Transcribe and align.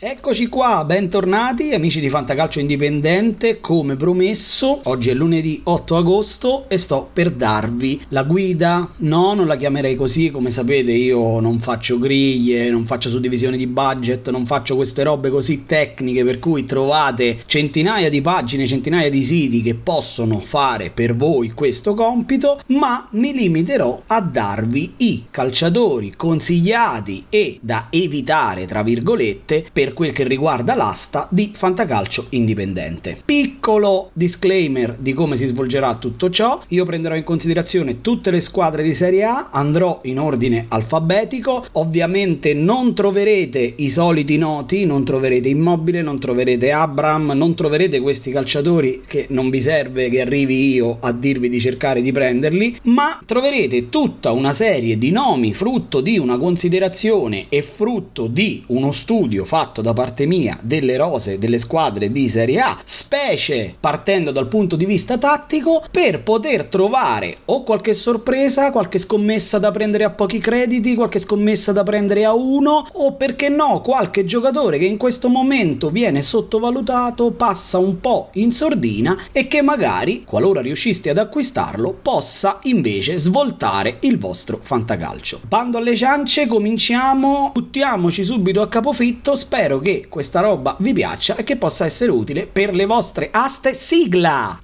Eccoci 0.00 0.46
qua, 0.46 0.84
bentornati 0.84 1.74
amici 1.74 1.98
di 1.98 2.08
Fantacalcio 2.08 2.60
Indipendente, 2.60 3.58
come 3.58 3.96
promesso, 3.96 4.78
oggi 4.84 5.10
è 5.10 5.12
lunedì 5.12 5.60
8 5.64 5.96
agosto 5.96 6.68
e 6.68 6.78
sto 6.78 7.10
per 7.12 7.32
darvi 7.32 8.02
la 8.10 8.22
guida, 8.22 8.92
no 8.98 9.34
non 9.34 9.48
la 9.48 9.56
chiamerei 9.56 9.96
così, 9.96 10.30
come 10.30 10.50
sapete 10.50 10.92
io 10.92 11.40
non 11.40 11.58
faccio 11.58 11.98
griglie, 11.98 12.70
non 12.70 12.84
faccio 12.84 13.08
suddivisione 13.08 13.56
di 13.56 13.66
budget, 13.66 14.30
non 14.30 14.46
faccio 14.46 14.76
queste 14.76 15.02
robe 15.02 15.30
così 15.30 15.66
tecniche 15.66 16.22
per 16.22 16.38
cui 16.38 16.64
trovate 16.64 17.42
centinaia 17.46 18.08
di 18.08 18.20
pagine, 18.20 18.68
centinaia 18.68 19.10
di 19.10 19.24
siti 19.24 19.62
che 19.62 19.74
possono 19.74 20.38
fare 20.38 20.90
per 20.90 21.16
voi 21.16 21.50
questo 21.50 21.94
compito, 21.94 22.60
ma 22.66 23.08
mi 23.14 23.32
limiterò 23.32 24.02
a 24.06 24.20
darvi 24.20 24.94
i 24.98 25.24
calciatori 25.28 26.12
consigliati 26.14 27.24
e 27.28 27.58
da 27.60 27.88
evitare 27.90 28.64
tra 28.64 28.84
virgolette 28.84 29.66
per 29.72 29.86
per 29.88 29.94
quel 29.94 30.12
che 30.12 30.24
riguarda 30.24 30.74
l'asta 30.74 31.26
di 31.30 31.52
Fantacalcio 31.54 32.26
Indipendente. 32.30 33.18
Piccolo 33.24 34.10
disclaimer 34.12 34.96
di 34.98 35.14
come 35.14 35.36
si 35.36 35.46
svolgerà 35.46 35.94
tutto 35.94 36.28
ciò, 36.28 36.60
io 36.68 36.84
prenderò 36.84 37.14
in 37.14 37.24
considerazione 37.24 38.02
tutte 38.02 38.30
le 38.30 38.40
squadre 38.40 38.82
di 38.82 38.92
Serie 38.92 39.24
A, 39.24 39.48
andrò 39.50 40.00
in 40.02 40.18
ordine 40.18 40.66
alfabetico, 40.68 41.66
ovviamente 41.72 42.52
non 42.52 42.94
troverete 42.94 43.74
i 43.76 43.88
soliti 43.88 44.36
noti, 44.36 44.84
non 44.84 45.04
troverete 45.04 45.48
Immobile, 45.48 46.02
non 46.02 46.18
troverete 46.18 46.70
Abram, 46.70 47.30
non 47.34 47.54
troverete 47.54 48.00
questi 48.00 48.30
calciatori 48.30 49.04
che 49.06 49.26
non 49.30 49.48
vi 49.48 49.60
serve 49.60 50.10
che 50.10 50.20
arrivi 50.20 50.74
io 50.74 50.98
a 51.00 51.12
dirvi 51.12 51.48
di 51.48 51.60
cercare 51.60 52.02
di 52.02 52.12
prenderli, 52.12 52.78
ma 52.82 53.20
troverete 53.24 53.88
tutta 53.88 54.32
una 54.32 54.52
serie 54.52 54.98
di 54.98 55.10
nomi 55.10 55.54
frutto 55.54 56.02
di 56.02 56.18
una 56.18 56.36
considerazione 56.36 57.46
e 57.48 57.62
frutto 57.62 58.26
di 58.26 58.64
uno 58.66 58.92
studio 58.92 59.46
fatto 59.46 59.76
fatto 59.78 59.82
da 59.82 59.92
parte 59.92 60.26
mia 60.26 60.58
delle 60.60 60.96
rose 60.96 61.38
delle 61.38 61.58
squadre 61.58 62.10
di 62.10 62.28
Serie 62.28 62.60
A, 62.60 62.78
specie 62.84 63.74
partendo 63.78 64.30
dal 64.30 64.48
punto 64.48 64.76
di 64.76 64.84
vista 64.84 65.18
tattico, 65.18 65.84
per 65.90 66.22
poter 66.22 66.64
trovare 66.64 67.38
o 67.46 67.62
qualche 67.62 67.94
sorpresa, 67.94 68.70
qualche 68.70 68.98
scommessa 68.98 69.58
da 69.58 69.70
prendere 69.70 70.04
a 70.04 70.10
pochi 70.10 70.38
crediti, 70.38 70.94
qualche 70.94 71.20
scommessa 71.20 71.72
da 71.72 71.82
prendere 71.82 72.24
a 72.24 72.34
uno, 72.34 72.86
o 72.92 73.12
perché 73.12 73.48
no, 73.48 73.80
qualche 73.80 74.24
giocatore 74.24 74.78
che 74.78 74.84
in 74.84 74.96
questo 74.96 75.28
momento 75.28 75.90
viene 75.90 76.22
sottovalutato, 76.22 77.30
passa 77.30 77.78
un 77.78 78.00
po' 78.00 78.30
in 78.34 78.52
sordina 78.52 79.16
e 79.32 79.46
che 79.46 79.62
magari, 79.62 80.24
qualora 80.24 80.60
riusciste 80.60 81.10
ad 81.10 81.18
acquistarlo, 81.18 81.96
possa 82.00 82.58
invece 82.62 83.18
svoltare 83.18 83.98
il 84.00 84.18
vostro 84.18 84.58
fantacalcio. 84.60 85.40
Bando 85.46 85.78
alle 85.78 85.96
ciance, 85.96 86.46
cominciamo, 86.46 87.50
buttiamoci 87.52 88.24
subito 88.24 88.60
a 88.60 88.68
capofitto, 88.68 89.36
spero 89.36 89.67
spero 89.68 89.80
che 89.80 90.06
questa 90.08 90.40
roba 90.40 90.76
vi 90.78 90.94
piaccia 90.94 91.36
e 91.36 91.44
che 91.44 91.56
possa 91.56 91.84
essere 91.84 92.10
utile 92.10 92.46
per 92.46 92.74
le 92.74 92.86
vostre 92.86 93.28
aste 93.30 93.74
sigla. 93.74 94.58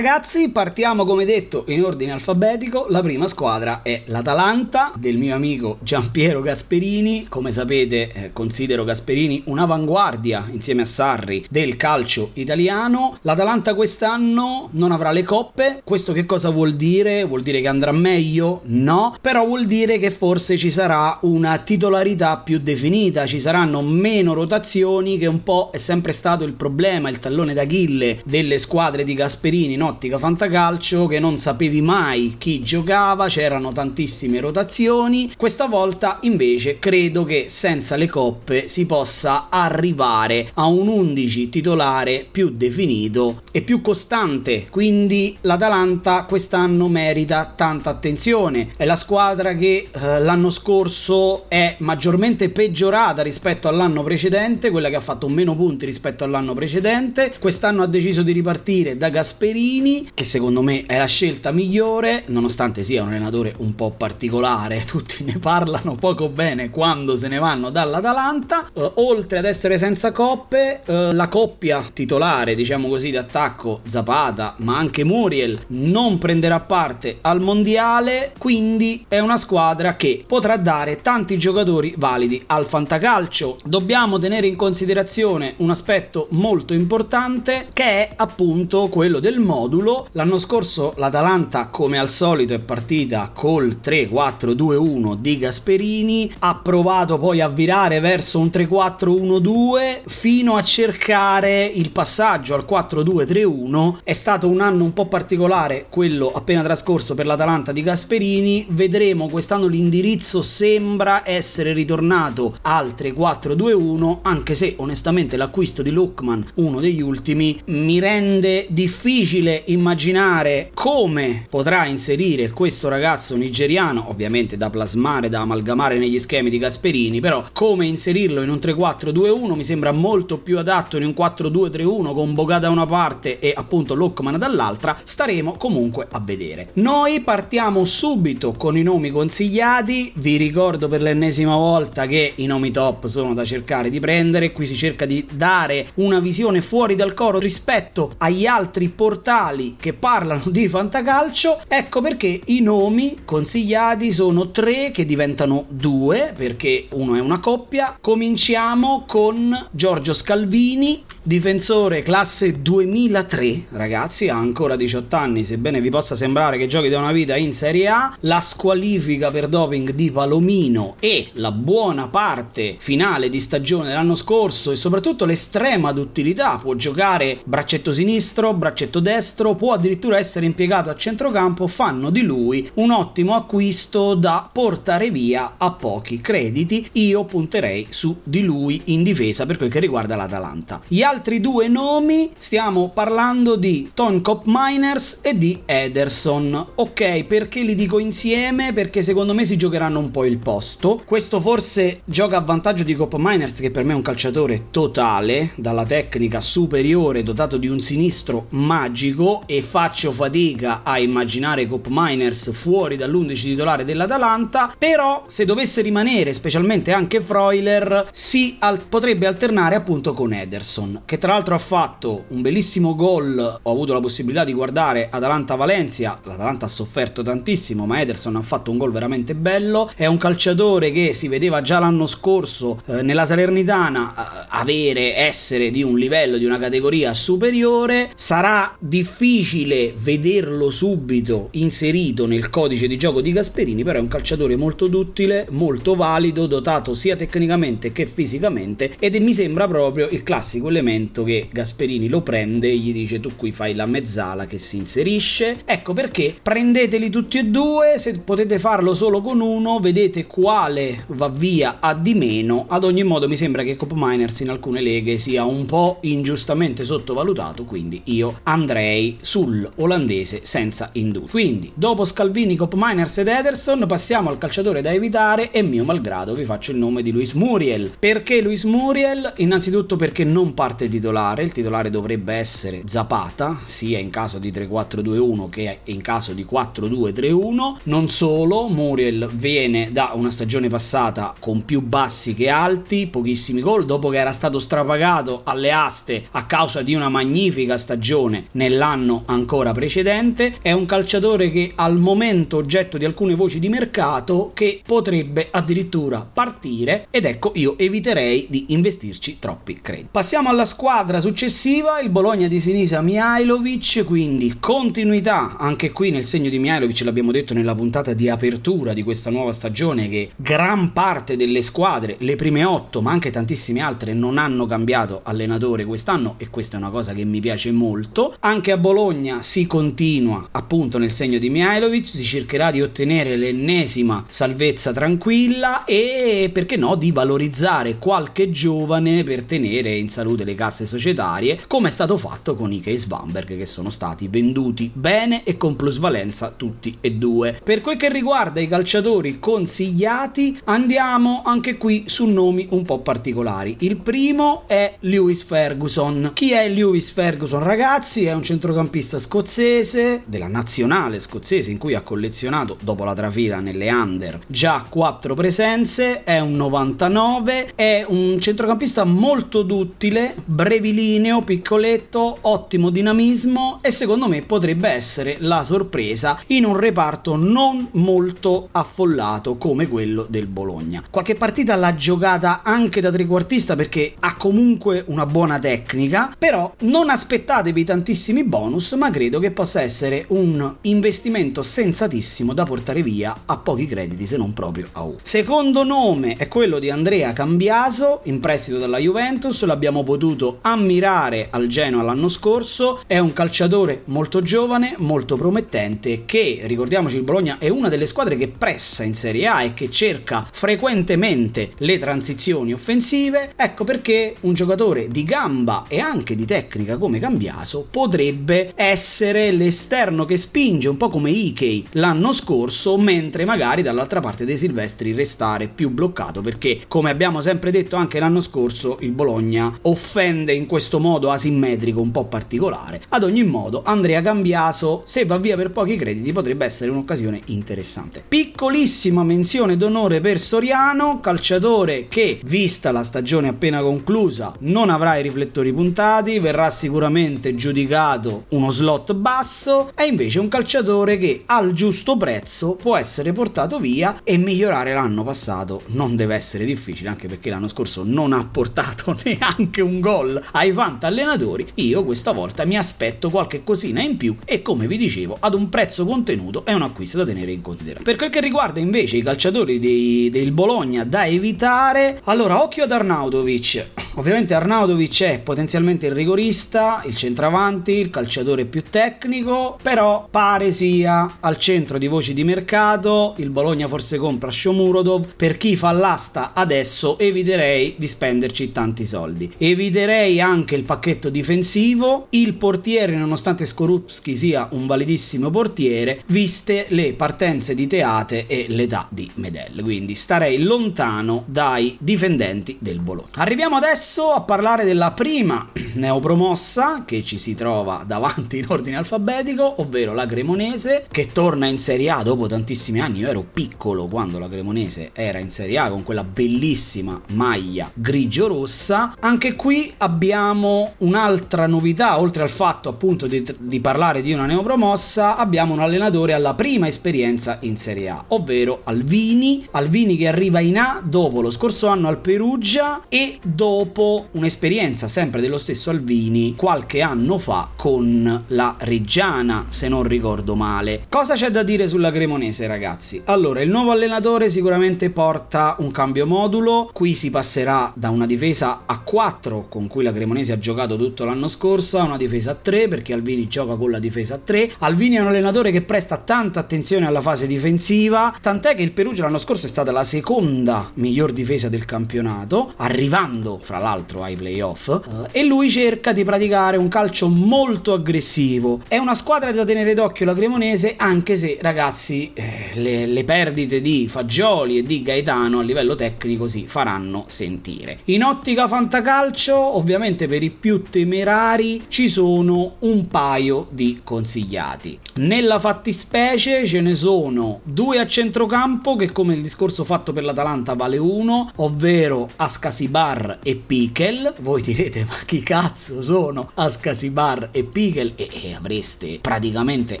Ragazzi, 0.00 0.50
partiamo 0.50 1.04
come 1.04 1.26
detto 1.26 1.64
in 1.68 1.84
ordine 1.84 2.12
alfabetico. 2.12 2.86
La 2.88 3.02
prima 3.02 3.28
squadra 3.28 3.82
è 3.82 4.04
l'Atalanta 4.06 4.92
del 4.96 5.18
mio 5.18 5.34
amico 5.34 5.76
Giampiero 5.82 6.40
Gasperini. 6.40 7.26
Come 7.28 7.52
sapete 7.52 8.12
eh, 8.12 8.30
considero 8.32 8.84
Gasperini 8.84 9.42
un'avanguardia 9.44 10.48
insieme 10.52 10.82
a 10.82 10.84
Sarri 10.86 11.44
del 11.50 11.76
calcio 11.76 12.30
italiano. 12.32 13.18
L'Atalanta 13.20 13.74
quest'anno 13.74 14.70
non 14.72 14.90
avrà 14.90 15.10
le 15.10 15.22
coppe. 15.22 15.82
Questo 15.84 16.14
che 16.14 16.24
cosa 16.24 16.48
vuol 16.48 16.76
dire? 16.76 17.24
Vuol 17.24 17.42
dire 17.42 17.60
che 17.60 17.68
andrà 17.68 17.92
meglio? 17.92 18.62
No, 18.64 19.14
però 19.20 19.44
vuol 19.44 19.66
dire 19.66 19.98
che 19.98 20.10
forse 20.10 20.56
ci 20.56 20.70
sarà 20.70 21.18
una 21.22 21.58
titolarità 21.58 22.38
più 22.38 22.58
definita, 22.58 23.26
ci 23.26 23.38
saranno 23.38 23.82
meno 23.82 24.32
rotazioni 24.32 25.18
che 25.18 25.26
un 25.26 25.42
po' 25.42 25.68
è 25.72 25.76
sempre 25.76 26.14
stato 26.14 26.44
il 26.44 26.54
problema, 26.54 27.10
il 27.10 27.18
tallone 27.18 27.52
d'Achille 27.52 28.22
delle 28.24 28.56
squadre 28.56 29.04
di 29.04 29.12
Gasperini 29.12 29.48
Gasperini 29.50 29.76
in 29.90 29.96
ottica 29.96 30.18
fantacalcio 30.18 31.06
che 31.06 31.18
non 31.18 31.38
sapevi 31.38 31.80
mai 31.80 32.36
chi 32.38 32.62
giocava, 32.62 33.26
c'erano 33.26 33.72
tantissime 33.72 34.38
rotazioni. 34.38 35.32
Questa 35.36 35.66
volta 35.66 36.18
invece 36.22 36.78
credo 36.78 37.24
che 37.24 37.46
senza 37.48 37.96
le 37.96 38.06
coppe 38.06 38.68
si 38.68 38.86
possa 38.86 39.48
arrivare 39.50 40.50
a 40.54 40.66
un 40.66 40.86
11 40.86 41.48
titolare 41.48 42.26
più 42.30 42.50
definito 42.50 43.42
e 43.50 43.62
più 43.62 43.80
costante. 43.80 44.68
Quindi 44.70 45.36
l'Atalanta 45.40 46.24
quest'anno 46.24 46.86
merita 46.86 47.52
tanta 47.56 47.90
attenzione. 47.90 48.74
È 48.76 48.84
la 48.84 48.96
squadra 48.96 49.56
che 49.56 49.88
eh, 49.90 50.20
l'anno 50.20 50.50
scorso 50.50 51.48
è 51.48 51.76
maggiormente 51.78 52.48
peggiorata 52.50 53.22
rispetto 53.22 53.66
all'anno 53.66 54.04
precedente, 54.04 54.70
quella 54.70 54.88
che 54.88 54.96
ha 54.96 55.00
fatto 55.00 55.28
meno 55.28 55.56
punti 55.56 55.84
rispetto 55.84 56.22
all'anno 56.22 56.54
precedente. 56.54 57.34
Quest'anno 57.40 57.82
ha 57.82 57.86
deciso 57.86 58.22
di 58.22 58.32
ripartire 58.32 58.96
da 59.00 59.08
Gasperini, 59.08 59.79
che 60.12 60.24
secondo 60.24 60.60
me 60.60 60.84
è 60.86 60.98
la 60.98 61.06
scelta 61.06 61.52
migliore, 61.52 62.24
nonostante 62.26 62.82
sia 62.82 63.02
un 63.02 63.08
allenatore 63.08 63.54
un 63.58 63.74
po' 63.74 63.94
particolare, 63.96 64.84
tutti 64.86 65.24
ne 65.24 65.38
parlano 65.38 65.94
poco 65.94 66.28
bene 66.28 66.70
quando 66.70 67.16
se 67.16 67.28
ne 67.28 67.38
vanno 67.38 67.70
dall'Atalanta. 67.70 68.68
Uh, 68.72 68.92
oltre 68.96 69.38
ad 69.38 69.46
essere 69.46 69.78
senza 69.78 70.12
coppe, 70.12 70.82
uh, 70.84 71.12
la 71.12 71.28
coppia 71.28 71.82
titolare, 71.92 72.54
diciamo 72.54 72.88
così, 72.88 73.10
d'attacco 73.10 73.80
Zapata, 73.86 74.54
ma 74.58 74.76
anche 74.76 75.04
Muriel, 75.04 75.58
non 75.68 76.18
prenderà 76.18 76.60
parte 76.60 77.18
al 77.22 77.40
mondiale, 77.40 78.32
quindi 78.36 79.06
è 79.08 79.18
una 79.18 79.36
squadra 79.36 79.96
che 79.96 80.24
potrà 80.26 80.56
dare 80.56 81.00
tanti 81.00 81.38
giocatori 81.38 81.94
validi 81.96 82.42
al 82.46 82.66
fantacalcio. 82.66 83.58
Dobbiamo 83.64 84.18
tenere 84.18 84.46
in 84.46 84.56
considerazione 84.56 85.54
un 85.58 85.70
aspetto 85.70 86.26
molto 86.30 86.74
importante 86.74 87.68
che 87.72 87.84
è 87.84 88.12
appunto 88.16 88.88
quello 88.88 89.20
del 89.20 89.38
modulo. 89.70 90.08
L'anno 90.12 90.38
scorso 90.40 90.92
l'Atalanta, 90.96 91.66
come 91.66 91.98
al 91.98 92.10
solito, 92.10 92.52
è 92.52 92.58
partita 92.58 93.30
col 93.32 93.78
3-4-2-1 93.82 95.14
di 95.14 95.38
Gasperini, 95.38 96.32
ha 96.40 96.60
provato 96.60 97.18
poi 97.18 97.40
a 97.40 97.48
virare 97.48 98.00
verso 98.00 98.40
un 98.40 98.46
3-4-1-2 98.46 100.00
fino 100.06 100.56
a 100.56 100.62
cercare 100.62 101.64
il 101.64 101.90
passaggio 101.90 102.54
al 102.54 102.66
4-2-3-1. 102.68 103.98
È 104.02 104.12
stato 104.12 104.48
un 104.48 104.60
anno 104.60 104.82
un 104.82 104.92
po' 104.92 105.06
particolare 105.06 105.86
quello 105.88 106.32
appena 106.32 106.62
trascorso 106.62 107.14
per 107.14 107.26
l'Atalanta 107.26 107.70
di 107.70 107.82
Gasperini. 107.82 108.66
Vedremo 108.70 109.28
quest'anno 109.28 109.68
l'indirizzo 109.68 110.42
sembra 110.42 111.22
essere 111.24 111.72
ritornato 111.72 112.56
al 112.62 112.94
3-4-2-1, 112.96 114.18
anche 114.22 114.56
se 114.56 114.74
onestamente 114.78 115.36
l'acquisto 115.36 115.82
di 115.82 115.90
Lookman, 115.90 116.44
uno 116.54 116.80
degli 116.80 117.00
ultimi, 117.00 117.60
mi 117.66 118.00
rende 118.00 118.66
difficile 118.70 119.59
immaginare 119.66 120.70
come 120.74 121.46
potrà 121.48 121.86
inserire 121.86 122.50
questo 122.50 122.88
ragazzo 122.88 123.36
nigeriano, 123.36 124.06
ovviamente 124.08 124.56
da 124.56 124.70
plasmare, 124.70 125.28
da 125.28 125.40
amalgamare 125.40 125.98
negli 125.98 126.18
schemi 126.18 126.50
di 126.50 126.58
Gasperini, 126.58 127.20
però 127.20 127.46
come 127.52 127.86
inserirlo 127.86 128.42
in 128.42 128.50
un 128.50 128.56
3-4-2-1 128.56 129.54
mi 129.54 129.64
sembra 129.64 129.92
molto 129.92 130.38
più 130.38 130.58
adatto 130.58 130.96
in 130.96 131.04
un 131.04 131.14
4-2-3-1 131.16 132.14
con 132.14 132.34
Boga 132.34 132.58
da 132.58 132.70
una 132.70 132.86
parte 132.86 133.38
e 133.38 133.52
appunto 133.54 133.94
Lockman 133.94 134.38
dall'altra, 134.38 134.96
staremo 135.02 135.52
comunque 135.52 136.06
a 136.10 136.20
vedere. 136.20 136.70
Noi 136.74 137.20
partiamo 137.20 137.84
subito 137.84 138.52
con 138.52 138.76
i 138.76 138.82
nomi 138.82 139.10
consigliati, 139.10 140.12
vi 140.16 140.36
ricordo 140.36 140.88
per 140.88 141.02
l'ennesima 141.02 141.56
volta 141.56 142.06
che 142.06 142.32
i 142.36 142.46
nomi 142.46 142.70
top 142.70 143.06
sono 143.06 143.34
da 143.34 143.44
cercare 143.44 143.90
di 143.90 144.00
prendere, 144.00 144.52
qui 144.52 144.66
si 144.66 144.74
cerca 144.74 145.06
di 145.06 145.26
dare 145.30 145.88
una 145.94 146.20
visione 146.20 146.60
fuori 146.60 146.94
dal 146.94 147.14
coro 147.14 147.38
rispetto 147.38 148.12
agli 148.18 148.46
altri 148.46 148.88
portali 148.88 149.49
che 149.78 149.92
parlano 149.92 150.44
di 150.46 150.68
fantacalcio, 150.68 151.62
ecco 151.68 152.00
perché 152.00 152.40
i 152.46 152.60
nomi 152.60 153.18
consigliati 153.24 154.12
sono 154.12 154.50
tre 154.50 154.90
che 154.90 155.04
diventano 155.04 155.64
due, 155.68 156.32
perché 156.36 156.86
uno 156.92 157.14
è 157.14 157.20
una 157.20 157.38
coppia. 157.38 157.96
Cominciamo 158.00 159.04
con 159.06 159.68
Giorgio 159.70 160.14
Scalvini 160.14 161.02
difensore 161.22 162.00
classe 162.02 162.62
2003, 162.62 163.64
ragazzi, 163.72 164.28
ha 164.28 164.36
ancora 164.36 164.74
18 164.74 165.16
anni, 165.16 165.44
sebbene 165.44 165.80
vi 165.80 165.90
possa 165.90 166.16
sembrare 166.16 166.56
che 166.56 166.66
giochi 166.66 166.88
da 166.88 166.98
una 166.98 167.12
vita 167.12 167.36
in 167.36 167.52
Serie 167.52 167.88
A, 167.88 168.16
la 168.20 168.40
squalifica 168.40 169.30
per 169.30 169.46
doping 169.46 169.90
di 169.92 170.10
Palomino 170.10 170.96
e 170.98 171.28
la 171.34 171.52
buona 171.52 172.08
parte 172.08 172.76
finale 172.78 173.28
di 173.28 173.38
stagione 173.38 173.88
dell'anno 173.88 174.14
scorso 174.14 174.72
e 174.72 174.76
soprattutto 174.76 175.26
l'estrema 175.26 175.92
d'utilità, 175.92 176.58
può 176.60 176.74
giocare 176.74 177.40
braccetto 177.44 177.92
sinistro, 177.92 178.54
braccetto 178.54 178.98
destro, 179.00 179.54
può 179.54 179.74
addirittura 179.74 180.18
essere 180.18 180.46
impiegato 180.46 180.88
a 180.88 180.96
centrocampo, 180.96 181.66
fanno 181.66 182.08
di 182.08 182.22
lui 182.22 182.68
un 182.74 182.90
ottimo 182.92 183.34
acquisto 183.34 184.14
da 184.14 184.48
portare 184.50 185.10
via 185.10 185.54
a 185.58 185.70
pochi 185.72 186.20
crediti. 186.20 186.88
Io 186.92 187.24
punterei 187.24 187.88
su 187.90 188.20
di 188.22 188.42
lui 188.42 188.80
in 188.86 189.02
difesa 189.02 189.44
per 189.44 189.58
quel 189.58 189.70
che 189.70 189.80
riguarda 189.80 190.16
l'Atalanta. 190.16 190.80
Gli 190.88 191.02
altri 191.02 191.18
due 191.40 191.68
nomi 191.68 192.32
stiamo 192.36 192.90
parlando 192.92 193.56
di 193.56 193.90
Ton 193.94 194.20
Cop 194.20 194.44
Miners 194.46 195.20
e 195.22 195.36
di 195.36 195.62
Ederson. 195.64 196.64
Ok, 196.76 197.24
perché 197.24 197.60
li 197.60 197.74
dico 197.74 197.98
insieme? 197.98 198.72
Perché 198.72 199.02
secondo 199.02 199.34
me 199.34 199.44
si 199.44 199.56
giocheranno 199.56 199.98
un 199.98 200.10
po' 200.10 200.24
il 200.24 200.38
posto. 200.38 201.02
Questo 201.04 201.40
forse 201.40 202.00
gioca 202.04 202.38
a 202.38 202.40
vantaggio 202.40 202.82
di 202.82 202.94
Cop 202.96 203.14
Miners 203.18 203.60
che 203.60 203.70
per 203.70 203.84
me 203.84 203.92
è 203.92 203.96
un 203.96 204.02
calciatore 204.02 204.66
totale, 204.70 205.52
dalla 205.56 205.84
tecnica 205.84 206.40
superiore, 206.40 207.22
dotato 207.22 207.56
di 207.56 207.68
un 207.68 207.80
sinistro 207.80 208.46
magico 208.50 209.42
e 209.46 209.62
faccio 209.62 210.12
fatica 210.12 210.80
a 210.82 210.98
immaginare 210.98 211.66
Cop 211.66 211.86
Miners 211.88 212.52
fuori 212.52 212.96
dall'11 212.96 213.40
titolare 213.40 213.84
dell'Atalanta, 213.84 214.74
però 214.76 215.24
se 215.28 215.44
dovesse 215.44 215.82
rimanere 215.82 216.32
specialmente 216.32 216.92
anche 216.92 217.20
Freuler 217.20 218.08
si 218.12 218.56
al- 218.58 218.80
potrebbe 218.88 219.26
alternare 219.26 219.74
appunto 219.74 220.12
con 220.12 220.32
Ederson, 220.32 220.99
che 221.04 221.18
tra 221.18 221.32
l'altro 221.32 221.54
ha 221.54 221.58
fatto 221.58 222.24
un 222.28 222.42
bellissimo 222.42 222.94
gol, 222.94 223.58
ho 223.62 223.70
avuto 223.70 223.92
la 223.92 224.00
possibilità 224.00 224.44
di 224.44 224.52
guardare 224.52 225.08
Atalanta-Valencia, 225.10 226.20
l'Atalanta 226.24 226.66
ha 226.66 226.68
sofferto 226.68 227.22
tantissimo, 227.22 227.86
ma 227.86 228.00
Ederson 228.00 228.36
ha 228.36 228.42
fatto 228.42 228.70
un 228.70 228.78
gol 228.78 228.92
veramente 228.92 229.34
bello, 229.34 229.90
è 229.94 230.06
un 230.06 230.18
calciatore 230.18 230.92
che 230.92 231.14
si 231.14 231.28
vedeva 231.28 231.62
già 231.62 231.78
l'anno 231.78 232.06
scorso 232.06 232.82
eh, 232.86 233.02
nella 233.02 233.24
Salernitana 233.24 234.14
eh, 234.14 234.46
avere, 234.48 235.16
essere 235.16 235.70
di 235.70 235.82
un 235.82 235.98
livello, 235.98 236.38
di 236.38 236.44
una 236.44 236.58
categoria 236.58 237.14
superiore, 237.14 238.12
sarà 238.14 238.74
difficile 238.78 239.94
vederlo 239.96 240.70
subito 240.70 241.48
inserito 241.52 242.26
nel 242.26 242.50
codice 242.50 242.86
di 242.86 242.96
gioco 242.96 243.20
di 243.20 243.32
Gasperini, 243.32 243.84
però 243.84 243.98
è 243.98 244.02
un 244.02 244.08
calciatore 244.08 244.56
molto 244.56 244.86
duttile, 244.86 245.46
molto 245.50 245.94
valido, 245.94 246.46
dotato 246.46 246.94
sia 246.94 247.16
tecnicamente 247.16 247.92
che 247.92 248.06
fisicamente 248.06 248.96
ed 248.98 249.14
mi 249.16 249.32
sembra 249.32 249.66
proprio 249.66 250.08
il 250.08 250.22
classico 250.22 250.68
elemento 250.68 250.89
che 251.24 251.48
Gasperini 251.52 252.08
lo 252.08 252.20
prende 252.20 252.68
e 252.68 252.76
gli 252.76 252.92
dice 252.92 253.20
tu 253.20 253.36
qui 253.36 253.52
fai 253.52 253.74
la 253.74 253.86
mezzala 253.86 254.46
che 254.46 254.58
si 254.58 254.76
inserisce. 254.76 255.62
Ecco 255.64 255.92
perché 255.92 256.34
prendeteli 256.42 257.10
tutti 257.10 257.38
e 257.38 257.44
due, 257.44 257.94
se 257.98 258.18
potete 258.18 258.58
farlo 258.58 258.92
solo 258.94 259.20
con 259.20 259.40
uno, 259.40 259.78
vedete 259.78 260.26
quale 260.26 261.04
va 261.08 261.28
via 261.28 261.76
a 261.78 261.94
di 261.94 262.14
meno. 262.14 262.64
Ad 262.68 262.82
ogni 262.82 263.04
modo 263.04 263.28
mi 263.28 263.36
sembra 263.36 263.62
che 263.62 263.76
Cop 263.76 263.92
Miners 263.94 264.40
in 264.40 264.50
alcune 264.50 264.80
leghe 264.80 265.16
sia 265.16 265.44
un 265.44 265.64
po' 265.64 265.98
ingiustamente 266.02 266.84
sottovalutato, 266.84 267.64
quindi 267.64 268.00
io 268.04 268.40
andrei 268.42 269.16
sul 269.20 269.70
olandese 269.76 270.40
senza 270.42 270.90
indugio. 270.94 271.28
Quindi, 271.30 271.70
dopo 271.74 272.04
Scalvini, 272.04 272.56
Cop 272.56 272.74
Miners 272.76 273.18
ed 273.18 273.28
Ederson, 273.28 273.84
passiamo 273.86 274.28
al 274.28 274.38
calciatore 274.38 274.82
da 274.82 274.92
evitare 274.92 275.52
e 275.52 275.62
mio 275.62 275.84
malgrado 275.84 276.34
vi 276.34 276.44
faccio 276.44 276.72
il 276.72 276.78
nome 276.78 277.02
di 277.02 277.12
Luis 277.12 277.32
Muriel. 277.34 277.92
Perché 277.98 278.40
Luis 278.40 278.64
Muriel? 278.64 279.34
Innanzitutto 279.36 279.96
perché 279.96 280.24
non 280.24 280.54
parte 280.54 280.79
titolare, 280.88 281.42
il 281.42 281.52
titolare 281.52 281.90
dovrebbe 281.90 282.34
essere 282.34 282.82
Zapata, 282.86 283.60
sia 283.64 283.98
in 283.98 284.10
caso 284.10 284.38
di 284.38 284.50
3-4-2-1 284.50 285.48
che 285.48 285.78
in 285.84 286.00
caso 286.00 286.32
di 286.32 286.46
4-2-3-1. 286.50 287.76
Non 287.84 288.08
solo, 288.08 288.68
Muriel 288.68 289.28
viene 289.32 289.90
da 289.92 290.12
una 290.14 290.30
stagione 290.30 290.68
passata 290.68 291.34
con 291.38 291.64
più 291.64 291.80
bassi 291.80 292.34
che 292.34 292.48
alti, 292.48 293.06
pochissimi 293.06 293.60
gol, 293.60 293.84
dopo 293.84 294.08
che 294.08 294.18
era 294.18 294.32
stato 294.32 294.58
strapagato 294.58 295.42
alle 295.44 295.72
aste 295.72 296.26
a 296.32 296.46
causa 296.46 296.82
di 296.82 296.94
una 296.94 297.08
magnifica 297.08 297.76
stagione 297.76 298.46
nell'anno 298.52 299.22
ancora 299.26 299.72
precedente. 299.72 300.56
È 300.60 300.72
un 300.72 300.86
calciatore 300.86 301.50
che 301.50 301.72
al 301.74 301.98
momento 301.98 302.56
oggetto 302.56 302.98
di 302.98 303.04
alcune 303.04 303.34
voci 303.34 303.58
di 303.58 303.68
mercato 303.68 304.50
che 304.54 304.82
potrebbe 304.84 305.48
addirittura 305.50 306.28
partire 306.32 307.06
ed 307.10 307.24
ecco 307.24 307.52
io 307.54 307.76
eviterei 307.78 308.46
di 308.48 308.66
investirci 308.68 309.38
troppi 309.38 309.80
crediti. 309.80 310.08
Passiamo 310.10 310.48
alla 310.48 310.64
squadra 310.70 311.18
successiva, 311.18 311.98
il 311.98 312.10
Bologna 312.10 312.46
di 312.46 312.60
Sinisa 312.60 313.00
Mihailovic, 313.00 314.04
quindi 314.04 314.58
continuità 314.60 315.56
anche 315.58 315.90
qui 315.90 316.12
nel 316.12 316.24
segno 316.24 316.48
di 316.48 316.60
Mihailovic, 316.60 317.00
l'abbiamo 317.00 317.32
detto 317.32 317.54
nella 317.54 317.74
puntata 317.74 318.12
di 318.12 318.28
apertura 318.28 318.92
di 318.92 319.02
questa 319.02 319.30
nuova 319.30 319.50
stagione 319.50 320.08
che 320.08 320.30
gran 320.36 320.92
parte 320.92 321.36
delle 321.36 321.62
squadre, 321.62 322.14
le 322.20 322.36
prime 322.36 322.62
otto 322.62 323.02
ma 323.02 323.10
anche 323.10 323.30
tantissime 323.30 323.80
altre 323.80 324.14
non 324.14 324.38
hanno 324.38 324.66
cambiato 324.66 325.22
allenatore 325.24 325.84
quest'anno 325.84 326.36
e 326.38 326.50
questa 326.50 326.76
è 326.76 326.80
una 326.80 326.90
cosa 326.90 327.14
che 327.14 327.24
mi 327.24 327.40
piace 327.40 327.72
molto. 327.72 328.36
Anche 328.38 328.70
a 328.70 328.76
Bologna 328.76 329.42
si 329.42 329.66
continua 329.66 330.50
appunto 330.52 330.98
nel 330.98 331.10
segno 331.10 331.38
di 331.38 331.50
Mihailovic, 331.50 332.06
si 332.06 332.22
cercherà 332.22 332.70
di 332.70 332.80
ottenere 332.80 333.34
l'ennesima 333.34 334.24
salvezza 334.28 334.92
tranquilla 334.92 335.84
e 335.84 336.48
perché 336.52 336.76
no 336.76 336.94
di 336.94 337.10
valorizzare 337.10 337.98
qualche 337.98 338.52
giovane 338.52 339.24
per 339.24 339.42
tenere 339.42 339.96
in 339.96 340.08
salute 340.08 340.44
le 340.44 340.58
casse 340.60 340.84
societarie 340.84 341.62
come 341.66 341.88
è 341.88 341.90
stato 341.90 342.18
fatto 342.18 342.54
con 342.54 342.70
i 342.70 342.82
case 342.82 343.06
Bamberg 343.06 343.56
che 343.56 343.64
sono 343.64 343.88
stati 343.88 344.28
venduti 344.28 344.90
bene 344.92 345.42
e 345.44 345.56
con 345.56 345.74
plusvalenza 345.74 346.52
tutti 346.54 346.98
e 347.00 347.12
due. 347.12 347.58
Per 347.64 347.80
quel 347.80 347.96
che 347.96 348.12
riguarda 348.12 348.60
i 348.60 348.68
calciatori 348.68 349.38
consigliati 349.38 350.60
andiamo 350.64 351.40
anche 351.46 351.78
qui 351.78 352.04
su 352.08 352.26
nomi 352.26 352.66
un 352.72 352.82
po' 352.82 352.98
particolari. 352.98 353.76
Il 353.80 353.96
primo 353.96 354.64
è 354.66 354.96
Lewis 355.00 355.44
Ferguson. 355.44 356.32
Chi 356.34 356.52
è 356.52 356.68
Lewis 356.68 357.10
Ferguson 357.10 357.62
ragazzi? 357.62 358.26
È 358.26 358.32
un 358.34 358.42
centrocampista 358.42 359.18
scozzese 359.18 360.24
della 360.26 360.48
nazionale 360.48 361.20
scozzese 361.20 361.70
in 361.70 361.78
cui 361.78 361.94
ha 361.94 362.02
collezionato 362.02 362.76
dopo 362.82 363.04
la 363.04 363.14
trafila 363.14 363.60
nelle 363.60 363.90
under 363.90 364.40
già 364.46 364.84
quattro 364.86 365.34
presenze, 365.34 366.22
è 366.22 366.38
un 366.38 366.52
99, 366.52 367.72
è 367.74 368.04
un 368.06 368.38
centrocampista 368.40 369.04
molto 369.04 369.62
duttile, 369.62 370.34
brevilineo, 370.50 371.42
piccoletto, 371.42 372.38
ottimo 372.40 372.90
dinamismo 372.90 373.78
e 373.82 373.92
secondo 373.92 374.26
me 374.26 374.42
potrebbe 374.42 374.88
essere 374.88 375.36
la 375.38 375.62
sorpresa 375.62 376.40
in 376.48 376.64
un 376.64 376.76
reparto 376.76 377.36
non 377.36 377.88
molto 377.92 378.68
affollato 378.72 379.56
come 379.56 379.86
quello 379.86 380.26
del 380.28 380.46
Bologna. 380.46 381.04
Qualche 381.08 381.36
partita 381.36 381.76
l'ha 381.76 381.94
giocata 381.94 382.62
anche 382.64 383.00
da 383.00 383.12
trequartista 383.12 383.76
perché 383.76 384.14
ha 384.18 384.34
comunque 384.34 385.04
una 385.06 385.24
buona 385.24 385.60
tecnica, 385.60 386.34
però 386.36 386.74
non 386.80 387.10
aspettatevi 387.10 387.84
tantissimi 387.84 388.42
bonus, 388.42 388.92
ma 388.92 389.10
credo 389.10 389.38
che 389.38 389.52
possa 389.52 389.80
essere 389.82 390.24
un 390.28 390.74
investimento 390.82 391.62
sensatissimo 391.62 392.52
da 392.52 392.64
portare 392.64 393.04
via 393.04 393.42
a 393.46 393.56
pochi 393.56 393.86
crediti 393.86 394.26
se 394.26 394.36
non 394.36 394.52
proprio 394.52 394.88
a 394.92 395.02
uno. 395.02 395.18
Secondo 395.22 395.84
nome 395.84 396.34
è 396.34 396.48
quello 396.48 396.80
di 396.80 396.90
Andrea 396.90 397.32
Cambiaso, 397.32 398.20
in 398.24 398.40
prestito 398.40 398.78
dalla 398.78 398.98
Juventus, 398.98 399.62
l'abbiamo 399.64 400.02
potuto 400.02 400.39
ammirare 400.62 401.48
al 401.50 401.66
Genoa 401.66 402.02
l'anno 402.02 402.28
scorso, 402.28 403.02
è 403.06 403.18
un 403.18 403.32
calciatore 403.32 404.02
molto 404.06 404.42
giovane, 404.42 404.94
molto 404.98 405.36
promettente 405.36 406.24
che, 406.24 406.62
ricordiamoci, 406.64 407.16
il 407.16 407.22
Bologna 407.22 407.58
è 407.58 407.68
una 407.68 407.88
delle 407.88 408.06
squadre 408.06 408.36
che 408.36 408.48
pressa 408.48 409.04
in 409.04 409.14
Serie 409.14 409.46
A 409.46 409.62
e 409.62 409.74
che 409.74 409.90
cerca 409.90 410.48
frequentemente 410.50 411.72
le 411.78 411.98
transizioni 411.98 412.72
offensive, 412.72 413.52
ecco 413.56 413.84
perché 413.84 414.34
un 414.40 414.54
giocatore 414.54 415.08
di 415.08 415.24
gamba 415.24 415.84
e 415.88 415.98
anche 415.98 416.34
di 416.34 416.44
tecnica 416.44 416.96
come 416.96 417.18
Cambiaso 417.18 417.86
potrebbe 417.90 418.72
essere 418.74 419.50
l'esterno 419.50 420.24
che 420.24 420.36
spinge 420.36 420.88
un 420.88 420.96
po' 420.96 421.08
come 421.08 421.30
Ikei 421.30 421.86
l'anno 421.92 422.32
scorso, 422.32 422.96
mentre 422.96 423.44
magari 423.44 423.82
dall'altra 423.82 424.20
parte 424.20 424.44
dei 424.44 424.56
Silvestri 424.56 425.12
restare 425.12 425.68
più 425.68 425.90
bloccato 425.90 426.40
perché 426.40 426.82
come 426.88 427.10
abbiamo 427.10 427.40
sempre 427.40 427.70
detto 427.70 427.96
anche 427.96 428.18
l'anno 428.18 428.40
scorso 428.40 428.96
il 429.00 429.12
Bologna 429.12 429.72
offende 429.82 430.28
in 430.30 430.66
questo 430.66 430.98
modo 430.98 431.30
asimmetrico 431.30 432.00
un 432.00 432.10
po' 432.10 432.24
particolare. 432.24 433.02
Ad 433.08 433.24
ogni 433.24 433.44
modo 433.44 433.82
Andrea 433.84 434.20
Cambiaso 434.22 435.02
se 435.04 435.24
va 435.24 435.38
via 435.38 435.56
per 435.56 435.70
pochi 435.70 435.96
crediti 435.96 436.32
potrebbe 436.32 436.64
essere 436.64 436.90
un'occasione 436.90 437.40
interessante. 437.46 438.22
Piccolissima 438.26 439.24
menzione 439.24 439.76
d'onore 439.76 440.20
per 440.20 440.40
Soriano, 440.40 441.20
calciatore 441.20 442.08
che 442.08 442.40
vista 442.44 442.92
la 442.92 443.02
stagione 443.02 443.48
appena 443.48 443.82
conclusa 443.82 444.52
non 444.60 444.90
avrà 444.90 445.16
i 445.16 445.22
riflettori 445.22 445.72
puntati, 445.72 446.38
verrà 446.38 446.70
sicuramente 446.70 447.54
giudicato 447.54 448.44
uno 448.50 448.70
slot 448.70 449.14
basso, 449.14 449.92
è 449.94 450.02
invece 450.02 450.38
un 450.38 450.48
calciatore 450.48 451.18
che 451.18 451.42
al 451.46 451.72
giusto 451.72 452.16
prezzo 452.16 452.76
può 452.76 452.96
essere 452.96 453.32
portato 453.32 453.78
via 453.78 454.20
e 454.22 454.36
migliorare 454.36 454.92
l'anno 454.94 455.22
passato 455.22 455.82
non 455.86 456.16
deve 456.16 456.34
essere 456.34 456.64
difficile, 456.64 457.08
anche 457.08 457.28
perché 457.28 457.50
l'anno 457.50 457.68
scorso 457.68 458.02
non 458.04 458.32
ha 458.32 458.46
portato 458.50 459.16
neanche 459.24 459.80
un 459.80 460.00
gol 460.00 460.09
ai 460.52 460.72
fanta 460.72 461.06
allenatori. 461.06 461.66
Io 461.74 462.04
questa 462.04 462.32
volta 462.32 462.64
mi 462.64 462.76
aspetto 462.76 463.30
qualche 463.30 463.62
cosina 463.62 464.02
in 464.02 464.16
più 464.16 464.36
e 464.44 464.62
come 464.62 464.86
vi 464.86 464.96
dicevo, 464.96 465.36
ad 465.38 465.54
un 465.54 465.68
prezzo 465.68 466.04
contenuto 466.04 466.64
è 466.64 466.72
un 466.72 466.82
acquisto 466.82 467.18
da 467.18 467.24
tenere 467.24 467.52
in 467.52 467.62
considerazione. 467.62 468.10
Per 468.10 468.16
quel 468.16 468.30
che 468.30 468.40
riguarda 468.40 468.80
invece 468.80 469.16
i 469.16 469.22
calciatori 469.22 469.78
dei, 469.78 470.30
del 470.30 470.52
Bologna 470.52 471.04
da 471.04 471.26
evitare, 471.26 472.20
allora 472.24 472.62
occhio 472.62 472.84
ad 472.84 472.92
Arnautovic. 472.92 473.86
Ovviamente 474.14 474.54
Arnautovic 474.54 475.22
è 475.22 475.38
potenzialmente 475.38 476.06
il 476.06 476.12
rigorista, 476.12 477.02
il 477.06 477.14
centravanti, 477.14 477.92
il 477.92 478.10
calciatore 478.10 478.64
più 478.64 478.82
tecnico, 478.82 479.78
però 479.80 480.26
pare 480.28 480.72
sia 480.72 481.36
al 481.38 481.58
centro 481.58 481.96
di 481.96 482.08
voci 482.08 482.34
di 482.34 482.42
mercato. 482.42 483.34
Il 483.36 483.50
Bologna 483.50 483.86
forse 483.86 484.18
compra 484.18 484.50
Shomurodov. 484.50 485.34
Per 485.36 485.56
chi 485.56 485.76
fa 485.76 485.92
l'asta 485.92 486.50
adesso 486.54 487.18
eviterei 487.18 487.94
di 487.96 488.08
spenderci 488.08 488.72
tanti 488.72 489.06
soldi. 489.06 489.52
Eviterei 489.56 489.99
anche 490.40 490.74
il 490.74 490.84
pacchetto 490.84 491.28
difensivo. 491.28 492.26
Il 492.30 492.54
portiere, 492.54 493.14
nonostante 493.14 493.66
Skorupski 493.66 494.34
sia 494.34 494.68
un 494.72 494.86
validissimo 494.86 495.50
portiere, 495.50 496.22
viste 496.26 496.86
le 496.88 497.12
partenze 497.12 497.74
di 497.74 497.86
Teate 497.86 498.46
e 498.46 498.66
l'età 498.68 499.06
di 499.10 499.30
Medel. 499.34 499.82
Quindi 499.82 500.14
starei 500.14 500.62
lontano 500.62 501.44
dai 501.46 501.96
difendenti 502.00 502.76
del 502.80 503.00
Bologna. 503.00 503.28
Arriviamo 503.34 503.76
adesso 503.76 504.30
a 504.30 504.40
parlare 504.40 504.84
della 504.84 505.10
prima 505.10 505.68
neopromossa 505.94 507.04
che 507.04 507.22
ci 507.24 507.38
si 507.38 507.54
trova 507.54 508.04
davanti 508.06 508.58
in 508.58 508.66
ordine 508.68 508.96
alfabetico, 508.96 509.80
ovvero 509.80 510.14
la 510.14 510.26
Cremonese, 510.26 511.06
che 511.10 511.28
torna 511.32 511.66
in 511.66 511.78
Serie 511.78 512.10
A 512.10 512.22
dopo 512.22 512.46
tantissimi 512.46 513.00
anni. 513.00 513.18
Io 513.18 513.28
ero 513.28 513.44
piccolo 513.50 514.06
quando 514.06 514.38
la 514.38 514.48
Cremonese 514.48 515.10
era 515.12 515.38
in 515.38 515.50
Serie 515.50 515.78
A 515.78 515.90
con 515.90 516.02
quella 516.02 516.24
bellissima 516.24 517.20
maglia 517.32 517.90
grigio-rossa. 517.92 519.16
Anche 519.20 519.54
qui 519.54 519.89
abbiamo 519.98 520.94
un'altra 520.98 521.66
novità, 521.66 522.18
oltre 522.18 522.42
al 522.42 522.50
fatto 522.50 522.88
appunto 522.88 523.26
di, 523.26 523.44
di 523.58 523.80
parlare 523.80 524.22
di 524.22 524.32
una 524.32 524.46
neopromossa, 524.46 525.36
abbiamo 525.36 525.72
un 525.72 525.80
allenatore 525.80 526.32
alla 526.32 526.54
prima 526.54 526.86
esperienza 526.86 527.58
in 527.60 527.76
Serie 527.76 528.08
A, 528.08 528.24
ovvero 528.28 528.80
Alvini. 528.84 529.66
Alvini 529.72 530.16
che 530.16 530.28
arriva 530.28 530.60
in 530.60 530.78
A 530.78 531.00
dopo 531.02 531.40
lo 531.40 531.50
scorso 531.50 531.86
anno 531.88 532.08
al 532.08 532.18
Perugia 532.18 533.02
e 533.08 533.38
dopo 533.42 534.26
un'esperienza 534.32 535.08
sempre 535.08 535.40
dello 535.40 535.58
stesso 535.58 535.90
Alvini 535.90 536.54
qualche 536.56 537.00
anno 537.00 537.38
fa 537.38 537.68
con 537.76 538.44
la 538.48 538.76
Reggiana, 538.78 539.66
se 539.68 539.88
non 539.88 540.02
ricordo 540.02 540.54
male. 540.54 541.06
Cosa 541.08 541.34
c'è 541.34 541.50
da 541.50 541.62
dire 541.62 541.88
sulla 541.88 542.10
Cremonese, 542.10 542.66
ragazzi? 542.66 543.22
Allora, 543.24 543.62
il 543.62 543.70
nuovo 543.70 543.90
allenatore 543.90 544.48
sicuramente 544.50 545.10
porta 545.10 545.76
un 545.78 545.90
cambio 545.90 546.26
modulo. 546.26 546.90
Qui 546.92 547.14
si 547.14 547.30
passerà 547.30 547.92
da 547.94 548.10
una 548.10 548.26
difesa 548.26 548.82
a 548.86 548.98
4 548.98 549.66
con 549.68 549.79
cui 549.88 550.02
la 550.02 550.12
Cremonese 550.12 550.52
ha 550.52 550.58
giocato 550.58 550.96
tutto 550.96 551.24
l'anno 551.24 551.48
scorso 551.48 551.98
una 552.10 552.16
difesa 552.16 552.52
a 552.52 552.54
3 552.54 552.88
perché 552.88 553.12
Alvini 553.12 553.48
gioca 553.48 553.74
con 553.76 553.90
la 553.90 553.98
difesa 553.98 554.34
a 554.34 554.38
3. 554.38 554.72
Alvini 554.78 555.16
è 555.16 555.20
un 555.20 555.28
allenatore 555.28 555.70
che 555.70 555.82
presta 555.82 556.16
tanta 556.16 556.60
attenzione 556.60 557.06
alla 557.06 557.20
fase 557.20 557.46
difensiva, 557.46 558.34
tant'è 558.40 558.74
che 558.74 558.82
il 558.82 558.92
Perugia 558.92 559.22
l'anno 559.22 559.38
scorso 559.38 559.66
è 559.66 559.68
stata 559.68 559.92
la 559.92 560.04
seconda 560.04 560.90
miglior 560.94 561.32
difesa 561.32 561.68
del 561.68 561.84
campionato, 561.84 562.72
arrivando 562.76 563.58
fra 563.60 563.78
l'altro 563.78 564.22
ai 564.22 564.36
playoff, 564.36 564.88
eh, 565.32 565.40
e 565.40 565.44
lui 565.44 565.70
cerca 565.70 566.12
di 566.12 566.24
praticare 566.24 566.76
un 566.76 566.88
calcio 566.88 567.28
molto 567.28 567.92
aggressivo. 567.92 568.80
È 568.88 568.96
una 568.96 569.14
squadra 569.14 569.52
da 569.52 569.64
tenere 569.64 569.94
d'occhio 569.94 570.26
la 570.26 570.34
Cremonese, 570.34 570.94
anche 570.96 571.36
se 571.36 571.58
ragazzi 571.60 572.32
eh, 572.34 572.70
le, 572.74 573.06
le 573.06 573.24
perdite 573.24 573.80
di 573.80 574.08
Fagioli 574.08 574.78
e 574.78 574.82
di 574.82 575.02
Gaetano 575.02 575.60
a 575.60 575.62
livello 575.62 575.94
tecnico 575.94 576.48
si 576.48 576.66
faranno 576.66 577.24
sentire. 577.28 578.00
In 578.06 578.24
ottica 578.24 578.66
fantacalcio, 578.66 579.69
ovviamente 579.76 580.26
per 580.26 580.42
i 580.42 580.50
più 580.50 580.82
temerari 580.82 581.84
ci 581.88 582.08
sono 582.08 582.76
un 582.80 583.08
paio 583.08 583.66
di 583.70 584.00
consigliati. 584.02 584.98
Nella 585.20 585.58
fattispecie 585.58 586.64
ce 586.64 586.80
ne 586.80 586.94
sono 586.94 587.60
due 587.64 587.98
a 587.98 588.06
centrocampo 588.06 588.96
che 588.96 589.12
come 589.12 589.34
il 589.34 589.42
discorso 589.42 589.84
fatto 589.84 590.14
per 590.14 590.24
l'Atalanta 590.24 590.72
vale 590.72 590.96
uno, 590.96 591.50
ovvero 591.56 592.26
Ascasibar 592.36 593.40
e 593.42 593.54
Pichel. 593.54 594.32
Voi 594.40 594.62
direte 594.62 595.04
ma 595.04 595.16
chi 595.26 595.42
cazzo 595.42 596.00
sono 596.00 596.52
Ascasibar 596.54 597.50
e 597.52 597.64
Pichel? 597.64 598.14
E, 598.16 598.30
e 598.32 598.54
avreste 598.54 599.18
praticamente 599.20 600.00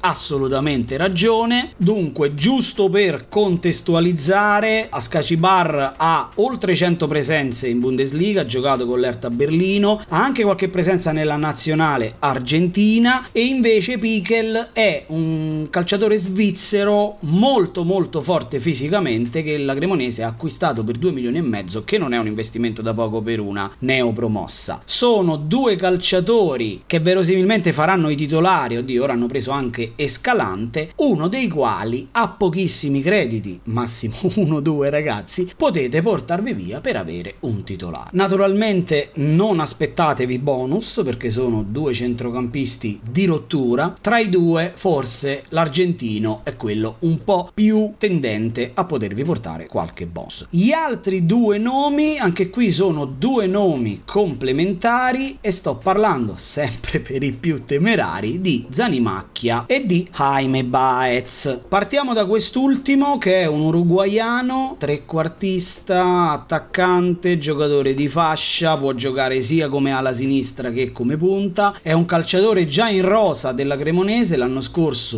assolutamente 0.00 0.98
ragione. 0.98 1.72
Dunque, 1.78 2.34
giusto 2.34 2.90
per 2.90 3.30
contestualizzare, 3.30 4.88
Ascasibar 4.90 5.94
ha 5.96 6.28
oltre 6.34 6.74
100 6.74 7.06
presenze 7.06 7.68
in 7.68 7.80
Bundesliga, 7.80 8.42
ha 8.42 8.46
giocato 8.46 8.86
con 8.86 9.00
l'Erta 9.00 9.30
Berlino, 9.30 10.02
ha 10.10 10.22
anche 10.22 10.42
qualche 10.42 10.68
presenza 10.68 11.10
nella 11.10 11.36
nazionale 11.36 12.16
argentina 12.18 13.28
e 13.32 13.46
invece 13.46 13.96
Pichel 13.96 14.68
è 14.74 15.04
un 15.08 15.66
calciatore 15.70 16.16
svizzero 16.16 17.16
molto 17.20 17.84
molto 17.84 18.20
forte 18.20 18.60
fisicamente 18.60 19.42
che 19.42 19.58
la 19.58 19.74
Cremonese 19.74 20.22
ha 20.22 20.28
acquistato 20.28 20.84
per 20.84 20.96
2 20.96 21.12
milioni 21.12 21.38
e 21.38 21.42
mezzo 21.42 21.84
che 21.84 21.98
non 21.98 22.12
è 22.12 22.18
un 22.18 22.26
investimento 22.26 22.82
da 22.82 22.94
poco 22.94 23.20
per 23.20 23.40
una 23.40 23.70
neopromossa. 23.80 24.82
Sono 24.84 25.36
due 25.36 25.76
calciatori 25.76 26.82
che 26.86 27.00
verosimilmente 27.00 27.72
faranno 27.72 28.08
i 28.08 28.16
titolari, 28.16 28.76
oddio 28.76 29.02
ora 29.02 29.12
hanno 29.12 29.26
preso 29.26 29.50
anche 29.50 29.92
Escalante, 29.96 30.92
uno 30.96 31.28
dei 31.28 31.48
quali 31.48 32.08
ha 32.12 32.28
pochissimi 32.28 33.00
crediti, 33.00 33.60
massimo 33.64 34.14
1-2 34.22 34.90
ragazzi, 34.90 35.50
potete 35.56 36.02
portarvi 36.02 36.52
via 36.52 36.80
per 36.80 36.96
avere 36.96 37.36
un 37.40 37.62
titolare. 37.62 38.10
Naturalmente 38.12 39.10
non 39.14 39.60
aspettatevi 39.60 40.38
bonus 40.38 41.00
perché 41.04 41.30
sono 41.30 41.64
due 41.66 41.92
centrocampisti 41.92 43.00
di 43.08 43.24
rottura, 43.24 43.94
tra 44.00 44.18
i 44.18 44.28
due 44.28 44.72
forse 44.86 45.42
l'argentino 45.48 46.42
è 46.44 46.54
quello 46.54 46.98
un 47.00 47.24
po' 47.24 47.50
più 47.52 47.94
tendente 47.98 48.70
a 48.72 48.84
potervi 48.84 49.24
portare 49.24 49.66
qualche 49.66 50.06
boss. 50.06 50.46
Gli 50.48 50.70
altri 50.70 51.26
due 51.26 51.58
nomi, 51.58 52.18
anche 52.18 52.50
qui 52.50 52.70
sono 52.70 53.04
due 53.04 53.48
nomi 53.48 54.02
complementari 54.04 55.38
e 55.40 55.50
sto 55.50 55.74
parlando 55.74 56.34
sempre 56.36 57.00
per 57.06 57.20
i 57.24 57.32
più 57.32 57.64
temerari 57.64 58.40
di 58.40 58.64
Zanimacchia 58.70 59.64
e 59.66 59.84
di 59.84 60.08
Jaime 60.14 60.62
Baez. 60.62 61.62
Partiamo 61.68 62.14
da 62.14 62.24
quest'ultimo 62.24 63.18
che 63.18 63.40
è 63.40 63.46
un 63.46 63.62
uruguaiano, 63.62 64.76
trequartista, 64.78 66.30
attaccante, 66.30 67.38
giocatore 67.38 67.92
di 67.92 68.06
fascia, 68.06 68.76
può 68.76 68.92
giocare 68.92 69.40
sia 69.40 69.68
come 69.68 69.90
ala 69.90 70.12
sinistra 70.12 70.70
che 70.70 70.92
come 70.92 71.16
punta, 71.16 71.74
è 71.82 71.90
un 71.90 72.04
calciatore 72.04 72.68
già 72.68 72.88
in 72.88 73.02
rosa 73.02 73.50
della 73.50 73.76
Cremonese, 73.76 74.36
l'anno 74.36 74.60
scorso 74.60 74.74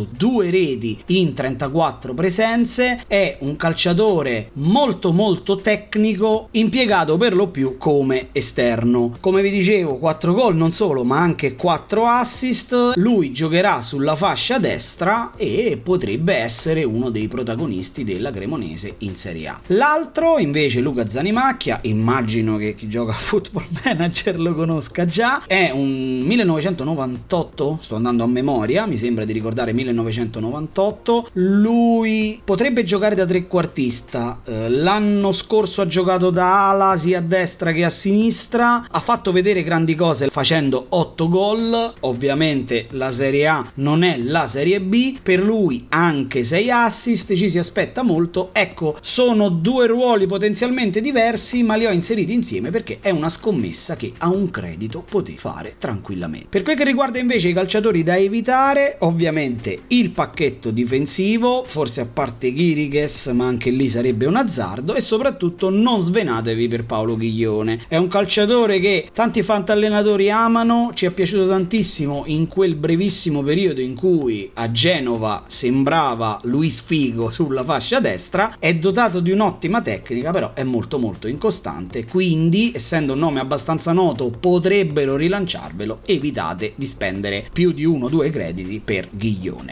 due 0.09 0.49
reti 0.49 0.97
in 1.07 1.33
34 1.33 2.13
presenze, 2.13 3.03
è 3.07 3.37
un 3.41 3.57
calciatore 3.57 4.51
molto 4.53 5.11
molto 5.11 5.57
tecnico, 5.57 6.47
impiegato 6.51 7.17
per 7.17 7.35
lo 7.35 7.47
più 7.47 7.77
come 7.77 8.29
esterno. 8.31 9.17
Come 9.19 9.41
vi 9.41 9.49
dicevo, 9.51 9.97
4 9.97 10.33
gol 10.33 10.55
non 10.55 10.71
solo, 10.71 11.03
ma 11.03 11.19
anche 11.19 11.55
4 11.55 12.05
assist. 12.05 12.93
Lui 12.95 13.33
giocherà 13.33 13.81
sulla 13.81 14.15
fascia 14.15 14.59
destra 14.59 15.31
e 15.35 15.77
potrebbe 15.81 16.35
essere 16.35 16.85
uno 16.85 17.09
dei 17.09 17.27
protagonisti 17.27 18.05
della 18.05 18.31
Cremonese 18.31 18.95
in 18.99 19.17
Serie 19.17 19.47
A. 19.49 19.59
L'altro, 19.67 20.39
invece, 20.39 20.79
Luca 20.79 21.05
Zanimacchia, 21.05 21.79
immagino 21.81 22.55
che 22.55 22.75
chi 22.75 22.87
gioca 22.87 23.11
a 23.11 23.17
Football 23.17 23.65
Manager 23.83 24.39
lo 24.39 24.55
conosca 24.55 25.03
già, 25.05 25.43
è 25.45 25.69
un 25.71 26.21
1998, 26.21 27.79
sto 27.81 27.95
andando 27.95 28.23
a 28.23 28.27
memoria, 28.27 28.85
mi 28.85 28.95
sembra 28.95 29.25
di 29.25 29.33
ricordare 29.33 29.47
1998. 29.73 31.29
Lui 31.33 32.41
potrebbe 32.43 32.83
giocare 32.83 33.15
da 33.15 33.25
trequartista. 33.25 34.41
Eh, 34.45 34.69
l'anno 34.69 35.31
scorso 35.31 35.81
ha 35.81 35.87
giocato 35.87 36.29
da 36.29 36.69
ala 36.69 36.97
sia 36.97 37.19
a 37.19 37.21
destra 37.21 37.71
che 37.71 37.83
a 37.83 37.89
sinistra. 37.89 38.85
Ha 38.89 38.99
fatto 38.99 39.31
vedere 39.31 39.63
grandi 39.63 39.95
cose 39.95 40.29
facendo 40.29 40.85
8 40.89 41.29
gol. 41.29 41.93
Ovviamente 42.01 42.87
la 42.91 43.11
Serie 43.11 43.47
A 43.47 43.71
non 43.75 44.03
è 44.03 44.17
la 44.17 44.47
Serie 44.47 44.81
B. 44.81 45.17
Per 45.21 45.41
lui 45.41 45.85
anche 45.89 46.43
6 46.43 46.71
assist. 46.71 47.33
Ci 47.35 47.49
si 47.49 47.57
aspetta 47.57 48.03
molto. 48.03 48.49
Ecco, 48.53 48.97
sono 49.01 49.49
due 49.49 49.87
ruoli 49.87 50.27
potenzialmente 50.27 51.01
diversi, 51.01 51.63
ma 51.63 51.75
li 51.75 51.85
ho 51.85 51.91
inseriti 51.91 52.33
insieme 52.33 52.69
perché 52.69 52.99
è 53.01 53.09
una 53.09 53.29
scommessa 53.29 53.95
che 53.95 54.13
a 54.19 54.29
un 54.29 54.49
credito 54.49 55.03
potete 55.09 55.37
fare 55.37 55.75
tranquillamente. 55.77 56.47
Per 56.49 56.63
quel 56.63 56.75
che 56.75 56.83
riguarda 56.83 57.19
invece 57.19 57.49
i 57.49 57.53
calciatori 57.53 58.03
da 58.03 58.17
evitare, 58.17 58.97
ovviamente 58.99 59.38
ovviamente 59.39 59.83
il 59.87 60.09
pacchetto 60.09 60.69
difensivo, 60.69 61.63
forse 61.65 62.01
a 62.01 62.05
parte 62.05 62.51
Ghirighes, 62.51 63.27
ma 63.27 63.45
anche 63.45 63.69
lì 63.69 63.87
sarebbe 63.87 64.25
un 64.25 64.35
azzardo 64.35 64.95
e 64.95 65.01
soprattutto 65.01 65.69
non 65.69 66.01
svenatevi 66.01 66.67
per 66.67 66.83
Paolo 66.83 67.15
Ghiglione. 67.15 67.83
È 67.87 67.95
un 67.95 68.09
calciatore 68.09 68.79
che 68.79 69.09
tanti 69.13 69.41
fantallenatori 69.41 70.29
amano, 70.29 70.91
ci 70.93 71.05
è 71.05 71.11
piaciuto 71.11 71.47
tantissimo 71.47 72.23
in 72.27 72.47
quel 72.47 72.75
brevissimo 72.75 73.41
periodo 73.41 73.79
in 73.79 73.95
cui 73.95 74.49
a 74.55 74.71
Genova 74.71 75.45
sembrava 75.47 76.39
Luis 76.43 76.81
Figo 76.81 77.31
sulla 77.31 77.63
fascia 77.63 78.01
destra, 78.01 78.55
è 78.59 78.75
dotato 78.75 79.21
di 79.21 79.31
un'ottima 79.31 79.81
tecnica, 79.81 80.31
però 80.31 80.53
è 80.53 80.63
molto 80.63 80.99
molto 80.99 81.27
incostante, 81.27 82.05
quindi 82.05 82.71
essendo 82.75 83.13
un 83.13 83.19
nome 83.19 83.39
abbastanza 83.39 83.93
noto 83.93 84.29
potrebbero 84.37 85.15
rilanciarvelo, 85.15 85.99
evitate 86.05 86.73
di 86.75 86.85
spendere 86.85 87.47
più 87.53 87.71
di 87.71 87.85
uno 87.85 88.05
o 88.05 88.09
due 88.09 88.29
crediti 88.29 88.81
per 88.83 89.07
Ghiglione. 89.09 89.28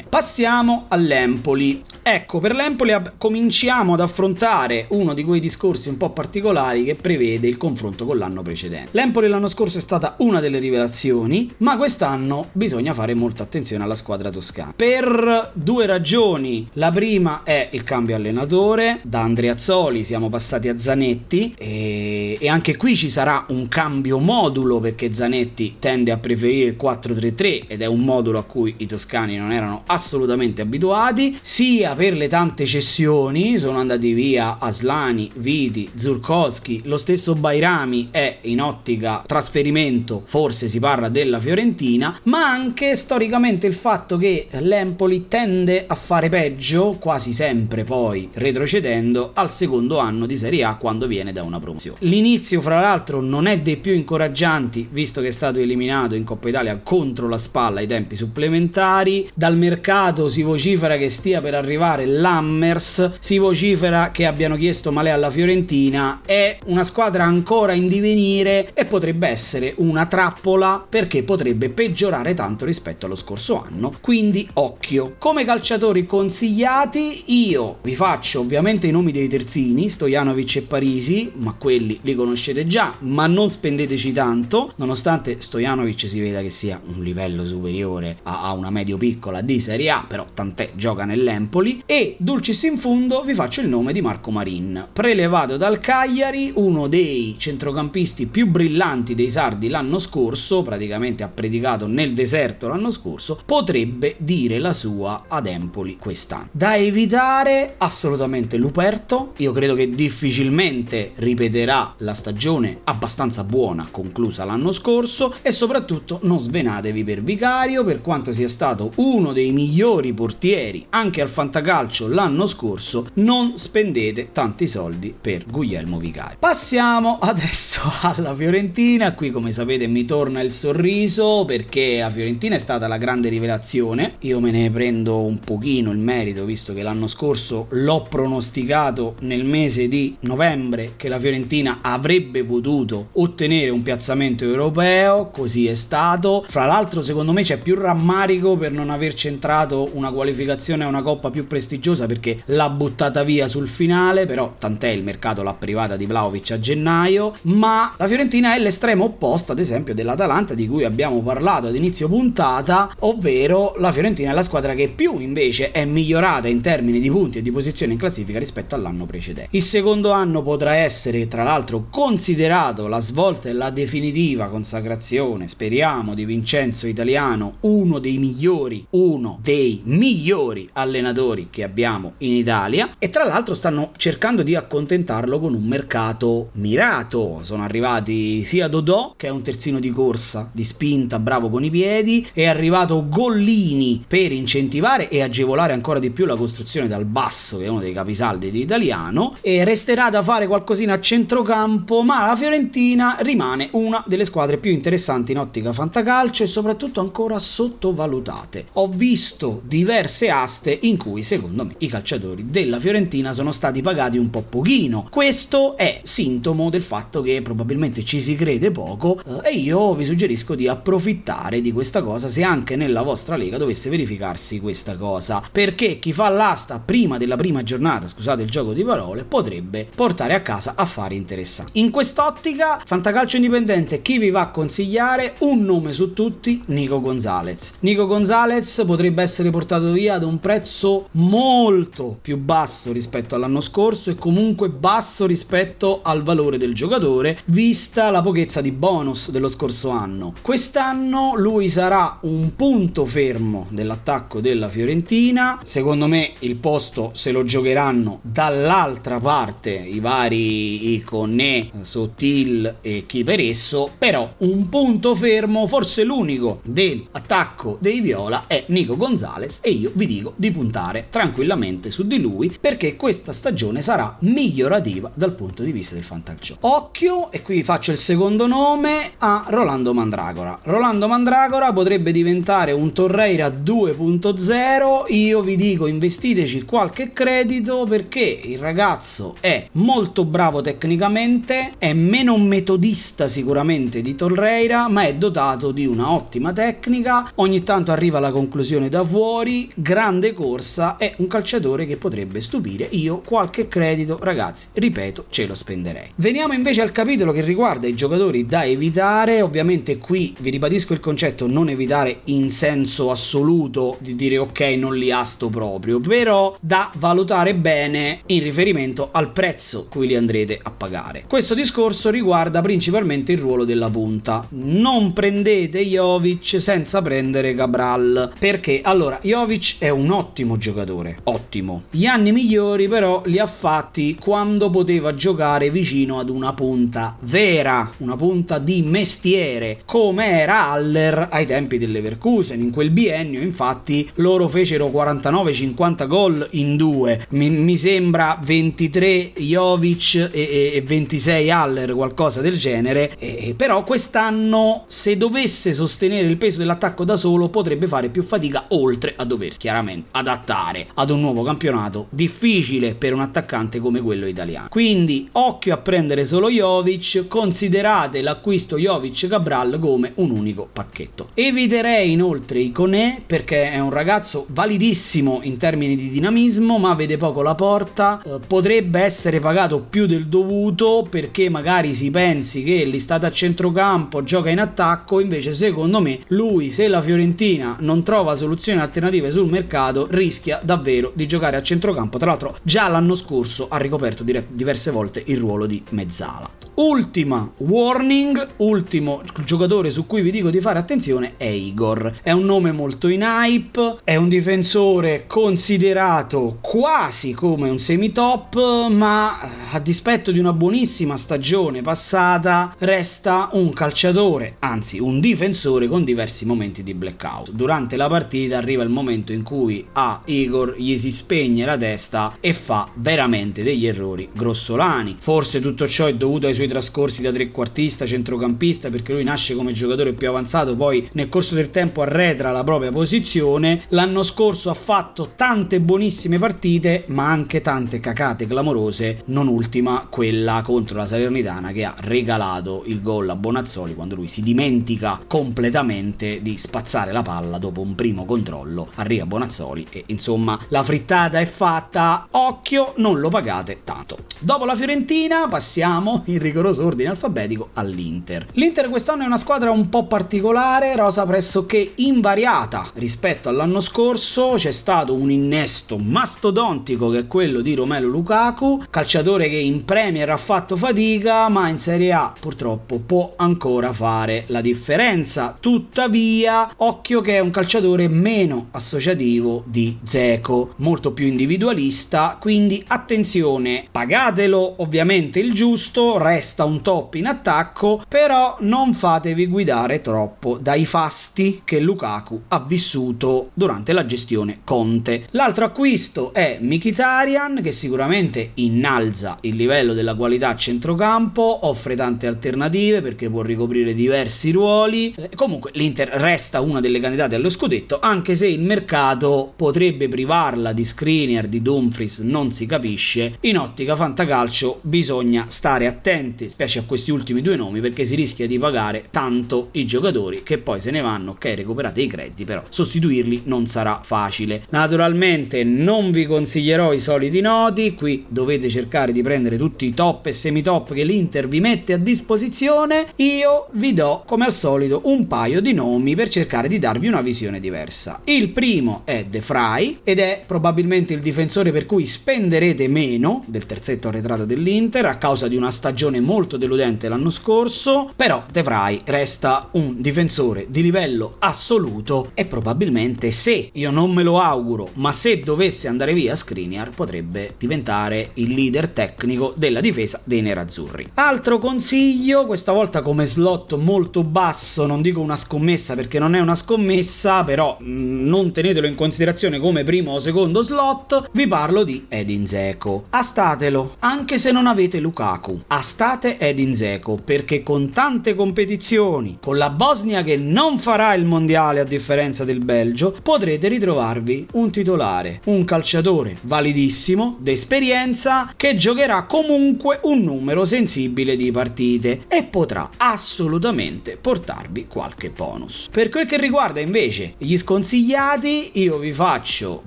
Passiamo 0.09 0.85
all'Empoli. 0.89 1.83
Ecco, 2.01 2.39
per 2.39 2.55
l'Empoli 2.55 2.93
cominciamo 3.17 3.93
ad 3.93 4.01
affrontare 4.01 4.85
uno 4.89 5.13
di 5.13 5.23
quei 5.23 5.39
discorsi 5.39 5.89
un 5.89 5.97
po' 5.97 6.11
particolari 6.11 6.83
che 6.83 6.95
prevede 6.95 7.47
il 7.47 7.57
confronto 7.57 8.05
con 8.05 8.17
l'anno 8.17 8.41
precedente. 8.41 8.89
L'Empoli 8.91 9.27
l'anno 9.27 9.49
scorso 9.49 9.77
è 9.77 9.81
stata 9.81 10.15
una 10.19 10.39
delle 10.39 10.59
rivelazioni, 10.59 11.53
ma 11.57 11.75
quest'anno 11.77 12.49
bisogna 12.53 12.93
fare 12.93 13.13
molta 13.13 13.43
attenzione 13.43 13.83
alla 13.83 13.95
squadra 13.95 14.29
toscana. 14.29 14.73
Per 14.75 15.51
due 15.53 15.85
ragioni. 15.85 16.69
La 16.73 16.91
prima 16.91 17.41
è 17.43 17.69
il 17.71 17.83
cambio 17.83 18.15
allenatore, 18.15 18.99
da 19.03 19.21
Andreazzoli 19.21 20.03
siamo 20.03 20.29
passati 20.29 20.69
a 20.69 20.79
Zanetti 20.79 21.55
e, 21.57 22.37
e 22.39 22.49
anche 22.49 22.77
qui 22.77 22.95
ci 22.95 23.09
sarà 23.09 23.45
un 23.49 23.67
cambio 23.67 24.19
modulo 24.19 24.79
perché 24.79 25.13
Zanetti 25.13 25.75
tende 25.79 26.11
a 26.11 26.17
preferire 26.17 26.69
il 26.69 26.77
4-3-3 26.81 27.63
ed 27.67 27.81
è 27.81 27.85
un 27.85 27.99
modulo 28.01 28.39
a 28.39 28.43
cui 28.43 28.73
i 28.77 28.85
toscani 28.85 29.35
non 29.35 29.46
erano 29.51 29.83
assolutamente 29.85 30.61
abituati, 30.61 31.37
sia 31.41 31.95
per 31.95 32.13
le 32.13 32.27
tante 32.27 32.65
cessioni, 32.65 33.57
sono 33.57 33.79
andati 33.79 34.13
via 34.13 34.57
Aslani, 34.59 35.29
Viti, 35.35 35.89
Zurkowski, 35.95 36.81
lo 36.85 36.97
stesso 36.97 37.35
Bairami 37.35 38.09
è 38.11 38.39
in 38.41 38.61
ottica 38.61 39.23
trasferimento, 39.25 40.23
forse 40.25 40.67
si 40.67 40.79
parla 40.79 41.09
della 41.09 41.39
Fiorentina, 41.39 42.19
ma 42.23 42.49
anche 42.49 42.95
storicamente 42.95 43.67
il 43.67 43.73
fatto 43.73 44.17
che 44.17 44.47
l'Empoli 44.51 45.27
tende 45.27 45.85
a 45.87 45.95
fare 45.95 46.29
peggio, 46.29 46.97
quasi 46.99 47.33
sempre 47.33 47.83
poi 47.83 48.29
retrocedendo, 48.33 49.31
al 49.33 49.51
secondo 49.51 49.99
anno 49.99 50.25
di 50.25 50.37
Serie 50.37 50.63
A 50.63 50.75
quando 50.75 51.07
viene 51.07 51.31
da 51.31 51.43
una 51.43 51.59
promozione. 51.59 51.97
L'inizio, 52.01 52.61
fra 52.61 52.79
l'altro, 52.79 53.21
non 53.21 53.45
è 53.45 53.59
dei 53.59 53.77
più 53.77 53.93
incoraggianti, 53.93 54.87
visto 54.89 55.21
che 55.21 55.27
è 55.27 55.31
stato 55.31 55.59
eliminato 55.59 56.15
in 56.15 56.23
Coppa 56.23 56.49
Italia 56.49 56.79
contro 56.83 57.27
la 57.27 57.37
spalla 57.37 57.79
ai 57.79 57.87
tempi 57.87 58.15
supplementari. 58.15 59.29
Dal 59.37 59.55
mercato 59.55 60.29
si 60.29 60.41
vocifera 60.41 60.97
che 60.97 61.09
stia 61.09 61.41
per 61.41 61.53
arrivare 61.53 62.07
l'Hammers, 62.07 63.19
si 63.19 63.37
vocifera 63.37 64.09
che 64.09 64.25
abbiano 64.25 64.55
chiesto 64.55 64.91
male 64.91 65.11
alla 65.11 65.29
Fiorentina. 65.29 66.21
È 66.25 66.57
una 66.65 66.83
squadra 66.83 67.25
ancora 67.25 67.73
in 67.73 67.87
divenire 67.87 68.71
e 68.73 68.85
potrebbe 68.85 69.27
essere 69.27 69.75
una 69.77 70.07
trappola 70.07 70.83
perché 70.89 71.21
potrebbe 71.21 71.69
peggiorare 71.69 72.33
tanto 72.33 72.65
rispetto 72.65 73.05
allo 73.05 73.13
scorso 73.13 73.61
anno. 73.61 73.93
Quindi 74.01 74.49
occhio. 74.53 75.17
Come 75.19 75.45
calciatori 75.45 76.07
consigliati, 76.07 77.25
io 77.27 77.77
vi 77.83 77.93
faccio 77.93 78.39
ovviamente 78.39 78.87
i 78.87 78.91
nomi 78.91 79.11
dei 79.11 79.27
terzini, 79.27 79.87
Stojanovic 79.87 80.55
e 80.55 80.61
Parisi, 80.63 81.31
ma 81.35 81.53
quelli 81.55 81.99
li 82.01 82.15
conoscete 82.15 82.65
già, 82.65 82.91
ma 83.01 83.27
non 83.27 83.51
spendeteci 83.51 84.11
tanto, 84.13 84.73
nonostante 84.77 85.35
Stojanovic 85.41 86.09
si 86.09 86.19
veda 86.19 86.41
che 86.41 86.49
sia 86.49 86.81
un 86.83 87.03
livello 87.03 87.45
superiore 87.45 88.17
a, 88.23 88.41
a 88.41 88.53
una 88.53 88.71
medio 88.71 88.97
piccola 88.97 89.25
di 89.41 89.59
Serie 89.59 89.89
A, 89.89 90.05
però 90.07 90.25
tant'è 90.33 90.71
gioca 90.75 91.05
nell'Empoli. 91.05 91.83
E 91.85 92.15
dulcis 92.19 92.63
in 92.63 92.77
fundo 92.77 93.23
vi 93.23 93.33
faccio 93.33 93.61
il 93.61 93.67
nome 93.67 93.93
di 93.93 94.01
Marco 94.01 94.31
Marin, 94.31 94.87
prelevato 94.91 95.57
dal 95.57 95.79
Cagliari, 95.79 96.51
uno 96.55 96.87
dei 96.87 97.35
centrocampisti 97.37 98.27
più 98.27 98.47
brillanti 98.47 99.15
dei 99.15 99.29
sardi 99.29 99.67
l'anno 99.67 99.99
scorso, 99.99 100.61
praticamente 100.61 101.23
ha 101.23 101.27
predicato 101.27 101.87
nel 101.87 102.13
deserto 102.13 102.67
l'anno 102.67 102.91
scorso, 102.91 103.39
potrebbe 103.45 104.15
dire 104.17 104.59
la 104.59 104.73
sua 104.73 105.25
ad 105.27 105.47
Empoli 105.47 105.97
quest'anno. 105.97 106.49
Da 106.51 106.75
evitare 106.75 107.75
assolutamente 107.77 108.57
Luperto, 108.57 109.33
io 109.37 109.51
credo 109.51 109.75
che 109.75 109.89
difficilmente 109.89 111.11
ripeterà 111.15 111.95
la 111.99 112.13
stagione 112.13 112.79
abbastanza 112.85 113.43
buona 113.43 113.87
conclusa 113.89 114.45
l'anno 114.45 114.71
scorso. 114.71 115.35
E 115.41 115.51
soprattutto 115.51 116.19
non 116.23 116.39
svenatevi 116.39 117.03
per 117.03 117.21
Vicario 117.21 117.83
per 117.83 118.01
quanto 118.01 118.31
sia 118.31 118.47
stato 118.47 118.91
uno 119.13 119.33
dei 119.33 119.51
migliori 119.51 120.13
portieri 120.13 120.85
anche 120.89 121.21
al 121.21 121.29
fantacalcio 121.29 122.07
l'anno 122.07 122.45
scorso 122.45 123.07
non 123.15 123.57
spendete 123.57 124.31
tanti 124.31 124.67
soldi 124.67 125.15
per 125.19 125.45
Guglielmo 125.45 125.97
Vicario 125.97 126.37
passiamo 126.39 127.19
adesso 127.19 127.81
alla 128.01 128.35
Fiorentina. 128.35 129.13
Qui 129.13 129.31
come 129.31 129.51
sapete 129.51 129.87
mi 129.87 130.05
torna 130.05 130.41
il 130.41 130.51
sorriso 130.51 131.45
perché 131.45 131.99
la 131.99 132.09
Fiorentina 132.09 132.55
è 132.55 132.59
stata 132.59 132.87
la 132.87 132.97
grande 132.97 133.29
rivelazione. 133.29 134.13
Io 134.19 134.39
me 134.39 134.51
ne 134.51 134.69
prendo 134.71 135.19
un 135.19 135.39
pochino 135.39 135.91
il 135.91 135.99
merito 135.99 136.45
visto 136.45 136.73
che 136.73 136.83
l'anno 136.83 137.07
scorso 137.07 137.67
l'ho 137.71 138.05
pronosticato 138.09 139.15
nel 139.21 139.45
mese 139.45 139.87
di 139.87 140.15
novembre 140.21 140.93
che 140.97 141.09
la 141.09 141.19
Fiorentina 141.19 141.79
avrebbe 141.81 142.43
potuto 142.43 143.07
ottenere 143.13 143.69
un 143.69 143.81
piazzamento 143.81 144.43
europeo, 144.43 145.29
così 145.29 145.67
è 145.67 145.73
stato. 145.73 146.43
Fra 146.47 146.65
l'altro, 146.65 147.01
secondo 147.01 147.33
me 147.33 147.43
c'è 147.43 147.59
più 147.59 147.75
rammarico 147.75 148.55
per 148.55 148.71
non 148.71 148.89
aver 148.89 148.96
centrato 149.15 149.89
una 149.93 150.11
qualificazione 150.11 150.83
a 150.83 150.87
una 150.87 151.01
coppa 151.01 151.29
più 151.29 151.47
prestigiosa 151.47 152.05
perché 152.05 152.41
l'ha 152.45 152.69
buttata 152.69 153.23
via 153.23 153.47
sul 153.47 153.67
finale, 153.67 154.25
però 154.25 154.53
tant'è 154.57 154.89
il 154.89 155.03
mercato 155.03 155.43
l'ha 155.43 155.53
privata 155.53 155.95
di 155.95 156.05
Vlaovic 156.05 156.51
a 156.51 156.59
gennaio, 156.59 157.33
ma 157.43 157.93
la 157.97 158.07
Fiorentina 158.07 158.55
è 158.55 158.59
l'estremo 158.59 159.05
opposto 159.05 159.51
ad 159.51 159.59
esempio 159.59 159.93
dell'Atalanta 159.93 160.53
di 160.53 160.67
cui 160.67 160.83
abbiamo 160.83 161.21
parlato 161.21 161.67
ad 161.67 161.75
inizio 161.75 162.07
puntata, 162.07 162.93
ovvero 162.99 163.75
la 163.77 163.91
Fiorentina 163.91 164.31
è 164.31 164.33
la 164.33 164.43
squadra 164.43 164.73
che 164.73 164.87
più 164.89 165.19
invece 165.19 165.71
è 165.71 165.85
migliorata 165.85 166.47
in 166.47 166.61
termini 166.61 166.99
di 166.99 167.09
punti 167.09 167.39
e 167.39 167.41
di 167.41 167.51
posizione 167.51 167.93
in 167.93 167.99
classifica 167.99 168.39
rispetto 168.39 168.75
all'anno 168.75 169.05
precedente. 169.05 169.49
Il 169.51 169.63
secondo 169.63 170.11
anno 170.11 170.41
potrà 170.41 170.75
essere 170.75 171.27
tra 171.27 171.43
l'altro 171.43 171.87
considerato 171.89 172.87
la 172.87 172.99
svolta 172.99 173.49
e 173.49 173.53
la 173.53 173.69
definitiva 173.69 174.47
consacrazione, 174.47 175.47
speriamo, 175.47 176.13
di 176.13 176.25
Vincenzo 176.25 176.87
Italiano, 176.87 177.55
uno 177.61 177.99
dei 177.99 178.17
migliori, 178.17 178.85
uno 178.89 179.39
dei 179.41 179.81
migliori 179.83 180.69
allenatori 180.73 181.47
che 181.49 181.63
abbiamo 181.63 182.13
in 182.19 182.33
Italia 182.33 182.95
e 182.97 183.09
tra 183.09 183.25
l'altro 183.25 183.53
stanno 183.53 183.91
cercando 183.97 184.43
di 184.43 184.55
accontentarlo 184.55 185.39
con 185.39 185.53
un 185.53 185.63
mercato 185.63 186.49
mirato. 186.53 187.39
Sono 187.41 187.63
arrivati 187.63 188.43
sia 188.43 188.67
Dodò, 188.67 189.13
che 189.17 189.27
è 189.27 189.31
un 189.31 189.41
terzino 189.41 189.79
di 189.79 189.89
corsa, 189.91 190.49
di 190.51 190.63
spinta, 190.63 191.19
bravo 191.19 191.49
con 191.49 191.63
i 191.63 191.69
piedi, 191.69 192.27
è 192.33 192.45
arrivato 192.45 193.07
Gollini 193.07 194.05
per 194.07 194.31
incentivare 194.31 195.09
e 195.09 195.21
agevolare 195.21 195.73
ancora 195.73 195.99
di 195.99 196.11
più 196.11 196.25
la 196.25 196.35
costruzione 196.35 196.87
dal 196.87 197.05
basso, 197.05 197.57
che 197.57 197.65
è 197.65 197.69
uno 197.69 197.81
dei 197.81 197.93
capisaldi 197.93 198.51
di 198.51 198.61
Italiano, 198.61 199.35
e 199.41 199.63
resterà 199.63 200.09
da 200.09 200.23
fare 200.23 200.47
qualcosina 200.47 200.93
a 200.93 200.99
centrocampo, 200.99 202.01
ma 202.03 202.27
la 202.27 202.35
Fiorentina 202.35 203.17
rimane 203.19 203.69
una 203.71 204.03
delle 204.07 204.25
squadre 204.25 204.57
più 204.57 204.71
interessanti 204.71 205.31
in 205.31 205.39
ottica 205.39 205.73
fantacalcio 205.73 206.43
e 206.43 206.47
soprattutto 206.47 206.99
ancora 206.99 207.39
sottovalutate. 207.39 208.67
Ho 208.79 208.87
visto 208.87 209.61
diverse 209.65 210.29
aste 210.29 210.77
in 210.83 210.97
cui 210.97 211.23
secondo 211.23 211.65
me 211.65 211.73
i 211.79 211.87
calciatori 211.87 212.51
della 212.51 212.79
Fiorentina 212.79 213.33
sono 213.33 213.51
stati 213.51 213.81
pagati 213.81 214.19
un 214.19 214.29
po' 214.29 214.43
pochino. 214.47 215.07
Questo 215.09 215.75
è 215.75 216.01
sintomo 216.03 216.69
del 216.69 216.83
fatto 216.83 217.23
che 217.23 217.41
probabilmente 217.41 218.03
ci 218.03 218.21
si 218.21 218.35
crede 218.35 218.69
poco 218.69 219.19
eh, 219.43 219.49
e 219.49 219.55
io 219.55 219.95
vi 219.95 220.05
suggerisco 220.05 220.53
di 220.53 220.67
approfittare 220.67 221.59
di 221.59 221.71
questa 221.71 222.03
cosa 222.03 222.29
se 222.29 222.43
anche 222.43 222.75
nella 222.75 223.01
vostra 223.01 223.35
lega 223.35 223.57
dovesse 223.57 223.89
verificarsi 223.89 224.59
questa 224.59 224.95
cosa, 224.95 225.41
perché 225.51 225.95
chi 225.95 226.13
fa 226.13 226.29
l'asta 226.29 226.79
prima 226.79 227.17
della 227.17 227.35
prima 227.35 227.63
giornata, 227.63 228.07
scusate 228.07 228.43
il 228.43 228.49
gioco 228.51 228.73
di 228.73 228.83
parole, 228.83 229.23
potrebbe 229.23 229.87
portare 229.95 230.35
a 230.35 230.41
casa 230.41 230.73
affari 230.75 231.15
interessanti. 231.15 231.79
In 231.79 231.89
quest'ottica, 231.89 232.79
Fantacalcio 232.85 233.37
Indipendente, 233.37 234.03
chi 234.03 234.19
vi 234.19 234.29
va 234.29 234.41
a 234.41 234.51
consigliare? 234.51 235.33
Un 235.39 235.63
nome 235.63 235.93
su 235.93 236.13
tutti, 236.13 236.61
Nico 236.67 237.01
Gonzalez. 237.01 237.73
Nico 237.79 238.05
Gonzalez 238.05 238.65
potrebbe 238.85 239.21
essere 239.21 239.49
portato 239.49 239.91
via 239.91 240.15
ad 240.15 240.23
un 240.23 240.39
prezzo 240.39 241.09
molto 241.11 242.17
più 242.21 242.37
basso 242.37 242.91
rispetto 242.91 243.35
all'anno 243.35 243.61
scorso 243.61 244.09
e 244.09 244.15
comunque 244.15 244.69
basso 244.69 245.25
rispetto 245.25 246.01
al 246.03 246.23
valore 246.23 246.57
del 246.57 246.73
giocatore, 246.73 247.39
vista 247.45 248.11
la 248.11 248.21
pochezza 248.21 248.61
di 248.61 248.71
bonus 248.71 249.31
dello 249.31 249.47
scorso 249.47 249.89
anno. 249.89 250.33
Quest'anno 250.41 251.33
lui 251.35 251.69
sarà 251.69 252.19
un 252.21 252.55
punto 252.55 253.05
fermo 253.05 253.67
dell'attacco 253.69 254.41
della 254.41 254.69
Fiorentina. 254.69 255.59
Secondo 255.63 256.07
me 256.07 256.33
il 256.39 256.55
posto 256.55 257.11
se 257.13 257.31
lo 257.31 257.43
giocheranno 257.43 258.19
dall'altra 258.21 259.19
parte 259.19 259.71
i 259.71 259.99
vari 259.99 260.93
Iconè, 260.95 261.69
Sottil 261.81 262.77
e 262.81 263.05
chi 263.05 263.23
per 263.23 263.39
esso, 263.39 263.89
però 263.97 264.33
un 264.37 264.69
punto 264.69 265.15
fermo, 265.15 265.67
forse 265.67 266.03
l'unico 266.03 266.59
dell'attacco 266.63 267.77
dei 267.79 268.01
Viola 268.01 268.45
è 268.47 268.56
è 268.57 268.63
Nico 268.67 268.97
Gonzalez 268.97 269.59
e 269.61 269.69
io 269.69 269.91
vi 269.93 270.07
dico 270.07 270.33
di 270.35 270.51
puntare 270.51 271.07
tranquillamente 271.09 271.91
su 271.91 272.07
di 272.07 272.19
lui 272.19 272.55
perché 272.59 272.95
questa 272.95 273.31
stagione 273.31 273.81
sarà 273.81 274.17
migliorativa 274.21 275.11
dal 275.13 275.33
punto 275.35 275.61
di 275.61 275.71
vista 275.71 275.93
del 275.93 276.03
fantaccio. 276.03 276.57
Occhio, 276.61 277.31
e 277.31 277.41
qui 277.43 277.63
faccio 277.63 277.91
il 277.91 277.99
secondo 277.99 278.47
nome, 278.47 279.11
a 279.19 279.45
Rolando 279.47 279.93
Mandragora. 279.93 280.59
Rolando 280.63 281.07
Mandragora 281.07 281.71
potrebbe 281.71 282.11
diventare 282.11 282.71
un 282.71 282.91
Torreira 282.93 283.49
2.0, 283.49 285.03
io 285.13 285.41
vi 285.41 285.55
dico 285.55 285.85
investiteci 285.85 286.63
qualche 286.63 287.13
credito 287.13 287.85
perché 287.87 288.41
il 288.43 288.57
ragazzo 288.57 289.35
è 289.39 289.67
molto 289.73 290.25
bravo 290.25 290.61
tecnicamente, 290.61 291.73
è 291.77 291.93
meno 291.93 292.37
metodista 292.37 293.27
sicuramente 293.27 294.01
di 294.01 294.15
Torreira, 294.15 294.87
ma 294.87 295.03
è 295.03 295.13
dotato 295.13 295.71
di 295.71 295.85
una 295.85 296.11
ottima 296.11 296.51
tecnica, 296.51 297.31
ogni 297.35 297.63
tanto 297.63 297.91
arriva 297.91 298.17
alla 298.17 298.31
conclusione 298.31 298.45
da 298.89 299.03
fuori, 299.03 299.69
grande 299.75 300.33
corsa, 300.33 300.97
è 300.97 301.13
un 301.17 301.27
calciatore 301.27 301.85
che 301.85 301.97
potrebbe 301.97 302.41
stupire. 302.41 302.87
Io 302.91 303.21
qualche 303.25 303.67
credito, 303.67 304.17
ragazzi, 304.21 304.69
ripeto, 304.73 305.25
ce 305.29 305.45
lo 305.45 305.55
spenderei. 305.55 306.09
Veniamo 306.15 306.53
invece 306.53 306.81
al 306.81 306.91
capitolo 306.91 307.31
che 307.31 307.41
riguarda 307.41 307.87
i 307.87 307.95
giocatori 307.95 308.45
da 308.45 308.65
evitare, 308.65 309.41
ovviamente 309.41 309.97
qui 309.97 310.35
vi 310.39 310.49
ribadisco 310.49 310.93
il 310.93 310.99
concetto 310.99 311.47
non 311.47 311.69
evitare 311.69 312.21
in 312.25 312.51
senso 312.51 313.11
assoluto 313.11 313.97
di 313.99 314.15
dire 314.15 314.37
ok 314.37 314.59
non 314.77 314.95
li 314.95 315.11
asto 315.11 315.49
proprio, 315.49 315.99
però 315.99 316.55
da 316.59 316.91
valutare 316.97 317.55
bene 317.55 318.21
in 318.27 318.41
riferimento 318.41 319.09
al 319.11 319.31
prezzo 319.31 319.87
cui 319.89 320.07
li 320.07 320.15
andrete 320.15 320.59
a 320.61 320.71
pagare. 320.71 321.25
Questo 321.27 321.53
discorso 321.53 322.09
riguarda 322.09 322.61
principalmente 322.61 323.31
il 323.31 323.39
ruolo 323.39 323.65
della 323.65 323.89
punta. 323.89 324.45
Non 324.49 325.13
prendete 325.13 325.85
Jovic 325.85 326.61
senza 326.61 327.01
prendere 327.01 327.55
Cabral, 327.55 328.33
perché 328.37 328.81
allora 328.83 329.19
Jovic 329.21 329.77
è 329.79 329.89
un 329.89 330.11
ottimo 330.11 330.57
giocatore, 330.57 331.17
ottimo. 331.23 331.83
Gli 331.91 332.05
anni 332.05 332.31
migliori 332.31 332.87
però 332.87 333.21
li 333.25 333.39
ha 333.39 333.47
fatti 333.47 334.15
quando 334.19 334.69
poteva 334.69 335.15
giocare 335.15 335.69
vicino 335.69 336.19
ad 336.19 336.29
una 336.29 336.53
punta 336.53 337.15
vera, 337.21 337.91
una 337.97 338.15
punta 338.15 338.59
di 338.59 338.81
mestiere, 338.83 339.81
come 339.85 340.39
era 340.39 340.69
Haller 340.69 341.27
ai 341.31 341.45
tempi 341.45 341.77
del 341.77 341.91
Leverkusen. 341.91 342.61
In 342.61 342.71
quel 342.71 342.89
biennio, 342.89 343.41
infatti, 343.41 344.09
loro 344.15 344.47
fecero 344.47 344.87
49-50 344.87 346.07
gol 346.07 346.47
in 346.51 346.77
due. 346.77 347.25
Mi, 347.29 347.49
mi 347.49 347.77
sembra 347.77 348.39
23 348.41 349.33
Jovic 349.37 350.29
e, 350.31 350.71
e, 350.75 350.81
26 350.81 351.51
Haller, 351.51 351.93
qualcosa 351.93 352.41
del 352.41 352.57
genere. 352.57 353.15
E, 353.17 353.53
però 353.55 353.83
quest'anno, 353.83 354.85
se 354.87 355.17
dovesse 355.17 355.73
sostenere 355.73 356.27
il 356.27 356.37
peso 356.37 356.59
dell'attacco 356.59 357.03
da 357.03 357.15
solo, 357.15 357.49
potrebbe 357.49 357.87
fare 357.87 358.09
più 358.09 358.23
fatica, 358.27 358.65
oltre 358.69 359.13
a 359.15 359.23
doversi 359.23 359.57
chiaramente 359.57 360.09
adattare 360.11 360.87
ad 360.93 361.09
un 361.09 361.21
nuovo 361.21 361.43
campionato 361.43 362.07
difficile 362.09 362.93
per 362.93 363.13
un 363.13 363.21
attaccante 363.21 363.79
come 363.79 364.01
quello 364.01 364.27
italiano. 364.27 364.67
Quindi, 364.69 365.27
occhio 365.31 365.73
a 365.73 365.77
prendere 365.77 366.25
solo 366.25 366.49
Jovic, 366.49 367.27
considerate 367.27 368.21
l'acquisto 368.21 368.77
Jovic-Cabral 368.77 369.79
come 369.79 370.11
un 370.15 370.31
unico 370.31 370.67
pacchetto. 370.71 371.29
Eviterei 371.33 372.11
inoltre 372.11 372.59
Iconè 372.59 373.21
perché 373.25 373.71
è 373.71 373.79
un 373.79 373.89
ragazzo 373.89 374.45
validissimo 374.49 375.39
in 375.43 375.57
termini 375.57 375.95
di 375.95 376.09
dinamismo, 376.09 376.77
ma 376.77 376.93
vede 376.93 377.17
poco 377.17 377.41
la 377.41 377.55
porta, 377.55 378.21
eh, 378.21 378.39
potrebbe 378.45 379.01
essere 379.01 379.39
pagato 379.39 379.79
più 379.79 380.05
del 380.05 380.27
dovuto 380.27 381.05
perché 381.09 381.49
magari 381.49 381.93
si 381.93 382.11
pensi 382.11 382.63
che 382.63 382.83
l'istato 382.83 383.25
a 383.25 383.31
centrocampo 383.31 384.23
gioca 384.23 384.49
in 384.49 384.59
attacco, 384.59 385.19
invece 385.19 385.53
secondo 385.53 386.01
me 386.01 386.19
lui 386.27 386.71
se 386.71 386.87
la 386.87 387.01
Fiorentina 387.01 387.77
non 387.79 388.03
trova 388.03 388.16
soluzioni 388.35 388.79
alternative 388.79 389.31
sul 389.31 389.49
mercato 389.49 390.07
rischia 390.09 390.59
davvero 390.63 391.11
di 391.13 391.27
giocare 391.27 391.57
a 391.57 391.61
centrocampo, 391.61 392.17
tra 392.17 392.27
l'altro 392.27 392.57
già 392.61 392.87
l'anno 392.87 393.15
scorso 393.15 393.67
ha 393.69 393.77
ricoperto 393.77 394.23
diverse 394.23 394.91
volte 394.91 395.23
il 395.25 395.37
ruolo 395.37 395.65
di 395.65 395.83
mezzala. 395.89 396.49
Ultima 396.77 397.49
warning, 397.57 398.49
ultimo 398.57 399.23
giocatore 399.43 399.89
su 399.89 400.05
cui 400.05 400.21
vi 400.21 400.29
dico 400.29 400.51
di 400.51 400.59
fare 400.59 400.77
attenzione 400.77 401.33
è 401.37 401.45
Igor. 401.45 402.19
È 402.21 402.31
un 402.31 402.45
nome 402.45 402.71
molto 402.71 403.07
in 403.07 403.23
hype, 403.23 403.97
è 404.03 404.15
un 404.15 404.29
difensore 404.29 405.23
considerato 405.25 406.59
quasi 406.61 407.33
come 407.33 407.67
un 407.67 407.79
semi-top, 407.79 408.89
ma 408.89 409.39
a 409.71 409.79
dispetto 409.79 410.31
di 410.31 410.37
una 410.37 410.53
buonissima 410.53 411.17
stagione 411.17 411.81
passata, 411.81 412.75
resta 412.77 413.49
un 413.53 413.73
calciatore, 413.73 414.57
anzi 414.59 414.99
un 414.99 415.19
difensore 415.19 415.87
con 415.87 416.03
diversi 416.03 416.45
momenti 416.45 416.83
di 416.83 416.93
blackout. 416.93 417.49
Durante 417.49 417.95
la 417.95 418.06
partita 418.07 418.57
arriva 418.57 418.83
il 418.83 418.89
momento 418.89 419.33
in 419.33 419.43
cui 419.43 419.85
a 419.93 420.21
Igor 420.25 420.75
gli 420.77 420.97
si 420.97 421.11
spegne 421.11 421.65
la 421.65 421.77
testa 421.77 422.37
e 422.39 422.53
fa 422.53 422.87
veramente 422.95 423.63
degli 423.63 423.85
errori 423.85 424.29
grossolani. 424.31 425.17
Forse 425.19 425.59
tutto 425.59 425.87
ciò 425.87 426.05
è 426.05 426.15
dovuto 426.15 426.47
ai 426.47 426.55
suoi 426.55 426.67
trascorsi 426.67 427.21
da 427.21 427.31
trequartista, 427.31 428.05
centrocampista, 428.05 428.89
perché 428.89 429.13
lui 429.13 429.23
nasce 429.23 429.55
come 429.55 429.71
giocatore 429.71 430.13
più 430.13 430.29
avanzato, 430.29 430.75
poi 430.75 431.07
nel 431.13 431.29
corso 431.29 431.55
del 431.55 431.71
tempo 431.71 432.01
arretra 432.01 432.51
la 432.51 432.63
propria 432.63 432.91
posizione. 432.91 433.83
L'anno 433.89 434.23
scorso 434.23 434.69
ha 434.69 434.75
fatto 434.75 435.33
tante 435.35 435.79
buonissime 435.79 436.39
partite, 436.39 437.05
ma 437.07 437.29
anche 437.29 437.61
tante 437.61 437.99
cacate 437.99 438.47
clamorose, 438.47 439.23
non 439.25 439.47
ultima 439.47 440.07
quella 440.09 440.61
contro 440.63 440.97
la 440.97 441.05
Salernitana 441.05 441.71
che 441.71 441.83
ha 441.83 441.95
regalato 441.97 442.83
il 442.85 443.01
gol 443.01 443.29
a 443.29 443.35
Bonazzoli 443.35 443.95
quando 443.95 444.15
lui 444.15 444.27
si 444.27 444.41
dimentica 444.41 445.21
completamente 445.27 446.41
di 446.41 446.57
spazzare 446.57 447.11
la 447.11 447.21
palla 447.21 447.57
dopo 447.57 447.81
un 447.87 447.95
primo 447.95 448.25
controllo. 448.25 448.89
Arriva 448.95 449.25
Bonazzoli 449.25 449.87
e 449.89 450.03
insomma 450.07 450.59
la 450.67 450.83
frittata 450.83 451.39
è 451.39 451.45
fatta. 451.45 452.27
Occhio, 452.31 452.93
non 452.97 453.19
lo 453.19 453.29
pagate 453.29 453.81
tanto. 453.83 454.17
Dopo 454.39 454.65
la 454.65 454.75
Fiorentina 454.75 455.47
passiamo 455.47 456.23
in 456.25 456.39
rigoroso 456.39 456.85
ordine 456.85 457.09
alfabetico 457.09 457.69
all'Inter. 457.73 458.47
L'Inter 458.53 458.89
quest'anno 458.89 459.23
è 459.23 459.25
una 459.25 459.37
squadra 459.37 459.71
un 459.71 459.89
po' 459.89 460.05
particolare, 460.05 460.95
rosa 460.95 461.25
pressoché 461.25 461.93
invariata 461.95 462.91
rispetto 462.95 463.49
all'anno 463.49 463.81
scorso, 463.81 464.53
c'è 464.55 464.71
stato 464.71 465.13
un 465.13 465.31
innesto 465.31 465.97
mastodontico 465.97 467.09
che 467.09 467.19
è 467.19 467.27
quello 467.27 467.61
di 467.61 467.73
Romelu 467.73 468.09
Lukaku, 468.09 468.83
calciatore 468.89 469.49
che 469.49 469.57
in 469.57 469.85
Premier 469.85 470.29
ha 470.29 470.37
fatto 470.37 470.75
fatica, 470.75 471.47
ma 471.49 471.69
in 471.69 471.77
Serie 471.77 472.11
A 472.11 472.33
purtroppo 472.37 472.99
può 472.99 473.33
ancora 473.37 473.93
fare 473.93 474.43
la 474.47 474.61
differenza. 474.61 475.55
Tuttavia, 475.59 476.73
occhio 476.77 477.21
che 477.21 477.35
è 477.35 477.39
un 477.39 477.51
calciatore 477.51 477.75
meno 478.09 478.67
associativo 478.71 479.63
di 479.65 479.97
Zeco, 480.03 480.73
molto 480.77 481.13
più 481.13 481.27
individualista, 481.27 482.37
quindi 482.39 482.83
attenzione, 482.87 483.85
pagatelo 483.91 484.75
ovviamente 484.77 485.39
il 485.39 485.53
giusto, 485.53 486.17
resta 486.17 486.63
un 486.65 486.81
top 486.81 487.15
in 487.15 487.27
attacco, 487.27 488.03
però 488.07 488.57
non 488.61 488.93
fatevi 488.93 489.45
guidare 489.47 490.01
troppo 490.01 490.57
dai 490.59 490.85
fasti 490.85 491.61
che 491.63 491.79
Lukaku 491.79 492.41
ha 492.47 492.59
vissuto 492.59 493.51
durante 493.53 493.93
la 493.93 494.05
gestione 494.05 494.59
Conte. 494.63 495.27
L'altro 495.31 495.65
acquisto 495.65 496.33
è 496.33 496.57
Mikitarian 496.59 497.61
che 497.61 497.71
sicuramente 497.71 498.51
innalza 498.55 499.37
il 499.41 499.55
livello 499.55 499.93
della 499.93 500.15
qualità 500.15 500.49
a 500.49 500.55
centrocampo, 500.55 501.67
offre 501.67 501.95
tante 501.95 502.25
alternative 502.25 503.01
perché 503.01 503.29
può 503.29 503.41
ricoprire 503.41 503.93
diversi 503.93 504.51
ruoli. 504.51 505.13
Comunque 505.35 505.71
l'Inter 505.75 506.07
resta 506.09 506.61
una 506.61 506.79
delle 506.79 506.99
candidate 506.99 507.35
allo 507.35 507.49
scudetto, 507.49 507.65
anche 507.99 508.35
se 508.35 508.47
il 508.47 508.61
mercato 508.61 509.51
potrebbe 509.55 510.07
privarla 510.07 510.71
di 510.71 510.85
Skriniar, 510.85 511.47
di 511.47 511.61
Dumfries, 511.61 512.19
non 512.19 512.51
si 512.51 512.65
capisce. 512.65 513.37
In 513.41 513.57
ottica 513.57 513.95
fantacalcio 513.95 514.79
bisogna 514.83 515.45
stare 515.49 515.85
attenti, 515.85 516.49
specie 516.49 516.79
a 516.79 516.83
questi 516.83 517.11
ultimi 517.11 517.41
due 517.41 517.55
nomi, 517.55 517.81
perché 517.81 518.05
si 518.05 518.15
rischia 518.15 518.47
di 518.47 518.57
pagare 518.57 519.07
tanto 519.11 519.69
i 519.73 519.85
giocatori 519.85 520.43
che 520.43 520.57
poi 520.59 520.79
se 520.79 520.91
ne 520.91 521.01
vanno, 521.01 521.31
ok, 521.31 521.53
recuperate 521.55 522.01
i 522.01 522.07
crediti, 522.07 522.45
però 522.45 522.63
sostituirli 522.69 523.41
non 523.45 523.65
sarà 523.65 523.99
facile. 524.03 524.65
Naturalmente 524.69 525.63
non 525.63 526.11
vi 526.11 526.25
consiglierò 526.25 526.93
i 526.93 526.99
soliti 526.99 527.41
noti, 527.41 527.95
qui 527.95 528.25
dovete 528.27 528.69
cercare 528.69 529.11
di 529.11 529.21
prendere 529.21 529.57
tutti 529.57 529.85
i 529.85 529.93
top 529.93 530.27
e 530.27 530.31
semi-top 530.33 530.93
che 530.93 531.03
l'Inter 531.03 531.47
vi 531.47 531.59
mette 531.59 531.93
a 531.93 531.97
disposizione. 531.97 533.07
Io 533.17 533.67
vi 533.71 533.93
do, 533.93 534.23
come 534.25 534.45
al 534.45 534.53
solito, 534.53 535.01
un 535.05 535.27
paio 535.27 535.59
di 535.59 535.73
nomi 535.73 536.15
per 536.15 536.29
cercare 536.29 536.67
di 536.67 536.79
darvi 536.79 537.07
una 537.07 537.21
visione 537.21 537.56
diversa. 537.59 538.21
Il 538.25 538.49
primo 538.49 539.01
è 539.05 539.25
De 539.25 539.41
Frey 539.41 539.99
ed 540.03 540.19
è 540.19 540.43
probabilmente 540.45 541.13
il 541.13 541.19
difensore 541.19 541.71
per 541.71 541.85
cui 541.85 542.05
spenderete 542.05 542.87
meno 542.87 543.43
del 543.47 543.65
terzetto 543.65 544.07
arretrato 544.07 544.45
dell'Inter 544.45 545.05
a 545.05 545.17
causa 545.17 545.47
di 545.47 545.55
una 545.55 545.71
stagione 545.71 546.19
molto 546.19 546.57
deludente 546.57 547.07
l'anno 547.07 547.29
scorso, 547.29 548.11
però 548.15 548.43
De 548.51 548.61
Vrij 548.63 549.01
resta 549.05 549.69
un 549.71 549.95
difensore 549.97 550.65
di 550.69 550.81
livello 550.81 551.35
assoluto 551.39 552.31
e 552.33 552.45
probabilmente 552.45 553.31
se, 553.31 553.69
io 553.71 553.91
non 553.91 554.11
me 554.11 554.23
lo 554.23 554.39
auguro, 554.39 554.89
ma 554.93 555.11
se 555.11 555.39
dovesse 555.39 555.87
andare 555.87 556.13
via 556.13 556.35
Skriniar 556.35 556.89
potrebbe 556.89 557.55
diventare 557.57 558.31
il 558.35 558.53
leader 558.53 558.89
tecnico 558.89 559.53
della 559.55 559.81
difesa 559.81 560.21
dei 560.23 560.41
nerazzurri. 560.41 561.11
Altro 561.15 561.59
consiglio, 561.59 562.45
questa 562.45 562.71
volta 562.71 563.01
come 563.01 563.25
slot 563.25 563.75
molto 563.75 564.23
basso, 564.23 564.85
non 564.85 565.01
dico 565.01 565.19
una 565.19 565.35
scommessa 565.35 565.95
perché 565.95 566.19
non 566.19 566.35
è 566.35 566.39
una 566.39 566.55
scommessa, 566.55 567.43
però 567.47 567.77
mh, 567.79 568.27
non 568.27 568.51
tenetelo 568.51 568.87
in 568.87 568.95
considerazione 568.95 569.57
come 569.57 569.85
primo 569.85 570.11
o 570.11 570.19
secondo 570.19 570.61
slot, 570.61 571.29
vi 571.31 571.47
parlo 571.47 571.85
di 571.85 572.05
Edin 572.09 572.45
Zeko. 572.45 573.05
Astatelo, 573.11 573.95
anche 573.99 574.37
se 574.37 574.51
non 574.51 574.67
avete 574.67 574.99
Lukaku. 574.99 575.61
Astate 575.67 576.37
Edin 576.39 576.75
Zeko, 576.75 577.17
perché 577.23 577.63
con 577.63 577.91
tante 577.91 578.35
competizioni, 578.35 579.37
con 579.39 579.55
la 579.55 579.69
Bosnia 579.69 580.23
che 580.23 580.35
non 580.35 580.77
farà 580.77 581.13
il 581.13 581.23
mondiale 581.23 581.79
a 581.79 581.85
differenza 581.85 582.43
del 582.43 582.59
Belgio, 582.59 583.15
potrete 583.23 583.69
ritrovarvi 583.69 584.47
un 584.55 584.69
titolare, 584.69 585.39
un 585.45 585.63
calciatore 585.63 586.35
validissimo, 586.41 587.37
d'esperienza, 587.39 588.51
che 588.57 588.75
giocherà 588.75 589.23
comunque 589.23 589.99
un 590.03 590.21
numero 590.21 590.65
sensibile 590.65 591.37
di 591.37 591.49
partite 591.49 592.25
e 592.27 592.43
potrà 592.43 592.89
assolutamente 592.97 594.17
portarvi 594.19 594.87
qualche 594.87 595.29
bonus. 595.29 595.87
Per 595.89 596.09
quel 596.09 596.25
che 596.25 596.37
riguarda 596.37 596.81
invece 596.81 597.35
gli 597.39 597.55
sconsigliati, 597.55 598.71
io 598.73 598.97
vi 598.97 599.13
faccio 599.13 599.83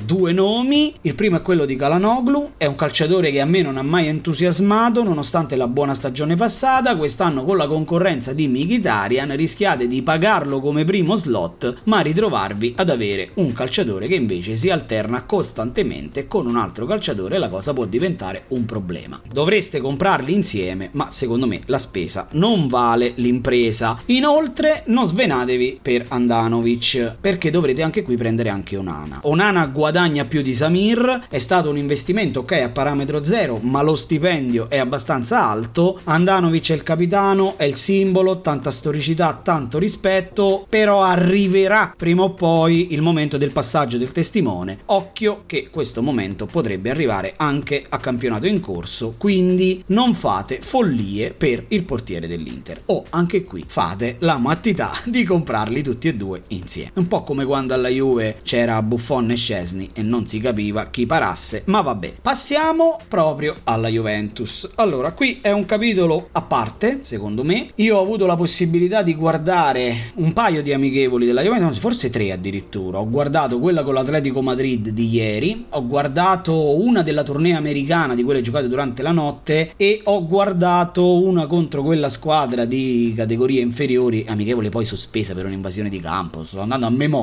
due 0.05 0.33
nomi. 0.33 0.95
Il 1.01 1.17
primo 1.17 1.39
è 1.39 1.43
quello 1.43 1.65
di 1.65 1.75
Kalanoglu, 1.75 2.53
è 2.57 2.67
un 2.67 2.77
calciatore 2.77 3.33
che 3.33 3.41
a 3.41 3.45
me 3.45 3.61
non 3.61 3.77
ha 3.77 3.83
mai 3.83 4.07
entusiasmato 4.07 5.03
nonostante 5.03 5.57
la 5.57 5.67
buona 5.67 5.95
stagione 5.95 6.37
passata. 6.37 6.97
Quest'anno 6.97 7.45
con 7.45 7.57
la 7.57 7.67
concorrenza 7.67 8.33
di 8.33 8.47
Mkhitaryan 8.47 9.35
rischiate 9.35 9.89
di 9.89 10.01
pagarlo 10.03 10.61
come 10.61 10.85
primo 10.85 11.17
slot, 11.17 11.79
ma 11.85 11.99
ritrovarvi 12.01 12.75
ad 12.77 12.89
avere 12.89 13.31
un 13.35 13.53
calciatore 13.53 14.07
che 14.07 14.15
invece 14.15 14.55
si 14.55 14.71
alterna 14.71 15.25
costantemente 15.25 16.29
con 16.29 16.47
un 16.47 16.57
altro 16.57 16.87
calciatore 16.87 17.39
la 17.39 17.49
cosa 17.49 17.73
può 17.73 17.85
diventare 17.85 18.45
un 18.49 18.65
problema. 18.65 19.21
Dovreste 19.29 19.81
comprarli 19.81 20.33
insieme, 20.33 20.91
ma 20.93 21.11
secondo 21.11 21.49
me 21.49 21.61
la 21.67 21.79
spesa 21.79 22.29
non 22.33 22.69
vale 22.69 23.13
l'impresa. 23.17 23.99
Inoltre 24.07 24.85
non 24.87 25.05
svenatevi 25.05 25.81
per 25.83 26.05
Andanovic, 26.09 27.17
perché 27.21 27.39
dovrete 27.49 27.81
anche 27.81 28.03
qui 28.03 28.19
prendere 28.19 28.51
anche 28.51 28.77
Onana. 28.77 29.21
Onana 29.23 29.65
guadagna 29.69 30.27
più 30.27 30.43
di 30.43 30.55
Samir, 30.55 31.29
è 31.31 31.39
stato 31.39 31.71
un 31.71 31.79
investimento 31.79 32.41
ok 32.41 32.53
a 32.53 32.69
parametro 32.69 33.23
zero, 33.23 33.59
ma 33.63 33.81
lo 33.81 33.97
stipendio 33.97 34.69
è 34.69 34.77
abbastanza 34.77 35.49
alto. 35.49 35.99
Andanovic 36.05 36.73
è 36.73 36.75
il 36.75 36.83
capitano, 36.83 37.57
è 37.57 37.65
il 37.65 37.77
simbolo, 37.77 38.41
tanta 38.41 38.71
storicità, 38.71 39.41
tanto 39.43 39.79
rispetto, 39.79 40.67
però 40.69 41.03
arriverà 41.03 41.95
prima 41.97 42.25
o 42.25 42.33
poi 42.33 42.93
il 42.93 43.01
momento 43.01 43.39
del 43.39 43.53
passaggio 43.53 43.97
del 43.97 44.13
testimone. 44.13 44.79
Occhio 44.87 45.45
che 45.47 45.71
questo 45.71 46.03
momento 46.03 46.47
potrebbe 46.47 46.91
arrivare 46.91 47.35
anche 47.37 47.85
a 47.89 47.99
campionato 47.99 48.47
in 48.47 48.61
corso, 48.61 49.15
quindi 49.17 49.83
non 49.87 50.15
fate 50.15 50.59
follie 50.61 51.33
per 51.33 51.65
il 51.69 51.85
portiere 51.85 52.27
dell'Inter. 52.27 52.83
O 52.87 53.05
anche 53.11 53.45
qui 53.45 53.65
fate 53.67 54.17
la 54.19 54.39
mattità 54.39 54.93
di 55.05 55.23
comprarli 55.25 55.83
tutti 55.83 56.09
e 56.09 56.15
due 56.15 56.43
insieme. 56.49 56.91
Un 56.95 57.07
po' 57.07 57.23
come 57.31 57.45
quando 57.45 57.75
alla 57.75 57.89
Juve 57.89 58.39
c'era 58.43 58.83
Buffon 58.83 59.31
e 59.31 59.37
Scesni 59.37 59.91
e 59.93 60.03
non 60.03 60.27
si 60.27 60.41
capiva 60.41 60.91
chi 60.91 61.07
parasse, 61.07 61.63
ma 61.67 61.81
vabbè. 61.81 62.15
Passiamo 62.21 62.99
proprio 63.07 63.55
alla 63.63 63.87
Juventus. 63.87 64.69
Allora, 64.75 65.13
qui 65.13 65.39
è 65.41 65.53
un 65.53 65.65
capitolo 65.65 66.31
a 66.33 66.43
parte, 66.43 66.99
secondo 67.03 67.45
me. 67.45 67.69
Io 67.77 67.99
ho 67.99 68.03
avuto 68.03 68.27
la 68.27 68.35
possibilità 68.35 69.03
di 69.03 69.15
guardare 69.15 70.11
un 70.15 70.33
paio 70.33 70.61
di 70.61 70.73
amichevoli 70.73 71.25
della 71.25 71.43
Juventus, 71.43 71.79
forse 71.79 72.11
tre 72.11 72.33
addirittura. 72.33 72.99
Ho 72.99 73.09
guardato 73.09 73.61
quella 73.61 73.85
con 73.85 73.95
l'Atletico 73.95 74.43
Madrid 74.43 74.89
di 74.89 75.09
ieri, 75.11 75.67
ho 75.69 75.87
guardato 75.87 76.83
una 76.83 77.03
della 77.03 77.23
tournée 77.23 77.55
americana 77.55 78.17
di 78.17 78.25
quelle 78.25 78.43
giocate 78.43 78.67
durante 78.67 79.03
la 79.03 79.13
notte 79.13 79.75
e 79.77 80.01
ho 80.03 80.27
guardato 80.27 81.23
una 81.23 81.47
contro 81.47 81.85
quella 81.85 82.09
squadra 82.09 82.65
di 82.65 83.13
categorie 83.17 83.61
inferiori, 83.61 84.25
amichevole 84.27 84.69
poi 84.69 84.85
sospesa 84.85 85.33
per 85.33 85.45
un'invasione 85.45 85.89
di 85.89 86.01
campo, 86.01 86.43
sto 86.43 86.59
andando 86.59 86.87
a 86.87 86.91
memoria 86.91 87.19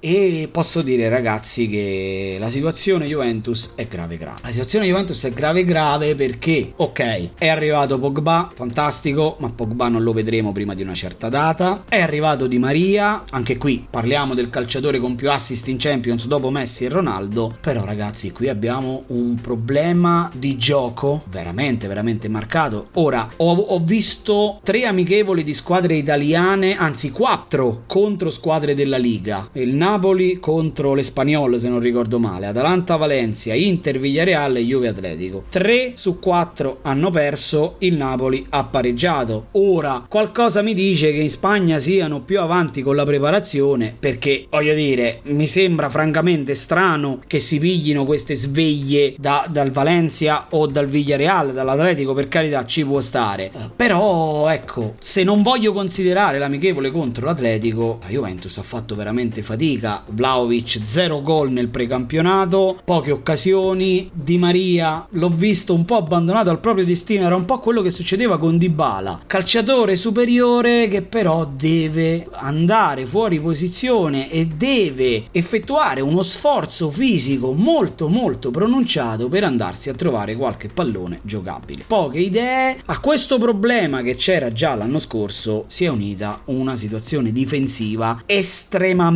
e 0.00 0.48
posso 0.50 0.82
dire 0.82 1.08
ragazzi 1.08 1.68
che 1.68 2.36
la 2.38 2.48
situazione 2.48 3.06
Juventus 3.06 3.72
è 3.74 3.86
grave 3.86 4.16
grave. 4.16 4.40
La 4.42 4.50
situazione 4.50 4.86
Juventus 4.86 5.24
è 5.24 5.30
grave 5.32 5.64
grave 5.64 6.14
perché 6.14 6.72
ok, 6.74 7.30
è 7.38 7.48
arrivato 7.48 7.98
Pogba, 7.98 8.50
fantastico, 8.54 9.36
ma 9.40 9.50
Pogba 9.50 9.88
non 9.88 10.02
lo 10.02 10.12
vedremo 10.12 10.52
prima 10.52 10.74
di 10.74 10.82
una 10.82 10.94
certa 10.94 11.28
data. 11.28 11.84
È 11.88 12.00
arrivato 12.00 12.46
Di 12.46 12.58
Maria, 12.58 13.24
anche 13.30 13.58
qui 13.58 13.86
parliamo 13.88 14.34
del 14.34 14.50
calciatore 14.50 14.98
con 14.98 15.14
più 15.14 15.30
assist 15.30 15.68
in 15.68 15.76
Champions 15.78 16.26
dopo 16.26 16.50
Messi 16.50 16.84
e 16.84 16.88
Ronaldo, 16.88 17.56
però 17.60 17.84
ragazzi, 17.84 18.32
qui 18.32 18.48
abbiamo 18.48 19.04
un 19.08 19.34
problema 19.40 20.30
di 20.34 20.56
gioco 20.56 21.22
veramente 21.28 21.88
veramente 21.88 22.28
marcato. 22.28 22.88
Ora 22.94 23.28
ho, 23.36 23.52
ho 23.54 23.78
visto 23.80 24.60
tre 24.62 24.84
amichevoli 24.84 25.42
di 25.42 25.54
squadre 25.54 25.96
italiane, 25.96 26.76
anzi 26.76 27.10
quattro 27.10 27.82
contro 27.86 28.30
squadre 28.30 28.74
della 28.74 28.98
Liga. 28.98 29.31
Il 29.52 29.74
Napoli 29.74 30.38
contro 30.38 30.94
l'Espagnol, 30.94 31.58
se 31.58 31.68
non 31.68 31.80
ricordo 31.80 32.18
male, 32.18 32.46
Atalanta 32.46 32.96
Valencia, 32.96 33.54
Inter 33.54 33.98
Villareal 33.98 34.56
e 34.56 34.60
Juve 34.64 34.88
Atletico. 34.88 35.44
3 35.48 35.92
su 35.94 36.18
4 36.18 36.78
hanno 36.82 37.10
perso, 37.10 37.76
il 37.78 37.94
Napoli 37.94 38.44
ha 38.50 38.64
pareggiato. 38.64 39.46
Ora, 39.52 40.04
qualcosa 40.08 40.62
mi 40.62 40.74
dice 40.74 41.12
che 41.12 41.20
in 41.20 41.30
Spagna 41.30 41.78
siano 41.78 42.20
più 42.20 42.40
avanti 42.40 42.82
con 42.82 42.96
la 42.96 43.04
preparazione 43.04 43.94
perché, 43.98 44.46
voglio 44.50 44.74
dire, 44.74 45.20
mi 45.24 45.46
sembra 45.46 45.88
francamente 45.88 46.54
strano 46.54 47.20
che 47.26 47.38
si 47.38 47.58
piglino 47.58 48.04
queste 48.04 48.34
sveglie 48.34 49.14
da, 49.18 49.46
dal 49.48 49.70
Valencia 49.70 50.46
o 50.50 50.66
dal 50.66 50.86
Villareal, 50.86 51.52
dall'Atletico, 51.52 52.12
per 52.12 52.28
carità 52.28 52.66
ci 52.66 52.84
può 52.84 53.00
stare. 53.00 53.50
Però, 53.74 54.48
ecco, 54.48 54.94
se 54.98 55.22
non 55.22 55.42
voglio 55.42 55.72
considerare 55.72 56.38
l'amichevole 56.38 56.90
contro 56.90 57.26
l'Atletico, 57.26 57.98
la 58.02 58.08
Juventus 58.08 58.58
ha 58.58 58.62
fatto 58.62 58.94
veramente 58.94 59.21
fatica. 59.30 60.02
Vlaovic 60.10 60.80
0 60.84 61.22
gol 61.22 61.50
nel 61.52 61.68
precampionato, 61.68 62.80
poche 62.84 63.12
occasioni. 63.12 64.10
Di 64.12 64.38
Maria 64.38 65.06
l'ho 65.10 65.28
visto 65.28 65.74
un 65.74 65.84
po' 65.84 65.96
abbandonato 65.96 66.50
al 66.50 66.58
proprio 66.58 66.84
destino, 66.84 67.26
era 67.26 67.36
un 67.36 67.44
po' 67.44 67.60
quello 67.60 67.82
che 67.82 67.90
succedeva 67.90 68.38
con 68.38 68.58
Dybala, 68.58 69.20
calciatore 69.26 69.96
superiore 69.96 70.88
che 70.88 71.02
però 71.02 71.44
deve 71.46 72.26
andare 72.32 73.06
fuori 73.06 73.40
posizione 73.40 74.30
e 74.30 74.46
deve 74.46 75.28
effettuare 75.30 76.00
uno 76.00 76.22
sforzo 76.22 76.90
fisico 76.90 77.52
molto 77.52 78.08
molto 78.08 78.50
pronunciato 78.50 79.28
per 79.28 79.44
andarsi 79.44 79.88
a 79.88 79.94
trovare 79.94 80.34
qualche 80.36 80.68
pallone 80.68 81.20
giocabile. 81.22 81.84
Poche 81.86 82.18
idee, 82.18 82.78
a 82.84 82.98
questo 82.98 83.38
problema 83.38 84.02
che 84.02 84.16
c'era 84.16 84.52
già 84.52 84.74
l'anno 84.74 84.98
scorso 84.98 85.64
si 85.68 85.84
è 85.84 85.88
unita 85.88 86.40
una 86.46 86.76
situazione 86.76 87.32
difensiva 87.32 88.22
estremamente 88.26 89.10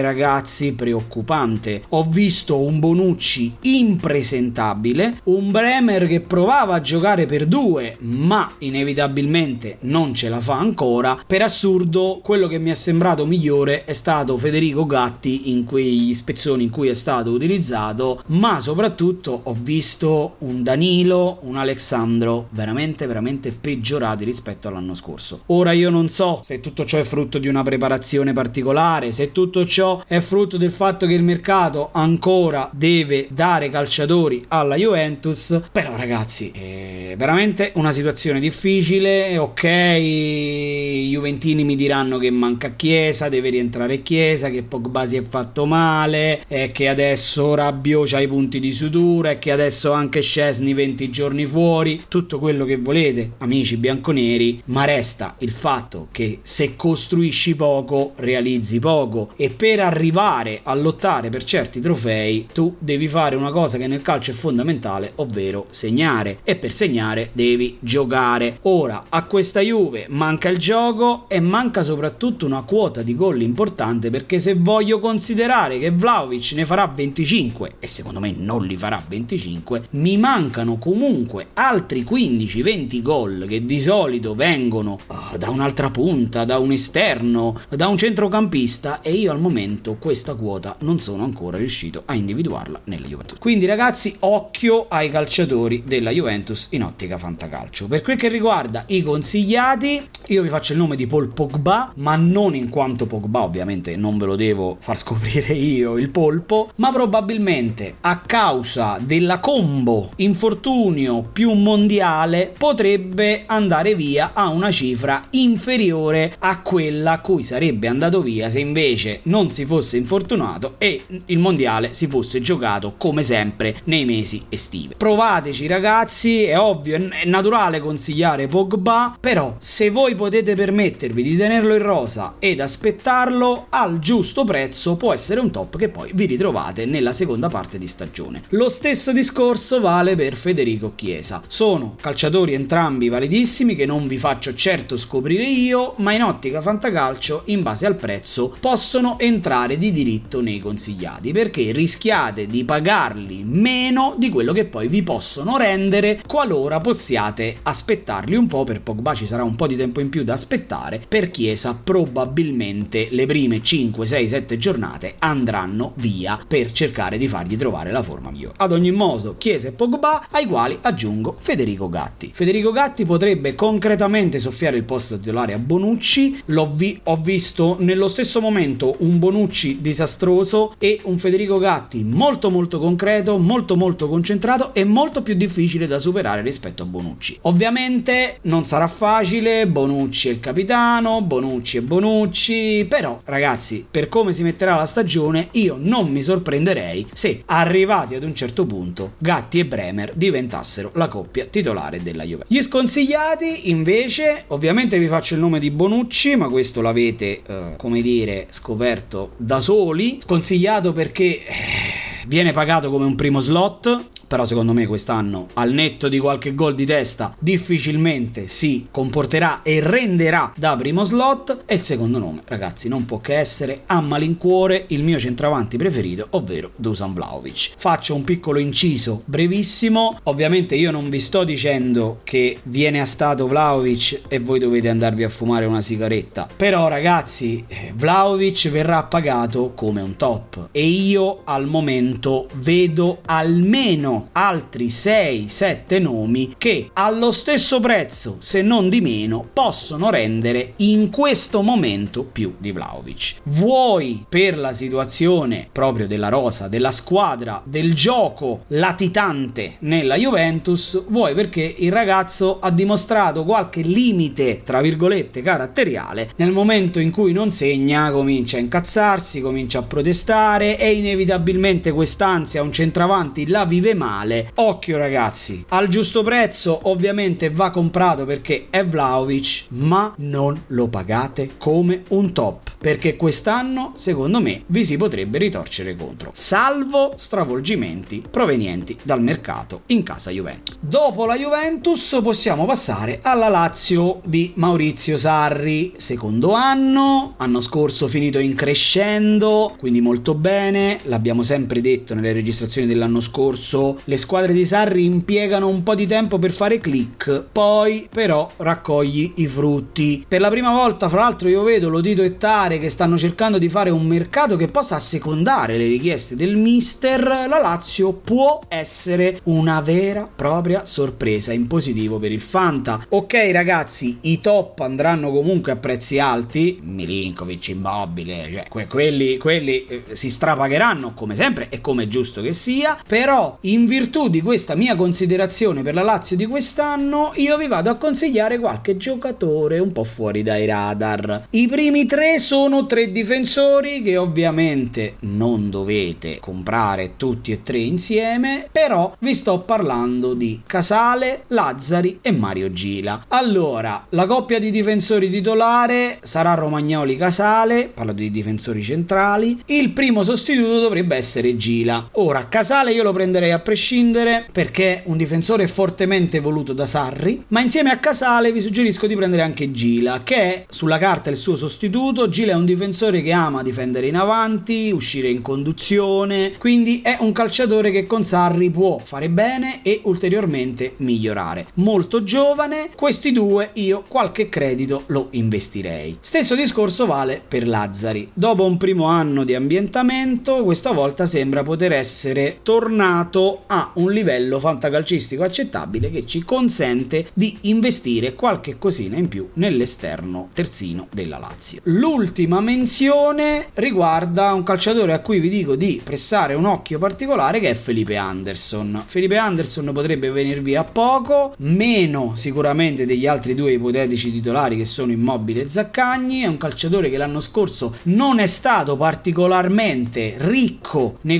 ragazzi 0.00 0.72
preoccupante. 0.72 1.84
Ho 1.90 2.04
visto 2.04 2.58
un 2.58 2.78
Bonucci 2.78 3.56
impresentabile, 3.62 5.20
un 5.24 5.50
Bremer 5.50 6.06
che 6.06 6.20
provava 6.20 6.74
a 6.74 6.80
giocare 6.80 7.26
per 7.26 7.46
due, 7.46 7.96
ma 8.00 8.50
inevitabilmente 8.58 9.78
non 9.80 10.14
ce 10.14 10.28
la 10.28 10.40
fa 10.40 10.58
ancora. 10.58 11.22
Per 11.26 11.42
assurdo, 11.42 12.20
quello 12.22 12.46
che 12.46 12.58
mi 12.58 12.70
è 12.70 12.74
sembrato 12.74 13.26
migliore 13.26 13.84
è 13.84 13.92
stato 13.92 14.36
Federico 14.36 14.86
Gatti 14.86 15.50
in 15.50 15.64
quegli 15.64 16.14
spezzoni 16.14 16.64
in 16.64 16.70
cui 16.70 16.88
è 16.88 16.94
stato 16.94 17.30
utilizzato, 17.30 18.22
ma 18.28 18.60
soprattutto 18.60 19.40
ho 19.44 19.56
visto 19.60 20.36
un 20.38 20.62
Danilo, 20.62 21.38
un 21.42 21.56
Alessandro 21.56 22.48
veramente 22.50 23.06
veramente 23.06 23.52
peggiorati 23.52 24.24
rispetto 24.24 24.68
all'anno 24.68 24.94
scorso. 24.94 25.42
Ora 25.46 25.72
io 25.72 25.90
non 25.90 26.08
so 26.08 26.40
se 26.42 26.60
tutto 26.60 26.84
ciò 26.84 26.98
è 26.98 27.02
frutto 27.02 27.38
di 27.38 27.48
una 27.48 27.62
preparazione 27.62 28.32
particolare, 28.32 29.12
se 29.20 29.32
tutto 29.32 29.66
ciò 29.66 30.02
è 30.06 30.18
frutto 30.20 30.56
del 30.56 30.70
fatto 30.70 31.06
che 31.06 31.12
il 31.12 31.22
mercato 31.22 31.90
ancora 31.92 32.70
deve 32.72 33.26
dare 33.28 33.68
calciatori 33.68 34.46
alla 34.48 34.76
Juventus, 34.76 35.60
però 35.70 35.94
ragazzi, 35.94 36.50
è 36.50 37.14
veramente 37.18 37.72
una 37.74 37.92
situazione 37.92 38.40
difficile, 38.40 39.36
ok, 39.36 39.62
i 39.62 41.08
Juventini 41.10 41.64
mi 41.64 41.76
diranno 41.76 42.16
che 42.16 42.30
manca 42.30 42.70
Chiesa, 42.70 43.28
deve 43.28 43.50
rientrare 43.50 44.00
Chiesa, 44.00 44.48
che 44.48 44.62
Pogba 44.62 45.06
si 45.06 45.16
è 45.16 45.22
fatto 45.22 45.66
male, 45.66 46.44
e 46.48 46.72
che 46.72 46.88
adesso 46.88 47.54
Rabbio 47.54 48.04
ha 48.10 48.20
i 48.22 48.26
punti 48.26 48.58
di 48.58 48.72
sutura 48.72 49.32
e 49.32 49.38
che 49.38 49.52
adesso 49.52 49.92
anche 49.92 50.22
Scesni 50.22 50.72
20 50.72 51.10
giorni 51.10 51.44
fuori, 51.44 52.04
tutto 52.08 52.38
quello 52.38 52.64
che 52.64 52.78
volete, 52.78 53.32
amici 53.38 53.76
bianconeri, 53.76 54.62
ma 54.66 54.86
resta 54.86 55.34
il 55.40 55.50
fatto 55.52 56.08
che 56.10 56.38
se 56.40 56.74
costruisci 56.74 57.54
poco, 57.54 58.12
realizzi 58.16 58.78
poco 58.78 59.08
e 59.36 59.50
per 59.50 59.80
arrivare 59.80 60.60
a 60.62 60.74
lottare 60.74 61.30
per 61.30 61.44
certi 61.44 61.80
trofei, 61.80 62.46
tu 62.52 62.76
devi 62.78 63.08
fare 63.08 63.36
una 63.36 63.50
cosa 63.50 63.78
che 63.78 63.86
nel 63.86 64.02
calcio 64.02 64.30
è 64.30 64.34
fondamentale, 64.34 65.12
ovvero 65.16 65.66
segnare 65.70 66.38
e 66.44 66.56
per 66.56 66.72
segnare 66.72 67.30
devi 67.32 67.76
giocare. 67.80 68.58
Ora 68.62 69.04
a 69.08 69.22
questa 69.24 69.60
Juve 69.60 70.06
manca 70.08 70.48
il 70.48 70.58
gioco 70.58 71.24
e 71.28 71.40
manca 71.40 71.82
soprattutto 71.82 72.46
una 72.46 72.62
quota 72.62 73.02
di 73.02 73.14
gol 73.14 73.42
importante 73.42 74.10
perché 74.10 74.38
se 74.38 74.54
voglio 74.54 74.98
considerare 74.98 75.78
che 75.78 75.90
Vlaovic 75.90 76.52
ne 76.52 76.64
farà 76.64 76.86
25 76.86 77.74
e 77.80 77.86
secondo 77.86 78.20
me 78.20 78.32
non 78.36 78.64
li 78.64 78.76
farà 78.76 79.02
25, 79.06 79.88
mi 79.90 80.16
mancano 80.16 80.76
comunque 80.76 81.48
altri 81.54 82.02
15-20 82.02 83.02
gol 83.02 83.46
che 83.48 83.64
di 83.64 83.80
solito 83.80 84.34
vengono 84.34 84.98
uh, 85.06 85.36
da 85.36 85.50
un'altra 85.50 85.90
punta, 85.90 86.44
da 86.44 86.58
un 86.58 86.72
esterno, 86.72 87.58
da 87.68 87.88
un 87.88 87.96
centrocampista 87.96 88.99
e 89.02 89.12
io 89.12 89.32
al 89.32 89.40
momento 89.40 89.96
questa 89.98 90.34
quota 90.34 90.76
non 90.80 90.98
sono 90.98 91.24
ancora 91.24 91.56
riuscito 91.56 92.02
a 92.06 92.14
individuarla 92.14 92.80
nella 92.84 93.06
Juventus. 93.06 93.38
Quindi 93.38 93.66
ragazzi, 93.66 94.14
occhio 94.20 94.86
ai 94.88 95.08
calciatori 95.10 95.82
della 95.86 96.10
Juventus 96.10 96.68
in 96.70 96.84
ottica 96.84 97.18
fantacalcio. 97.18 97.86
Per 97.86 98.02
quel 98.02 98.16
che 98.16 98.28
riguarda 98.28 98.84
i 98.88 99.02
consigliati, 99.02 100.02
io 100.26 100.42
vi 100.42 100.48
faccio 100.48 100.72
il 100.72 100.78
nome 100.78 100.96
di 100.96 101.06
Paul 101.06 101.32
Pogba, 101.32 101.92
ma 101.96 102.16
non 102.16 102.54
in 102.54 102.68
quanto 102.68 103.06
Pogba, 103.06 103.42
ovviamente 103.42 103.96
non 103.96 104.18
ve 104.18 104.26
lo 104.26 104.36
devo 104.36 104.76
far 104.80 104.98
scoprire 104.98 105.52
io 105.54 105.96
il 105.96 106.10
polpo, 106.10 106.70
ma 106.76 106.92
probabilmente 106.92 107.96
a 108.00 108.18
causa 108.18 108.98
della 109.00 109.38
combo 109.40 110.10
infortunio 110.16 111.22
più 111.32 111.52
mondiale 111.52 112.52
potrebbe 112.56 113.44
andare 113.46 113.94
via 113.94 114.32
a 114.34 114.48
una 114.48 114.70
cifra 114.70 115.24
inferiore 115.30 116.36
a 116.38 116.60
quella 116.60 117.12
a 117.12 117.20
cui 117.20 117.42
sarebbe 117.42 117.88
andato 117.88 118.20
via 118.20 118.50
se 118.50 118.60
invece 118.60 118.89
non 119.24 119.50
si 119.50 119.64
fosse 119.64 119.96
infortunato 119.96 120.74
e 120.78 121.02
il 121.26 121.38
mondiale 121.38 121.94
si 121.94 122.06
fosse 122.06 122.40
giocato 122.40 122.94
come 122.96 123.22
sempre 123.22 123.80
nei 123.84 124.04
mesi 124.04 124.42
estivi. 124.48 124.94
Provateci 124.96 125.66
ragazzi, 125.66 126.44
è 126.44 126.58
ovvio, 126.58 126.96
è 126.96 127.24
naturale 127.24 127.80
consigliare 127.80 128.46
Pogba, 128.46 129.16
però 129.20 129.56
se 129.58 129.90
voi 129.90 130.14
potete 130.14 130.54
permettervi 130.54 131.22
di 131.22 131.36
tenerlo 131.36 131.74
in 131.74 131.82
rosa 131.82 132.34
ed 132.38 132.60
aspettarlo 132.60 133.66
al 133.68 133.98
giusto 133.98 134.44
prezzo 134.44 134.96
può 134.96 135.12
essere 135.12 135.40
un 135.40 135.50
top 135.50 135.76
che 135.76 135.88
poi 135.88 136.10
vi 136.14 136.26
ritrovate 136.26 136.86
nella 136.86 137.12
seconda 137.12 137.48
parte 137.48 137.78
di 137.78 137.86
stagione. 137.86 138.42
Lo 138.50 138.68
stesso 138.68 139.12
discorso 139.12 139.80
vale 139.80 140.16
per 140.16 140.34
Federico 140.34 140.92
Chiesa. 140.94 141.42
Sono 141.46 141.96
calciatori 142.00 142.54
entrambi 142.54 143.08
validissimi 143.08 143.74
che 143.74 143.86
non 143.86 144.06
vi 144.06 144.18
faccio 144.18 144.54
certo 144.54 144.96
scoprire 144.96 145.44
io, 145.44 145.94
ma 145.98 146.12
in 146.12 146.22
ottica 146.22 146.60
fantacalcio 146.60 147.42
in 147.46 147.62
base 147.62 147.86
al 147.86 147.96
prezzo 147.96 148.54
possono 148.58 148.79
entrare 149.18 149.76
di 149.76 149.92
diritto 149.92 150.40
nei 150.40 150.58
consigliati 150.58 151.32
perché 151.32 151.70
rischiate 151.72 152.46
di 152.46 152.64
pagarli 152.64 153.44
meno 153.44 154.14
di 154.16 154.30
quello 154.30 154.52
che 154.52 154.64
poi 154.64 154.88
vi 154.88 155.02
possono 155.02 155.58
rendere 155.58 156.22
qualora 156.26 156.80
possiate 156.80 157.56
aspettarli 157.62 158.36
un 158.36 158.46
po' 158.46 158.64
per 158.64 158.80
Pogba 158.80 159.14
ci 159.14 159.26
sarà 159.26 159.44
un 159.44 159.54
po' 159.54 159.66
di 159.66 159.76
tempo 159.76 160.00
in 160.00 160.08
più 160.08 160.24
da 160.24 160.32
aspettare 160.32 161.02
per 161.06 161.30
Chiesa 161.30 161.78
probabilmente 161.82 163.08
le 163.10 163.26
prime 163.26 163.62
5 163.62 164.06
6 164.06 164.28
7 164.28 164.58
giornate 164.58 165.14
andranno 165.18 165.92
via 165.96 166.42
per 166.46 166.72
cercare 166.72 167.18
di 167.18 167.28
fargli 167.28 167.56
trovare 167.56 167.90
la 167.90 168.02
forma 168.02 168.30
migliore. 168.30 168.54
Ad 168.56 168.72
ogni 168.72 168.92
modo 168.92 169.34
Chiesa 169.36 169.68
e 169.68 169.72
Pogba 169.72 170.28
ai 170.30 170.46
quali 170.46 170.78
aggiungo 170.80 171.36
Federico 171.38 171.88
Gatti. 171.88 172.30
Federico 172.32 172.72
Gatti 172.72 173.04
potrebbe 173.04 173.54
concretamente 173.54 174.38
soffiare 174.38 174.78
il 174.78 174.84
posto 174.84 175.18
titolare 175.18 175.52
a 175.52 175.58
Bonucci. 175.58 176.42
L'ho 176.46 176.72
vi- 176.74 177.00
visto 177.22 177.76
nello 177.78 178.08
stesso 178.08 178.40
momento 178.40 178.59
un 178.60 179.18
Bonucci 179.18 179.80
disastroso 179.80 180.74
e 180.78 181.00
un 181.04 181.18
Federico 181.18 181.58
Gatti 181.58 182.04
molto 182.04 182.50
molto 182.50 182.78
concreto, 182.78 183.38
molto 183.38 183.76
molto 183.76 184.08
concentrato 184.08 184.74
e 184.74 184.84
molto 184.84 185.22
più 185.22 185.34
difficile 185.34 185.86
da 185.86 185.98
superare 185.98 186.42
rispetto 186.42 186.82
a 186.82 186.86
Bonucci. 186.86 187.38
Ovviamente 187.42 188.38
non 188.42 188.64
sarà 188.64 188.86
facile, 188.86 189.66
Bonucci 189.66 190.28
è 190.28 190.32
il 190.32 190.40
capitano, 190.40 191.22
Bonucci 191.22 191.78
è 191.78 191.80
Bonucci, 191.80 192.86
però 192.88 193.18
ragazzi, 193.24 193.86
per 193.90 194.08
come 194.08 194.32
si 194.32 194.42
metterà 194.42 194.76
la 194.76 194.86
stagione, 194.86 195.48
io 195.52 195.76
non 195.78 196.10
mi 196.10 196.22
sorprenderei 196.22 197.06
se 197.12 197.42
arrivati 197.46 198.14
ad 198.14 198.22
un 198.22 198.34
certo 198.34 198.66
punto 198.66 199.12
Gatti 199.18 199.58
e 199.58 199.66
Bremer 199.66 200.12
diventassero 200.14 200.90
la 200.94 201.08
coppia 201.08 201.46
titolare 201.46 202.02
della 202.02 202.24
Juve. 202.24 202.44
Gli 202.46 202.60
sconsigliati 202.60 203.70
invece, 203.70 204.44
ovviamente 204.48 204.98
vi 204.98 205.06
faccio 205.06 205.34
il 205.34 205.40
nome 205.40 205.58
di 205.58 205.70
Bonucci, 205.70 206.36
ma 206.36 206.48
questo 206.48 206.80
l'avete 206.80 207.40
eh, 207.46 207.74
come 207.76 208.02
dire 208.02 208.48
scoperto 208.50 209.32
da 209.36 209.60
soli, 209.60 210.18
sconsigliato 210.22 210.92
perché 210.92 211.44
eh, 211.44 212.09
viene 212.30 212.52
pagato 212.52 212.90
come 212.90 213.06
un 213.06 213.16
primo 213.16 213.40
slot 213.40 214.20
però 214.30 214.46
secondo 214.46 214.72
me 214.72 214.86
quest'anno 214.86 215.48
al 215.54 215.72
netto 215.72 216.08
di 216.08 216.20
qualche 216.20 216.54
gol 216.54 216.76
di 216.76 216.86
testa 216.86 217.34
difficilmente 217.40 218.46
si 218.46 218.86
comporterà 218.88 219.62
e 219.62 219.80
renderà 219.80 220.52
da 220.54 220.76
primo 220.76 221.02
slot. 221.02 221.64
E 221.66 221.74
il 221.74 221.80
secondo 221.80 222.18
nome 222.18 222.42
ragazzi 222.44 222.86
non 222.86 223.06
può 223.06 223.18
che 223.18 223.36
essere 223.36 223.82
a 223.86 224.00
malincuore 224.00 224.84
il 224.90 225.02
mio 225.02 225.18
centravanti 225.18 225.76
preferito 225.76 226.28
ovvero 226.30 226.70
Dusan 226.76 227.12
Vlaovic 227.12 227.72
faccio 227.76 228.14
un 228.14 228.22
piccolo 228.22 228.60
inciso 228.60 229.22
brevissimo. 229.24 230.20
Ovviamente 230.22 230.76
io 230.76 230.92
non 230.92 231.10
vi 231.10 231.18
sto 231.18 231.42
dicendo 231.42 232.20
che 232.22 232.58
viene 232.62 233.00
a 233.00 233.06
stato 233.06 233.48
Vlaovic 233.48 234.20
e 234.28 234.38
voi 234.38 234.60
dovete 234.60 234.90
andarvi 234.90 235.24
a 235.24 235.28
fumare 235.28 235.64
una 235.64 235.80
sigaretta. 235.80 236.46
Però 236.54 236.86
ragazzi 236.86 237.64
eh, 237.66 237.92
Vlaovic 237.96 238.68
verrà 238.68 239.02
pagato 239.02 239.72
come 239.74 240.02
un 240.02 240.14
top. 240.14 240.68
E 240.70 240.84
io 240.86 241.40
al 241.42 241.66
momento 241.66 242.19
vedo 242.54 243.20
almeno 243.26 244.28
altri 244.32 244.86
6-7 244.86 246.00
nomi 246.00 246.54
che 246.58 246.90
allo 246.92 247.32
stesso 247.32 247.80
prezzo, 247.80 248.36
se 248.40 248.62
non 248.62 248.88
di 248.88 249.00
meno, 249.00 249.46
possono 249.52 250.10
rendere 250.10 250.72
in 250.76 251.10
questo 251.10 251.62
momento 251.62 252.24
più 252.24 252.54
di 252.58 252.72
Vlaovic. 252.72 253.36
Vuoi 253.44 254.24
per 254.28 254.58
la 254.58 254.72
situazione 254.72 255.68
proprio 255.70 256.06
della 256.06 256.28
rosa, 256.28 256.68
della 256.68 256.90
squadra, 256.90 257.62
del 257.64 257.94
gioco 257.94 258.64
latitante 258.68 259.76
nella 259.80 260.16
Juventus, 260.16 261.04
vuoi 261.08 261.34
perché 261.34 261.74
il 261.78 261.92
ragazzo 261.92 262.58
ha 262.60 262.70
dimostrato 262.70 263.44
qualche 263.44 263.82
limite, 263.82 264.62
tra 264.64 264.80
virgolette, 264.80 265.42
caratteriale, 265.42 266.32
nel 266.36 266.52
momento 266.52 266.98
in 266.98 267.10
cui 267.10 267.32
non 267.32 267.50
segna 267.50 268.10
comincia 268.10 268.56
a 268.56 268.60
incazzarsi, 268.60 269.40
comincia 269.40 269.78
a 269.78 269.82
protestare 269.82 270.78
e 270.78 270.92
inevitabilmente 270.92 271.90
quest'ansia 272.10 272.62
un 272.62 272.72
centravanti 272.72 273.46
la 273.46 273.64
vive 273.64 273.94
male. 273.94 274.50
Occhio 274.54 274.96
ragazzi, 274.96 275.64
al 275.68 275.86
giusto 275.86 276.24
prezzo 276.24 276.80
ovviamente 276.88 277.50
va 277.50 277.70
comprato 277.70 278.24
perché 278.24 278.66
è 278.68 278.84
Vlaovic, 278.84 279.66
ma 279.68 280.12
non 280.16 280.60
lo 280.68 280.88
pagate 280.88 281.50
come 281.56 282.02
un 282.08 282.32
top, 282.32 282.72
perché 282.78 283.14
quest'anno 283.14 283.92
secondo 283.94 284.40
me 284.40 284.62
vi 284.66 284.84
si 284.84 284.96
potrebbe 284.96 285.38
ritorcere 285.38 285.94
contro, 285.94 286.32
salvo 286.34 287.12
stravolgimenti 287.14 288.24
provenienti 288.28 288.96
dal 289.04 289.22
mercato 289.22 289.82
in 289.86 290.02
casa 290.02 290.32
Juventus. 290.32 290.78
Dopo 290.80 291.26
la 291.26 291.36
Juventus 291.36 292.18
possiamo 292.24 292.66
passare 292.66 293.20
alla 293.22 293.48
Lazio 293.48 294.20
di 294.24 294.50
Maurizio 294.56 295.16
Sarri, 295.16 295.94
secondo 295.96 296.54
anno, 296.54 297.34
anno 297.36 297.60
scorso 297.60 298.08
finito 298.08 298.40
in 298.40 298.56
crescendo, 298.56 299.76
quindi 299.78 300.00
molto 300.00 300.34
bene, 300.34 300.98
l'abbiamo 301.04 301.44
sempre 301.44 301.80
detto 301.80 301.89
nelle 302.14 302.32
registrazioni 302.32 302.86
dell'anno 302.86 303.20
scorso, 303.20 303.98
le 304.04 304.16
squadre 304.16 304.52
di 304.52 304.64
Sarri 304.64 305.04
impiegano 305.04 305.68
un 305.68 305.82
po' 305.82 305.94
di 305.94 306.06
tempo 306.06 306.38
per 306.38 306.52
fare 306.52 306.78
click, 306.78 307.44
poi 307.52 308.08
però 308.10 308.48
raccogli 308.56 309.32
i 309.36 309.46
frutti. 309.46 310.24
Per 310.26 310.40
la 310.40 310.50
prima 310.50 310.72
volta, 310.72 311.08
fra 311.08 311.20
l'altro, 311.20 311.48
io 311.48 311.62
vedo 311.62 311.88
Lodito 311.88 312.22
e 312.22 312.36
Tare 312.36 312.78
che 312.78 312.90
stanno 312.90 313.18
cercando 313.18 313.58
di 313.58 313.68
fare 313.68 313.90
un 313.90 314.06
mercato 314.06 314.56
che 314.56 314.68
possa 314.68 314.96
assecondare 314.96 315.76
le 315.76 315.86
richieste 315.86 316.36
del 316.36 316.56
mister. 316.56 317.22
La 317.22 317.60
Lazio 317.60 318.12
può 318.12 318.60
essere 318.68 319.40
una 319.44 319.80
vera 319.80 320.28
propria 320.34 320.86
sorpresa 320.86 321.52
in 321.52 321.66
positivo 321.66 322.18
per 322.18 322.32
il 322.32 322.40
Fanta. 322.40 323.04
Ok, 323.08 323.34
ragazzi, 323.52 324.18
i 324.22 324.40
top 324.40 324.80
andranno 324.80 325.30
comunque 325.30 325.72
a 325.72 325.76
prezzi 325.76 326.18
alti. 326.18 326.78
Milinkovic, 326.82 327.68
Immobile, 327.68 328.50
cioè 328.52 328.64
que- 328.68 328.86
quelli, 328.86 329.36
quelli 329.36 329.84
eh, 329.86 330.02
si 330.12 330.30
strapagheranno 330.30 331.12
come 331.14 331.34
sempre 331.34 331.68
e 331.68 331.79
come 331.80 332.04
è 332.04 332.08
giusto 332.08 332.42
che 332.42 332.52
sia. 332.52 332.98
Però 333.06 333.58
in 333.62 333.86
virtù 333.86 334.28
di 334.28 334.40
questa 334.40 334.74
mia 334.74 334.96
considerazione 334.96 335.82
per 335.82 335.94
la 335.94 336.02
Lazio 336.02 336.36
di 336.36 336.46
quest'anno, 336.46 337.32
io 337.36 337.56
vi 337.56 337.66
vado 337.66 337.90
a 337.90 337.96
consigliare 337.96 338.58
qualche 338.58 338.96
giocatore 338.96 339.78
un 339.78 339.92
po' 339.92 340.04
fuori 340.04 340.42
dai 340.42 340.66
radar. 340.66 341.46
I 341.50 341.66
primi 341.68 342.06
tre 342.06 342.38
sono 342.38 342.86
tre 342.86 343.10
difensori 343.12 344.02
che 344.02 344.16
ovviamente 344.16 345.16
non 345.20 345.70
dovete 345.70 346.38
comprare 346.40 347.16
tutti 347.16 347.52
e 347.52 347.62
tre 347.62 347.78
insieme, 347.78 348.68
però 348.70 349.14
vi 349.18 349.34
sto 349.34 349.60
parlando 349.60 350.34
di 350.34 350.62
Casale, 350.66 351.44
Lazzari 351.48 352.18
e 352.22 352.32
Mario 352.32 352.72
Gila. 352.72 353.26
Allora, 353.28 354.06
la 354.10 354.26
coppia 354.26 354.58
di 354.58 354.70
difensori 354.70 355.30
titolare 355.30 356.18
sarà 356.22 356.54
Romagnoli 356.54 357.16
Casale, 357.16 357.90
parlo 357.92 358.12
di 358.12 358.30
difensori 358.30 358.82
centrali, 358.82 359.62
il 359.66 359.90
primo 359.90 360.22
sostituto 360.22 360.80
dovrebbe 360.80 361.16
essere 361.16 361.56
Gila. 361.56 361.69
Ora, 362.12 362.48
Casale 362.48 362.92
io 362.92 363.04
lo 363.04 363.12
prenderei 363.12 363.52
a 363.52 363.60
prescindere 363.60 364.48
perché 364.50 364.96
è 364.96 365.02
un 365.06 365.16
difensore 365.16 365.68
fortemente 365.68 366.40
voluto 366.40 366.72
da 366.72 366.84
Sarri, 366.84 367.44
ma 367.48 367.60
insieme 367.60 367.90
a 367.90 367.98
Casale 367.98 368.50
vi 368.50 368.60
suggerisco 368.60 369.06
di 369.06 369.14
prendere 369.14 369.42
anche 369.42 369.70
Gila, 369.70 370.22
che 370.24 370.36
è 370.36 370.64
sulla 370.68 370.98
carta 370.98 371.30
il 371.30 371.36
suo 371.36 371.56
sostituto. 371.56 372.28
Gila 372.28 372.52
è 372.52 372.56
un 372.56 372.64
difensore 372.64 373.22
che 373.22 373.30
ama 373.30 373.62
difendere 373.62 374.08
in 374.08 374.16
avanti, 374.16 374.90
uscire 374.90 375.28
in 375.28 375.42
conduzione, 375.42 376.54
quindi 376.58 377.02
è 377.02 377.18
un 377.20 377.30
calciatore 377.30 377.92
che 377.92 378.04
con 378.04 378.24
Sarri 378.24 378.68
può 378.68 378.98
fare 378.98 379.28
bene 379.28 379.80
e 379.82 380.00
ulteriormente 380.04 380.94
migliorare. 380.96 381.68
Molto 381.74 382.24
giovane, 382.24 382.90
questi 382.96 383.30
due 383.30 383.70
io 383.74 384.02
qualche 384.08 384.48
credito 384.48 385.04
lo 385.06 385.28
investirei. 385.30 386.18
Stesso 386.20 386.56
discorso 386.56 387.06
vale 387.06 387.40
per 387.46 387.66
Lazzari. 387.66 388.28
Dopo 388.34 388.64
un 388.64 388.76
primo 388.76 389.04
anno 389.04 389.44
di 389.44 389.54
ambientamento, 389.54 390.64
questa 390.64 390.90
volta 390.90 391.26
sembra 391.26 391.58
poter 391.62 391.92
essere 391.92 392.58
tornato 392.62 393.60
a 393.66 393.90
un 393.94 394.12
livello 394.12 394.58
fantacalcistico 394.58 395.42
accettabile 395.42 396.10
che 396.10 396.26
ci 396.26 396.44
consente 396.44 397.28
di 397.32 397.56
investire 397.62 398.34
qualche 398.34 398.78
cosina 398.78 399.16
in 399.16 399.28
più 399.28 399.48
nell'esterno 399.54 400.48
terzino 400.52 401.08
della 401.12 401.38
Lazio. 401.38 401.80
L'ultima 401.84 402.60
menzione 402.60 403.68
riguarda 403.74 404.52
un 404.52 404.62
calciatore 404.62 405.12
a 405.12 405.20
cui 405.20 405.40
vi 405.40 405.48
dico 405.48 405.76
di 405.76 406.00
pressare 406.02 406.54
un 406.54 406.66
occhio 406.66 406.98
particolare 406.98 407.60
che 407.60 407.70
è 407.70 407.74
Felipe 407.74 408.16
Anderson. 408.16 409.02
Felipe 409.06 409.36
Anderson 409.36 409.90
potrebbe 409.92 410.30
venirvi 410.30 410.76
a 410.76 410.84
poco, 410.84 411.54
meno 411.58 412.32
sicuramente 412.36 413.06
degli 413.06 413.26
altri 413.26 413.54
due 413.54 413.72
ipotetici 413.72 414.32
titolari 414.32 414.76
che 414.76 414.84
sono 414.84 415.12
Immobile 415.12 415.62
e 415.62 415.68
Zaccagni, 415.68 416.40
è 416.40 416.46
un 416.46 416.56
calciatore 416.58 417.10
che 417.10 417.16
l'anno 417.16 417.40
scorso 417.40 417.96
non 418.04 418.38
è 418.38 418.46
stato 418.46 418.96
particolarmente 418.96 420.34
ricco 420.38 421.16
nei 421.22 421.38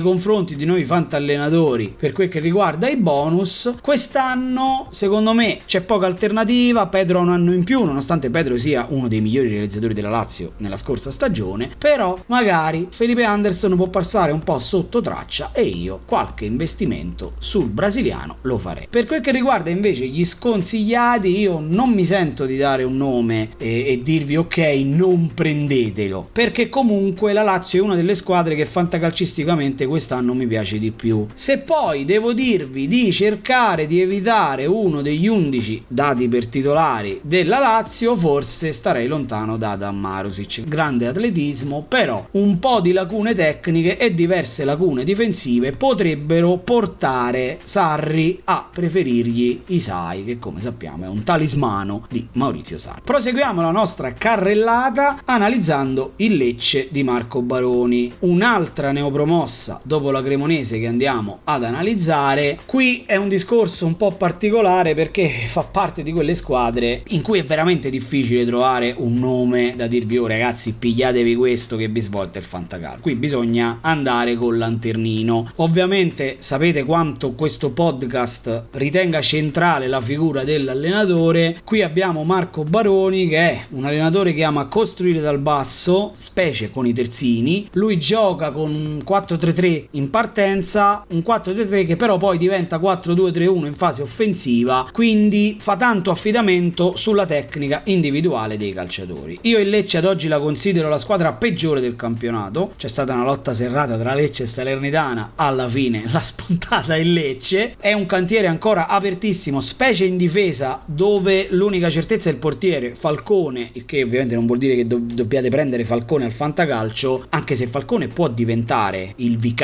di 0.55 0.65
noi 0.65 0.83
fantallenatori 0.83 1.93
per 1.97 2.11
quel 2.11 2.29
che 2.29 2.39
riguarda 2.39 2.89
i 2.89 2.97
bonus. 2.97 3.73
Quest'anno, 3.81 4.87
secondo 4.91 5.33
me, 5.33 5.59
c'è 5.65 5.81
poca 5.81 6.05
alternativa. 6.05 6.87
Pedro 6.87 7.19
ha 7.19 7.21
un 7.21 7.29
anno 7.29 7.53
in 7.53 7.63
più, 7.63 7.83
nonostante 7.83 8.29
Pedro 8.29 8.57
sia 8.57 8.87
uno 8.89 9.07
dei 9.07 9.21
migliori 9.21 9.49
realizzatori 9.49 9.93
della 9.93 10.09
Lazio 10.09 10.53
nella 10.57 10.77
scorsa 10.77 11.11
stagione. 11.11 11.69
Però, 11.77 12.17
magari 12.27 12.87
Felipe 12.89 13.23
Anderson 13.23 13.75
può 13.75 13.87
passare 13.87 14.31
un 14.31 14.39
po' 14.39 14.59
sotto 14.59 15.01
traccia 15.01 15.51
e 15.53 15.63
io 15.63 16.01
qualche 16.05 16.45
investimento 16.45 17.33
sul 17.39 17.69
brasiliano 17.69 18.37
lo 18.41 18.57
farei. 18.57 18.87
Per 18.89 19.05
quel 19.05 19.21
che 19.21 19.31
riguarda 19.31 19.69
invece 19.69 20.05
gli 20.07 20.25
sconsigliati, 20.25 21.39
io 21.39 21.59
non 21.59 21.89
mi 21.89 22.05
sento 22.05 22.45
di 22.45 22.57
dare 22.57 22.83
un 22.83 22.97
nome 22.97 23.51
e, 23.57 23.87
e 23.87 24.01
dirvi 24.03 24.37
ok, 24.37 24.57
non 24.83 25.31
prendetelo, 25.33 26.29
perché 26.31 26.69
comunque 26.69 27.33
la 27.33 27.43
Lazio 27.43 27.81
è 27.81 27.85
una 27.85 27.95
delle 27.95 28.15
squadre 28.15 28.55
che 28.55 28.65
fantacalcisticamente 28.65 29.85
quest'anno 29.85 29.99
mi 30.09 30.47
piace 30.47 30.79
di 30.79 30.91
più. 30.91 31.25
Se 31.33 31.59
poi 31.59 32.05
devo 32.05 32.33
dirvi 32.33 32.87
di 32.87 33.11
cercare 33.11 33.87
di 33.87 34.01
evitare 34.01 34.65
uno 34.65 35.01
degli 35.01 35.27
11 35.27 35.85
dati 35.87 36.27
per 36.27 36.47
titolari 36.47 37.19
della 37.23 37.59
Lazio, 37.59 38.15
forse 38.15 38.71
starei 38.71 39.07
lontano 39.07 39.57
da 39.57 39.71
Adam 39.71 39.97
Marusic. 39.97 40.63
Grande 40.63 41.07
atletismo, 41.07 41.85
però 41.87 42.27
un 42.31 42.59
po' 42.59 42.79
di 42.79 42.91
lacune 42.91 43.33
tecniche 43.33 43.97
e 43.97 44.13
diverse 44.13 44.63
lacune 44.63 45.03
difensive 45.03 45.71
potrebbero 45.71 46.57
portare 46.57 47.59
Sarri 47.63 48.41
a 48.45 48.67
preferirgli 48.71 49.61
Isai, 49.67 50.23
che 50.23 50.39
come 50.39 50.61
sappiamo 50.61 51.05
è 51.05 51.07
un 51.07 51.23
talismano 51.23 52.05
di 52.09 52.27
Maurizio 52.33 52.77
Sarri. 52.77 53.01
Proseguiamo 53.03 53.61
la 53.61 53.71
nostra 53.71 54.13
carrellata 54.13 55.21
analizzando 55.25 56.13
il 56.17 56.35
Lecce 56.35 56.87
di 56.91 57.03
Marco 57.03 57.41
Baroni, 57.41 58.11
un'altra 58.19 58.91
neopromossa 58.91 59.81
dopo 59.91 60.09
la 60.09 60.23
Cremonese 60.23 60.79
che 60.79 60.87
andiamo 60.87 61.39
ad 61.43 61.65
analizzare. 61.65 62.59
Qui 62.65 63.03
è 63.05 63.17
un 63.17 63.27
discorso 63.27 63.85
un 63.85 63.97
po' 63.97 64.11
particolare 64.11 64.95
perché 64.95 65.29
fa 65.49 65.63
parte 65.63 66.01
di 66.01 66.13
quelle 66.13 66.33
squadre 66.33 67.03
in 67.09 67.21
cui 67.21 67.39
è 67.39 67.43
veramente 67.43 67.89
difficile 67.89 68.45
trovare 68.45 68.95
un 68.97 69.15
nome 69.15 69.73
da 69.75 69.87
dirvi 69.87 70.17
oh 70.17 70.27
ragazzi 70.27 70.75
pigliatevi 70.75 71.35
questo 71.35 71.75
che 71.75 71.89
vi 71.89 71.99
svolta 71.99 72.39
il 72.39 72.45
Fantacal. 72.45 73.01
Qui 73.01 73.15
bisogna 73.15 73.79
andare 73.81 74.37
col 74.37 74.57
lanternino. 74.57 75.51
Ovviamente 75.57 76.37
sapete 76.39 76.85
quanto 76.85 77.33
questo 77.33 77.71
podcast 77.71 78.67
ritenga 78.71 79.19
centrale 79.19 79.87
la 79.87 79.99
figura 79.99 80.45
dell'allenatore. 80.45 81.59
Qui 81.65 81.81
abbiamo 81.81 82.23
Marco 82.23 82.63
Baroni 82.63 83.27
che 83.27 83.37
è 83.37 83.59
un 83.71 83.83
allenatore 83.83 84.31
che 84.31 84.45
ama 84.45 84.67
costruire 84.67 85.19
dal 85.19 85.39
basso, 85.39 86.11
specie 86.15 86.71
con 86.71 86.87
i 86.87 86.93
terzini. 86.93 87.67
Lui 87.73 87.99
gioca 87.99 88.51
con 88.51 89.03
4-3-3 89.05 89.80
in 89.91 90.09
partenza, 90.09 91.03
un 91.09 91.19
4-3-3 91.19 91.85
che 91.85 91.95
però 91.95 92.17
poi 92.17 92.37
diventa 92.37 92.77
4-2-3-1 92.77 93.65
in 93.65 93.73
fase 93.73 94.01
offensiva, 94.01 94.87
quindi 94.91 95.57
fa 95.59 95.75
tanto 95.75 96.11
affidamento 96.11 96.95
sulla 96.95 97.25
tecnica 97.25 97.81
individuale 97.85 98.57
dei 98.57 98.73
calciatori. 98.73 99.39
Io 99.43 99.59
il 99.59 99.69
Lecce 99.69 99.97
ad 99.97 100.05
oggi 100.05 100.27
la 100.27 100.39
considero 100.39 100.89
la 100.89 100.99
squadra 100.99 101.33
peggiore 101.33 101.81
del 101.81 101.95
campionato, 101.95 102.73
c'è 102.77 102.87
stata 102.87 103.13
una 103.13 103.23
lotta 103.23 103.53
serrata 103.53 103.97
tra 103.97 104.13
Lecce 104.13 104.43
e 104.43 104.47
Salernitana, 104.47 105.31
alla 105.35 105.69
fine 105.69 106.03
la 106.11 106.21
spuntata 106.21 106.97
il 106.97 107.13
Lecce, 107.13 107.75
è 107.79 107.93
un 107.93 108.05
cantiere 108.05 108.47
ancora 108.47 108.87
apertissimo, 108.87 109.61
specie 109.61 110.05
in 110.05 110.17
difesa 110.17 110.81
dove 110.85 111.47
l'unica 111.51 111.89
certezza 111.89 112.29
è 112.29 112.33
il 112.33 112.39
portiere 112.39 112.95
Falcone, 112.95 113.69
il 113.73 113.85
che 113.85 114.03
ovviamente 114.03 114.35
non 114.35 114.45
vuol 114.45 114.57
dire 114.57 114.75
che 114.75 114.87
do- 114.87 114.99
dobbiate 115.01 115.49
prendere 115.49 115.85
Falcone 115.85 116.25
al 116.25 116.31
fantacalcio, 116.31 117.25
anche 117.29 117.55
se 117.55 117.67
Falcone 117.67 118.07
può 118.07 118.27
diventare 118.27 119.13
il 119.17 119.37
vicario 119.37 119.59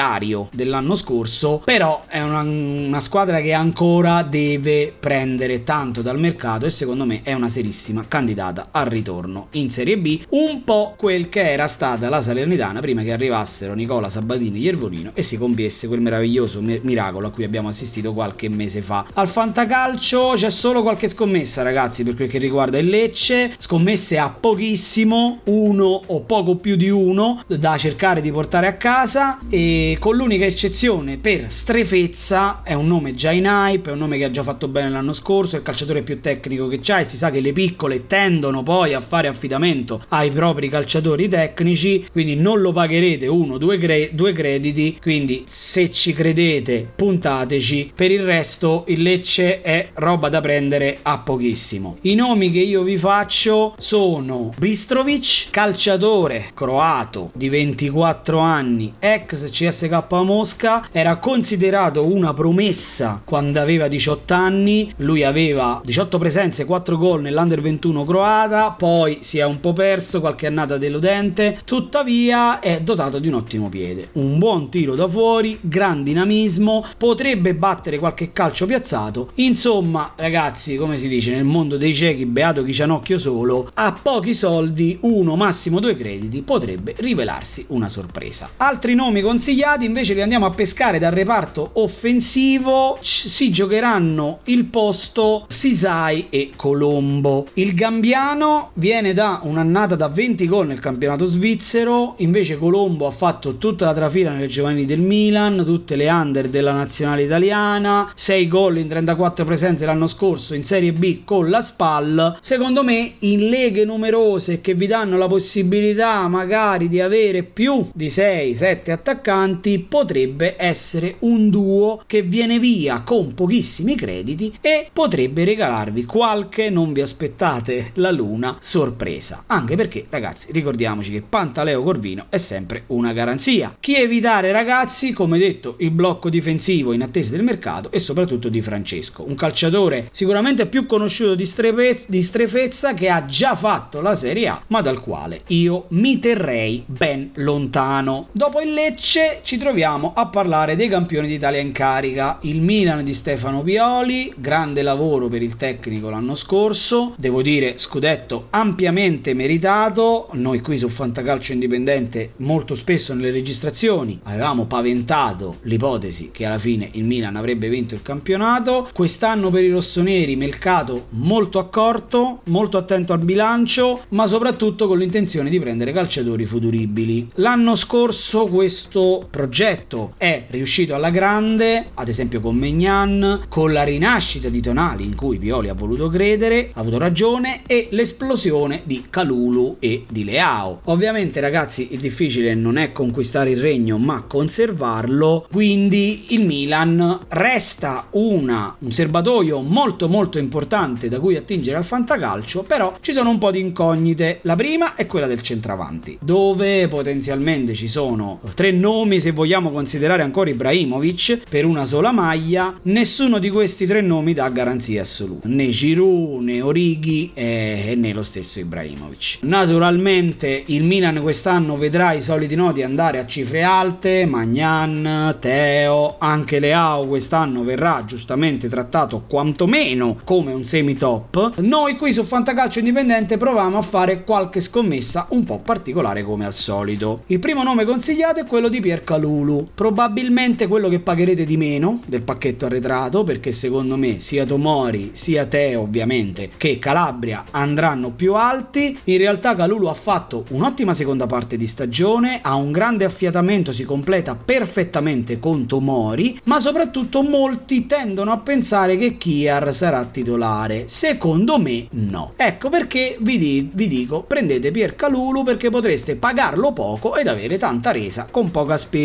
dell'anno 0.52 0.94
scorso, 0.94 1.62
però 1.66 2.04
è 2.08 2.22
una, 2.22 2.42
una 2.42 3.02
squadra 3.02 3.42
che 3.42 3.52
ancora 3.52 4.22
deve 4.22 4.94
prendere 4.98 5.64
tanto 5.64 6.04
dal 6.04 6.20
mercato 6.20 6.68
e 6.68 6.70
secondo 6.70 7.04
me 7.04 7.22
è 7.24 7.34
una 7.34 7.50
serissima 7.50 8.06
candidata 8.08 8.68
al 8.70 8.86
ritorno 8.86 9.48
in 9.52 9.72
Serie 9.72 9.98
B, 9.98 10.22
un 10.30 10.64
po' 10.64 10.94
quel 10.96 11.30
che 11.30 11.52
era 11.52 11.68
stata 11.68 12.10
la 12.10 12.22
Salernitana 12.22 12.80
prima 12.80 13.02
che 13.02 13.12
arrivassero 13.12 13.74
Nicola 13.74 14.10
Sabatini 14.10 14.60
e 14.60 14.62
Iervolino 14.62 15.12
e 15.16 15.24
si 15.24 15.36
compiesse 15.36 15.88
quel 15.88 16.02
meraviglioso 16.02 16.62
miracolo 16.62 17.28
a 17.28 17.32
cui 17.32 17.44
abbiamo 17.44 17.70
assistito 17.70 18.14
qualche 18.14 18.50
mese 18.50 18.82
fa. 18.82 19.08
Al 19.14 19.28
fantacalcio 19.28 20.34
c'è 20.36 20.52
solo 20.52 20.84
qualche 20.84 21.10
scommessa 21.10 21.64
ragazzi 21.64 22.04
per 22.04 22.16
quel 22.16 22.30
che 22.30 22.38
riguarda 22.38 22.78
il 22.78 22.88
Lecce, 22.88 23.56
scommesse 23.58 24.20
a 24.20 24.30
pochissimo, 24.30 25.40
uno 25.46 26.02
o 26.06 26.20
poco 26.20 26.58
più 26.58 26.76
di 26.76 26.90
uno 26.90 27.44
da 27.48 27.78
cercare 27.78 28.22
di 28.22 28.32
portare 28.32 28.68
a 28.68 28.74
casa 28.74 29.40
e 29.50 29.86
con 29.96 30.16
l'unica 30.16 30.46
eccezione 30.46 31.18
per 31.18 31.46
strefezza 31.52 32.62
è 32.64 32.74
un 32.74 32.88
nome 32.88 33.16
già 33.16 33.32
in 33.32 33.46
hype, 33.46 33.90
è 33.90 33.94
un 33.94 34.00
nome 34.00 34.18
che 34.18 34.26
ha 34.26 34.32
già 34.32 34.44
fatto 34.44 34.68
bene 34.68 34.90
l'anno 34.90 35.14
scorso, 35.14 35.56
è 35.56 35.60
il 35.60 35.64
calciatore 35.64 36.02
più 36.02 36.20
tecnico 36.20 36.68
che 36.68 36.80
c'ha 36.82 37.00
e 37.00 37.06
si 37.06 37.16
sa 37.16 37.32
che 37.32 37.40
le 37.40 37.54
piccole 37.54 38.08
tendono 38.08 38.64
poi 38.64 38.94
a 38.94 39.02
fare 39.02 39.28
affidamento 39.28 40.04
ai 40.10 40.32
propri 40.32 40.70
calciatori 40.70 41.28
tecnici, 41.28 42.08
quindi 42.12 42.36
non 42.36 42.60
lo 42.60 42.72
pagherete 42.72 43.28
uno, 43.28 43.58
due, 43.58 43.78
cre- 43.78 44.10
due 44.14 44.34
crediti, 44.34 44.98
quindi 45.02 45.44
se 45.46 45.92
ci 45.92 46.14
credete 46.14 46.92
puntateci, 46.96 47.92
per 47.96 48.12
il 48.12 48.24
resto 48.24 48.84
il 48.88 49.02
Lecce 49.02 49.62
è 49.62 49.90
roba 49.94 50.30
da 50.30 50.42
prendere 50.42 51.00
a 51.02 51.20
pochissimo. 51.20 51.98
I 52.02 52.16
nomi 52.16 52.52
che 52.52 52.60
io 52.60 52.84
vi 52.84 52.98
faccio 52.98 53.76
sono 53.78 54.52
Bistrovic, 54.58 55.50
calciatore 55.52 56.52
croato 56.54 57.32
di 57.34 57.50
24 57.50 58.40
anni, 58.40 58.94
ex 59.00 59.50
CSK 59.78 60.12
Mosca, 60.24 60.88
era 60.92 61.18
considerato 61.18 62.04
una 62.04 62.34
promessa 62.34 63.22
quando 63.24 63.60
aveva 63.60 63.88
18 63.88 64.34
anni, 64.34 64.92
lui 64.98 65.24
aveva 65.24 65.82
18 65.86 66.18
presenze, 66.18 66.66
4 66.66 66.98
gol 66.98 67.22
nell'Under 67.22 67.62
21 67.62 68.04
croata, 68.04 68.72
poi 68.72 69.20
si 69.22 69.38
è 69.38 69.46
un 69.46 69.60
po' 69.60 69.74
perso, 69.74 70.20
qualche 70.20 70.48
annata 70.48 70.78
deludente, 70.78 71.60
tuttavia 71.64 72.60
è 72.60 72.82
dotato 72.82 73.20
di 73.20 73.28
un 73.28 73.36
ottimo 73.36 73.70
piede, 73.70 74.10
un 74.14 74.40
buon 74.40 74.70
tiro 74.70 74.96
da 74.96 75.08
fuori, 75.08 75.60
gran 75.62 76.02
dinamismo, 76.02 76.84
potrebbe 76.98 77.54
battere 77.54 78.00
qualche 78.00 78.32
calcio 78.32 78.66
piazzato, 78.66 79.32
insomma 79.36 80.14
ragazzi 80.16 80.76
come 80.76 80.98
si 80.98 81.08
dice 81.08 81.36
nel 81.36 81.44
mondo 81.44 81.78
dei 81.78 81.94
ciechi, 81.94 82.26
beato 82.26 82.64
chi 82.64 82.72
c'ha 82.74 82.86
un 82.86 82.92
occhio 82.92 83.20
solo, 83.20 83.70
a 83.76 83.96
pochi 84.02 84.34
soldi, 84.34 84.98
uno 85.02 85.36
massimo 85.36 85.80
due 85.80 85.96
crediti, 85.96 86.42
potrebbe 86.42 86.96
rivelarsi 86.98 87.66
una 87.70 87.90
sorpresa. 87.90 88.50
Altri 88.58 88.96
nomi 88.96 89.22
consigliati 89.22 89.66
invece 89.76 90.14
li 90.14 90.22
andiamo 90.22 90.46
a 90.46 90.52
pescare 90.52 91.00
dal 91.00 91.12
reparto 91.12 91.72
offensivo, 91.74 92.98
si 93.02 93.52
giocheranno 93.52 94.40
il 94.46 94.66
posto 94.66 95.46
Sisai 95.48 96.28
e 96.30 96.52
Colombo. 96.56 97.48
Il 97.54 97.74
Gambiano 97.74 98.72
viene 98.76 99.14
da 99.14 99.42
un'annata 99.44 99.96
da 99.96 100.08
20 100.08 100.48
gol 100.48 100.68
nel 100.68 100.80
campionato 100.80 101.26
svizzero, 101.26 102.14
invece 102.18 102.58
Colombo 102.58 103.08
ha 103.08 103.12
fatto 103.12 103.58
tutta 103.58 103.86
la 103.86 103.94
trafila 103.94 104.32
nelle 104.32 104.48
giovanili 104.48 104.86
del 104.86 105.02
Milan, 105.02 105.64
tutte 105.66 105.96
le 105.96 106.10
under 106.10 106.48
della 106.50 106.72
nazionale 106.72 107.24
italiana, 107.24 108.12
6 108.16 108.48
gol 108.48 108.78
in 108.78 108.88
34 108.88 109.44
presenze 109.44 109.86
l'anno 109.86 110.08
scorso 110.08 110.54
in 110.54 110.64
Serie 110.64 110.94
B 110.94 111.24
con 111.24 111.50
la 111.50 111.62
SPAL. 111.62 112.38
Secondo 112.42 112.84
me 112.84 113.16
in 113.20 113.50
leghe 113.50 113.86
numerose 113.86 114.62
che 114.62 114.74
vi 114.74 114.88
danno 114.88 115.18
la 115.18 115.28
possibilità 115.28 116.28
magari 116.28 116.88
di 116.88 117.02
avere 117.02 117.44
più 117.44 117.90
di 117.94 118.08
6-7 118.08 118.92
attaccanti 118.92 119.56
potrebbe 119.88 120.56
essere 120.58 121.16
un 121.20 121.50
duo 121.50 122.04
che 122.06 122.22
viene 122.22 122.60
via 122.60 123.02
con 123.02 123.34
pochissimi 123.34 123.96
crediti 123.96 124.58
e 124.62 124.90
potrebbe 124.92 125.44
regalarvi 125.44 126.06
qualche, 126.06 126.70
non 126.70 126.94
vi 126.94 127.02
aspettate 127.02 127.92
la 127.96 128.12
luna, 128.12 128.58
sorpresa. 128.60 129.44
Anche 129.48 129.76
perché, 129.76 130.06
ragazzi, 130.10 130.52
ricordiamoci 130.52 131.12
che 131.12 131.22
Pantaleo 131.22 131.84
Corvino 131.84 132.26
è 132.30 132.38
sempre 132.38 132.84
una 132.88 133.14
garanzia. 133.14 133.76
Chi 133.80 133.96
evitare, 133.96 134.52
ragazzi, 134.52 135.12
come 135.12 135.38
detto, 135.38 135.76
il 135.80 135.92
blocco 135.92 136.30
difensivo 136.30 136.94
in 136.94 137.02
attesa 137.02 137.32
del 137.32 137.44
mercato 137.44 137.92
e 137.92 138.00
soprattutto 138.00 138.50
di 138.50 138.62
Francesco, 138.62 139.24
un 139.28 139.36
calciatore 139.36 140.10
sicuramente 140.12 140.66
più 140.66 140.86
conosciuto 140.86 141.36
di, 141.36 141.46
strefe- 141.46 142.06
di 142.08 142.22
strefezza 142.22 142.94
che 142.94 143.10
ha 143.10 143.26
già 143.26 143.56
fatto 143.56 144.02
la 144.02 144.16
Serie 144.16 144.48
A, 144.48 144.62
ma 144.68 144.82
dal 144.82 145.02
quale 145.02 145.42
io 145.48 145.86
mi 145.90 146.20
terrei 146.20 146.84
ben 146.86 147.32
lontano. 147.36 148.28
Dopo 148.32 148.62
il 148.62 148.74
Lecce 148.74 149.42
ci 149.48 149.58
troviamo 149.58 150.12
a 150.14 150.26
parlare 150.26 150.76
dei 150.76 150.90
campioni 150.90 151.26
d'Italia 151.26 151.62
in 151.62 151.72
carica, 151.72 152.38
il 152.42 152.62
Milan 152.62 153.06
di 153.06 153.14
Stefano 153.14 153.62
Pioli, 153.62 154.34
grande 154.36 154.82
lavoro 154.82 155.30
per 155.30 155.42
il 155.42 155.56
tecnico 155.56 156.10
l'anno 156.10 156.36
scorso, 156.36 157.14
devo 157.16 157.42
dire 157.42 157.78
scudetto 157.78 158.48
ampiamente 158.50 159.34
meritato, 159.34 160.28
noi 160.34 160.60
qui 160.60 160.78
su 160.78 160.90
Fantacalcio 160.90 161.54
Indipendente 161.54 162.32
molto 162.40 162.76
spesso 162.76 163.14
nelle 163.14 163.32
registrazioni 163.32 164.20
avevamo 164.24 164.66
paventato 164.66 165.60
l'ipotesi 165.62 166.30
che 166.34 166.44
alla 166.44 166.60
fine 166.60 166.90
il 166.92 167.06
Milan 167.06 167.38
avrebbe 167.38 167.70
vinto 167.70 167.94
il 167.94 168.02
campionato, 168.02 168.90
quest'anno 168.92 169.50
per 169.50 169.64
i 169.64 169.72
rossoneri 169.72 170.36
mercato 170.36 171.06
molto 171.12 171.60
accorto, 171.60 172.42
molto 172.48 172.78
attento 172.78 173.14
al 173.14 173.20
bilancio, 173.20 174.04
ma 174.10 174.28
soprattutto 174.28 174.88
con 174.88 174.98
l'intenzione 174.98 175.50
di 175.50 175.58
prendere 175.58 175.94
calciatori 175.94 176.46
futuribili. 176.46 177.30
L'anno 177.36 177.78
scorso 177.78 178.44
questo 178.44 179.26
progetto 179.38 180.14
è 180.18 180.46
riuscito 180.50 180.96
alla 180.96 181.12
grande, 181.12 181.90
ad 181.94 182.08
esempio 182.08 182.42
con 182.42 182.56
Megnan, 182.56 183.46
con 183.48 183.72
la 183.72 183.84
rinascita 183.84 184.50
di 184.50 184.62
Tonali 184.62 185.06
in 185.06 185.14
cui 185.14 185.38
Pioli 185.38 185.70
ha 185.70 185.76
voluto 185.76 186.10
credere, 186.10 186.72
ha 186.74 186.80
avuto 186.80 186.98
ragione 186.98 187.62
e 187.68 187.88
l'esplosione 187.92 188.82
di 188.84 189.06
Calulu 189.12 189.78
e 189.78 190.06
di 190.10 190.24
Leao. 190.24 190.82
Ovviamente 190.86 191.40
ragazzi 191.40 191.90
il 191.92 192.00
difficile 192.00 192.56
non 192.56 192.80
è 192.80 192.92
conquistare 192.92 193.52
il 193.52 193.62
regno 193.62 194.00
ma 194.00 194.24
conservarlo, 194.26 195.46
quindi 195.52 196.34
il 196.34 196.44
Milan 196.44 197.20
resta 197.28 198.08
una, 198.14 198.76
un 198.80 198.92
serbatoio 198.92 199.62
molto 199.62 200.08
molto 200.08 200.40
importante 200.40 201.10
da 201.10 201.20
cui 201.20 201.36
attingere 201.36 201.78
al 201.78 201.86
fantacalcio, 201.86 202.64
però 202.64 202.98
ci 203.02 203.14
sono 203.14 203.30
un 203.30 203.38
po' 203.38 203.52
di 203.52 203.60
incognite. 203.60 204.40
La 204.42 204.56
prima 204.56 204.96
è 204.96 205.06
quella 205.06 205.28
del 205.28 205.44
centravanti, 205.44 206.18
dove 206.24 206.88
potenzialmente 206.88 207.76
ci 207.76 207.88
sono 207.88 208.40
tre 208.56 208.72
nomi 208.72 209.26
se 209.28 209.34
vogliamo 209.34 209.72
considerare 209.72 210.22
ancora 210.22 210.50
Ibrahimovic 210.50 211.50
per 211.50 211.66
una 211.66 211.84
sola 211.84 212.14
maglia, 212.14 212.74
nessuno 212.84 213.40
di 213.40 213.50
questi 213.50 213.86
tre 213.86 214.00
nomi 214.00 214.34
dà 214.34 214.48
garanzia 214.48 215.02
assoluta, 215.02 215.50
né 215.50 215.68
Giroud 215.68 216.42
né 216.44 216.62
Orighi 216.62 217.32
e, 217.34 217.94
né 217.98 218.14
lo 218.14 218.24
stesso 218.24 218.60
Ibrahimovic. 218.60 219.40
Naturalmente 219.42 220.64
il 220.68 220.86
Milan 220.86 221.20
quest'anno 221.20 221.76
vedrà 221.76 222.14
i 222.14 222.22
soliti 222.22 222.56
noti 222.56 222.84
andare 222.84 223.20
a 223.20 223.26
cifre 223.26 223.64
alte, 223.64 224.26
Magnan, 224.26 225.36
Teo, 225.42 226.16
anche 226.20 226.60
Leao 226.60 227.06
quest'anno 227.06 227.66
verrà 227.66 228.04
giustamente 228.06 228.70
trattato 228.70 229.26
quantomeno 229.28 230.20
come 230.24 230.54
un 230.54 230.64
semi-top. 230.64 231.58
Noi 231.58 231.98
qui 231.98 232.14
su 232.14 232.24
Fantacalcio 232.24 232.80
Indipendente 232.80 233.36
proviamo 233.36 233.78
a 233.78 233.82
fare 233.82 234.24
qualche 234.24 234.62
scommessa 234.62 235.26
un 235.32 235.44
po' 235.44 235.60
particolare 235.60 236.24
come 236.24 236.46
al 236.46 236.54
solito. 236.54 237.24
Il 237.28 237.40
primo 237.40 237.64
nome 237.64 237.84
consigliato 237.84 238.40
è 238.40 238.46
quello 238.46 238.70
di 238.70 238.80
Pier 238.80 239.04
Calulu, 239.08 239.70
probabilmente 239.74 240.68
quello 240.68 240.90
che 240.90 241.00
pagherete 241.00 241.46
di 241.46 241.56
meno 241.56 242.02
del 242.08 242.24
pacchetto 242.24 242.66
arretrato 242.66 243.24
perché 243.24 243.54
secondo 243.54 243.96
me 243.96 244.20
sia 244.20 244.46
Tomori 244.46 245.12
sia 245.14 245.46
Teo 245.46 245.84
ovviamente 245.84 246.50
che 246.58 246.78
Calabria 246.78 247.46
andranno 247.52 248.10
più 248.10 248.34
alti. 248.34 249.00
In 249.06 249.18
realtà 249.18 249.56
Calulu 249.56 249.86
ha 249.86 249.94
fatto 249.94 250.44
un'ottima 250.50 250.94
seconda 250.94 251.26
parte 251.26 251.56
di 251.56 251.68
stagione, 251.68 252.42
ha 252.42 252.56
un 252.56 252.74
grande 252.74 253.06
affiatamento, 253.06 253.72
si 253.72 253.86
completa 253.86 254.36
perfettamente 254.36 255.40
con 255.40 255.66
Tomori, 255.66 256.42
ma 256.44 256.60
soprattutto 256.60 257.22
molti 257.22 257.86
tendono 257.86 258.34
a 258.34 258.40
pensare 258.40 258.98
che 258.98 259.16
Kiar 259.16 259.74
sarà 259.74 260.04
titolare. 260.04 260.90
Secondo 260.90 261.58
me 261.58 261.88
no. 261.92 262.34
Ecco 262.36 262.68
perché 262.68 263.16
vi, 263.22 263.38
di- 263.38 263.70
vi 263.74 263.88
dico 263.88 264.24
prendete 264.24 264.70
Pier 264.72 264.98
Calulu 264.98 265.44
perché 265.44 265.70
potreste 265.70 266.18
pagarlo 266.18 266.74
poco 266.74 267.16
ed 267.16 267.28
avere 267.28 267.58
tanta 267.58 267.92
resa 267.92 268.28
con 268.30 268.52
poca 268.52 268.76
spesa. 268.76 268.96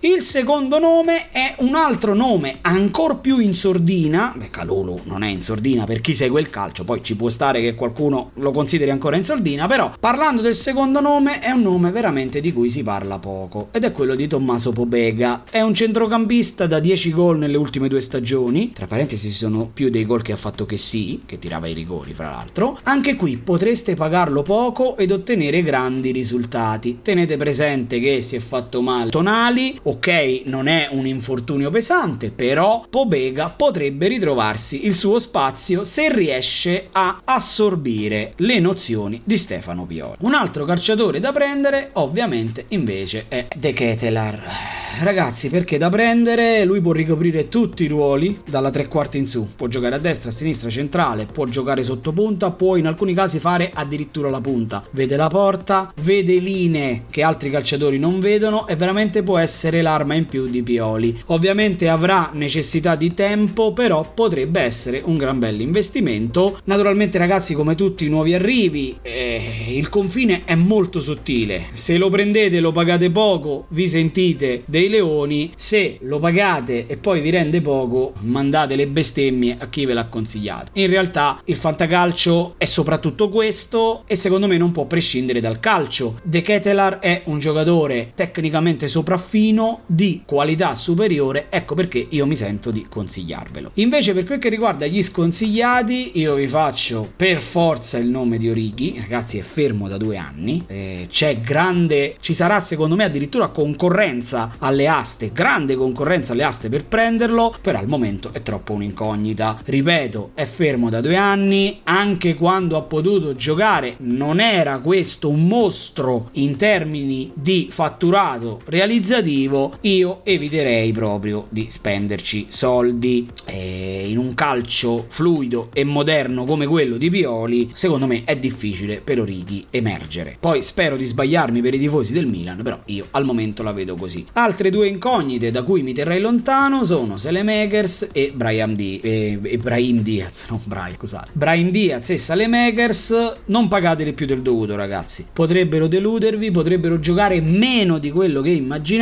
Il 0.00 0.20
secondo 0.20 0.78
nome 0.78 1.30
è 1.30 1.54
un 1.58 1.74
altro 1.74 2.12
nome 2.12 2.58
ancora 2.60 3.14
più 3.14 3.38
in 3.38 3.54
sordina. 3.54 4.34
Beh, 4.36 4.50
Calulu 4.50 5.00
non 5.04 5.22
è 5.22 5.28
in 5.28 5.40
sordina 5.40 5.84
per 5.84 6.02
chi 6.02 6.14
segue 6.14 6.40
il 6.40 6.50
calcio, 6.50 6.84
poi 6.84 7.02
ci 7.02 7.16
può 7.16 7.30
stare 7.30 7.62
che 7.62 7.74
qualcuno 7.74 8.32
lo 8.34 8.50
consideri 8.50 8.90
ancora 8.90 9.16
in 9.16 9.24
sordina, 9.24 9.66
però 9.66 9.92
parlando 9.98 10.42
del 10.42 10.54
secondo 10.54 11.00
nome 11.00 11.40
è 11.40 11.50
un 11.50 11.62
nome 11.62 11.90
veramente 11.90 12.40
di 12.40 12.52
cui 12.52 12.68
si 12.68 12.82
parla 12.82 13.18
poco 13.18 13.68
ed 13.72 13.84
è 13.84 13.92
quello 13.92 14.14
di 14.14 14.26
Tommaso 14.26 14.72
Pobega. 14.72 15.44
È 15.48 15.62
un 15.62 15.74
centrocampista 15.74 16.66
da 16.66 16.78
10 16.78 17.10
gol 17.12 17.38
nelle 17.38 17.56
ultime 17.56 17.88
due 17.88 18.02
stagioni, 18.02 18.72
tra 18.72 18.86
parentesi 18.86 19.30
sono 19.30 19.70
più 19.72 19.88
dei 19.88 20.04
gol 20.04 20.20
che 20.20 20.32
ha 20.32 20.36
fatto 20.36 20.66
che 20.66 20.76
sì, 20.76 21.22
che 21.24 21.38
tirava 21.38 21.68
i 21.68 21.72
rigori 21.72 22.12
fra 22.12 22.30
l'altro. 22.30 22.78
Anche 22.82 23.14
qui 23.14 23.38
potreste 23.38 23.94
pagarlo 23.94 24.42
poco 24.42 24.96
ed 24.98 25.10
ottenere 25.10 25.62
grandi 25.62 26.10
risultati. 26.10 26.98
Tenete 27.00 27.38
presente 27.38 27.98
che 27.98 28.20
si 28.20 28.36
è 28.36 28.40
fatto 28.40 28.82
male 28.82 29.10
Tonali, 29.10 29.36
ok, 29.82 30.42
non 30.46 30.66
è 30.66 30.88
un 30.90 31.06
infortunio 31.06 31.70
pesante, 31.70 32.30
però 32.30 32.84
Pobega 32.90 33.48
potrebbe 33.48 34.08
ritrovarsi 34.08 34.84
il 34.84 34.94
suo 34.94 35.20
spazio 35.20 35.84
se 35.84 36.12
riesce 36.12 36.88
a 36.90 37.20
assorbire 37.24 38.32
le 38.36 38.58
nozioni 38.58 39.20
di 39.22 39.38
Stefano 39.38 39.84
Pioli. 39.84 40.16
Un 40.20 40.34
altro 40.34 40.64
calciatore 40.64 41.20
da 41.20 41.30
prendere, 41.30 41.90
ovviamente, 41.94 42.64
invece 42.68 43.26
è 43.28 43.46
De 43.56 43.72
Ketelar. 43.72 44.76
Ragazzi, 45.00 45.48
perché 45.48 45.78
da 45.78 45.90
prendere 45.90 46.64
lui 46.64 46.80
può 46.80 46.90
ricoprire 46.90 47.48
tutti 47.48 47.84
i 47.84 47.86
ruoli 47.86 48.40
dalla 48.44 48.70
tre 48.70 48.88
quarti 48.88 49.18
in 49.18 49.28
su. 49.28 49.50
Può 49.54 49.68
giocare 49.68 49.94
a 49.94 49.98
destra, 49.98 50.30
a 50.30 50.32
sinistra, 50.32 50.68
centrale, 50.70 51.24
può 51.24 51.44
giocare 51.44 51.84
sotto 51.84 52.12
punta, 52.12 52.50
può 52.50 52.74
in 52.74 52.86
alcuni 52.86 53.14
casi 53.14 53.38
fare 53.38 53.70
addirittura 53.72 54.28
la 54.28 54.40
punta. 54.40 54.82
Vede 54.90 55.14
la 55.14 55.28
porta, 55.28 55.92
vede 56.02 56.38
linee 56.38 57.04
che 57.10 57.22
altri 57.22 57.48
calciatori 57.48 57.98
non 57.98 58.18
vedono 58.18 58.66
e 58.66 58.74
veramente 58.74 59.22
può 59.28 59.36
essere 59.36 59.82
l'arma 59.82 60.14
in 60.14 60.24
più 60.24 60.46
di 60.46 60.62
Pioli. 60.62 61.14
Ovviamente 61.26 61.90
avrà 61.90 62.30
necessità 62.32 62.94
di 62.94 63.12
tempo, 63.12 63.74
però 63.74 64.10
potrebbe 64.14 64.62
essere 64.62 65.02
un 65.04 65.18
gran 65.18 65.38
bel 65.38 65.60
investimento. 65.60 66.60
Naturalmente, 66.64 67.18
ragazzi, 67.18 67.52
come 67.52 67.74
tutti 67.74 68.06
i 68.06 68.08
nuovi 68.08 68.32
arrivi, 68.32 68.96
eh, 69.02 69.66
il 69.68 69.90
confine 69.90 70.44
è 70.46 70.54
molto 70.54 71.02
sottile. 71.02 71.66
Se 71.74 71.98
lo 71.98 72.08
prendete 72.08 72.56
e 72.56 72.60
lo 72.60 72.72
pagate 72.72 73.10
poco, 73.10 73.66
vi 73.68 73.86
sentite 73.86 74.62
dei 74.64 74.88
leoni. 74.88 75.52
Se 75.56 75.98
lo 76.00 76.18
pagate 76.18 76.86
e 76.86 76.96
poi 76.96 77.20
vi 77.20 77.28
rende 77.28 77.60
poco, 77.60 78.14
mandate 78.20 78.76
le 78.76 78.86
bestemmie 78.86 79.58
a 79.60 79.68
chi 79.68 79.84
ve 79.84 79.92
l'ha 79.92 80.06
consigliato. 80.06 80.70
In 80.72 80.86
realtà, 80.86 81.42
il 81.44 81.56
fantacalcio 81.56 82.54
è 82.56 82.64
soprattutto 82.64 83.28
questo 83.28 84.04
e 84.06 84.16
secondo 84.16 84.46
me 84.46 84.56
non 84.56 84.72
può 84.72 84.86
prescindere 84.86 85.40
dal 85.40 85.60
calcio. 85.60 86.18
De 86.22 86.40
Ketelar 86.40 87.00
è 87.00 87.24
un 87.26 87.38
giocatore 87.38 88.12
tecnicamente 88.14 88.88
sopraffino 89.18 89.80
di 89.86 90.22
qualità 90.24 90.76
superiore, 90.76 91.46
ecco 91.50 91.74
perché 91.74 92.06
io 92.08 92.24
mi 92.24 92.36
sento 92.36 92.70
di 92.70 92.86
consigliarvelo. 92.88 93.72
Invece 93.74 94.14
per 94.14 94.24
quel 94.24 94.38
che 94.38 94.48
riguarda 94.48 94.86
gli 94.86 95.02
sconsigliati, 95.02 96.12
io 96.18 96.36
vi 96.36 96.46
faccio 96.46 97.10
per 97.16 97.40
forza 97.40 97.98
il 97.98 98.08
nome 98.08 98.38
di 98.38 98.48
Orighi, 98.48 98.96
ragazzi 99.00 99.38
è 99.38 99.42
fermo 99.42 99.88
da 99.88 99.96
due 99.96 100.16
anni, 100.16 100.64
eh, 100.68 101.08
c'è 101.10 101.40
grande, 101.40 102.16
ci 102.20 102.32
sarà 102.32 102.60
secondo 102.60 102.94
me 102.94 103.04
addirittura 103.04 103.48
concorrenza 103.48 104.54
alle 104.58 104.86
aste, 104.86 105.32
grande 105.32 105.74
concorrenza 105.74 106.32
alle 106.32 106.44
aste 106.44 106.68
per 106.68 106.84
prenderlo, 106.84 107.54
però 107.60 107.78
al 107.78 107.88
momento 107.88 108.30
è 108.32 108.42
troppo 108.42 108.72
un'incognita. 108.72 109.62
Ripeto, 109.64 110.30
è 110.34 110.44
fermo 110.44 110.88
da 110.88 111.00
due 111.00 111.16
anni, 111.16 111.80
anche 111.84 112.34
quando 112.34 112.76
ha 112.76 112.82
potuto 112.82 113.34
giocare 113.34 113.96
non 113.98 114.38
era 114.38 114.78
questo 114.78 115.28
un 115.28 115.46
mostro 115.46 116.28
in 116.32 116.56
termini 116.56 117.32
di 117.34 117.68
fatturato 117.70 118.60
realizzativo, 119.08 119.78
io 119.82 120.20
eviterei 120.24 120.92
proprio 120.92 121.46
di 121.48 121.66
spenderci 121.70 122.46
soldi 122.50 123.26
eh, 123.46 124.04
in 124.06 124.18
un 124.18 124.34
calcio 124.34 125.06
fluido 125.08 125.70
e 125.72 125.84
moderno 125.84 126.44
come 126.44 126.66
quello 126.66 126.96
di 126.96 127.08
Pioli, 127.08 127.70
secondo 127.72 128.06
me 128.06 128.22
è 128.24 128.36
difficile 128.36 129.00
per 129.02 129.20
Orighi 129.20 129.64
emergere. 129.70 130.36
Poi 130.38 130.62
spero 130.62 130.96
di 130.96 131.06
sbagliarmi 131.06 131.62
per 131.62 131.74
i 131.74 131.78
tifosi 131.78 132.12
del 132.12 132.26
Milan, 132.26 132.60
però 132.62 132.78
io 132.86 133.06
al 133.12 133.24
momento 133.24 133.62
la 133.62 133.72
vedo 133.72 133.94
così. 133.94 134.26
Altre 134.34 134.70
due 134.70 134.88
incognite 134.88 135.50
da 135.50 135.62
cui 135.62 135.82
mi 135.82 135.94
terrei 135.94 136.20
lontano 136.20 136.84
sono 136.84 137.16
Selemakers 137.16 138.10
e 138.12 138.32
Brian 138.34 138.74
D- 138.74 139.00
e, 139.02 139.38
e 139.42 139.58
Brian 139.58 140.02
Diaz, 140.02 140.46
non 140.50 140.60
Brian, 140.64 140.94
scusate. 140.96 141.30
Brian 141.32 141.70
Diaz 141.70 142.10
e 142.10 142.18
Salemakers 142.18 143.32
non 143.46 143.68
pagateli 143.68 144.12
più 144.12 144.26
del 144.26 144.42
dovuto, 144.42 144.76
ragazzi. 144.76 145.26
Potrebbero 145.32 145.86
deludervi, 145.86 146.50
potrebbero 146.50 147.00
giocare 147.00 147.40
meno 147.40 147.98
di 147.98 148.10
quello 148.10 148.42
che 148.42 148.50
immaginate. 148.50 148.96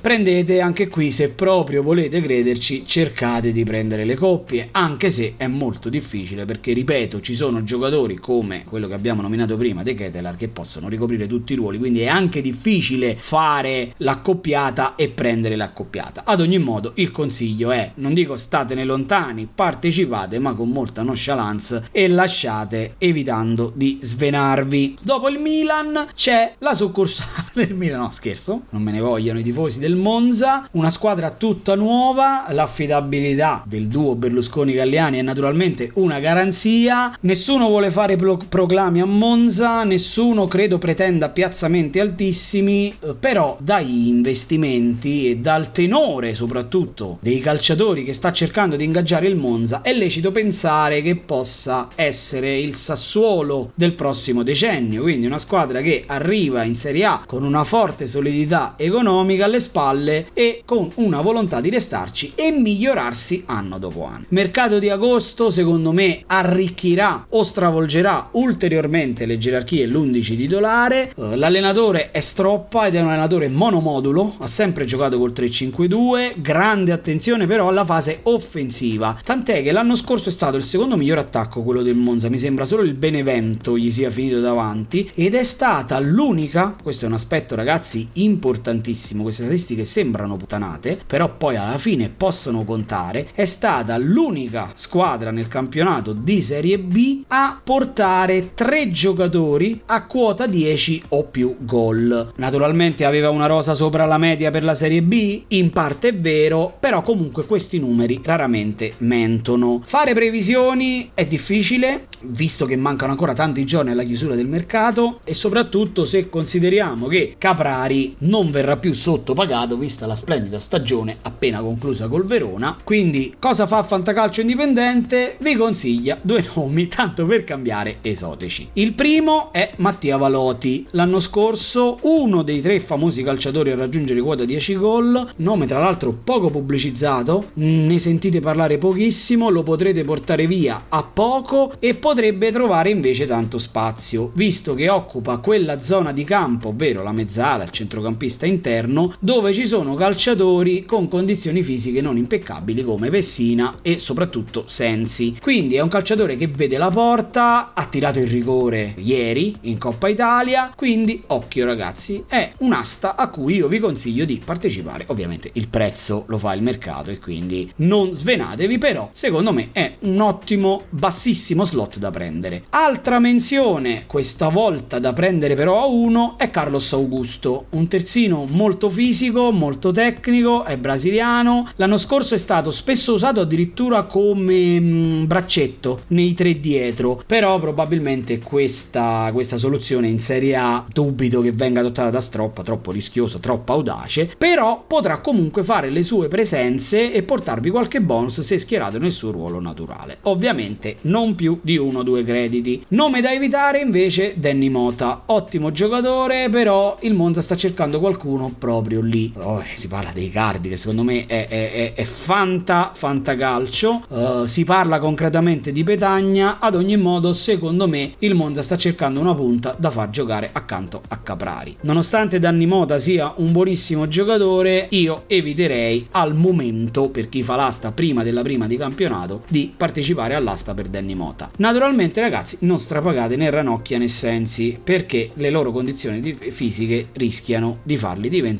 Prendete 0.00 0.60
anche 0.60 0.88
qui, 0.88 1.10
se 1.10 1.30
proprio 1.30 1.82
volete 1.82 2.20
crederci, 2.20 2.84
cercate 2.86 3.50
di 3.50 3.64
prendere 3.64 4.04
le 4.04 4.14
coppie, 4.14 4.68
anche 4.70 5.10
se 5.10 5.34
è 5.36 5.46
molto 5.46 5.88
difficile 5.88 6.44
perché, 6.44 6.72
ripeto, 6.72 7.20
ci 7.20 7.34
sono 7.34 7.62
giocatori 7.64 8.16
come 8.16 8.64
quello 8.64 8.86
che 8.86 8.94
abbiamo 8.94 9.20
nominato 9.22 9.56
prima, 9.56 9.82
De 9.82 9.94
Ketelar, 9.94 10.36
che 10.36 10.48
possono 10.48 10.88
ricoprire 10.88 11.26
tutti 11.26 11.54
i 11.54 11.56
ruoli, 11.56 11.78
quindi 11.78 12.00
è 12.00 12.06
anche 12.06 12.40
difficile 12.40 13.16
fare 13.18 13.94
l'accoppiata 13.96 14.94
e 14.94 15.08
prendere 15.08 15.56
l'accoppiata. 15.56 16.22
Ad 16.24 16.40
ogni 16.40 16.58
modo, 16.58 16.92
il 16.96 17.10
consiglio 17.10 17.70
è, 17.72 17.92
non 17.96 18.14
dico 18.14 18.36
statene 18.36 18.84
lontani, 18.84 19.48
partecipate, 19.52 20.38
ma 20.38 20.54
con 20.54 20.70
molta 20.70 21.02
nonchalance 21.02 21.88
e 21.90 22.08
lasciate 22.08 22.94
evitando 22.98 23.72
di 23.74 23.98
svenarvi. 24.00 24.98
Dopo 25.02 25.28
il 25.28 25.38
Milan 25.38 26.08
c'è 26.14 26.54
la 26.58 26.74
succursale 26.74 27.50
del 27.54 27.74
Milan, 27.74 28.00
no 28.00 28.10
scherzo, 28.10 28.62
non 28.70 28.82
me 28.82 28.92
ne 28.92 29.00
vogliono 29.00 29.31
i 29.38 29.42
tifosi 29.42 29.78
del 29.78 29.96
Monza, 29.96 30.68
una 30.72 30.90
squadra 30.90 31.30
tutta 31.30 31.74
nuova, 31.74 32.46
l'affidabilità 32.50 33.62
del 33.66 33.88
duo 33.88 34.14
Berlusconi-Galliani 34.14 35.18
è 35.18 35.22
naturalmente 35.22 35.90
una 35.94 36.20
garanzia, 36.20 37.16
nessuno 37.20 37.68
vuole 37.68 37.90
fare 37.90 38.16
pro- 38.16 38.40
proclami 38.48 39.00
a 39.00 39.06
Monza, 39.06 39.84
nessuno 39.84 40.46
credo 40.46 40.78
pretenda 40.78 41.28
piazzamenti 41.28 41.98
altissimi, 41.98 42.94
eh, 43.00 43.14
però 43.18 43.56
dai 43.60 44.08
investimenti 44.08 45.30
e 45.30 45.36
dal 45.36 45.72
tenore 45.72 46.34
soprattutto 46.34 47.18
dei 47.20 47.40
calciatori 47.40 48.04
che 48.04 48.12
sta 48.12 48.32
cercando 48.32 48.76
di 48.76 48.84
ingaggiare 48.84 49.26
il 49.26 49.36
Monza 49.36 49.82
è 49.82 49.92
lecito 49.92 50.32
pensare 50.32 51.02
che 51.02 51.16
possa 51.16 51.88
essere 51.94 52.58
il 52.58 52.74
Sassuolo 52.74 53.72
del 53.74 53.94
prossimo 53.94 54.42
decennio, 54.42 55.02
quindi 55.02 55.26
una 55.26 55.38
squadra 55.38 55.80
che 55.80 56.04
arriva 56.06 56.64
in 56.64 56.76
Serie 56.76 57.04
A 57.04 57.22
con 57.26 57.44
una 57.44 57.64
forte 57.64 58.06
solidità 58.06 58.74
economica 58.76 59.21
alle 59.42 59.60
spalle 59.60 60.28
e 60.32 60.62
con 60.64 60.90
una 60.96 61.20
volontà 61.20 61.60
di 61.60 61.70
restarci 61.70 62.32
e 62.34 62.50
migliorarsi 62.50 63.44
anno 63.46 63.78
dopo 63.78 64.04
anno. 64.04 64.24
Mercato 64.30 64.78
di 64.78 64.88
agosto 64.88 65.50
secondo 65.50 65.92
me 65.92 66.22
arricchirà 66.26 67.26
o 67.30 67.42
stravolgerà 67.42 68.28
ulteriormente 68.32 69.26
le 69.26 69.38
gerarchie 69.38 69.86
l'11 69.86 70.36
titolare. 70.36 71.12
Uh, 71.14 71.34
l'allenatore 71.34 72.10
è 72.10 72.20
Stroppa 72.20 72.86
ed 72.86 72.94
è 72.94 73.00
un 73.00 73.08
allenatore 73.08 73.48
monomodulo, 73.48 74.36
ha 74.38 74.46
sempre 74.46 74.84
giocato 74.84 75.18
col 75.18 75.32
3-5-2, 75.32 76.40
grande 76.40 76.92
attenzione 76.92 77.46
però 77.46 77.68
alla 77.68 77.84
fase 77.84 78.20
offensiva, 78.22 79.18
tant'è 79.22 79.62
che 79.62 79.72
l'anno 79.72 79.96
scorso 79.96 80.28
è 80.28 80.32
stato 80.32 80.56
il 80.56 80.64
secondo 80.64 80.96
miglior 80.96 81.18
attacco 81.18 81.62
quello 81.62 81.82
del 81.82 81.96
Monza, 81.96 82.28
mi 82.28 82.38
sembra 82.38 82.66
solo 82.66 82.82
il 82.82 82.94
Benevento 82.94 83.76
gli 83.76 83.90
sia 83.90 84.10
finito 84.10 84.40
davanti 84.40 85.10
ed 85.14 85.34
è 85.34 85.44
stata 85.44 85.98
l'unica, 85.98 86.74
questo 86.82 87.04
è 87.04 87.08
un 87.08 87.14
aspetto 87.14 87.54
ragazzi 87.54 88.08
importantissimo, 88.14 89.01
queste 89.22 89.42
statistiche 89.42 89.84
sembrano 89.84 90.36
puttanate, 90.36 91.00
però 91.06 91.36
poi 91.36 91.56
alla 91.56 91.78
fine 91.78 92.08
possono 92.08 92.64
contare, 92.64 93.30
è 93.34 93.44
stata 93.44 93.96
l'unica 93.98 94.72
squadra 94.74 95.30
nel 95.30 95.48
campionato 95.48 96.12
di 96.12 96.40
Serie 96.40 96.78
B 96.78 97.24
a 97.28 97.60
portare 97.62 98.50
tre 98.54 98.90
giocatori 98.90 99.82
a 99.86 100.06
quota 100.06 100.46
10 100.46 101.04
o 101.08 101.24
più 101.24 101.56
gol. 101.60 102.32
Naturalmente 102.36 103.04
aveva 103.04 103.30
una 103.30 103.46
rosa 103.46 103.74
sopra 103.74 104.06
la 104.06 104.18
media 104.18 104.50
per 104.50 104.62
la 104.62 104.74
Serie 104.74 105.02
B, 105.02 105.42
in 105.48 105.70
parte 105.70 106.08
è 106.08 106.14
vero, 106.14 106.76
però 106.78 107.02
comunque 107.02 107.44
questi 107.46 107.78
numeri 107.78 108.20
raramente 108.22 108.94
mentono. 108.98 109.82
Fare 109.84 110.14
previsioni 110.14 111.10
è 111.14 111.26
difficile, 111.26 112.06
visto 112.22 112.66
che 112.66 112.76
mancano 112.76 113.12
ancora 113.12 113.34
tanti 113.34 113.64
giorni 113.64 113.90
alla 113.90 114.04
chiusura 114.04 114.34
del 114.34 114.46
mercato 114.46 115.20
e 115.24 115.34
soprattutto 115.34 116.04
se 116.04 116.28
consideriamo 116.28 117.06
che 117.06 117.36
Caprari 117.38 118.16
non 118.18 118.50
verrà 118.50 118.76
più 118.76 118.91
sottopagato 118.94 119.76
vista 119.76 120.06
la 120.06 120.14
splendida 120.14 120.58
stagione 120.58 121.16
appena 121.22 121.60
conclusa 121.60 122.08
col 122.08 122.24
Verona. 122.24 122.76
Quindi 122.82 123.34
cosa 123.38 123.66
fa 123.66 123.82
Fantacalcio 123.82 124.40
Indipendente? 124.40 125.36
Vi 125.40 125.54
consiglia 125.54 126.18
due 126.20 126.44
nomi 126.54 126.88
tanto 126.88 127.26
per 127.26 127.44
cambiare 127.44 127.98
esotici. 128.02 128.68
Il 128.74 128.92
primo 128.92 129.52
è 129.52 129.72
Mattia 129.76 130.16
Valoti, 130.16 130.86
l'anno 130.90 131.20
scorso 131.20 131.98
uno 132.02 132.42
dei 132.42 132.60
tre 132.60 132.80
famosi 132.80 133.22
calciatori 133.22 133.70
a 133.70 133.76
raggiungere 133.76 134.20
quota 134.20 134.44
10 134.44 134.76
gol, 134.76 135.28
nome 135.36 135.66
tra 135.66 135.78
l'altro 135.78 136.12
poco 136.12 136.50
pubblicizzato, 136.50 137.50
ne 137.54 137.98
sentite 137.98 138.40
parlare 138.40 138.78
pochissimo, 138.78 139.48
lo 139.48 139.62
potrete 139.62 140.02
portare 140.04 140.46
via 140.46 140.84
a 140.88 141.02
poco 141.02 141.72
e 141.78 141.94
potrebbe 141.94 142.50
trovare 142.52 142.90
invece 142.90 143.26
tanto 143.26 143.58
spazio, 143.58 144.30
visto 144.34 144.74
che 144.74 144.88
occupa 144.88 145.38
quella 145.38 145.80
zona 145.80 146.12
di 146.12 146.24
campo, 146.24 146.68
ovvero 146.68 147.02
la 147.02 147.12
mezzala, 147.12 147.64
il 147.64 147.70
centrocampista 147.70 148.46
interno, 148.46 148.81
dove 149.18 149.52
ci 149.52 149.66
sono 149.66 149.94
calciatori 149.94 150.84
con 150.84 151.08
condizioni 151.08 151.62
fisiche 151.62 152.00
non 152.00 152.16
impeccabili 152.16 152.82
come 152.84 153.10
Pessina 153.10 153.76
e 153.82 153.98
soprattutto 153.98 154.64
Sensi. 154.66 155.36
Quindi 155.40 155.76
è 155.76 155.80
un 155.80 155.88
calciatore 155.88 156.36
che 156.36 156.48
vede 156.48 156.78
la 156.78 156.88
porta, 156.88 157.72
ha 157.74 157.84
tirato 157.86 158.18
il 158.18 158.26
rigore 158.26 158.94
ieri 158.96 159.54
in 159.62 159.78
Coppa 159.78 160.08
Italia, 160.08 160.72
quindi 160.74 161.22
occhio 161.28 161.64
ragazzi, 161.64 162.24
è 162.26 162.50
un'asta 162.58 163.16
a 163.16 163.28
cui 163.28 163.56
io 163.56 163.68
vi 163.68 163.78
consiglio 163.78 164.24
di 164.24 164.40
partecipare. 164.44 165.04
Ovviamente 165.08 165.50
il 165.54 165.68
prezzo 165.68 166.24
lo 166.28 166.38
fa 166.38 166.54
il 166.54 166.62
mercato 166.62 167.10
e 167.10 167.18
quindi 167.18 167.70
non 167.76 168.12
svenatevi, 168.12 168.78
però 168.78 169.10
secondo 169.12 169.52
me 169.52 169.68
è 169.72 169.96
un 170.00 170.20
ottimo 170.20 170.82
bassissimo 170.90 171.64
slot 171.64 171.98
da 171.98 172.10
prendere. 172.10 172.64
Altra 172.70 173.18
menzione, 173.18 174.04
questa 174.06 174.48
volta 174.48 174.98
da 174.98 175.12
prendere 175.12 175.54
però 175.54 175.82
a 175.82 175.86
uno, 175.86 176.34
è 176.38 176.50
Carlos 176.50 176.92
Augusto, 176.92 177.66
un 177.70 177.88
terzino 177.88 178.44
molto 178.48 178.70
fisico, 178.88 179.50
molto 179.50 179.90
tecnico, 179.90 180.64
è 180.64 180.76
brasiliano. 180.76 181.68
L'anno 181.76 181.98
scorso 181.98 182.34
è 182.34 182.38
stato 182.38 182.70
spesso 182.70 183.14
usato 183.14 183.40
addirittura 183.40 184.02
come 184.02 184.80
mh, 184.80 185.14
mm, 185.14 185.26
braccetto 185.26 186.02
nei 186.08 186.34
tre 186.34 186.60
dietro, 186.60 187.22
però 187.26 187.58
probabilmente 187.58 188.38
questa, 188.38 189.30
questa 189.32 189.56
soluzione 189.56 190.08
in 190.08 190.20
Serie 190.20 190.56
A 190.56 190.84
dubito 190.90 191.40
che 191.40 191.52
venga 191.52 191.80
adottata 191.80 192.10
da 192.10 192.20
Stroppa, 192.20 192.62
troppo 192.62 192.90
rischioso, 192.90 193.38
troppo 193.38 193.72
audace, 193.72 194.30
però 194.36 194.84
potrà 194.86 195.18
comunque 195.18 195.62
fare 195.62 195.90
le 195.90 196.02
sue 196.02 196.28
presenze 196.28 197.12
e 197.12 197.22
portarvi 197.22 197.70
qualche 197.70 198.00
bonus 198.00 198.40
se 198.40 198.58
schierato 198.58 198.98
nel 198.98 199.12
suo 199.12 199.30
ruolo 199.30 199.60
naturale. 199.60 200.18
Ovviamente 200.22 200.96
non 201.02 201.34
più 201.34 201.58
di 201.62 201.76
uno 201.76 202.00
o 202.00 202.02
due 202.02 202.24
crediti. 202.24 202.84
Nome 202.88 203.20
da 203.20 203.32
evitare 203.32 203.80
invece 203.80 204.34
Danny 204.36 204.68
Mota, 204.68 205.22
ottimo 205.26 205.72
giocatore, 205.72 206.48
però 206.50 206.96
il 207.00 207.14
Monza 207.14 207.40
sta 207.40 207.56
cercando 207.56 208.00
qualcuno 208.00 208.52
proprio 208.62 209.00
lì. 209.00 209.32
Oh, 209.38 209.60
si 209.74 209.88
parla 209.88 210.12
dei 210.12 210.30
cardi 210.30 210.68
che 210.68 210.76
secondo 210.76 211.02
me 211.02 211.26
è, 211.26 211.48
è, 211.48 211.72
è, 211.72 211.94
è 211.94 212.04
fanta, 212.04 212.92
fanta 212.94 213.34
calcio, 213.34 214.04
uh, 214.06 214.46
si 214.46 214.62
parla 214.62 215.00
concretamente 215.00 215.72
di 215.72 215.82
Petagna, 215.82 216.60
ad 216.60 216.76
ogni 216.76 216.96
modo 216.96 217.34
secondo 217.34 217.88
me 217.88 218.12
il 218.20 218.36
Monza 218.36 218.62
sta 218.62 218.76
cercando 218.76 219.18
una 219.18 219.34
punta 219.34 219.74
da 219.76 219.90
far 219.90 220.10
giocare 220.10 220.50
accanto 220.52 221.02
a 221.08 221.16
Caprari. 221.16 221.78
Nonostante 221.80 222.38
Danny 222.38 222.66
Mota 222.66 223.00
sia 223.00 223.34
un 223.38 223.50
buonissimo 223.50 224.06
giocatore, 224.06 224.86
io 224.90 225.24
eviterei 225.26 226.06
al 226.12 226.36
momento, 226.36 227.08
per 227.08 227.28
chi 227.28 227.42
fa 227.42 227.56
l'asta 227.56 227.90
prima 227.90 228.22
della 228.22 228.42
prima 228.42 228.68
di 228.68 228.76
campionato, 228.76 229.42
di 229.48 229.72
partecipare 229.76 230.36
all'asta 230.36 230.72
per 230.72 230.86
Danny 230.86 231.14
Mota. 231.14 231.50
Naturalmente 231.56 232.20
ragazzi 232.20 232.58
non 232.60 232.78
strapagate 232.78 233.34
né 233.34 233.50
Ranocchia 233.50 233.98
né 233.98 234.06
Sensi 234.06 234.78
perché 234.80 235.30
le 235.34 235.50
loro 235.50 235.72
condizioni 235.72 236.32
fisiche 236.32 237.08
rischiano 237.14 237.78
di 237.82 237.96
farli 237.96 238.28
diventare 238.28 238.50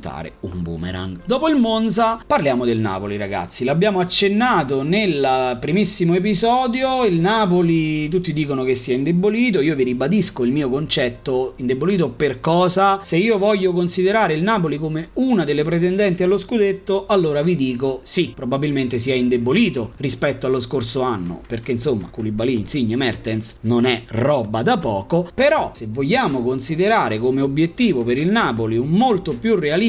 un 0.40 0.62
boomerang. 0.62 1.20
Dopo 1.24 1.48
il 1.48 1.56
Monza 1.56 2.22
parliamo 2.26 2.64
del 2.64 2.78
Napoli 2.78 3.16
ragazzi, 3.16 3.64
l'abbiamo 3.64 4.00
accennato 4.00 4.82
nel 4.82 5.58
primissimo 5.60 6.14
episodio, 6.14 7.04
il 7.04 7.20
Napoli 7.20 8.08
tutti 8.08 8.32
dicono 8.32 8.64
che 8.64 8.74
sia 8.74 8.94
indebolito, 8.94 9.60
io 9.60 9.74
vi 9.74 9.84
ribadisco 9.84 10.44
il 10.44 10.52
mio 10.52 10.68
concetto, 10.68 11.54
indebolito 11.56 12.08
per 12.10 12.40
cosa? 12.40 13.00
Se 13.02 13.16
io 13.16 13.38
voglio 13.38 13.72
considerare 13.72 14.34
il 14.34 14.42
Napoli 14.42 14.78
come 14.78 15.10
una 15.14 15.44
delle 15.44 15.64
pretendenti 15.64 16.22
allo 16.22 16.38
scudetto, 16.38 17.06
allora 17.06 17.42
vi 17.42 17.56
dico 17.56 18.00
sì, 18.02 18.32
probabilmente 18.34 18.98
sia 18.98 19.14
indebolito 19.14 19.92
rispetto 19.98 20.46
allo 20.46 20.60
scorso 20.60 21.02
anno, 21.02 21.40
perché 21.46 21.72
insomma 21.72 22.08
Koulibaly, 22.10 22.54
Insigne, 22.54 22.96
Mertens 22.96 23.58
non 23.62 23.84
è 23.84 24.02
roba 24.08 24.62
da 24.62 24.78
poco, 24.78 25.30
però 25.34 25.72
se 25.74 25.86
vogliamo 25.88 26.42
considerare 26.42 27.18
come 27.18 27.40
obiettivo 27.40 28.02
per 28.04 28.18
il 28.18 28.30
Napoli 28.30 28.76
un 28.76 28.88
molto 28.88 29.32
più 29.32 29.54
realistico 29.56 29.80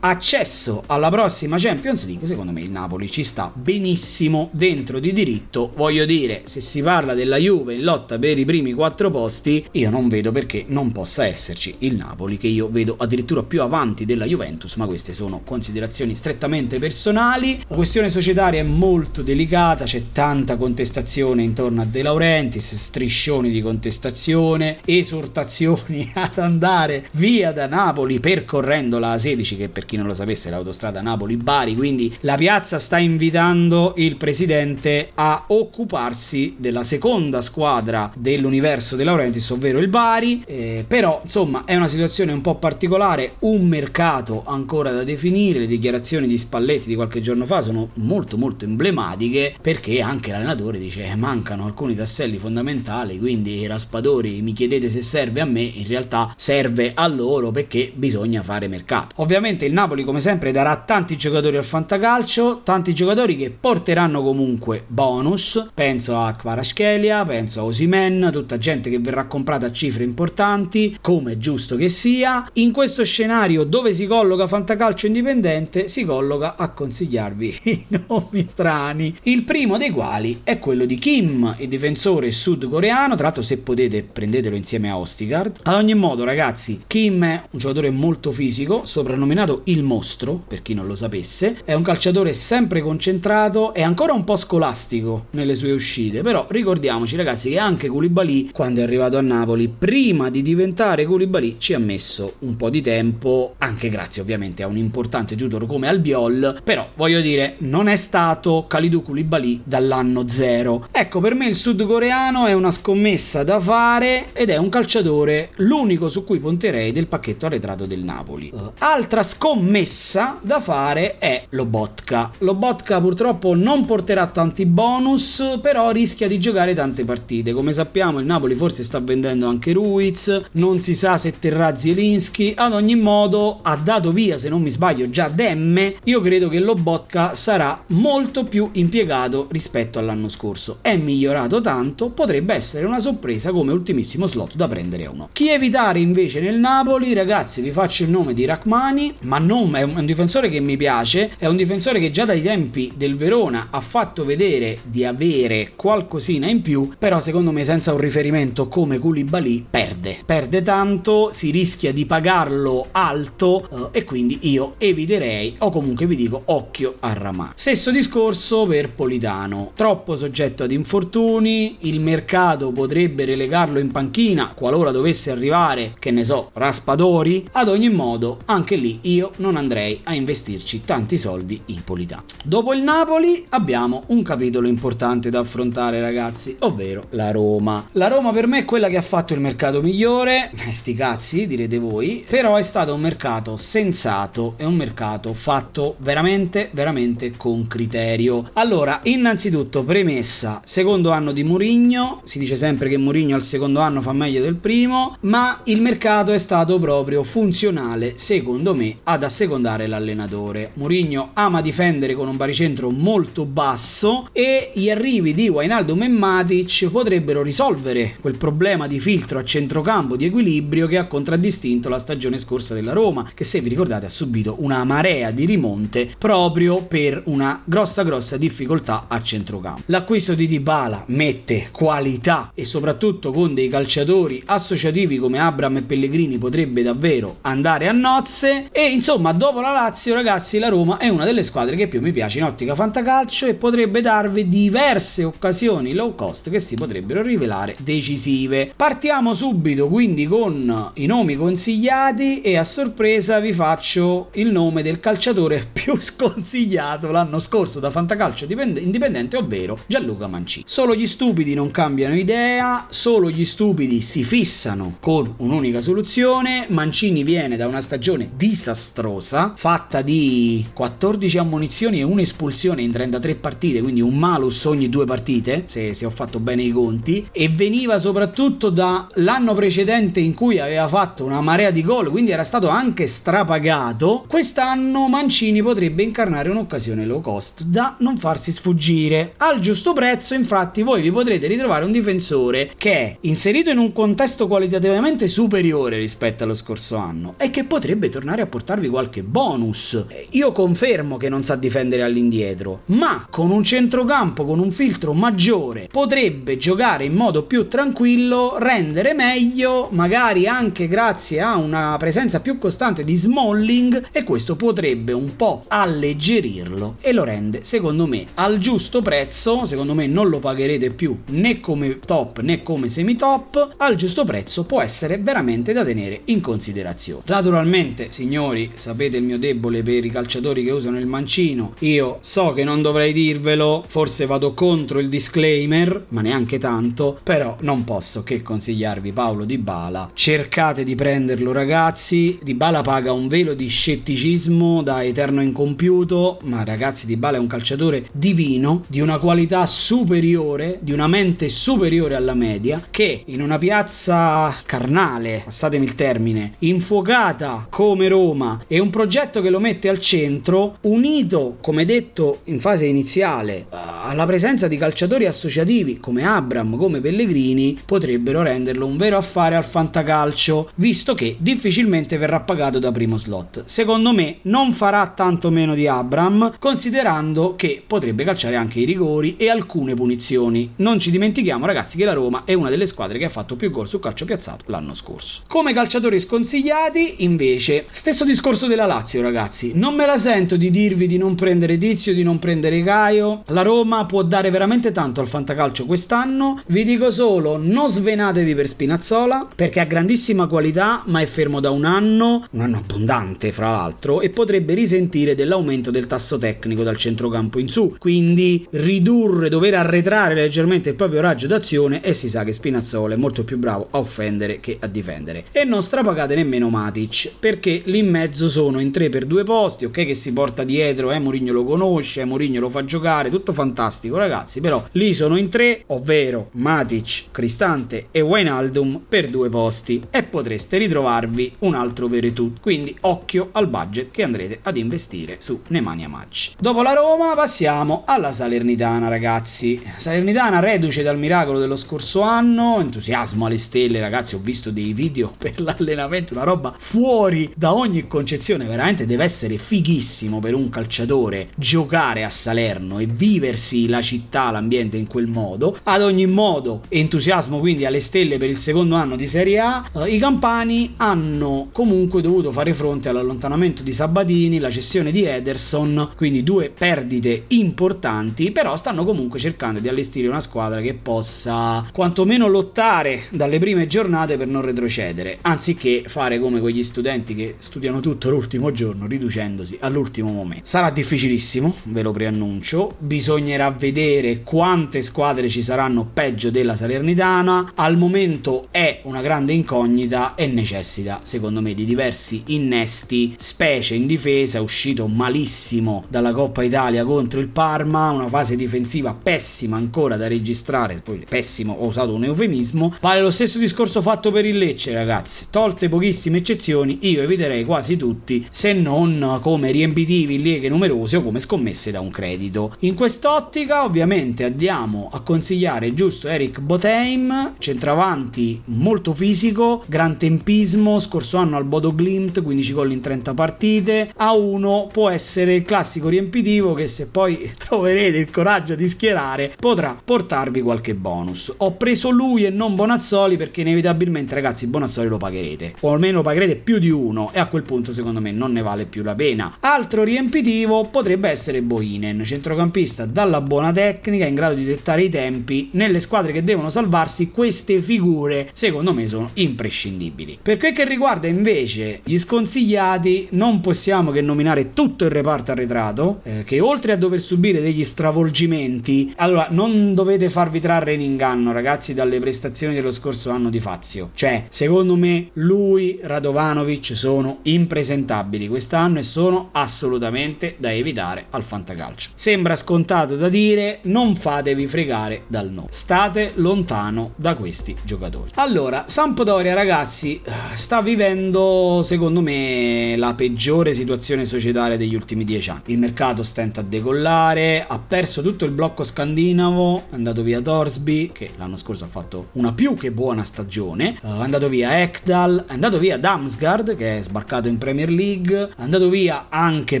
accesso 0.00 0.84
alla 0.86 1.10
prossima 1.10 1.58
Champions 1.58 2.06
League, 2.06 2.26
secondo 2.26 2.50
me 2.50 2.62
il 2.62 2.70
Napoli 2.70 3.10
ci 3.10 3.24
sta 3.24 3.52
benissimo 3.54 4.48
dentro 4.52 5.00
di 5.00 5.12
diritto, 5.12 5.70
voglio 5.76 6.06
dire, 6.06 6.42
se 6.44 6.62
si 6.62 6.80
parla 6.80 7.12
della 7.12 7.36
Juve 7.36 7.74
in 7.74 7.82
lotta 7.82 8.18
per 8.18 8.38
i 8.38 8.46
primi 8.46 8.72
quattro 8.72 9.10
posti, 9.10 9.66
io 9.72 9.90
non 9.90 10.08
vedo 10.08 10.32
perché 10.32 10.64
non 10.68 10.92
possa 10.92 11.26
esserci 11.26 11.74
il 11.80 11.96
Napoli 11.96 12.38
che 12.38 12.46
io 12.46 12.70
vedo 12.70 12.94
addirittura 12.96 13.42
più 13.42 13.60
avanti 13.60 14.06
della 14.06 14.24
Juventus 14.24 14.76
ma 14.76 14.86
queste 14.86 15.12
sono 15.12 15.42
considerazioni 15.44 16.16
strettamente 16.16 16.78
personali. 16.78 17.62
La 17.68 17.74
questione 17.74 18.08
societaria 18.08 18.60
è 18.60 18.64
molto 18.64 19.20
delicata, 19.20 19.84
c'è 19.84 20.04
tanta 20.10 20.56
contestazione 20.56 21.42
intorno 21.42 21.82
a 21.82 21.84
De 21.84 22.00
Laurentiis, 22.02 22.74
striscioni 22.76 23.50
di 23.50 23.60
contestazione, 23.60 24.78
esortazioni 24.86 26.10
ad 26.14 26.38
andare 26.38 27.08
via 27.12 27.52
da 27.52 27.66
Napoli 27.66 28.20
percorrendo 28.20 28.98
la 28.98 29.16
A16, 29.18 29.56
che 29.56 29.68
per 29.68 29.84
chi 29.84 29.96
non 29.96 30.06
lo 30.06 30.14
sapesse 30.14 30.48
è 30.48 30.50
l'autostrada 30.50 31.00
Napoli-Bari, 31.00 31.74
quindi 31.74 32.14
la 32.20 32.36
piazza 32.36 32.78
sta 32.78 32.98
invitando 32.98 33.94
il 33.96 34.16
presidente 34.16 35.10
a 35.14 35.44
occuparsi 35.48 36.54
della 36.58 36.84
seconda 36.84 37.40
squadra 37.40 38.10
dell'universo 38.14 38.96
De 38.96 39.04
Laurentiis, 39.04 39.50
ovvero 39.50 39.78
il 39.78 39.88
Bari, 39.88 40.42
eh, 40.46 40.84
però 40.86 41.20
insomma 41.22 41.64
è 41.64 41.74
una 41.74 41.88
situazione 41.88 42.32
un 42.32 42.40
po' 42.40 42.56
particolare, 42.56 43.34
un 43.40 43.66
mercato 43.66 44.44
ancora 44.46 44.92
da 44.92 45.04
definire, 45.04 45.60
le 45.60 45.66
dichiarazioni 45.66 46.26
di 46.26 46.38
Spalletti 46.38 46.88
di 46.88 46.94
qualche 46.94 47.20
giorno 47.20 47.44
fa 47.44 47.60
sono 47.60 47.90
molto 47.94 48.36
molto 48.36 48.64
emblematiche 48.64 49.54
perché 49.60 50.00
anche 50.00 50.30
l'allenatore 50.30 50.78
dice 50.78 51.04
eh, 51.04 51.16
mancano 51.16 51.64
alcuni 51.64 51.94
tasselli 51.94 52.38
fondamentali, 52.38 53.18
quindi 53.18 53.58
i 53.58 53.66
raspatori 53.66 54.40
mi 54.42 54.52
chiedete 54.52 54.88
se 54.88 55.02
serve 55.02 55.40
a 55.40 55.44
me, 55.44 55.62
in 55.62 55.86
realtà 55.86 56.34
serve 56.36 56.92
a 56.94 57.06
loro 57.08 57.50
perché 57.50 57.92
bisogna 57.94 58.42
fare 58.42 58.68
mercato. 58.68 58.97
Ovviamente 59.16 59.64
il 59.64 59.72
Napoli 59.72 60.04
come 60.04 60.20
sempre 60.20 60.52
darà 60.52 60.76
tanti 60.76 61.16
giocatori 61.16 61.56
al 61.56 61.64
fantacalcio, 61.64 62.62
tanti 62.64 62.94
giocatori 62.94 63.36
che 63.36 63.50
porteranno 63.50 64.22
comunque 64.22 64.84
bonus, 64.86 65.68
penso 65.74 66.18
a 66.18 66.32
Kvaratskhelia, 66.32 67.24
penso 67.24 67.60
a 67.60 67.64
Osimen, 67.64 68.30
tutta 68.32 68.58
gente 68.58 68.90
che 68.90 68.98
verrà 68.98 69.26
comprata 69.26 69.66
a 69.66 69.72
cifre 69.72 70.04
importanti, 70.04 70.96
come 71.00 71.38
giusto 71.38 71.76
che 71.76 71.88
sia. 71.88 72.48
In 72.54 72.72
questo 72.72 73.04
scenario 73.04 73.64
dove 73.64 73.92
si 73.92 74.06
colloca 74.06 74.46
Fantacalcio 74.46 75.06
Indipendente, 75.06 75.88
si 75.88 76.04
colloca 76.04 76.56
a 76.56 76.70
consigliarvi 76.70 77.58
i 77.64 77.84
nomi 78.06 78.46
strani. 78.48 79.16
Il 79.24 79.44
primo 79.44 79.76
dei 79.78 79.90
quali 79.90 80.40
è 80.44 80.58
quello 80.58 80.84
di 80.84 80.96
Kim, 80.96 81.54
il 81.58 81.68
difensore 81.68 82.30
sudcoreano, 82.30 83.14
tra 83.14 83.24
l'altro 83.24 83.42
se 83.42 83.58
potete 83.58 84.02
prendetelo 84.02 84.56
insieme 84.56 84.90
a 84.90 84.98
Ostigard. 84.98 85.60
Ad 85.62 85.74
ogni 85.74 85.94
modo 85.94 86.24
ragazzi, 86.24 86.82
Kim 86.86 87.24
è 87.24 87.42
un 87.50 87.58
giocatore 87.58 87.90
molto 87.90 88.30
fisico, 88.30 88.86
soprannominato 88.88 89.60
il 89.64 89.82
mostro, 89.82 90.42
per 90.48 90.62
chi 90.62 90.74
non 90.74 90.86
lo 90.86 90.94
sapesse, 90.94 91.60
è 91.64 91.74
un 91.74 91.82
calciatore 91.82 92.32
sempre 92.32 92.80
concentrato 92.80 93.74
e 93.74 93.82
ancora 93.82 94.12
un 94.12 94.24
po' 94.24 94.36
scolastico 94.36 95.26
nelle 95.30 95.54
sue 95.54 95.72
uscite, 95.72 96.22
però 96.22 96.46
ricordiamoci 96.48 97.14
ragazzi 97.14 97.50
che 97.50 97.58
anche 97.58 97.88
Koulibaly 97.88 98.50
quando 98.50 98.80
è 98.80 98.82
arrivato 98.82 99.16
a 99.16 99.20
Napoli, 99.20 99.68
prima 99.68 100.30
di 100.30 100.42
diventare 100.42 101.04
Koulibaly 101.04 101.56
ci 101.58 101.74
ha 101.74 101.78
messo 101.78 102.34
un 102.40 102.56
po' 102.56 102.70
di 102.70 102.80
tempo, 102.80 103.54
anche 103.58 103.88
grazie 103.88 104.22
ovviamente 104.22 104.62
a 104.62 104.66
un 104.66 104.76
importante 104.76 105.36
tutor 105.36 105.66
come 105.66 105.88
Albiol, 105.88 106.60
però 106.64 106.88
voglio 106.94 107.20
dire 107.20 107.56
non 107.58 107.88
è 107.88 107.96
stato 107.96 108.64
Kalidou 108.66 109.02
Koulibaly 109.02 109.60
dall'anno 109.64 110.26
zero. 110.28 110.88
Ecco, 110.90 111.20
per 111.20 111.34
me 111.34 111.46
il 111.46 111.54
sudcoreano 111.54 112.46
è 112.46 112.52
una 112.54 112.70
scommessa 112.70 113.44
da 113.44 113.60
fare 113.60 114.28
ed 114.32 114.48
è 114.48 114.56
un 114.56 114.68
calciatore 114.68 115.50
l'unico 115.56 116.08
su 116.08 116.24
cui 116.24 116.38
punterei 116.38 116.92
del 116.92 117.06
pacchetto 117.06 117.46
arretrato 117.46 117.84
del 117.84 118.00
Napoli. 118.00 118.50
Uh, 118.52 118.72
altra 118.78 119.22
scommessa 119.22 120.38
da 120.40 120.60
fare 120.60 121.18
è 121.18 121.44
Lobotka. 121.50 122.30
Lobotka 122.38 123.00
purtroppo 123.00 123.54
non 123.54 123.84
porterà 123.84 124.26
tanti 124.28 124.66
bonus, 124.66 125.58
però 125.60 125.90
rischia 125.90 126.28
di 126.28 126.38
giocare 126.38 126.74
tante 126.74 127.04
partite. 127.04 127.52
Come 127.52 127.72
sappiamo 127.72 128.18
il 128.20 128.26
Napoli 128.26 128.54
forse 128.54 128.84
sta 128.84 129.00
vendendo 129.00 129.48
anche 129.48 129.72
Ruiz, 129.72 130.44
non 130.52 130.78
si 130.80 130.94
sa 130.94 131.16
se 131.18 131.38
terrà 131.38 131.76
Zielinski, 131.76 132.54
ad 132.56 132.72
ogni 132.72 132.94
modo 132.94 133.58
ha 133.62 133.76
dato 133.76 134.12
via, 134.12 134.38
se 134.38 134.48
non 134.48 134.62
mi 134.62 134.70
sbaglio, 134.70 135.10
già 135.10 135.28
Demme. 135.28 135.96
Io 136.04 136.20
credo 136.20 136.48
che 136.48 136.60
Lobotka 136.60 137.34
sarà 137.34 137.82
molto 137.88 138.44
più 138.44 138.68
impiegato 138.72 139.48
rispetto 139.50 139.98
all'anno 139.98 140.28
scorso. 140.28 140.78
È 140.80 140.96
migliorato 140.96 141.60
tanto, 141.60 142.10
potrebbe 142.10 142.54
essere 142.54 142.86
una 142.86 143.00
sorpresa 143.00 143.50
come 143.50 143.72
ultimissimo 143.72 144.26
slot 144.26 144.54
da 144.54 144.68
prendere 144.68 145.06
a 145.06 145.10
uno. 145.10 145.28
Chi 145.32 145.50
evitare 145.50 145.98
invece 145.98 146.40
nel 146.40 146.58
Napoli, 146.58 147.12
ragazzi, 147.12 147.60
vi 147.60 147.72
faccio 147.72 148.04
il 148.04 148.10
nome 148.10 148.34
di 148.34 148.44
Rachmani, 148.68 149.14
ma 149.20 149.38
non 149.38 149.74
è 149.74 149.82
un 149.82 150.04
difensore 150.04 150.50
che 150.50 150.60
mi 150.60 150.76
piace, 150.76 151.30
è 151.38 151.46
un 151.46 151.56
difensore 151.56 151.98
che 151.98 152.10
già 152.10 152.26
dai 152.26 152.42
tempi 152.42 152.92
del 152.94 153.16
Verona 153.16 153.68
ha 153.70 153.80
fatto 153.80 154.26
vedere 154.26 154.80
di 154.84 155.04
avere 155.04 155.72
qualcosina 155.74 156.48
in 156.48 156.60
più, 156.60 156.90
però 156.98 157.18
secondo 157.18 157.50
me 157.50 157.64
senza 157.64 157.92
un 157.92 157.98
riferimento 157.98 158.68
come 158.68 158.98
Koulibaly 158.98 159.64
perde. 159.70 160.18
Perde 160.24 160.62
tanto, 160.62 161.30
si 161.32 161.50
rischia 161.50 161.92
di 161.92 162.04
pagarlo 162.04 162.88
alto 162.92 163.90
eh, 163.92 163.98
e 164.00 164.04
quindi 164.04 164.38
io 164.42 164.74
eviterei 164.76 165.56
o 165.58 165.70
comunque 165.70 166.06
vi 166.06 166.16
dico 166.16 166.42
occhio 166.44 166.94
a 167.00 167.14
Ramà. 167.14 167.52
Stesso 167.56 167.90
discorso 167.90 168.66
per 168.66 168.90
Politano, 168.92 169.72
troppo 169.74 170.14
soggetto 170.14 170.64
ad 170.64 170.72
infortuni, 170.72 171.78
il 171.80 172.00
mercato 172.00 172.70
potrebbe 172.70 173.24
relegarlo 173.24 173.78
in 173.78 173.90
panchina 173.90 174.52
qualora 174.54 174.90
dovesse 174.90 175.30
arrivare, 175.30 175.94
che 175.98 176.10
ne 176.10 176.24
so, 176.24 176.50
Raspadori, 176.52 177.48
ad 177.52 177.68
ogni 177.68 177.88
modo 177.88 178.36
anche 178.44 178.56
lì 178.74 178.98
io 179.02 179.32
non 179.36 179.56
andrei 179.56 180.00
a 180.04 180.14
investirci 180.14 180.82
tanti 180.84 181.16
soldi 181.16 181.60
in 181.66 181.84
Politano. 181.84 182.24
Dopo 182.44 182.74
il 182.74 182.82
Napoli 182.82 183.46
abbiamo 183.50 184.04
un 184.08 184.22
capitolo 184.22 184.68
importante 184.68 185.30
da 185.30 185.40
affrontare 185.40 186.00
ragazzi, 186.00 186.56
ovvero 186.60 187.04
la 187.10 187.30
Roma. 187.30 187.88
La 187.92 188.08
Roma 188.08 188.32
per 188.32 188.46
me 188.46 188.58
è 188.58 188.64
quella 188.64 188.88
che 188.88 188.96
ha 188.96 189.02
fatto 189.02 189.34
il 189.34 189.40
mercato 189.40 189.80
migliore, 189.80 190.50
eh, 190.68 190.74
sti 190.74 190.94
cazzi 190.94 191.46
direte 191.46 191.78
voi, 191.78 192.24
però 192.28 192.56
è 192.56 192.62
stato 192.62 192.94
un 192.94 193.00
mercato 193.00 193.56
sensato 193.56 194.54
e 194.56 194.64
un 194.64 194.74
mercato 194.74 195.32
fatto 195.34 195.96
veramente 195.98 196.70
veramente 196.72 197.36
con 197.36 197.66
criterio. 197.66 198.50
Allora, 198.54 199.00
innanzitutto 199.04 199.84
premessa, 199.84 200.60
secondo 200.64 201.10
anno 201.10 201.32
di 201.32 201.44
Murigno, 201.44 202.20
si 202.24 202.38
dice 202.38 202.56
sempre 202.56 202.88
che 202.88 202.96
Murigno 202.96 203.36
al 203.36 203.44
secondo 203.44 203.80
anno 203.80 204.00
fa 204.00 204.12
meglio 204.12 204.42
del 204.42 204.56
primo, 204.56 205.16
ma 205.20 205.60
il 205.64 205.80
mercato 205.80 206.32
è 206.32 206.38
stato 206.38 206.78
proprio 206.78 207.22
funzionale 207.22 208.14
secondo 208.16 208.47
me 208.56 208.96
ad 209.04 209.22
assecondare 209.22 209.86
l'allenatore. 209.86 210.70
Murigno 210.74 211.30
ama 211.34 211.60
difendere 211.60 212.14
con 212.14 212.28
un 212.28 212.36
baricentro 212.36 212.90
molto 212.90 213.44
basso 213.44 214.28
e 214.32 214.72
gli 214.74 214.90
arrivi 214.90 215.34
di 215.34 215.48
Wainaldum 215.48 216.02
e 216.02 216.08
Matic 216.08 216.88
potrebbero 216.90 217.42
risolvere 217.42 218.16
quel 218.20 218.36
problema 218.36 218.86
di 218.86 219.00
filtro 219.00 219.38
a 219.38 219.44
centrocampo 219.44 220.16
di 220.16 220.26
equilibrio 220.26 220.86
che 220.86 220.98
ha 220.98 221.06
contraddistinto 221.06 221.88
la 221.88 221.98
stagione 221.98 222.38
scorsa 222.38 222.74
della 222.74 222.92
Roma, 222.92 223.30
che 223.34 223.44
se 223.44 223.60
vi 223.60 223.68
ricordate 223.68 224.06
ha 224.06 224.10
subito 224.10 224.56
una 224.60 224.84
marea 224.84 225.30
di 225.30 225.44
rimonte 225.44 226.10
proprio 226.18 226.82
per 226.82 227.22
una 227.26 227.62
grossa 227.64 228.02
grossa 228.02 228.36
difficoltà 228.36 229.06
a 229.08 229.20
centrocampo. 229.22 229.82
L'acquisto 229.86 230.34
di 230.34 230.46
Dybala 230.46 231.04
mette 231.08 231.68
qualità 231.70 232.52
e 232.54 232.64
soprattutto 232.64 233.32
con 233.32 233.54
dei 233.54 233.68
calciatori 233.68 234.42
associativi 234.46 235.18
come 235.18 235.38
Abram 235.38 235.76
e 235.76 235.82
Pellegrini 235.82 236.38
potrebbe 236.38 236.82
davvero 236.82 237.38
andare 237.42 237.88
a 237.88 237.92
nozze 237.92 238.37
e 238.42 238.90
insomma 238.90 239.32
dopo 239.32 239.60
la 239.60 239.72
Lazio 239.72 240.14
ragazzi 240.14 240.58
la 240.58 240.68
Roma 240.68 240.98
è 240.98 241.08
una 241.08 241.24
delle 241.24 241.42
squadre 241.42 241.76
che 241.76 241.88
più 241.88 242.00
mi 242.00 242.12
piace 242.12 242.38
in 242.38 242.44
ottica 242.44 242.74
fantacalcio 242.74 243.46
e 243.46 243.54
potrebbe 243.54 244.00
darvi 244.00 244.48
diverse 244.48 245.24
occasioni 245.24 245.92
low 245.92 246.14
cost 246.14 246.48
che 246.50 246.60
si 246.60 246.76
potrebbero 246.76 247.22
rivelare 247.22 247.74
decisive. 247.78 248.72
Partiamo 248.76 249.34
subito 249.34 249.88
quindi 249.88 250.26
con 250.26 250.90
i 250.94 251.06
nomi 251.06 251.36
consigliati 251.36 252.40
e 252.40 252.56
a 252.56 252.64
sorpresa 252.64 253.40
vi 253.40 253.52
faccio 253.52 254.28
il 254.34 254.52
nome 254.52 254.82
del 254.82 255.00
calciatore 255.00 255.66
più 255.72 255.98
sconsigliato 255.98 257.10
l'anno 257.10 257.40
scorso 257.40 257.80
da 257.80 257.90
Fantacalcio 257.90 258.46
Indipendente, 258.48 259.36
ovvero 259.36 259.80
Gianluca 259.86 260.26
Mancini. 260.26 260.64
Solo 260.66 260.94
gli 260.94 261.06
stupidi 261.06 261.54
non 261.54 261.70
cambiano 261.70 262.14
idea, 262.14 262.86
solo 262.90 263.30
gli 263.30 263.44
stupidi 263.44 264.00
si 264.00 264.24
fissano 264.24 264.96
con 265.00 265.34
un'unica 265.38 265.80
soluzione. 265.80 266.66
Mancini 266.68 267.22
viene 267.24 267.56
da 267.56 267.66
una 267.66 267.80
stagione 267.80 268.27
disastrosa, 268.34 269.52
fatta 269.56 270.02
di 270.02 270.66
14 270.72 271.38
ammonizioni 271.38 272.00
e 272.00 272.02
un'espulsione 272.02 272.82
in 272.82 272.92
33 272.92 273.34
partite, 273.36 273.80
quindi 273.80 274.00
un 274.00 274.16
malus 274.16 274.64
ogni 274.64 274.88
due 274.88 275.04
partite, 275.04 275.64
se, 275.66 275.94
se 275.94 276.06
ho 276.06 276.10
fatto 276.10 276.38
bene 276.38 276.62
i 276.62 276.70
conti, 276.70 277.26
e 277.32 277.48
veniva 277.48 277.98
soprattutto 277.98 278.70
dall'anno 278.70 279.54
precedente 279.54 280.20
in 280.20 280.34
cui 280.34 280.58
aveva 280.58 280.88
fatto 280.88 281.24
una 281.24 281.40
marea 281.40 281.70
di 281.70 281.82
gol, 281.82 282.10
quindi 282.10 282.30
era 282.30 282.44
stato 282.44 282.68
anche 282.68 283.06
strapagato. 283.06 284.24
Quest'anno 284.26 285.08
Mancini 285.08 285.62
potrebbe 285.62 286.02
incarnare 286.02 286.48
un'occasione 286.48 287.06
low 287.06 287.20
cost 287.20 287.62
da 287.62 287.96
non 288.00 288.16
farsi 288.16 288.52
sfuggire. 288.52 289.34
Al 289.38 289.60
giusto 289.60 289.92
prezzo, 289.92 290.34
infatti, 290.34 290.82
voi 290.82 291.02
vi 291.02 291.12
potrete 291.12 291.46
ritrovare 291.46 291.84
un 291.84 291.92
difensore 291.92 292.72
che 292.76 292.92
è 292.92 293.16
inserito 293.22 293.70
in 293.70 293.78
un 293.78 293.92
contesto 293.92 294.46
qualitativamente 294.46 295.28
superiore 295.28 295.96
rispetto 295.96 296.44
allo 296.44 296.54
scorso 296.54 296.96
anno 296.96 297.34
e 297.36 297.50
che 297.50 297.64
potrebbe 297.64 298.07
tornare 298.08 298.42
a 298.42 298.46
portarvi 298.46 298.88
qualche 298.88 299.22
bonus. 299.22 300.04
Io 300.30 300.52
confermo 300.52 301.16
che 301.16 301.28
non 301.28 301.42
sa 301.42 301.56
difendere 301.56 302.02
all'indietro, 302.02 302.82
ma 302.86 303.26
con 303.30 303.50
un 303.50 303.62
centrocampo 303.62 304.44
con 304.44 304.58
un 304.58 304.70
filtro 304.70 305.12
maggiore 305.12 305.88
potrebbe 305.90 306.56
giocare 306.56 307.04
in 307.04 307.14
modo 307.14 307.44
più 307.44 307.68
tranquillo, 307.68 308.56
rendere 308.58 309.14
meglio, 309.14 309.88
magari 309.92 310.46
anche 310.46 310.88
grazie 310.88 311.40
a 311.40 311.56
una 311.56 311.96
presenza 311.98 312.40
più 312.40 312.58
costante 312.58 313.04
di 313.04 313.14
Smalling 313.14 314.08
e 314.12 314.24
questo 314.24 314.56
potrebbe 314.56 315.12
un 315.12 315.36
po' 315.36 315.64
alleggerirlo 315.68 316.96
e 317.00 317.12
lo 317.12 317.24
rende 317.24 317.60
secondo 317.62 318.06
me 318.06 318.26
al 318.34 318.58
giusto 318.58 319.02
prezzo, 319.02 319.64
secondo 319.64 319.94
me 319.94 320.06
non 320.06 320.28
lo 320.28 320.38
pagherete 320.38 320.90
più 320.90 321.16
né 321.26 321.60
come 321.60 321.98
top 321.98 322.40
né 322.40 322.62
come 322.62 322.88
semi 322.88 323.16
top, 323.16 323.74
al 323.78 323.94
giusto 323.96 324.24
prezzo 324.24 324.64
può 324.64 324.80
essere 324.80 325.18
veramente 325.18 325.72
da 325.72 325.84
tenere 325.84 326.22
in 326.26 326.40
considerazione. 326.40 327.22
Naturalmente, 327.26 327.97
signori, 328.10 328.70
sapete 328.74 329.16
il 329.16 329.24
mio 329.24 329.38
debole 329.38 329.82
per 329.82 330.04
i 330.04 330.10
calciatori 330.10 330.62
che 330.62 330.70
usano 330.70 330.98
il 330.98 331.06
mancino, 331.06 331.74
io 331.80 332.18
so 332.20 332.52
che 332.52 332.64
non 332.64 332.82
dovrei 332.82 333.12
dirvelo, 333.12 333.84
forse 333.86 334.26
vado 334.26 334.54
contro 334.54 335.00
il 335.00 335.08
disclaimer, 335.08 336.04
ma 336.10 336.20
neanche 336.20 336.58
tanto, 336.58 337.18
però 337.22 337.56
non 337.60 337.84
posso 337.84 338.22
che 338.22 338.42
consigliarvi 338.42 339.12
Paolo 339.12 339.44
Di 339.44 339.58
Bala. 339.58 340.10
Cercate 340.14 340.84
di 340.84 340.94
prenderlo 340.94 341.52
ragazzi, 341.52 342.38
Di 342.42 342.54
Bala 342.54 342.82
paga 342.82 343.12
un 343.12 343.28
velo 343.28 343.54
di 343.54 343.66
scetticismo 343.66 344.82
da 344.82 345.02
eterno 345.02 345.42
incompiuto, 345.42 346.38
ma 346.44 346.62
ragazzi 346.64 347.06
Di 347.06 347.16
Bala 347.16 347.36
è 347.36 347.40
un 347.40 347.46
calciatore 347.46 348.08
divino, 348.12 348.84
di 348.86 349.00
una 349.00 349.18
qualità 349.18 349.66
superiore, 349.66 350.78
di 350.80 350.92
una 350.92 351.06
mente 351.08 351.48
superiore 351.48 352.14
alla 352.14 352.34
media, 352.34 352.86
che 352.90 353.22
in 353.26 353.42
una 353.42 353.58
piazza 353.58 354.54
carnale, 354.64 355.42
passatemi 355.44 355.84
il 355.84 355.94
termine, 355.94 356.52
infuocata 356.60 357.66
come 357.88 358.08
Roma 358.08 358.64
e 358.66 358.80
un 358.80 358.90
progetto 358.90 359.40
che 359.40 359.48
lo 359.48 359.60
mette 359.60 359.88
al 359.88 359.98
centro, 359.98 360.76
unito, 360.82 361.56
come 361.62 361.86
detto 361.86 362.40
in 362.44 362.60
fase 362.60 362.84
iniziale, 362.84 363.64
alla 363.70 364.26
presenza 364.26 364.68
di 364.68 364.76
calciatori 364.76 365.24
associativi 365.24 365.98
come 365.98 366.26
Abram, 366.26 366.76
come 366.76 367.00
Pellegrini, 367.00 367.78
potrebbero 367.82 368.42
renderlo 368.42 368.84
un 368.84 368.98
vero 368.98 369.16
affare 369.16 369.56
al 369.56 369.64
fantacalcio, 369.64 370.72
visto 370.74 371.14
che 371.14 371.36
difficilmente 371.38 372.18
verrà 372.18 372.40
pagato 372.40 372.78
da 372.78 372.92
primo 372.92 373.16
slot. 373.16 373.62
Secondo 373.64 374.12
me 374.12 374.40
non 374.42 374.72
farà 374.72 375.06
tanto 375.06 375.50
meno 375.50 375.74
di 375.74 375.86
Abram, 375.86 376.56
considerando 376.58 377.54
che 377.56 377.82
potrebbe 377.86 378.24
calciare 378.24 378.56
anche 378.56 378.80
i 378.80 378.84
rigori 378.84 379.36
e 379.38 379.48
alcune 379.48 379.94
punizioni. 379.94 380.72
Non 380.76 380.98
ci 380.98 381.10
dimentichiamo, 381.10 381.64
ragazzi, 381.64 381.96
che 381.96 382.04
la 382.04 382.12
Roma 382.12 382.42
è 382.44 382.52
una 382.52 382.68
delle 382.68 382.86
squadre 382.86 383.16
che 383.16 383.24
ha 383.24 383.30
fatto 383.30 383.56
più 383.56 383.70
gol 383.70 383.88
sul 383.88 384.00
calcio 384.00 384.26
piazzato 384.26 384.64
l'anno 384.66 384.92
scorso. 384.92 385.40
Come 385.46 385.72
calciatori 385.72 386.20
sconsigliati, 386.20 387.24
invece, 387.24 387.77
stesso 387.90 388.24
discorso 388.24 388.66
della 388.66 388.86
Lazio, 388.86 389.22
ragazzi. 389.22 389.72
Non 389.74 389.94
me 389.94 390.06
la 390.06 390.18
sento 390.18 390.56
di 390.56 390.70
dirvi 390.70 391.06
di 391.06 391.18
non 391.18 391.34
prendere 391.34 391.78
Tizio, 391.78 392.14
di 392.14 392.22
non 392.22 392.38
prendere 392.38 392.82
Caio. 392.82 393.42
La 393.46 393.62
Roma 393.62 394.06
può 394.06 394.22
dare 394.22 394.50
veramente 394.50 394.92
tanto 394.92 395.20
al 395.20 395.28
fantacalcio 395.28 395.86
quest'anno. 395.86 396.60
Vi 396.66 396.84
dico 396.84 397.10
solo, 397.10 397.56
non 397.56 397.88
svenatevi 397.88 398.54
per 398.54 398.68
Spinazzola, 398.68 399.48
perché 399.54 399.80
ha 399.80 399.84
grandissima 399.84 400.46
qualità, 400.46 401.02
ma 401.06 401.20
è 401.20 401.26
fermo 401.26 401.60
da 401.60 401.70
un 401.70 401.84
anno, 401.84 402.46
un 402.50 402.60
anno 402.60 402.76
abbondante 402.76 403.52
fra 403.52 403.70
l'altro, 403.70 404.20
e 404.20 404.30
potrebbe 404.30 404.74
risentire 404.74 405.34
dell'aumento 405.34 405.90
del 405.90 406.06
tasso 406.06 406.38
tecnico 406.38 406.82
dal 406.82 406.96
centrocampo 406.96 407.58
in 407.58 407.68
su. 407.68 407.94
Quindi 407.98 408.66
ridurre, 408.70 409.48
dover 409.48 409.74
arretrare 409.74 410.34
leggermente 410.34 410.90
il 410.90 410.94
proprio 410.94 411.20
raggio 411.20 411.46
d'azione 411.46 412.00
e 412.02 412.12
si 412.12 412.28
sa 412.28 412.44
che 412.44 412.52
Spinazzola 412.52 413.14
è 413.14 413.18
molto 413.18 413.44
più 413.44 413.58
bravo 413.58 413.88
a 413.90 413.98
offendere 413.98 414.60
che 414.60 414.76
a 414.80 414.86
difendere. 414.86 415.44
E 415.52 415.64
non 415.64 415.82
strapagate 415.82 416.34
nemmeno 416.34 416.68
Matic, 416.68 417.32
perché 417.38 417.67
lì 417.84 417.98
in 417.98 418.10
mezzo 418.10 418.48
sono 418.48 418.80
in 418.80 418.90
3 418.90 419.08
per 419.08 419.26
due 419.26 419.44
posti, 419.44 419.84
ok 419.84 420.06
che 420.06 420.14
si 420.14 420.32
porta 420.32 420.64
dietro, 420.64 421.12
eh 421.12 421.18
Mourinho 421.18 421.52
lo 421.52 421.64
conosce, 421.64 422.24
Mourinho 422.24 422.60
lo 422.60 422.68
fa 422.68 422.84
giocare, 422.84 423.30
tutto 423.30 423.52
fantastico 423.52 424.16
ragazzi, 424.16 424.60
però 424.60 424.84
lì 424.92 425.14
sono 425.14 425.36
in 425.36 425.48
3, 425.48 425.84
ovvero 425.86 426.48
Matic, 426.52 427.24
Cristante 427.30 428.08
e 428.10 428.20
Wijnaldum 428.20 429.02
per 429.08 429.28
due 429.28 429.48
posti 429.48 430.02
e 430.10 430.22
potreste 430.22 430.78
ritrovarvi 430.78 431.56
un 431.60 431.74
altro 431.74 432.06
Veretù, 432.08 432.54
quindi 432.60 432.96
occhio 433.00 433.50
al 433.52 433.68
budget 433.68 434.10
che 434.10 434.22
andrete 434.22 434.60
ad 434.62 434.76
investire 434.76 435.36
su 435.38 435.60
Nemanja 435.68 436.08
Mac. 436.08 436.52
Dopo 436.58 436.82
la 436.82 436.92
Roma 436.92 437.34
passiamo 437.34 438.02
alla 438.06 438.32
Salernitana 438.32 439.08
ragazzi, 439.08 439.82
Salernitana 439.96 440.60
reduce 440.60 441.02
dal 441.02 441.18
miracolo 441.18 441.58
dello 441.58 441.76
scorso 441.76 442.20
anno, 442.20 442.78
entusiasmo 442.78 443.46
alle 443.46 443.58
stelle 443.58 444.00
ragazzi, 444.00 444.34
ho 444.34 444.40
visto 444.40 444.70
dei 444.70 444.92
video 444.92 445.32
per 445.36 445.60
l'allenamento, 445.60 446.34
una 446.34 446.44
roba 446.44 446.74
fuori 446.76 447.52
da 447.58 447.74
ogni 447.74 448.06
concezione, 448.06 448.66
veramente 448.66 449.04
deve 449.04 449.24
essere 449.24 449.58
fighissimo 449.58 450.38
per 450.38 450.54
un 450.54 450.68
calciatore 450.68 451.48
giocare 451.56 452.22
a 452.22 452.30
Salerno 452.30 453.00
e 453.00 453.06
viversi 453.06 453.88
la 453.88 454.00
città, 454.00 454.52
l'ambiente 454.52 454.96
in 454.96 455.08
quel 455.08 455.26
modo. 455.26 455.76
Ad 455.82 456.02
ogni 456.02 456.26
modo, 456.26 456.82
entusiasmo 456.88 457.58
quindi 457.58 457.84
alle 457.84 457.98
stelle 457.98 458.38
per 458.38 458.48
il 458.48 458.58
secondo 458.58 458.94
anno 458.94 459.16
di 459.16 459.26
Serie 459.26 459.58
A. 459.58 459.84
Uh, 459.90 460.04
I 460.04 460.18
campani 460.18 460.94
hanno 460.98 461.66
comunque 461.72 462.22
dovuto 462.22 462.52
fare 462.52 462.72
fronte 462.72 463.08
all'allontanamento 463.08 463.82
di 463.82 463.92
Sabatini, 463.92 464.60
la 464.60 464.70
cessione 464.70 465.10
di 465.10 465.24
Ederson, 465.24 466.10
quindi 466.14 466.44
due 466.44 466.70
perdite 466.70 467.46
importanti, 467.48 468.52
però 468.52 468.76
stanno 468.76 469.04
comunque 469.04 469.40
cercando 469.40 469.80
di 469.80 469.88
allestire 469.88 470.28
una 470.28 470.40
squadra 470.40 470.80
che 470.80 470.94
possa 470.94 471.84
quantomeno 471.92 472.46
lottare 472.46 473.24
dalle 473.30 473.58
prime 473.58 473.88
giornate 473.88 474.36
per 474.36 474.46
non 474.46 474.62
retrocedere, 474.62 475.38
anziché 475.42 476.04
fare 476.06 476.38
come 476.38 476.60
quegli 476.60 476.84
studenti 476.84 477.34
che 477.34 477.46
studiano 477.58 478.00
tutto 478.00 478.30
l'ultimo 478.30 478.72
giorno, 478.72 479.06
riducendosi 479.06 479.78
all'ultimo 479.80 480.30
momento. 480.32 480.66
Sarà 480.66 480.90
difficilissimo, 480.90 481.74
ve 481.84 482.02
lo 482.02 482.12
preannuncio, 482.12 482.96
bisognerà 482.98 483.70
vedere 483.70 484.42
quante 484.42 485.02
squadre 485.02 485.48
ci 485.48 485.62
saranno 485.62 486.08
peggio 486.12 486.50
della 486.50 486.76
Salernitana, 486.76 487.72
al 487.74 487.96
momento 487.96 488.68
è 488.70 489.00
una 489.04 489.20
grande 489.20 489.52
incognita 489.52 490.34
e 490.34 490.46
necessita, 490.46 491.20
secondo 491.22 491.60
me, 491.60 491.74
di 491.74 491.84
diversi 491.84 492.42
innesti, 492.46 493.34
specie 493.38 493.94
in 493.94 494.06
difesa, 494.06 494.60
uscito 494.60 495.06
malissimo 495.06 496.04
dalla 496.08 496.32
Coppa 496.32 496.62
Italia 496.62 497.04
contro 497.04 497.40
il 497.40 497.48
Parma, 497.48 498.10
una 498.10 498.28
fase 498.28 498.56
difensiva 498.56 499.14
pessima 499.14 499.76
ancora 499.76 500.16
da 500.16 500.28
registrare, 500.28 501.00
poi 501.02 501.24
pessimo, 501.28 501.72
ho 501.72 501.86
usato 501.86 502.14
un 502.14 502.24
eufemismo, 502.24 502.94
vale 503.00 503.20
lo 503.20 503.30
stesso 503.30 503.58
discorso 503.58 504.00
fatto 504.00 504.30
per 504.30 504.44
il 504.44 504.58
Lecce, 504.58 504.92
ragazzi, 504.92 505.46
tolte 505.50 505.88
pochissime 505.88 506.38
eccezioni, 506.38 506.98
io 507.02 507.22
eviterei 507.38 507.64
quasi 507.64 507.96
tutti, 507.96 508.44
se 508.50 508.72
non 508.72 509.38
come 509.40 509.70
riempitivi 509.70 510.34
in 510.34 510.42
leghe 510.42 510.68
numerose 510.68 511.18
o 511.18 511.22
come 511.22 511.38
scommesse 511.38 511.92
da 511.92 512.00
un 512.00 512.10
credito. 512.10 512.74
In 512.80 512.94
quest'ottica, 512.94 513.84
ovviamente, 513.84 514.44
andiamo 514.44 515.08
a 515.12 515.20
consigliare 515.20 515.94
giusto 515.94 516.26
Eric 516.26 516.58
Botheim, 516.58 517.54
centravanti 517.58 518.60
molto 518.66 519.12
fisico, 519.14 519.84
gran 519.86 520.18
tempismo, 520.18 520.98
scorso 520.98 521.36
anno 521.36 521.56
al 521.56 521.64
Bodo 521.64 521.92
Glimt, 521.92 522.42
15 522.42 522.72
gol 522.72 522.92
in 522.92 523.00
30 523.00 523.34
partite, 523.34 524.10
a 524.16 524.34
uno 524.34 524.88
può 524.90 525.08
essere 525.08 525.54
il 525.54 525.62
classico 525.62 526.08
riempitivo 526.08 526.74
che 526.74 526.88
se 526.88 527.06
poi 527.06 527.52
troverete 527.56 528.18
il 528.18 528.30
coraggio 528.30 528.74
di 528.74 528.88
schierare 528.88 529.54
potrà 529.58 529.96
portarvi 530.02 530.60
qualche 530.60 530.94
bonus. 530.94 531.52
Ho 531.58 531.72
preso 531.72 532.10
lui 532.10 532.44
e 532.44 532.50
non 532.50 532.74
Bonazzoli 532.74 533.36
perché 533.36 533.60
inevitabilmente 533.60 534.34
ragazzi 534.34 534.66
Bonazzoli 534.66 535.08
lo 535.08 535.18
pagherete, 535.18 535.74
o 535.80 535.92
almeno 535.92 536.16
lo 536.18 536.22
pagherete 536.22 536.56
più 536.56 536.78
di 536.78 536.90
uno 536.90 537.27
e 537.32 537.38
a 537.38 537.46
quel 537.46 537.62
punto 537.62 537.92
secondo 537.92 538.20
me 538.20 538.32
non 538.32 538.52
ne 538.52 538.62
vale 538.62 538.84
più 538.84 539.02
la 539.02 539.14
pena. 539.14 539.56
Altro 539.60 540.04
riempitivo 540.04 540.88
potrebbe 540.90 541.28
essere 541.28 541.62
Boinen, 541.62 542.24
centrocampista 542.24 543.04
dalla 543.04 543.40
buona 543.40 543.72
tecnica, 543.72 544.26
in 544.26 544.34
grado 544.34 544.54
di 544.54 544.64
dettare 544.64 545.02
i 545.02 545.08
tempi. 545.08 545.70
Nelle 545.72 546.00
squadre 546.00 546.32
che 546.32 546.44
devono 546.44 546.70
salvarsi 546.70 547.30
queste 547.30 547.80
figure 547.80 548.50
secondo 548.54 548.94
me 548.94 549.06
sono 549.06 549.30
imprescindibili. 549.34 550.38
Per 550.42 550.56
quel 550.56 550.72
che 550.72 550.84
riguarda 550.84 551.26
invece 551.26 552.00
gli 552.04 552.18
sconsigliati 552.18 553.28
non 553.30 553.60
possiamo 553.60 554.10
che 554.10 554.20
nominare 554.20 554.72
tutto 554.72 555.04
il 555.04 555.10
reparto 555.10 555.52
arretrato 555.52 556.20
eh, 556.22 556.44
che 556.44 556.60
oltre 556.60 556.92
a 556.92 556.96
dover 556.96 557.20
subire 557.20 557.60
degli 557.60 557.84
stravolgimenti, 557.84 559.12
allora 559.16 559.48
non 559.50 559.94
dovete 559.94 560.30
farvi 560.30 560.60
trarre 560.60 560.94
in 560.94 561.00
inganno 561.00 561.52
ragazzi 561.52 561.94
dalle 561.94 562.20
prestazioni 562.20 562.74
dello 562.74 562.92
scorso 562.92 563.30
anno 563.30 563.50
di 563.50 563.60
Fazio. 563.60 564.10
Cioè, 564.14 564.46
secondo 564.48 564.96
me 564.96 565.28
lui, 565.34 565.98
Radovanovic 566.02 566.96
sono 566.96 567.07
impresentabili 567.42 568.48
quest'anno 568.48 568.98
e 568.98 569.02
sono 569.02 569.48
assolutamente 569.52 570.56
da 570.58 570.72
evitare 570.72 571.26
al 571.30 571.42
fantacalcio. 571.42 572.10
Sembra 572.14 572.56
scontato 572.56 573.16
da 573.16 573.28
dire, 573.28 573.80
non 573.82 574.16
fatevi 574.16 574.66
fregare 574.66 575.22
dal 575.26 575.50
no. 575.50 575.66
State 575.70 576.32
lontano 576.34 577.12
da 577.16 577.34
questi 577.34 577.74
giocatori. 577.82 578.30
Allora, 578.34 578.84
Sampdoria 578.86 579.54
ragazzi 579.54 580.20
sta 580.54 580.82
vivendo 580.82 581.80
secondo 581.82 582.20
me 582.20 582.94
la 582.96 583.14
peggiore 583.14 583.74
situazione 583.74 584.24
societaria 584.24 584.76
degli 584.76 584.94
ultimi 584.94 585.24
dieci 585.24 585.50
anni. 585.50 585.62
Il 585.66 585.78
mercato 585.78 586.22
stenta 586.22 586.60
a 586.60 586.64
decollare, 586.64 587.64
ha 587.66 587.78
perso 587.78 588.22
tutto 588.22 588.44
il 588.44 588.50
blocco 588.50 588.84
scandinavo, 588.84 589.84
è 589.90 589.94
andato 589.94 590.22
via 590.22 590.40
Torsby 590.40 591.10
che 591.12 591.30
l'anno 591.36 591.56
scorso 591.56 591.84
ha 591.84 591.88
fatto 591.88 592.28
una 592.32 592.52
più 592.52 592.74
che 592.74 592.90
buona 592.90 593.24
stagione, 593.24 593.94
è 593.94 594.06
andato 594.06 594.48
via 594.48 594.82
Ekdal, 594.82 595.44
è 595.48 595.52
andato 595.52 595.78
via 595.78 595.96
Damsgaard 595.98 596.76
che 596.76 596.97
è 596.97 596.97
sbarcato 597.02 597.48
in 597.48 597.58
Premier 597.58 597.90
League, 597.90 598.50
andato 598.56 598.88
via 598.88 599.26
anche 599.28 599.80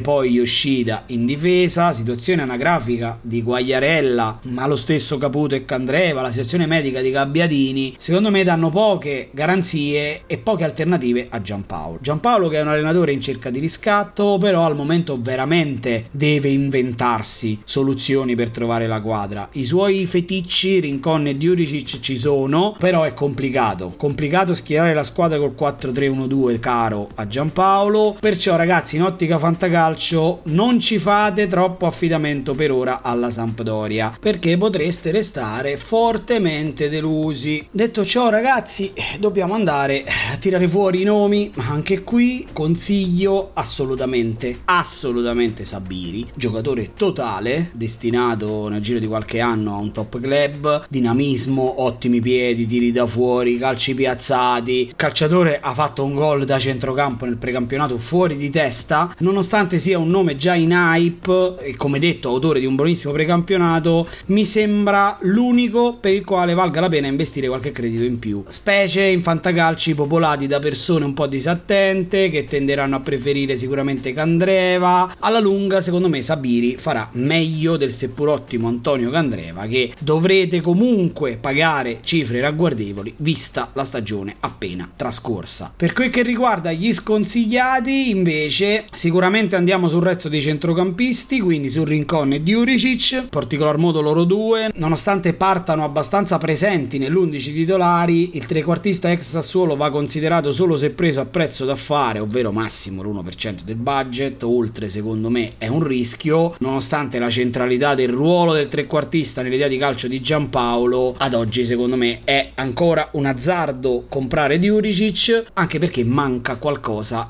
poi 0.00 0.30
Yoshida 0.30 1.04
in 1.06 1.26
difesa, 1.26 1.92
situazione 1.92 2.42
anagrafica 2.42 3.18
di 3.20 3.42
Guagliarella, 3.42 4.40
ma 4.44 4.66
lo 4.66 4.76
stesso 4.76 5.18
Caputo 5.18 5.54
e 5.54 5.64
Candreva, 5.64 6.22
la 6.22 6.30
situazione 6.30 6.66
medica 6.66 7.00
di 7.00 7.10
Gabbiadini, 7.10 7.94
secondo 7.98 8.30
me 8.30 8.44
danno 8.44 8.70
poche 8.70 9.28
garanzie 9.32 10.22
e 10.26 10.38
poche 10.38 10.64
alternative 10.64 11.26
a 11.30 11.40
Giampaolo. 11.40 11.98
Giampaolo 12.00 12.48
che 12.48 12.58
è 12.58 12.62
un 12.62 12.68
allenatore 12.68 13.12
in 13.12 13.20
cerca 13.20 13.50
di 13.50 13.58
riscatto, 13.58 14.38
però 14.38 14.64
al 14.64 14.76
momento 14.76 15.18
veramente 15.20 16.06
deve 16.10 16.48
inventarsi 16.48 17.60
soluzioni 17.64 18.34
per 18.34 18.50
trovare 18.50 18.86
la 18.86 19.00
quadra. 19.00 19.48
I 19.52 19.64
suoi 19.64 20.06
feticci, 20.06 20.80
Rincon 20.80 21.26
e 21.26 21.36
Diuricic 21.36 22.00
ci 22.00 22.16
sono, 22.16 22.74
però 22.78 23.02
è 23.04 23.12
complicato. 23.12 23.94
Complicato 23.96 24.54
schierare 24.54 24.94
la 24.94 25.04
squadra 25.04 25.38
col 25.38 25.54
4-3-1-2 25.58 26.58
caro 26.58 27.07
a 27.14 27.26
Giampaolo, 27.26 28.16
perciò 28.20 28.56
ragazzi 28.56 28.96
in 28.96 29.02
ottica 29.02 29.38
fantacalcio 29.38 30.40
non 30.44 30.78
ci 30.80 30.98
fate 30.98 31.46
troppo 31.46 31.86
affidamento 31.86 32.54
per 32.54 32.70
ora 32.70 33.02
alla 33.02 33.30
Sampdoria, 33.30 34.16
perché 34.20 34.56
potreste 34.56 35.10
restare 35.10 35.76
fortemente 35.76 36.88
delusi. 36.88 37.66
Detto 37.70 38.04
ciò 38.04 38.28
ragazzi, 38.28 38.92
dobbiamo 39.18 39.54
andare 39.54 40.04
a 40.32 40.36
tirare 40.36 40.68
fuori 40.68 41.00
i 41.00 41.04
nomi, 41.04 41.50
ma 41.54 41.68
anche 41.68 42.02
qui 42.02 42.46
consiglio 42.52 43.50
assolutamente, 43.54 44.60
assolutamente 44.64 45.64
Sabiri, 45.64 46.30
giocatore 46.34 46.90
totale, 46.94 47.70
destinato 47.72 48.68
nel 48.68 48.82
giro 48.82 48.98
di 48.98 49.06
qualche 49.06 49.40
anno 49.40 49.74
a 49.74 49.78
un 49.78 49.92
top 49.92 50.20
club, 50.20 50.86
dinamismo, 50.88 51.82
ottimi 51.82 52.20
piedi, 52.20 52.66
tiri 52.66 52.92
da 52.92 53.06
fuori, 53.06 53.58
calci 53.58 53.94
piazzati, 53.94 54.92
calciatore 54.94 55.58
ha 55.60 55.74
fatto 55.74 56.04
un 56.04 56.14
gol 56.14 56.44
da 56.44 56.58
centrocampo 56.58 56.96
nel 56.98 57.36
precampionato 57.36 57.96
fuori 57.96 58.36
di 58.36 58.50
testa, 58.50 59.14
nonostante 59.18 59.78
sia 59.78 59.98
un 59.98 60.08
nome 60.08 60.36
già 60.36 60.54
in 60.54 60.72
hype 60.72 61.58
e 61.60 61.76
come 61.76 62.00
detto 62.00 62.28
autore 62.28 62.58
di 62.58 62.66
un 62.66 62.74
buonissimo 62.74 63.12
precampionato, 63.12 64.08
mi 64.26 64.44
sembra 64.44 65.16
l'unico 65.20 65.96
per 66.00 66.12
il 66.12 66.24
quale 66.24 66.54
valga 66.54 66.80
la 66.80 66.88
pena 66.88 67.06
investire 67.06 67.46
qualche 67.46 67.70
credito 67.70 68.02
in 68.02 68.18
più, 68.18 68.42
specie 68.48 69.02
in 69.04 69.22
fantacalci 69.22 69.94
popolati 69.94 70.48
da 70.48 70.58
persone 70.58 71.04
un 71.04 71.14
po' 71.14 71.28
disattente 71.28 72.30
che 72.30 72.44
tenderanno 72.44 72.96
a 72.96 73.00
preferire 73.00 73.56
sicuramente 73.56 74.12
Candreva. 74.12 75.14
Alla 75.20 75.38
lunga, 75.38 75.80
secondo 75.80 76.08
me, 76.08 76.20
Sabiri 76.20 76.76
farà 76.78 77.08
meglio 77.12 77.76
del 77.76 77.92
seppur 77.92 78.30
ottimo 78.30 78.66
Antonio 78.66 79.10
Candreva, 79.10 79.66
che 79.66 79.92
dovrete 80.00 80.60
comunque 80.60 81.38
pagare 81.40 82.00
cifre 82.02 82.40
ragguardevoli 82.40 83.14
vista 83.18 83.70
la 83.74 83.84
stagione 83.84 84.34
appena 84.40 84.90
trascorsa. 84.96 85.72
Per 85.76 85.92
quel 85.92 86.10
che 86.10 86.22
riguarda 86.22 86.72
gli 86.72 86.86
sconsigliati, 86.92 88.10
invece, 88.10 88.86
sicuramente 88.92 89.56
andiamo 89.56 89.88
sul 89.88 90.02
resto 90.02 90.28
dei 90.28 90.42
centrocampisti, 90.42 91.40
quindi 91.40 91.68
su 91.68 91.84
Rincon 91.84 92.32
e 92.32 92.42
Diuricic, 92.42 93.12
in 93.12 93.28
particolar 93.28 93.76
modo 93.76 94.00
loro 94.00 94.24
due, 94.24 94.70
nonostante 94.74 95.34
partano 95.34 95.84
abbastanza 95.84 96.38
presenti 96.38 96.98
nell'11 96.98 97.38
titolari, 97.52 98.36
il 98.36 98.46
trequartista 98.46 99.10
ex 99.10 99.22
Sassuolo 99.22 99.76
va 99.76 99.90
considerato 99.90 100.50
solo 100.50 100.76
se 100.76 100.90
preso 100.90 101.20
a 101.20 101.26
prezzo 101.26 101.64
da 101.64 101.76
fare, 101.76 102.18
ovvero 102.18 102.50
massimo 102.50 103.02
l'1% 103.02 103.62
del 103.64 103.76
budget, 103.76 104.42
oltre 104.42 104.88
secondo 104.88 105.28
me 105.30 105.52
è 105.58 105.68
un 105.68 105.82
rischio, 105.82 106.54
nonostante 106.58 107.18
la 107.18 107.30
centralità 107.30 107.94
del 107.94 108.08
ruolo 108.08 108.52
del 108.52 108.68
trequartista 108.68 109.42
nell'idea 109.42 109.68
di 109.68 109.76
calcio 109.76 110.08
di 110.08 110.20
Giampaolo, 110.20 111.14
ad 111.18 111.34
oggi 111.34 111.64
secondo 111.64 111.96
me 111.96 112.20
è 112.24 112.52
ancora 112.54 113.08
un 113.12 113.26
azzardo 113.26 114.06
comprare 114.08 114.58
Diuricic, 114.58 115.44
anche 115.54 115.78
perché 115.78 116.04
manca 116.04 116.56
qualcosa 116.56 116.76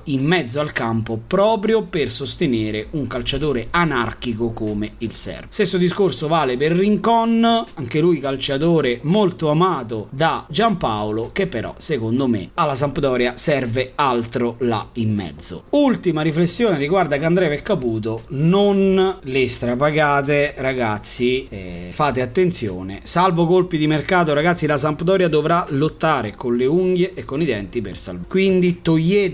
in 0.05 0.25
mezzo 0.25 0.61
al 0.61 0.73
campo 0.73 1.19
proprio 1.27 1.83
per 1.83 2.11
sostenere 2.11 2.89
un 2.91 3.07
calciatore 3.07 3.69
anarchico 3.71 4.51
come 4.53 4.93
il 4.99 5.13
Ser. 5.13 5.47
Stesso 5.49 5.77
discorso 5.79 6.29
vale 6.29 6.57
per 6.57 6.73
Rincon, 6.73 7.65
anche 7.75 8.01
lui 8.01 8.19
calciatore 8.21 9.01
molto 9.03 9.51
amato 9.51 10.09
da 10.11 10.45
Giampaolo, 10.49 11.31
che 11.33 11.47
però 11.47 11.75
secondo 11.79 12.27
me 12.27 12.51
alla 12.55 12.75
Sampdoria 12.75 13.37
serve 13.37 13.93
altro 13.95 14.57
là 14.59 14.87
in 14.95 15.15
mezzo. 15.15 15.65
Ultima 15.71 16.23
riflessione 16.23 16.77
riguarda 16.79 17.19
Candreva 17.19 17.55
e 17.55 17.63
Caputo, 17.63 18.25
non 18.29 19.19
le 19.23 19.49
strapagate 19.49 20.55
ragazzi, 20.59 21.47
eh, 21.49 21.89
fate 21.91 22.21
attenzione, 22.21 23.01
salvo 23.03 23.47
colpi 23.47 23.79
di 23.79 23.87
mercato 23.87 24.35
ragazzi 24.35 24.67
la 24.67 24.77
Sampdoria 24.77 25.29
dovrà 25.29 25.67
lottare 25.71 26.35
con 26.37 26.57
le 26.57 26.67
unghie 26.67 27.15
e 27.15 27.25
con 27.25 27.41
i 27.41 27.45
denti 27.45 27.81
per 27.81 27.97
salvare. 27.97 28.29
Quindi 28.29 28.81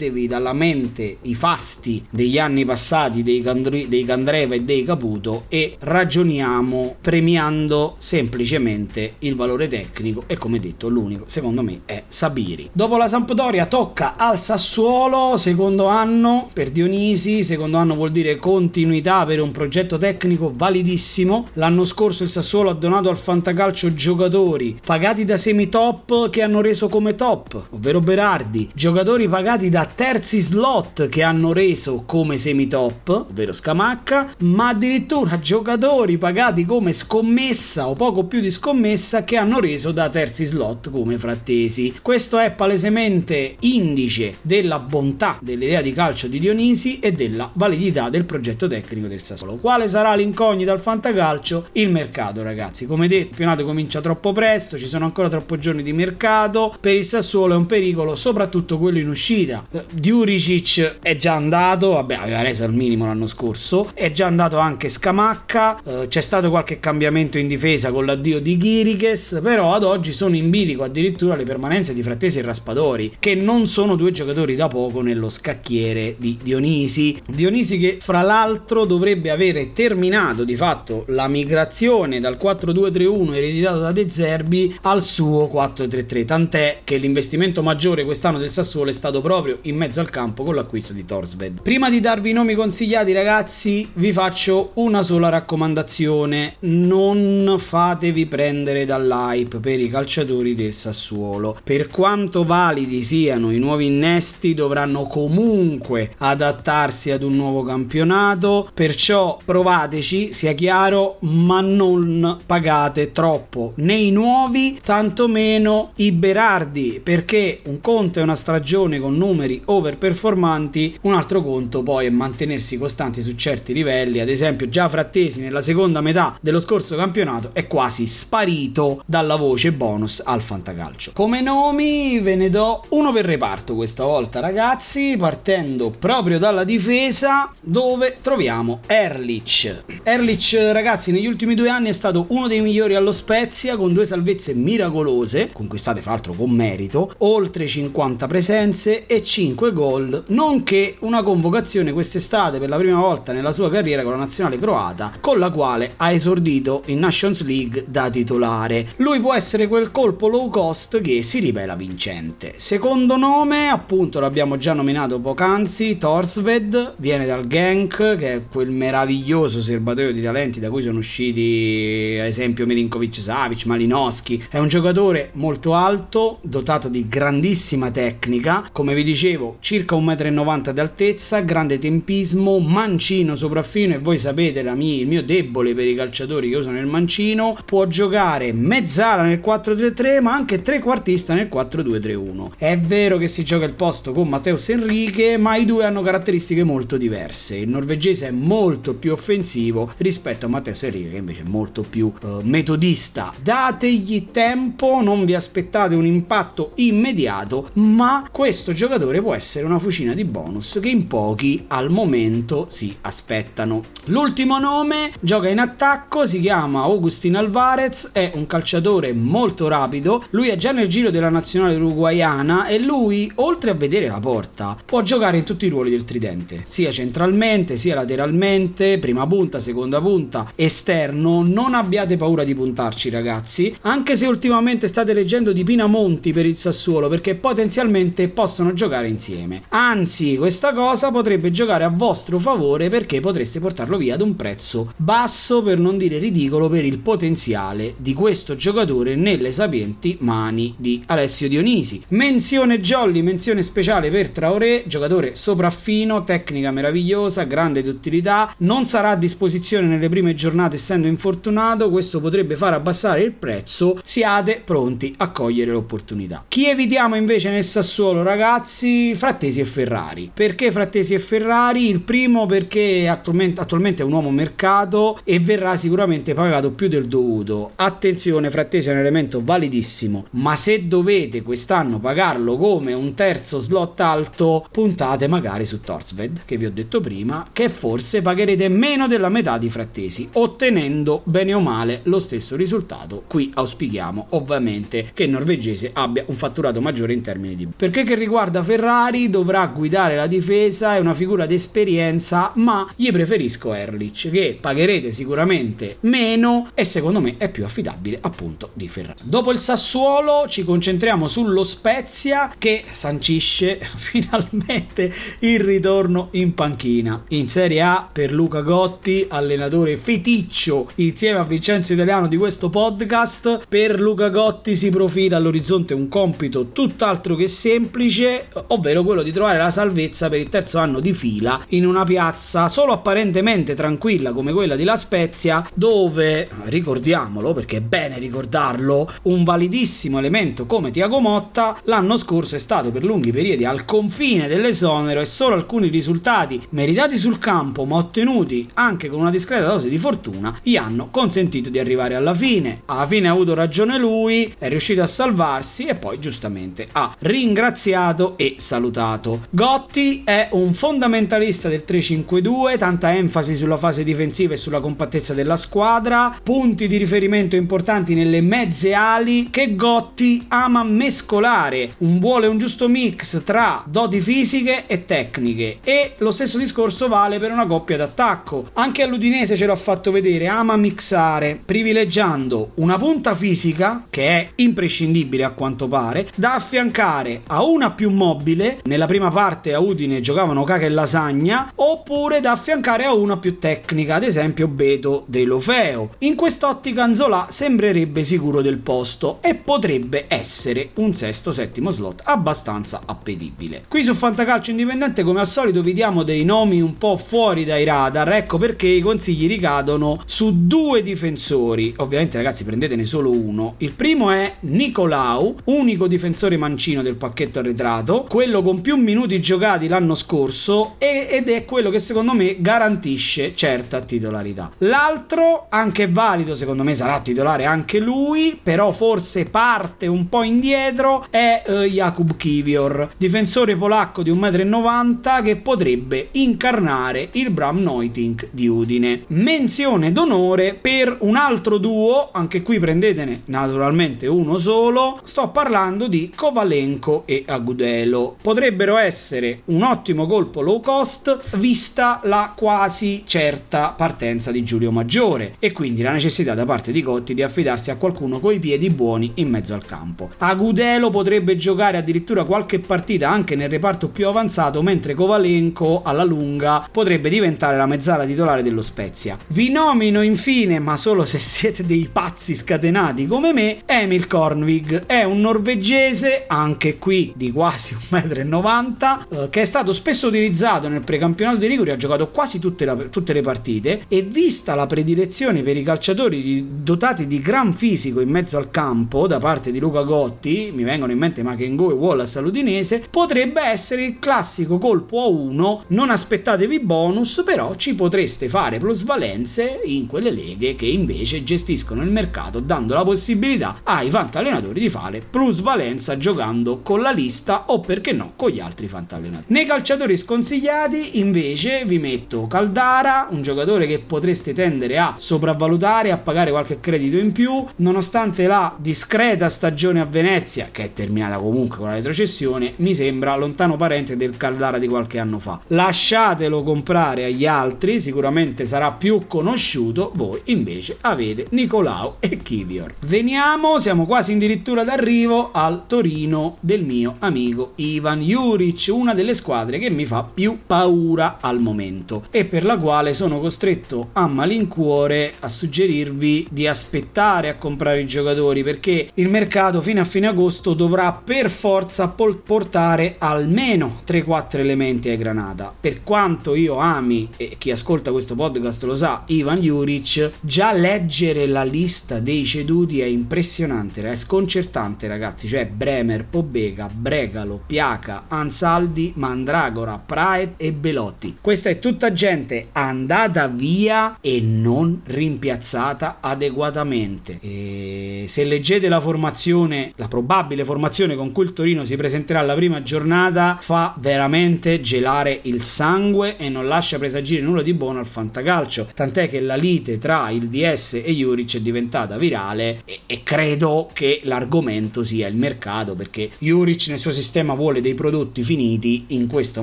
toglietevi 0.04 0.26
dalla 0.26 0.52
mente 0.52 1.18
i 1.22 1.34
fasti 1.34 2.04
degli 2.10 2.38
anni 2.38 2.64
passati 2.64 3.22
dei, 3.22 3.40
Candri- 3.40 3.88
dei 3.88 4.04
Candreva 4.04 4.54
e 4.54 4.62
dei 4.62 4.84
Caputo 4.84 5.44
e 5.48 5.76
ragioniamo 5.78 6.96
premiando 7.00 7.94
semplicemente 7.98 9.14
il 9.20 9.34
valore 9.34 9.68
tecnico 9.68 10.24
e 10.26 10.36
come 10.36 10.58
detto 10.58 10.88
l'unico 10.88 11.24
secondo 11.26 11.62
me 11.62 11.80
è 11.86 12.02
Sabiri. 12.06 12.70
Dopo 12.72 12.96
la 12.96 13.08
Sampdoria 13.08 13.66
tocca 13.66 14.16
al 14.16 14.38
Sassuolo, 14.38 15.36
secondo 15.36 15.86
anno 15.86 16.50
per 16.52 16.70
Dionisi, 16.70 17.42
secondo 17.42 17.76
anno 17.76 17.94
vuol 17.94 18.10
dire 18.10 18.36
continuità 18.36 19.24
per 19.24 19.40
un 19.40 19.50
progetto 19.50 19.98
tecnico 19.98 20.52
validissimo. 20.54 21.46
L'anno 21.54 21.84
scorso 21.84 22.22
il 22.22 22.30
Sassuolo 22.30 22.70
ha 22.70 22.74
donato 22.74 23.08
al 23.08 23.16
fantacalcio 23.16 23.94
giocatori 23.94 24.78
pagati 24.84 25.24
da 25.24 25.36
semi 25.36 25.68
top 25.68 26.30
che 26.30 26.42
hanno 26.42 26.60
reso 26.60 26.88
come 26.88 27.14
top, 27.14 27.68
ovvero 27.70 28.00
Berardi, 28.00 28.70
giocatori 28.74 29.28
pagati 29.28 29.68
da 29.68 29.84
terzi 29.94 30.40
slot 30.40 31.08
che 31.08 31.22
hanno 31.22 31.52
reso 31.52 32.02
come 32.04 32.36
semi 32.36 32.66
top, 32.66 33.26
ovvero 33.28 33.52
Scamacca, 33.52 34.34
ma 34.40 34.68
addirittura 34.68 35.38
giocatori 35.38 36.18
pagati 36.18 36.64
come 36.64 36.92
scommessa 36.92 37.88
o 37.88 37.94
poco 37.94 38.24
più 38.24 38.40
di 38.40 38.50
scommessa 38.50 39.24
che 39.24 39.36
hanno 39.36 39.60
reso 39.60 39.92
da 39.92 40.08
terzi 40.08 40.44
slot 40.44 40.90
come 40.90 41.16
Frattesi. 41.16 41.98
Questo 42.02 42.38
è 42.38 42.50
palesemente 42.50 43.56
indice 43.60 44.38
della 44.42 44.80
bontà 44.80 45.38
dell'idea 45.40 45.80
di 45.80 45.92
calcio 45.92 46.26
di 46.26 46.40
Dionisi 46.40 46.98
e 46.98 47.12
della 47.12 47.48
validità 47.54 48.10
del 48.10 48.24
progetto 48.24 48.66
tecnico 48.66 49.06
del 49.06 49.20
Sassuolo. 49.20 49.56
Quale 49.56 49.88
sarà 49.88 50.14
l'incognita 50.14 50.72
al 50.72 50.80
fantacalcio? 50.80 51.68
Il 51.72 51.90
mercato, 51.90 52.42
ragazzi. 52.42 52.86
Come 52.86 53.06
detto, 53.06 53.30
il 53.30 53.44
campionato 53.44 53.64
comincia 53.64 54.00
troppo 54.00 54.32
presto, 54.32 54.78
ci 54.78 54.86
sono 54.86 55.04
ancora 55.04 55.28
troppi 55.28 55.58
giorni 55.58 55.82
di 55.82 55.92
mercato. 55.92 56.74
Per 56.80 56.94
il 56.94 57.04
Sassuolo 57.04 57.54
è 57.54 57.56
un 57.56 57.66
pericolo, 57.66 58.16
soprattutto 58.16 58.78
quello 58.78 58.98
in 58.98 59.08
uscita. 59.08 59.64
Diuricic 59.92 60.98
è 61.02 61.16
già 61.16 61.34
andato, 61.34 61.92
vabbè, 61.92 62.14
aveva 62.14 62.42
reso 62.42 62.64
al 62.64 62.72
minimo 62.72 63.06
l'anno 63.06 63.26
scorso. 63.26 63.90
È 63.92 64.12
già 64.12 64.26
andato 64.26 64.58
anche 64.58 64.88
Scamacca. 64.88 65.82
Eh, 65.84 66.06
c'è 66.08 66.20
stato 66.20 66.50
qualche 66.50 66.78
cambiamento 66.78 67.38
in 67.38 67.48
difesa 67.48 67.90
con 67.90 68.04
l'addio 68.04 68.40
di 68.40 68.56
Ghirikes, 68.56 69.40
però 69.42 69.74
ad 69.74 69.82
oggi 69.82 70.12
sono 70.12 70.36
in 70.36 70.50
bilico 70.50 70.84
addirittura 70.84 71.34
le 71.34 71.44
permanenze 71.44 71.92
di 71.92 72.02
Frattesi 72.02 72.38
e 72.38 72.42
Raspadori, 72.42 73.16
che 73.18 73.34
non 73.34 73.66
sono 73.66 73.96
due 73.96 74.12
giocatori 74.12 74.54
da 74.54 74.68
poco 74.68 75.00
nello 75.00 75.28
scacchiere 75.28 76.14
di 76.18 76.38
Dionisi. 76.40 77.20
Dionisi 77.26 77.78
che 77.78 77.98
fra 78.00 78.22
l'altro 78.22 78.84
dovrebbe 78.84 79.30
avere 79.30 79.72
terminato 79.72 80.44
di 80.44 80.54
fatto 80.54 81.04
la 81.08 81.26
migrazione 81.26 82.20
dal 82.20 82.38
4-2-3-1 82.40 83.34
ereditato 83.34 83.78
da 83.80 83.92
De 83.92 84.08
Zerbi 84.08 84.76
al 84.82 85.02
suo 85.02 85.50
4-3-3, 85.52 86.24
tant'è 86.24 86.80
che 86.84 86.96
l'investimento 86.96 87.62
maggiore 87.62 88.04
quest'anno 88.04 88.38
del 88.38 88.50
Sassuolo 88.50 88.90
è 88.90 88.92
stato 88.92 89.20
proprio 89.20 89.58
in 89.64 89.76
mezzo 89.76 90.00
al 90.00 90.10
campo 90.10 90.42
con 90.42 90.54
l'acquisto 90.54 90.92
di 90.92 91.04
Torsved. 91.04 91.62
Prima 91.62 91.90
di 91.90 92.00
darvi 92.00 92.30
i 92.30 92.32
nomi 92.32 92.54
consigliati 92.54 93.12
ragazzi 93.12 93.88
vi 93.94 94.12
faccio 94.12 94.70
una 94.74 95.02
sola 95.02 95.28
raccomandazione, 95.28 96.56
non 96.60 97.56
fatevi 97.58 98.26
prendere 98.26 98.84
dall'hype 98.84 99.58
per 99.58 99.80
i 99.80 99.88
calciatori 99.88 100.54
del 100.54 100.72
Sassuolo. 100.72 101.58
Per 101.62 101.88
quanto 101.88 102.44
validi 102.44 103.02
siano 103.02 103.50
i 103.50 103.58
nuovi 103.58 103.86
innesti, 103.86 104.54
dovranno 104.54 105.04
comunque 105.04 106.14
adattarsi 106.18 107.10
ad 107.10 107.22
un 107.22 107.34
nuovo 107.34 107.62
campionato. 107.62 108.70
Perciò 108.72 109.38
provateci, 109.44 110.32
sia 110.32 110.52
chiaro, 110.52 111.18
ma 111.20 111.60
non 111.60 112.38
pagate 112.44 113.12
troppo 113.12 113.72
né 113.76 113.94
i 113.94 114.10
nuovi, 114.10 114.78
tantomeno 114.82 115.92
i 115.96 116.12
Berardi, 116.12 117.00
perché 117.02 117.60
un 117.64 117.80
conto 117.80 118.18
è 118.18 118.22
una 118.22 118.34
stagione 118.34 119.00
con 119.00 119.16
numeri 119.16 119.53
overperformanti, 119.64 120.98
un 121.02 121.14
altro 121.14 121.42
conto 121.42 121.82
poi 121.82 122.06
è 122.06 122.10
mantenersi 122.10 122.78
costanti 122.78 123.22
su 123.22 123.34
certi 123.34 123.72
livelli. 123.72 124.20
Ad 124.20 124.28
esempio, 124.28 124.68
già 124.68 124.88
Frattesi 124.88 125.40
nella 125.40 125.60
seconda 125.60 126.00
metà 126.00 126.36
dello 126.40 126.60
scorso 126.60 126.96
campionato 126.96 127.50
è 127.52 127.66
quasi 127.66 128.06
sparito 128.06 129.02
dalla 129.06 129.36
voce 129.36 129.72
bonus 129.72 130.22
al 130.24 130.42
fantacalcio. 130.42 131.12
Come 131.14 131.40
nomi 131.40 132.20
ve 132.20 132.36
ne 132.36 132.50
do 132.50 132.84
uno 132.90 133.12
per 133.12 133.24
reparto 133.24 133.74
questa 133.74 134.04
volta, 134.04 134.40
ragazzi, 134.40 135.16
partendo 135.18 135.90
proprio 135.90 136.38
dalla 136.38 136.64
difesa 136.64 137.50
dove 137.62 138.18
troviamo 138.20 138.80
Erlich. 138.86 139.84
Erlich, 140.02 140.70
ragazzi, 140.72 141.12
negli 141.12 141.26
ultimi 141.26 141.54
due 141.54 141.68
anni 141.68 141.88
è 141.88 141.92
stato 141.92 142.26
uno 142.28 142.48
dei 142.48 142.60
migliori 142.60 142.94
allo 142.94 143.12
Spezia 143.12 143.76
con 143.76 143.92
due 143.92 144.06
salvezze 144.06 144.54
miracolose, 144.54 145.50
conquistate 145.52 146.00
fra 146.00 146.12
l'altro 146.12 146.32
con 146.32 146.50
merito, 146.50 147.14
oltre 147.18 147.66
50 147.66 148.26
presenze 148.26 149.06
e 149.06 149.22
5 149.22 149.43
gol, 149.52 150.24
nonché 150.28 150.96
una 151.00 151.22
convocazione 151.22 151.92
quest'estate 151.92 152.58
per 152.58 152.68
la 152.68 152.76
prima 152.76 152.98
volta 152.98 153.32
nella 153.32 153.52
sua 153.52 153.70
carriera 153.70 154.02
con 154.02 154.12
la 154.12 154.18
nazionale 154.18 154.58
croata, 154.58 155.12
con 155.20 155.38
la 155.38 155.50
quale 155.50 155.92
ha 155.96 156.12
esordito 156.12 156.82
in 156.86 157.00
Nations 157.00 157.44
League 157.44 157.84
da 157.88 158.08
titolare. 158.08 158.88
Lui 158.96 159.20
può 159.20 159.34
essere 159.34 159.66
quel 159.66 159.90
colpo 159.90 160.28
low 160.28 160.48
cost 160.48 161.00
che 161.00 161.22
si 161.22 161.40
rivela 161.40 161.74
vincente. 161.74 162.54
Secondo 162.56 163.16
nome, 163.16 163.68
appunto, 163.68 164.20
l'abbiamo 164.20 164.56
già 164.56 164.72
nominato 164.72 165.18
poc'anzi, 165.18 165.98
Torsved, 165.98 166.94
viene 166.96 167.26
dal 167.26 167.46
Genk, 167.46 168.16
che 168.16 168.32
è 168.32 168.42
quel 168.50 168.70
meraviglioso 168.70 169.60
serbatoio 169.60 170.12
di 170.12 170.22
talenti 170.22 170.60
da 170.60 170.70
cui 170.70 170.82
sono 170.82 170.98
usciti, 170.98 172.16
ad 172.20 172.26
esempio, 172.26 172.66
Milinkovic 172.66 173.16
Savic, 173.20 173.64
Malinowski. 173.66 174.46
È 174.48 174.58
un 174.58 174.68
giocatore 174.68 175.30
molto 175.32 175.74
alto, 175.74 176.38
dotato 176.42 176.88
di 176.88 177.08
grandissima 177.08 177.90
tecnica, 177.90 178.68
come 178.70 178.94
vi 178.94 179.02
dicevo, 179.02 179.33
circa 179.60 179.96
1,90 179.96 180.70
m 180.70 180.72
di 180.72 180.80
altezza, 180.80 181.40
grande 181.40 181.78
tempismo, 181.78 182.58
mancino 182.58 183.36
sopraffino 183.36 183.94
e 183.94 183.98
voi 183.98 184.18
sapete 184.18 184.62
mia, 184.74 185.00
il 185.02 185.06
mio 185.06 185.22
debole 185.22 185.74
per 185.74 185.86
i 185.86 185.94
calciatori 185.94 186.50
che 186.50 186.56
usano 186.56 186.78
il 186.78 186.86
mancino, 186.86 187.56
può 187.64 187.86
giocare 187.86 188.52
mezzala 188.52 189.22
nel 189.22 189.40
4-3-3 189.44 190.20
ma 190.20 190.34
anche 190.34 190.62
trequartista 190.62 191.34
nel 191.34 191.48
4-2-3-1. 191.52 192.52
È 192.56 192.78
vero 192.78 193.18
che 193.18 193.28
si 193.28 193.44
gioca 193.44 193.64
il 193.64 193.74
posto 193.74 194.12
con 194.12 194.28
Matteus 194.28 194.68
Enrique, 194.70 195.36
ma 195.36 195.56
i 195.56 195.64
due 195.64 195.84
hanno 195.84 196.02
caratteristiche 196.02 196.64
molto 196.64 196.96
diverse. 196.96 197.56
Il 197.56 197.68
norvegese 197.68 198.28
è 198.28 198.30
molto 198.30 198.94
più 198.94 199.12
offensivo 199.12 199.92
rispetto 199.98 200.46
a 200.46 200.48
Matteus 200.48 200.82
Enrique 200.84 201.10
che 201.10 201.16
invece 201.16 201.42
è 201.42 201.48
molto 201.48 201.82
più 201.82 202.12
uh, 202.22 202.40
metodista. 202.42 203.32
Dategli 203.40 204.30
tempo, 204.30 205.00
non 205.02 205.24
vi 205.24 205.34
aspettate 205.34 205.94
un 205.94 206.06
impatto 206.06 206.72
immediato, 206.76 207.70
ma 207.74 208.28
questo 208.30 208.72
giocatore 208.72 209.20
può 209.24 209.34
essere 209.34 209.64
una 209.64 209.78
fucina 209.78 210.12
di 210.12 210.22
bonus 210.22 210.78
che 210.82 210.90
in 210.90 211.06
pochi 211.06 211.64
al 211.68 211.88
momento 211.88 212.66
si 212.68 212.94
aspettano. 213.00 213.80
L'ultimo 214.08 214.58
nome 214.58 215.12
gioca 215.18 215.48
in 215.48 215.58
attacco, 215.58 216.26
si 216.26 216.40
chiama 216.40 216.82
Augustin 216.82 217.36
Alvarez, 217.36 218.10
è 218.12 218.32
un 218.34 218.46
calciatore 218.46 219.14
molto 219.14 219.66
rapido, 219.66 220.24
lui 220.30 220.48
è 220.48 220.56
già 220.56 220.72
nel 220.72 220.88
giro 220.88 221.08
della 221.08 221.30
nazionale 221.30 221.76
uruguayana 221.76 222.66
e 222.66 222.78
lui, 222.78 223.32
oltre 223.36 223.70
a 223.70 223.74
vedere 223.74 224.08
la 224.08 224.20
porta, 224.20 224.76
può 224.84 225.00
giocare 225.00 225.38
in 225.38 225.44
tutti 225.44 225.64
i 225.64 225.70
ruoli 225.70 225.88
del 225.88 226.04
tridente, 226.04 226.64
sia 226.66 226.90
centralmente, 226.90 227.78
sia 227.78 227.94
lateralmente, 227.94 228.98
prima 228.98 229.26
punta, 229.26 229.58
seconda 229.58 230.02
punta, 230.02 230.52
esterno, 230.54 231.42
non 231.42 231.72
abbiate 231.72 232.18
paura 232.18 232.44
di 232.44 232.54
puntarci 232.54 233.08
ragazzi, 233.08 233.74
anche 233.80 234.18
se 234.18 234.26
ultimamente 234.26 234.86
state 234.86 235.14
leggendo 235.14 235.52
di 235.52 235.64
Pinamonti 235.64 236.30
per 236.34 236.44
il 236.44 236.56
Sassuolo 236.56 237.08
perché 237.08 237.36
potenzialmente 237.36 238.28
possono 238.28 238.74
giocare 238.74 239.12
insieme. 239.14 239.62
Anzi, 239.68 240.36
questa 240.36 240.72
cosa 240.74 241.10
potrebbe 241.10 241.50
giocare 241.50 241.84
a 241.84 241.88
vostro 241.88 242.38
favore 242.38 242.88
perché 242.88 243.20
potreste 243.20 243.60
portarlo 243.60 243.96
via 243.96 244.14
ad 244.14 244.20
un 244.20 244.36
prezzo 244.36 244.92
basso 244.96 245.62
per 245.62 245.78
non 245.78 245.96
dire 245.96 246.18
ridicolo 246.18 246.68
per 246.68 246.84
il 246.84 246.98
potenziale 246.98 247.94
di 247.98 248.12
questo 248.12 248.56
giocatore 248.56 249.14
nelle 249.14 249.52
sapienti 249.52 250.16
mani 250.20 250.74
di 250.76 251.02
Alessio 251.06 251.48
Dionisi. 251.48 252.02
Menzione 252.08 252.80
Jolly, 252.80 253.22
menzione 253.22 253.62
speciale 253.62 254.10
per 254.10 254.30
Traoré, 254.30 254.84
giocatore 254.86 255.36
sopraffino, 255.36 256.24
tecnica 256.24 256.70
meravigliosa, 256.70 257.44
grande 257.44 257.82
di 257.82 257.88
utilità, 257.88 258.52
non 258.58 258.84
sarà 258.84 259.10
a 259.10 259.16
disposizione 259.16 259.86
nelle 259.86 260.08
prime 260.08 260.34
giornate 260.34 260.76
essendo 260.76 261.06
infortunato, 261.06 261.90
questo 261.90 262.20
potrebbe 262.20 262.56
far 262.56 262.72
abbassare 262.72 263.22
il 263.22 263.32
prezzo, 263.32 264.00
siate 264.04 264.60
pronti 264.64 265.14
a 265.18 265.28
cogliere 265.30 265.70
l'opportunità. 265.70 266.44
Chi 266.48 266.66
evitiamo 266.66 267.16
invece 267.16 267.50
nel 267.50 267.64
Sassuolo 267.64 268.22
ragazzi? 268.22 269.03
Frattesi 269.14 269.60
e 269.60 269.64
Ferrari. 269.66 270.30
Perché 270.32 270.72
Frattesi 270.72 271.12
e 271.12 271.18
Ferrari? 271.18 271.88
Il 271.88 272.00
primo 272.00 272.46
perché 272.46 273.06
attualmente, 273.08 273.60
attualmente 273.60 274.02
è 274.02 274.04
un 274.06 274.12
uomo 274.12 274.30
mercato 274.30 275.18
e 275.24 275.38
verrà 275.38 275.76
sicuramente 275.76 276.32
pagato 276.32 276.70
più 276.70 276.88
del 276.88 277.06
dovuto. 277.06 277.72
Attenzione, 277.76 278.48
Frattesi 278.48 278.88
è 278.88 278.92
un 278.92 278.98
elemento 278.98 279.42
validissimo, 279.44 280.26
ma 280.30 280.56
se 280.56 280.88
dovete 280.88 281.42
quest'anno 281.42 281.98
pagarlo 281.98 282.56
come 282.56 282.92
un 282.94 283.12
terzo 283.14 283.58
slot 283.58 284.00
alto, 284.00 284.66
puntate 284.72 285.26
magari 285.26 285.66
su 285.66 285.80
Torsved, 285.80 286.40
che 286.46 286.56
vi 286.56 286.66
ho 286.66 286.70
detto 286.70 287.00
prima, 287.00 287.48
che 287.52 287.68
forse 287.68 288.22
pagherete 288.22 288.68
meno 288.68 289.06
della 289.06 289.28
metà 289.28 289.58
di 289.58 289.68
Frattesi, 289.68 290.28
ottenendo 290.32 291.20
bene 291.24 291.52
o 291.52 291.60
male 291.60 292.00
lo 292.04 292.20
stesso 292.20 292.56
risultato. 292.56 293.24
Qui 293.26 293.50
auspichiamo 293.54 294.26
ovviamente 294.30 295.10
che 295.12 295.24
il 295.24 295.30
norvegese 295.30 295.90
abbia 295.92 296.24
un 296.26 296.36
fatturato 296.36 296.80
maggiore 296.80 297.12
in 297.12 297.22
termini 297.22 297.56
di... 297.56 297.66
Perché 297.66 298.04
che 298.04 298.14
riguarda 298.14 298.62
Ferrari 298.62 298.82
dovrà 299.30 299.66
guidare 299.66 300.16
la 300.16 300.26
difesa, 300.26 300.94
è 300.94 300.98
una 300.98 301.14
figura 301.14 301.46
d'esperienza, 301.46 302.52
ma 302.54 302.86
gli 302.96 303.10
preferisco 303.10 303.72
Erlich, 303.72 304.30
che 304.30 304.58
pagherete 304.60 305.10
sicuramente 305.10 305.96
meno 306.00 306.70
e 306.74 306.84
secondo 306.84 307.20
me 307.20 307.36
è 307.38 307.48
più 307.48 307.64
affidabile 307.64 308.18
appunto 308.20 308.70
di 308.74 308.88
Ferrari. 308.88 309.20
Dopo 309.22 309.52
il 309.52 309.58
Sassuolo 309.58 310.46
ci 310.48 310.64
concentriamo 310.64 311.26
sullo 311.28 311.64
Spezia 311.64 312.52
che 312.58 312.84
sancisce 312.90 313.80
finalmente 313.96 315.12
il 315.40 315.60
ritorno 315.60 316.28
in 316.32 316.54
panchina. 316.54 317.24
In 317.28 317.48
Serie 317.48 317.80
A 317.80 318.08
per 318.10 318.32
Luca 318.32 318.60
Gotti, 318.60 319.26
allenatore 319.28 319.96
feticcio 319.96 320.90
insieme 320.96 321.38
a 321.38 321.44
Vincenzo 321.44 321.92
Italiano 321.92 322.28
di 322.28 322.36
questo 322.36 322.70
podcast, 322.70 323.66
per 323.68 324.00
Luca 324.00 324.28
Gotti 324.28 324.76
si 324.76 324.90
profila 324.90 325.36
all'orizzonte 325.36 325.94
un 325.94 326.08
compito 326.08 326.66
tutt'altro 326.66 327.34
che 327.34 327.48
semplice, 327.48 328.48
ovvero 328.74 329.02
quello 329.02 329.22
di 329.22 329.32
trovare 329.32 329.58
la 329.58 329.70
salvezza 329.70 330.28
per 330.28 330.40
il 330.40 330.48
terzo 330.48 330.78
anno 330.78 331.00
di 331.00 331.14
fila 331.14 331.60
in 331.68 331.86
una 331.86 332.04
piazza 332.04 332.68
solo 332.68 332.92
apparentemente 332.92 333.74
tranquilla 333.74 334.32
come 334.32 334.52
quella 334.52 334.76
di 334.76 334.84
La 334.84 334.96
Spezia, 334.96 335.66
dove, 335.74 336.48
ricordiamolo 336.64 337.52
perché 337.52 337.78
è 337.78 337.80
bene 337.80 338.18
ricordarlo, 338.18 339.10
un 339.22 339.44
validissimo 339.44 340.18
elemento 340.18 340.66
come 340.66 340.90
Tiago 340.90 341.20
Motta 341.20 341.78
l'anno 341.84 342.16
scorso 342.16 342.56
è 342.56 342.58
stato 342.58 342.90
per 342.90 343.04
lunghi 343.04 343.32
periodi 343.32 343.64
al 343.64 343.84
confine 343.84 344.48
dell'esonero 344.48 345.20
e 345.20 345.24
solo 345.24 345.54
alcuni 345.54 345.88
risultati 345.88 346.60
meritati 346.70 347.16
sul 347.16 347.38
campo 347.38 347.84
ma 347.84 347.96
ottenuti 347.96 348.68
anche 348.74 349.08
con 349.08 349.20
una 349.20 349.30
discreta 349.30 349.66
dose 349.66 349.88
di 349.88 349.98
fortuna 349.98 350.58
gli 350.62 350.76
hanno 350.76 351.08
consentito 351.10 351.70
di 351.70 351.78
arrivare 351.78 352.14
alla 352.14 352.34
fine. 352.34 352.82
Alla 352.86 353.06
fine 353.06 353.28
ha 353.28 353.32
avuto 353.32 353.54
ragione 353.54 353.98
lui, 353.98 354.54
è 354.58 354.68
riuscito 354.68 355.02
a 355.02 355.06
salvarsi 355.06 355.86
e 355.86 355.94
poi 355.94 356.18
giustamente 356.18 356.88
ha 356.92 357.14
ringraziato 357.20 358.36
e 358.36 358.56
salutato. 358.64 359.42
Gotti 359.50 360.22
è 360.24 360.48
un 360.52 360.72
fondamentalista 360.72 361.68
del 361.68 361.84
3-5-2, 361.86 362.78
tanta 362.78 363.14
enfasi 363.14 363.56
sulla 363.56 363.76
fase 363.76 364.04
difensiva 364.04 364.54
e 364.54 364.56
sulla 364.56 364.80
compattezza 364.80 365.34
della 365.34 365.56
squadra, 365.56 366.36
punti 366.42 366.88
di 366.88 366.96
riferimento 366.96 367.56
importanti 367.56 368.14
nelle 368.14 368.40
mezze 368.40 368.94
ali 368.94 369.50
che 369.50 369.74
Gotti 369.74 370.46
ama 370.48 370.82
mescolare, 370.82 371.94
un 371.98 372.18
vuole 372.18 372.46
un 372.46 372.58
giusto 372.58 372.88
mix 372.88 373.44
tra 373.44 373.84
doti 373.86 374.20
fisiche 374.20 374.84
e 374.86 375.04
tecniche 375.04 375.78
e 375.84 376.14
lo 376.18 376.30
stesso 376.30 376.56
discorso 376.56 377.08
vale 377.08 377.38
per 377.38 377.50
una 377.50 377.66
coppia 377.66 377.98
d'attacco. 377.98 378.70
Anche 378.74 379.02
all'Udinese 379.02 379.56
ce 379.56 379.66
l'ho 379.66 379.76
fatto 379.76 380.10
vedere, 380.10 380.46
ama 380.46 380.76
mixare 380.76 381.60
privilegiando 381.62 382.72
una 382.76 382.96
punta 382.96 383.34
fisica 383.34 384.04
che 384.08 384.26
è 384.26 384.48
imprescindibile 384.56 385.44
a 385.44 385.50
quanto 385.50 385.86
pare 385.86 386.30
da 386.34 386.54
affiancare 386.54 387.42
a 387.48 387.62
una 387.62 387.90
più 387.90 388.10
mobile, 388.10 388.53
nella 388.54 389.06
prima 389.06 389.30
parte 389.30 389.74
a 389.74 389.80
Udine 389.80 390.20
giocavano 390.20 390.64
caca 390.64 390.84
e 390.84 390.90
lasagna, 390.90 391.72
oppure 391.74 392.40
da 392.40 392.52
affiancare 392.52 393.04
a 393.04 393.14
una 393.14 393.36
più 393.36 393.58
tecnica, 393.58 394.14
ad 394.16 394.22
esempio 394.22 394.68
Beto 394.68 395.24
dell'Ofeo. 395.26 396.10
In 396.18 396.34
quest'ottica 396.34 397.02
Anzola 397.02 397.46
sembrerebbe 397.50 398.22
sicuro 398.22 398.62
del 398.62 398.78
posto 398.78 399.38
e 399.40 399.54
potrebbe 399.54 400.26
essere 400.28 400.90
un 400.94 401.12
sesto 401.14 401.52
settimo 401.52 401.90
slot 401.90 402.20
abbastanza 402.24 403.02
appetibile. 403.04 403.84
Qui 403.88 404.04
su 404.04 404.14
Fantacalcio 404.14 404.70
Indipendente 404.70 405.22
come 405.22 405.40
al 405.40 405.48
solito 405.48 405.82
vi 405.82 405.92
diamo 405.92 406.22
dei 406.22 406.44
nomi 406.44 406.80
un 406.80 406.96
po' 406.98 407.16
fuori 407.16 407.64
dai 407.64 407.84
radar, 407.84 408.32
ecco 408.32 408.58
perché 408.58 408.86
i 408.86 409.00
consigli 409.00 409.46
ricadono 409.46 410.20
su 410.26 410.66
due 410.66 411.02
difensori. 411.02 411.94
Ovviamente 411.98 412.36
ragazzi 412.36 412.64
prendetene 412.64 413.04
solo 413.04 413.30
uno. 413.30 413.74
Il 413.78 413.92
primo 413.92 414.30
è 414.30 414.56
Nicolau, 414.60 415.56
unico 415.64 416.06
difensore 416.06 416.56
mancino 416.56 417.02
del 417.02 417.14
pacchetto 417.14 417.60
arretrato, 417.60 418.26
quello 418.28 418.43
con 418.62 418.80
più 418.80 418.96
minuti 418.96 419.40
giocati 419.40 419.88
l'anno 419.88 420.14
scorso 420.14 420.94
ed 420.98 421.48
è 421.48 421.64
quello 421.64 421.90
che 421.90 421.98
secondo 421.98 422.34
me 422.34 422.56
garantisce 422.58 423.54
certa 423.54 424.00
titolarità. 424.00 424.72
L'altro, 424.78 425.66
anche 425.70 426.06
valido, 426.06 426.54
secondo 426.54 426.82
me 426.82 426.94
sarà 426.94 427.20
titolare 427.20 427.64
anche 427.64 427.98
lui, 427.98 428.58
però 428.62 428.92
forse 428.92 429.46
parte 429.46 430.06
un 430.06 430.28
po' 430.28 430.42
indietro, 430.42 431.26
è 431.30 431.62
uh, 431.66 431.72
Jakub 431.82 432.36
Kivior, 432.36 433.12
difensore 433.16 433.76
polacco 433.76 434.22
di 434.22 434.30
1,90 434.30 435.40
m 435.40 435.42
che 435.42 435.56
potrebbe 435.56 436.28
incarnare 436.32 437.28
il 437.32 437.50
Bram 437.50 437.82
Neutink 437.82 438.48
di 438.50 438.68
Udine. 438.68 439.24
Menzione 439.28 440.12
d'onore 440.12 440.78
per 440.80 441.16
un 441.20 441.36
altro 441.36 441.78
duo, 441.78 442.28
anche 442.32 442.62
qui 442.62 442.78
prendetene 442.78 443.42
naturalmente 443.46 444.26
uno 444.26 444.58
solo, 444.58 445.20
sto 445.24 445.48
parlando 445.48 446.08
di 446.08 446.30
Kovalenko 446.34 447.22
e 447.26 447.44
Agudelo. 447.46 448.33
Potrebbero 448.40 448.96
essere 448.96 449.62
un 449.66 449.82
ottimo 449.82 450.26
colpo 450.26 450.60
low 450.60 450.80
cost 450.80 451.56
vista 451.56 452.20
la 452.24 452.52
quasi 452.54 453.24
certa 453.26 453.94
partenza 453.96 454.50
di 454.50 454.62
Giulio 454.64 454.90
Maggiore 454.90 455.56
e 455.58 455.72
quindi 455.72 456.02
la 456.02 456.12
necessità 456.12 456.54
da 456.54 456.64
parte 456.64 456.92
di 456.92 457.02
Cotti 457.02 457.34
di 457.34 457.42
affidarsi 457.42 457.90
a 457.90 457.96
qualcuno 457.96 458.40
coi 458.40 458.58
piedi 458.58 458.90
buoni 458.90 459.32
in 459.34 459.48
mezzo 459.48 459.74
al 459.74 459.84
campo. 459.84 460.30
Agudelo 460.38 461.10
potrebbe 461.10 461.56
giocare 461.56 461.96
addirittura 461.96 462.44
qualche 462.44 462.78
partita 462.78 463.30
anche 463.30 463.56
nel 463.56 463.68
reparto 463.68 464.08
più 464.08 464.26
avanzato, 464.28 464.82
mentre 464.82 465.14
Kovalenko 465.14 466.02
alla 466.04 466.24
lunga 466.24 466.88
potrebbe 466.90 467.28
diventare 467.28 467.76
la 467.76 467.86
mezzala 467.86 468.24
titolare 468.24 468.62
dello 468.62 468.82
Spezia. 468.82 469.36
Vi 469.48 469.70
nomino 469.70 470.22
infine, 470.22 470.78
ma 470.78 470.96
solo 470.96 471.24
se 471.24 471.38
siete 471.38 471.84
dei 471.84 472.08
pazzi 472.10 472.54
scatenati 472.54 473.26
come 473.26 473.52
me, 473.52 473.82
Emil 473.86 474.26
Kornvig. 474.26 475.06
È 475.06 475.22
un 475.22 475.40
norvegese, 475.40 476.44
anche 476.46 476.98
qui 476.98 477.32
di 477.36 477.52
quasi 477.52 477.94
1,90 478.10 478.23
m, 478.24 478.96
eh, 479.28 479.48
che 479.50 479.60
è 479.60 479.64
stato 479.64 479.92
spesso 479.92 480.28
utilizzato 480.28 480.88
nel 480.88 481.04
precampionato 481.04 481.58
di 481.58 481.68
Liguri, 481.68 481.90
ha 481.90 481.96
giocato 481.96 482.30
quasi 482.30 482.58
tutte, 482.58 482.84
la, 482.84 482.94
tutte 482.94 483.32
le 483.32 483.42
partite 483.42 484.04
e 484.08 484.22
vista 484.22 484.74
la 484.74 484.86
predilezione 484.86 485.62
per 485.62 485.76
i 485.76 485.82
calciatori 485.82 486.82
dotati 486.82 487.26
di 487.26 487.40
gran 487.40 487.72
fisico 487.72 488.20
in 488.20 488.28
mezzo 488.28 488.56
al 488.56 488.70
campo 488.70 489.26
da 489.26 489.38
parte 489.38 489.70
di 489.70 489.78
Luca 489.78 490.02
Gotti, 490.02 490.72
mi 490.74 490.84
vengono 490.84 491.12
in 491.12 491.18
mente 491.18 491.42
Machengo 491.42 491.90
e 491.90 491.94
Wallace 491.94 492.38
all'Udinese, 492.38 493.04
potrebbe 493.10 493.62
essere 493.62 494.04
il 494.04 494.18
classico 494.18 494.78
colpo 494.78 495.22
a 495.22 495.26
uno, 495.26 495.84
non 495.88 496.10
aspettatevi 496.10 496.80
bonus, 496.80 497.42
però 497.44 497.74
ci 497.76 497.94
potreste 497.94 498.48
fare 498.48 498.78
plusvalenze 498.78 499.80
in 499.84 500.06
quelle 500.06 500.30
leghe 500.30 500.74
che 500.74 500.86
invece 500.86 501.44
gestiscono 501.44 502.02
il 502.02 502.10
mercato 502.10 502.60
dando 502.60 502.94
la 502.94 503.04
possibilità 503.04 503.80
ai 503.82 504.10
fantallenatori 504.10 504.80
di 504.80 504.88
fare 504.88 505.22
plusvalenza 505.28 506.16
giocando 506.16 506.80
con 506.80 507.00
la 507.00 507.10
lista 507.10 507.64
o 507.66 507.80
perché 507.80 508.12
no 508.14 508.32
con 508.36 508.50
gli 508.50 508.60
altri 508.60 508.88
fantallenatori. 508.88 509.44
Nei 509.48 509.66
calciatori 509.66 510.16
sconsigliati 510.16 511.18
invece 511.18 511.84
vi 511.84 511.98
metto 511.98 512.46
Caldara, 512.46 513.28
un 513.30 513.42
giocatore 513.42 513.86
che 513.86 513.98
potreste 513.98 514.52
tendere 514.52 514.98
a 514.98 515.14
sopravvalutare, 515.16 516.10
a 516.10 516.18
pagare 516.18 516.50
qualche 516.50 516.80
credito 516.80 517.18
in 517.18 517.32
più, 517.32 517.64
nonostante 517.76 518.46
la 518.46 518.74
discreta 518.78 519.48
stagione 519.48 520.00
a 520.00 520.04
Venezia, 520.04 520.68
che 520.70 520.84
è 520.84 520.92
terminata 520.92 521.38
comunque 521.38 521.78
con 521.78 521.88
la 521.88 521.94
retrocessione, 521.94 522.74
mi 522.76 522.94
sembra 522.94 523.36
lontano 523.36 523.76
parente 523.76 524.16
del 524.16 524.36
Caldara 524.36 524.78
di 524.78 524.86
qualche 524.86 525.18
anno 525.18 525.38
fa. 525.38 525.60
Lasciatelo 525.68 526.62
comprare 526.62 527.24
agli 527.24 527.46
altri, 527.46 528.00
sicuramente 528.00 528.66
sarà 528.66 528.92
più 528.92 529.26
conosciuto, 529.26 530.12
voi 530.14 530.40
invece 530.44 530.98
avete 531.00 531.46
Nicolao 531.50 532.16
e 532.20 532.36
Kivior. 532.38 532.92
Veniamo, 533.00 533.78
siamo 533.78 534.06
quasi 534.06 534.32
addirittura 534.32 534.84
d'arrivo 534.84 535.50
al 535.52 535.86
Torino 535.86 536.58
del 536.60 536.84
mio 536.84 537.16
amico 537.20 537.72
Ivan 538.04 538.20
Juric, 538.20 538.90
una 538.92 539.14
delle 539.14 539.32
squadre 539.32 539.78
che 539.78 539.88
mi 539.88 540.04
fa 540.04 540.24
più 540.24 540.58
paura 540.66 541.38
al 541.40 541.58
momento 541.58 542.26
e 542.30 542.44
per 542.44 542.62
la 542.62 542.76
quale 542.76 543.14
sono 543.14 543.40
costretto 543.40 544.10
a 544.12 544.26
malincuore 544.26 545.32
a 545.40 545.48
suggerirvi 545.48 546.48
di 546.50 546.66
aspettare 546.66 547.48
a 547.48 547.54
comprare 547.54 548.02
i 548.02 548.06
giocatori 548.06 548.62
perché 548.62 549.08
il 549.14 549.30
mercato 549.30 549.80
fino 549.80 550.02
a 550.02 550.04
fine 550.04 550.26
agosto 550.26 550.74
dovrà 550.74 551.12
per 551.12 551.48
forza 551.48 552.08
portare 552.08 553.14
almeno 553.16 554.02
3-4 554.06 554.58
elementi 554.58 555.08
ai 555.08 555.16
Granata. 555.16 555.72
Per 555.80 556.02
quanto 556.02 556.54
io 556.54 556.76
ami 556.76 557.30
e 557.38 557.54
chi 557.56 557.70
ascolta 557.70 558.12
questo 558.12 558.34
podcast 558.34 558.82
lo 558.82 558.94
sa, 558.94 559.22
Ivan 559.28 559.60
Juric, 559.60 560.32
già 560.42 560.74
leggere 560.74 561.46
la 561.46 561.64
lista 561.64 562.20
dei 562.20 562.44
ceduti 562.44 563.00
è 563.00 563.06
impressionante, 563.06 564.02
è 564.02 564.14
sconcertante 564.16 565.08
ragazzi, 565.08 565.48
cioè 565.48 565.64
Bremer, 565.64 566.26
Pobega, 566.26 566.86
Bregalo, 566.92 567.62
Piaca, 567.84 568.24
Ansaldi, 568.28 569.12
Mandragora, 569.16 569.98
Praet 569.98 570.54
e 570.56 570.72
Belotti. 570.72 571.36
Questa 571.38 571.68
è 571.68 571.78
tutta 571.78 572.14
gente 572.14 572.68
andata 572.72 573.46
via 573.46 574.16
e 574.22 574.40
non 574.40 575.02
rimpiazzata 575.04 576.16
adeguatamente. 576.20 577.36
E 577.42 578.24
se 578.26 578.44
leggete 578.44 578.88
la 578.88 579.02
formazione, 579.02 579.92
la 579.96 580.08
probabile 580.08 580.64
formazione 580.64 581.14
con 581.14 581.30
cui 581.30 581.44
il 581.44 581.52
Torino 581.52 581.84
si 581.84 581.94
presenterà 581.96 582.40
alla 582.40 582.54
prima 582.54 582.82
giornata, 582.82 583.58
fa 583.60 583.94
veramente 583.98 584.80
gelare 584.80 585.40
il 585.42 585.62
sangue 585.62 586.38
e 586.38 586.48
non 586.48 586.66
lascia 586.66 586.96
presagire 586.96 587.42
nulla 587.42 587.60
di 587.60 587.74
buono 587.74 587.98
al 587.98 588.06
fantacalcio. 588.06 588.88
Tant'è 588.94 589.28
che 589.28 589.40
la 589.40 589.56
lite 589.56 589.98
tra 589.98 590.30
il 590.30 590.48
DS 590.48 591.02
e 591.04 591.12
Juric 591.12 591.56
è 591.56 591.60
diventata 591.60 592.16
virale 592.16 592.80
e, 592.86 593.00
e 593.04 593.22
credo 593.22 593.90
che 593.92 594.22
l'argomento 594.24 595.04
sia 595.04 595.28
il 595.28 595.36
mercato 595.36 595.92
perché 595.92 596.30
Juric 596.38 596.86
nel 596.88 596.98
suo 596.98 597.12
sistema 597.12 597.52
vuole 597.52 597.72
dei 597.80 597.94
prodotti 597.94 598.42
finiti. 598.42 599.04
In 599.08 599.26
questo 599.26 599.62